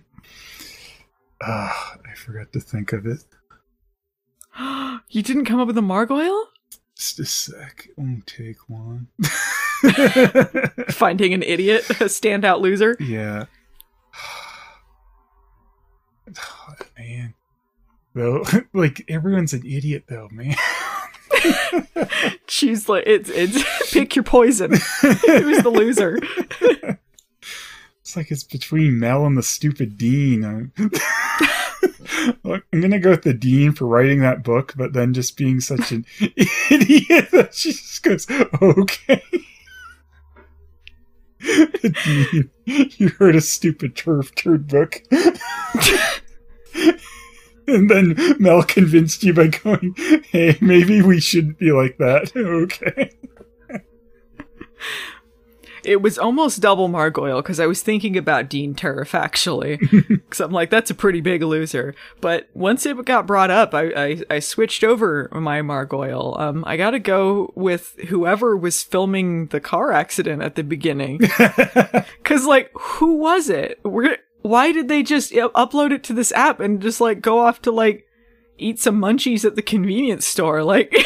Ah, 1.42 1.98
I 2.10 2.16
forgot 2.16 2.54
to 2.54 2.62
think 2.62 2.94
of 2.94 3.06
it. 3.06 3.20
You 5.16 5.24
didn't 5.24 5.46
come 5.46 5.62
up 5.62 5.68
with 5.68 5.78
a 5.78 5.82
Margoyle? 5.82 6.44
Just 6.98 7.20
a 7.20 7.26
sec. 7.26 7.88
Won't 7.96 8.28
take 8.28 8.70
long. 8.70 9.08
Finding 10.90 11.34
an 11.34 11.42
idiot, 11.42 11.90
a 11.90 12.10
standout 12.10 12.60
loser. 12.60 12.98
Yeah. 13.00 13.46
Oh, 16.38 16.76
man. 17.00 17.34
Though, 18.14 18.44
like 18.74 19.06
everyone's 19.08 19.54
an 19.54 19.66
idiot, 19.66 20.04
though, 20.10 20.28
man. 20.34 20.58
Choose 22.48 22.90
like 22.90 23.06
it's 23.08 23.30
it's 23.30 23.94
pick 23.94 24.18
your 24.18 24.24
poison. 24.24 24.72
Who's 24.72 25.64
the 25.64 25.72
loser? 25.74 26.20
It's 28.02 28.18
like 28.18 28.32
it's 28.32 28.44
between 28.44 29.00
Mel 29.00 29.26
and 29.26 29.38
the 29.38 29.44
stupid 29.44 29.98
Dean. 29.98 30.74
Look, 32.44 32.64
I'm 32.72 32.82
gonna 32.82 33.00
go 33.00 33.12
with 33.12 33.24
the 33.24 33.34
Dean 33.34 33.72
for 33.74 33.86
writing 33.86 34.22
that 34.22 34.44
book, 34.44 34.74
but 34.76 34.94
then 34.94 35.14
just 35.14 35.38
being 35.38 35.60
such 35.60 35.92
an 35.92 36.06
idiot 36.20 37.30
that 37.32 37.50
she 37.54 37.72
just 37.72 38.04
goes, 38.04 38.28
"Okay." 38.62 39.22
Dean, 42.04 42.50
you 42.66 43.10
heard 43.10 43.36
a 43.36 43.42
stupid 43.42 43.96
TERF 43.96 44.34
turd 44.36 44.68
book. 44.68 45.04
and 47.68 47.90
then 47.90 48.16
Mel 48.40 48.64
convinced 48.64 49.24
you 49.24 49.34
by 49.34 49.48
going, 49.48 49.96
"Hey, 50.30 50.58
maybe 50.62 51.02
we 51.02 51.20
shouldn't 51.20 51.60
be 51.60 51.72
like 51.72 51.98
that." 51.98 52.36
Okay. 52.36 53.12
It 55.86 56.02
was 56.02 56.18
almost 56.18 56.62
double 56.62 56.90
Margoyle 56.90 57.42
because 57.42 57.60
I 57.60 57.68
was 57.68 57.82
thinking 57.82 58.18
about 58.18 58.50
Dean 58.50 58.74
TERF 58.74 59.14
actually, 59.14 59.78
because 60.10 60.40
I'm 60.40 60.52
like 60.52 60.70
that's 60.70 60.90
a 60.90 60.96
pretty 60.96 61.22
big 61.22 61.42
loser. 61.44 61.96
But 62.22 62.50
once 62.54 62.86
it 62.86 63.04
got 63.06 63.28
brought 63.28 63.52
up, 63.52 63.74
I 63.74 63.92
I, 63.96 64.22
I 64.30 64.40
switched 64.40 64.84
over 64.84 65.30
my 65.32 65.62
Margoyle. 65.62 66.40
Um, 66.40 66.64
I 66.66 66.78
got 66.78 66.92
to 66.92 67.00
go 67.00 67.54
with 67.56 67.96
whoever 68.08 68.58
was 68.58 68.84
filming 68.84 69.48
the 69.48 69.60
car 69.60 69.92
accident 69.92 70.42
at 70.42 70.56
the 70.56 70.64
beginning, 70.64 71.18
because 72.18 72.46
like 72.46 72.72
who 72.74 73.16
was 73.16 73.50
it? 73.50 73.80
Where, 73.84 74.18
why 74.42 74.72
did 74.72 74.88
they 74.88 75.04
just 75.04 75.32
upload 75.32 75.92
it 75.92 76.04
to 76.06 76.14
this 76.14 76.32
app 76.34 76.60
and 76.60 76.82
just 76.82 77.02
like 77.02 77.22
go 77.22 77.40
off 77.40 77.62
to 77.64 77.72
like 77.72 78.06
eat 78.58 78.80
some 78.80 79.00
munchies 79.00 79.46
at 79.46 79.56
the 79.56 79.62
convenience 79.62 80.26
store? 80.26 80.64
Like. 80.64 80.96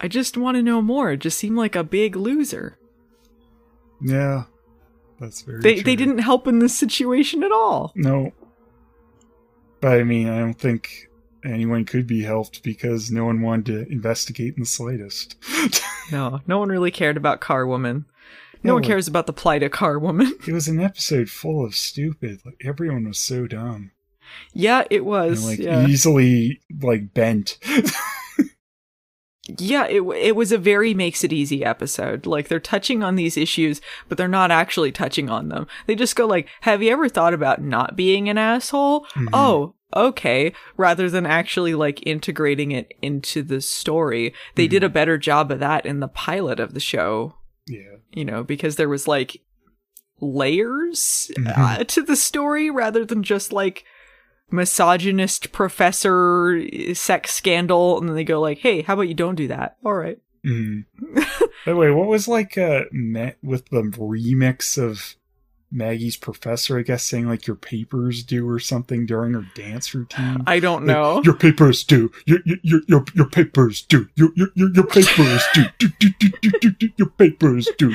I 0.00 0.08
just 0.08 0.36
want 0.36 0.56
to 0.56 0.62
know 0.62 0.80
more. 0.82 1.12
It 1.12 1.18
just 1.18 1.38
seemed 1.38 1.56
like 1.56 1.76
a 1.76 1.84
big 1.84 2.16
loser. 2.16 2.78
Yeah, 4.00 4.44
that's 5.20 5.42
very. 5.42 5.60
They 5.60 5.74
true. 5.74 5.82
they 5.84 5.96
didn't 5.96 6.18
help 6.18 6.46
in 6.46 6.58
this 6.58 6.76
situation 6.76 7.42
at 7.42 7.52
all. 7.52 7.92
No. 7.94 8.32
But 9.80 10.00
I 10.00 10.04
mean, 10.04 10.28
I 10.28 10.38
don't 10.38 10.58
think 10.58 11.08
anyone 11.44 11.84
could 11.84 12.06
be 12.06 12.22
helped 12.22 12.62
because 12.62 13.10
no 13.10 13.24
one 13.26 13.40
wanted 13.42 13.66
to 13.66 13.92
investigate 13.92 14.54
in 14.56 14.60
the 14.60 14.66
slightest. 14.66 15.36
No, 16.12 16.40
no 16.44 16.58
one 16.58 16.70
really 16.70 16.90
cared 16.90 17.16
about 17.16 17.40
Car 17.40 17.64
Woman. 17.64 18.04
No 18.64 18.70
No. 18.70 18.74
one 18.74 18.82
cares 18.82 19.06
about 19.06 19.28
the 19.28 19.32
plight 19.32 19.62
of 19.62 19.70
Car 19.70 19.96
Woman. 19.96 20.32
it 20.44 20.52
was 20.52 20.66
an 20.66 20.80
episode 20.80 21.30
full 21.30 21.64
of 21.64 21.76
stupid. 21.76 22.40
Like 22.44 22.60
everyone 22.64 23.06
was 23.06 23.16
so 23.20 23.46
dumb 23.46 23.92
yeah, 24.52 24.82
it 24.90 24.96
and 24.98 25.06
was. 25.06 25.44
like 25.46 25.60
yeah. 25.60 25.86
easily 25.86 26.60
like 26.82 27.14
bent. 27.14 27.58
yeah, 29.58 29.86
it 29.86 30.02
it 30.02 30.36
was 30.36 30.52
a 30.52 30.58
very 30.58 30.94
makes 30.94 31.24
it 31.24 31.32
easy 31.32 31.64
episode. 31.64 32.26
Like 32.26 32.48
they're 32.48 32.60
touching 32.60 33.02
on 33.02 33.16
these 33.16 33.36
issues, 33.36 33.80
but 34.08 34.18
they're 34.18 34.28
not 34.28 34.50
actually 34.50 34.92
touching 34.92 35.28
on 35.30 35.48
them. 35.48 35.66
They 35.86 35.94
just 35.94 36.16
go 36.16 36.26
like, 36.26 36.48
"Have 36.62 36.82
you 36.82 36.92
ever 36.92 37.08
thought 37.08 37.34
about 37.34 37.62
not 37.62 37.96
being 37.96 38.28
an 38.28 38.38
asshole?" 38.38 39.04
Mm-hmm. 39.06 39.28
Oh, 39.32 39.74
okay. 39.94 40.52
Rather 40.76 41.10
than 41.10 41.26
actually 41.26 41.74
like 41.74 42.06
integrating 42.06 42.72
it 42.72 42.92
into 43.02 43.42
the 43.42 43.60
story, 43.60 44.34
they 44.54 44.68
did 44.68 44.82
a 44.82 44.86
mm-hmm. 44.86 44.94
better 44.94 45.18
job 45.18 45.50
of 45.50 45.60
that 45.60 45.86
in 45.86 46.00
the 46.00 46.08
pilot 46.08 46.60
of 46.60 46.74
the 46.74 46.80
show. 46.80 47.34
yeah. 47.66 47.96
you 48.12 48.24
know, 48.24 48.42
because 48.42 48.76
there 48.76 48.88
was 48.88 49.06
like 49.06 49.42
layers 50.20 51.30
uh, 51.38 51.40
mm-hmm. 51.40 51.82
to 51.84 52.02
the 52.02 52.16
story 52.16 52.70
rather 52.70 53.04
than 53.04 53.22
just 53.22 53.52
like 53.52 53.84
misogynist 54.52 55.52
professor 55.52 56.60
sex 56.94 57.34
scandal 57.34 57.98
and 57.98 58.08
then 58.08 58.16
they 58.16 58.24
go 58.24 58.40
like 58.40 58.58
hey 58.58 58.82
how 58.82 58.94
about 58.94 59.08
you 59.08 59.14
don't 59.14 59.34
do 59.36 59.48
that 59.48 59.76
all 59.84 59.94
right 59.94 60.18
Mm. 60.42 60.86
By 61.66 61.72
the 61.72 61.76
way, 61.76 61.90
what 61.90 62.08
was 62.08 62.26
like 62.26 62.56
uh 62.56 62.84
met 62.92 63.36
with 63.42 63.66
the 63.68 63.82
remix 63.82 64.82
of 64.82 65.16
Maggie's 65.70 66.16
professor? 66.16 66.78
I 66.78 66.82
guess 66.82 67.02
saying 67.02 67.28
like 67.28 67.46
your 67.46 67.56
papers 67.56 68.22
do 68.24 68.48
or 68.48 68.58
something 68.58 69.04
during 69.04 69.34
her 69.34 69.44
dance 69.54 69.94
routine. 69.94 70.42
i 70.46 70.58
don't 70.58 70.86
Like, 70.86 70.96
know 70.96 71.20
your 71.24 71.34
papers 71.34 71.84
do. 71.84 72.10
Your 72.24 72.38
your 72.46 72.56
your 72.62 72.80
your, 72.88 73.04
your 73.14 73.28
papers 73.28 73.82
do. 73.82 74.08
Your 74.14 74.30
your 74.34 74.48
your, 74.54 74.72
your 74.72 74.86
papers 74.86 75.42
do. 75.52 75.64
Do, 75.78 75.88
do, 76.00 76.08
do, 76.18 76.28
do, 76.40 76.50
do, 76.58 76.70
do. 76.70 76.88
Your 76.96 77.10
papers 77.10 77.68
do. 77.76 77.94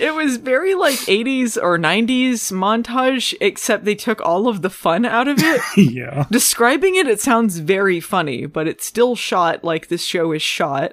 It 0.00 0.14
was 0.14 0.38
very 0.38 0.74
like 0.74 0.98
80s 1.00 1.56
or 1.62 1.78
90s 1.78 2.50
montage 2.52 3.34
except 3.40 3.84
they 3.84 3.94
took 3.94 4.20
all 4.22 4.48
of 4.48 4.62
the 4.62 4.70
fun 4.70 5.04
out 5.04 5.28
of 5.28 5.36
it 5.40 5.60
yeah. 5.76 6.26
describing 6.30 6.96
it 6.96 7.06
it 7.06 7.20
sounds 7.20 7.58
very 7.58 8.00
funny 8.00 8.46
but 8.46 8.66
it's 8.66 8.86
still 8.86 9.14
shot 9.14 9.62
like 9.62 9.88
this 9.88 10.04
show 10.04 10.32
is 10.32 10.42
shot 10.42 10.92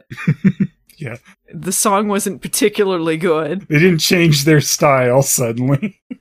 Yeah. 0.97 1.17
the 1.53 1.71
song 1.71 2.07
wasn't 2.07 2.41
particularly 2.41 3.17
good 3.17 3.67
They 3.69 3.79
didn't 3.79 3.99
change 3.99 4.43
their 4.45 4.61
style 4.61 5.21
suddenly. 5.21 6.01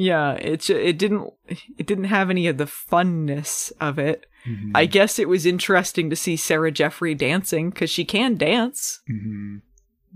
Yeah, 0.00 0.34
it 0.34 0.70
it 0.70 0.96
didn't 0.96 1.28
it 1.76 1.84
didn't 1.88 2.04
have 2.04 2.30
any 2.30 2.46
of 2.46 2.56
the 2.56 2.66
funness 2.66 3.72
of 3.80 3.98
it. 3.98 4.26
I 4.72 4.86
guess 4.86 5.18
it 5.18 5.28
was 5.28 5.44
interesting 5.44 6.08
to 6.08 6.14
see 6.14 6.36
Sarah 6.36 6.70
Jeffery 6.70 7.16
dancing 7.16 7.70
because 7.70 7.90
she 7.90 8.04
can 8.04 8.36
dance, 8.36 9.00
Mhm. 9.10 9.62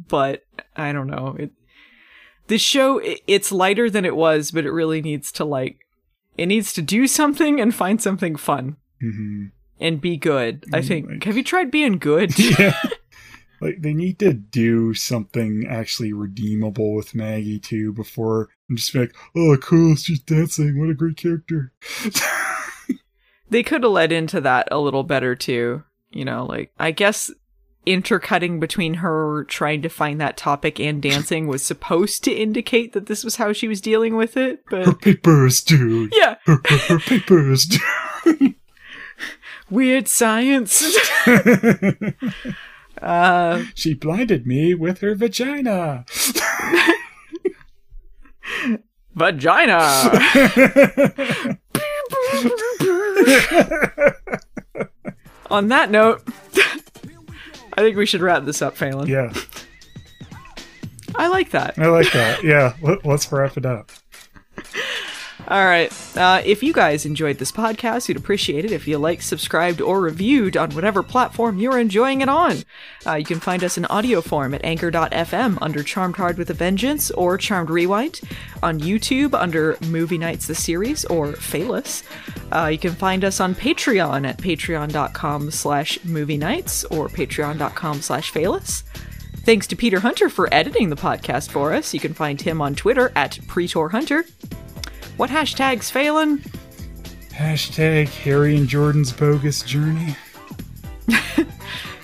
but 0.08 0.44
I 0.76 0.92
don't 0.92 1.08
know. 1.08 1.34
It 1.36 1.50
this 2.52 2.60
show 2.62 3.00
it's 3.26 3.50
lighter 3.50 3.88
than 3.88 4.04
it 4.04 4.14
was, 4.14 4.50
but 4.50 4.66
it 4.66 4.70
really 4.72 5.00
needs 5.00 5.32
to 5.32 5.44
like 5.44 5.86
it 6.36 6.46
needs 6.46 6.74
to 6.74 6.82
do 6.82 7.06
something 7.06 7.58
and 7.60 7.74
find 7.74 8.00
something 8.02 8.36
fun 8.36 8.76
Mhm. 9.02 9.52
and 9.80 10.00
be 10.02 10.18
good. 10.18 10.64
I 10.72 10.80
Mm, 10.80 10.86
think. 10.88 11.08
like- 11.08 11.24
Have 11.24 11.36
you 11.38 11.42
tried 11.44 11.70
being 11.70 11.96
good? 11.98 12.38
Yeah. 12.58 12.76
Like 13.62 13.80
they 13.80 13.94
need 13.94 14.18
to 14.18 14.32
do 14.34 14.92
something 14.92 15.64
actually 15.70 16.12
redeemable 16.12 16.96
with 16.96 17.14
Maggie 17.14 17.60
too 17.60 17.92
before 17.92 18.48
I'm 18.68 18.74
just 18.76 18.92
like, 18.92 19.14
oh 19.36 19.56
cool, 19.56 19.94
she's 19.94 20.18
dancing, 20.18 20.80
what 20.80 20.90
a 20.90 20.94
great 20.94 21.16
character. 21.16 21.72
they 23.50 23.62
could 23.62 23.82
have 23.84 23.92
led 23.92 24.10
into 24.12 24.40
that 24.40 24.66
a 24.72 24.78
little 24.80 25.04
better 25.04 25.34
too. 25.36 25.84
You 26.10 26.24
know, 26.24 26.44
like 26.44 26.72
I 26.78 26.90
guess 26.90 27.30
intercutting 27.84 28.60
between 28.60 28.94
her 28.94 29.44
trying 29.44 29.82
to 29.82 29.88
find 29.88 30.20
that 30.20 30.36
topic 30.36 30.78
and 30.78 31.02
dancing 31.02 31.46
was 31.48 31.62
supposed 31.62 32.22
to 32.24 32.32
indicate 32.32 32.92
that 32.92 33.06
this 33.06 33.24
was 33.24 33.36
how 33.36 33.52
she 33.52 33.66
was 33.68 33.80
dealing 33.80 34.14
with 34.16 34.36
it, 34.36 34.62
but 34.70 34.86
her 34.86 34.94
papers 34.94 35.60
do. 35.62 36.08
yeah, 36.12 36.36
Her, 36.44 36.60
her, 36.68 36.76
her 36.88 36.98
papers 37.00 37.64
do. 37.66 38.54
weird 39.70 40.06
science. 40.08 40.84
uh 43.02 43.64
She 43.74 43.94
blinded 43.94 44.46
me 44.46 44.74
with 44.74 45.00
her 45.00 45.14
vagina. 45.14 46.04
vagina. 49.14 49.78
On 55.50 55.68
that 55.68 55.90
note, 55.90 56.22
I 57.74 57.80
think 57.82 57.96
we 57.96 58.06
should 58.06 58.20
wrap 58.20 58.44
this 58.44 58.60
up, 58.62 58.76
Phelan. 58.76 59.08
yeah, 59.08 59.32
I 61.16 61.28
like 61.28 61.50
that. 61.50 61.78
I 61.78 61.86
like 61.88 62.12
that. 62.12 62.42
Yeah, 62.44 62.74
let, 62.82 63.04
let's 63.04 63.30
wrap 63.32 63.56
it 63.56 63.66
up. 63.66 63.90
All 65.48 65.64
right. 65.64 65.92
Uh, 66.16 66.40
if 66.44 66.62
you 66.62 66.72
guys 66.72 67.04
enjoyed 67.04 67.38
this 67.38 67.50
podcast, 67.52 68.08
we'd 68.08 68.16
appreciate 68.16 68.64
it 68.64 68.70
if 68.70 68.86
you 68.86 68.96
liked, 68.96 69.24
subscribed, 69.24 69.80
or 69.80 70.00
reviewed 70.00 70.56
on 70.56 70.70
whatever 70.70 71.02
platform 71.02 71.58
you're 71.58 71.78
enjoying 71.78 72.20
it 72.20 72.28
on. 72.28 72.58
Uh, 73.04 73.14
you 73.14 73.24
can 73.24 73.40
find 73.40 73.64
us 73.64 73.76
in 73.76 73.84
audio 73.86 74.20
form 74.20 74.54
at 74.54 74.64
anchor.fm 74.64 75.58
under 75.60 75.82
Charmed 75.82 76.16
Hard 76.16 76.38
with 76.38 76.48
a 76.50 76.54
Vengeance 76.54 77.10
or 77.10 77.36
Charmed 77.36 77.70
Rewind, 77.70 78.20
on 78.62 78.78
YouTube 78.80 79.34
under 79.34 79.76
Movie 79.88 80.16
Nights 80.16 80.46
the 80.46 80.54
Series 80.54 81.04
or 81.06 81.32
Phalus. 81.32 82.04
Uh, 82.52 82.68
you 82.68 82.78
can 82.78 82.94
find 82.94 83.24
us 83.24 83.40
on 83.40 83.54
Patreon 83.54 84.26
at 84.26 84.38
patreon.com 84.38 85.50
slash 85.50 86.02
movie 86.04 86.38
nights 86.38 86.84
or 86.84 87.08
patreon.com 87.08 88.00
slash 88.00 88.32
Phalus. 88.32 88.84
Thanks 89.44 89.66
to 89.66 89.76
Peter 89.76 89.98
Hunter 90.00 90.28
for 90.28 90.48
editing 90.54 90.88
the 90.88 90.96
podcast 90.96 91.50
for 91.50 91.74
us. 91.74 91.92
You 91.92 91.98
can 91.98 92.14
find 92.14 92.40
him 92.40 92.62
on 92.62 92.76
Twitter 92.76 93.10
at 93.16 93.32
PretorHunter. 93.48 94.24
What 95.16 95.30
hashtag's 95.30 95.90
failing? 95.90 96.38
Hashtag 97.30 98.08
Harry 98.08 98.56
and 98.56 98.68
Jordan's 98.68 99.12
bogus 99.12 99.62
journey. 99.62 100.16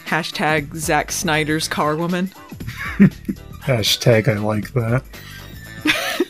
Hashtag 0.06 0.74
Zack 0.74 1.12
Snyder's 1.12 1.68
car 1.68 1.96
woman. 1.96 2.26
Hashtag 3.62 4.28
I 4.28 4.38
like 4.38 4.72
that. 4.72 5.04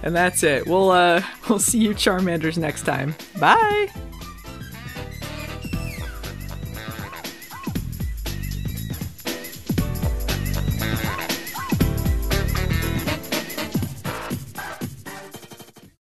And 0.00 0.14
that's 0.14 0.44
it. 0.44 0.66
We'll 0.66 0.90
uh 0.90 1.22
we'll 1.48 1.58
see 1.58 1.78
you 1.78 1.90
Charmanders 1.90 2.56
next 2.56 2.84
time. 2.84 3.14
Bye. 3.38 3.88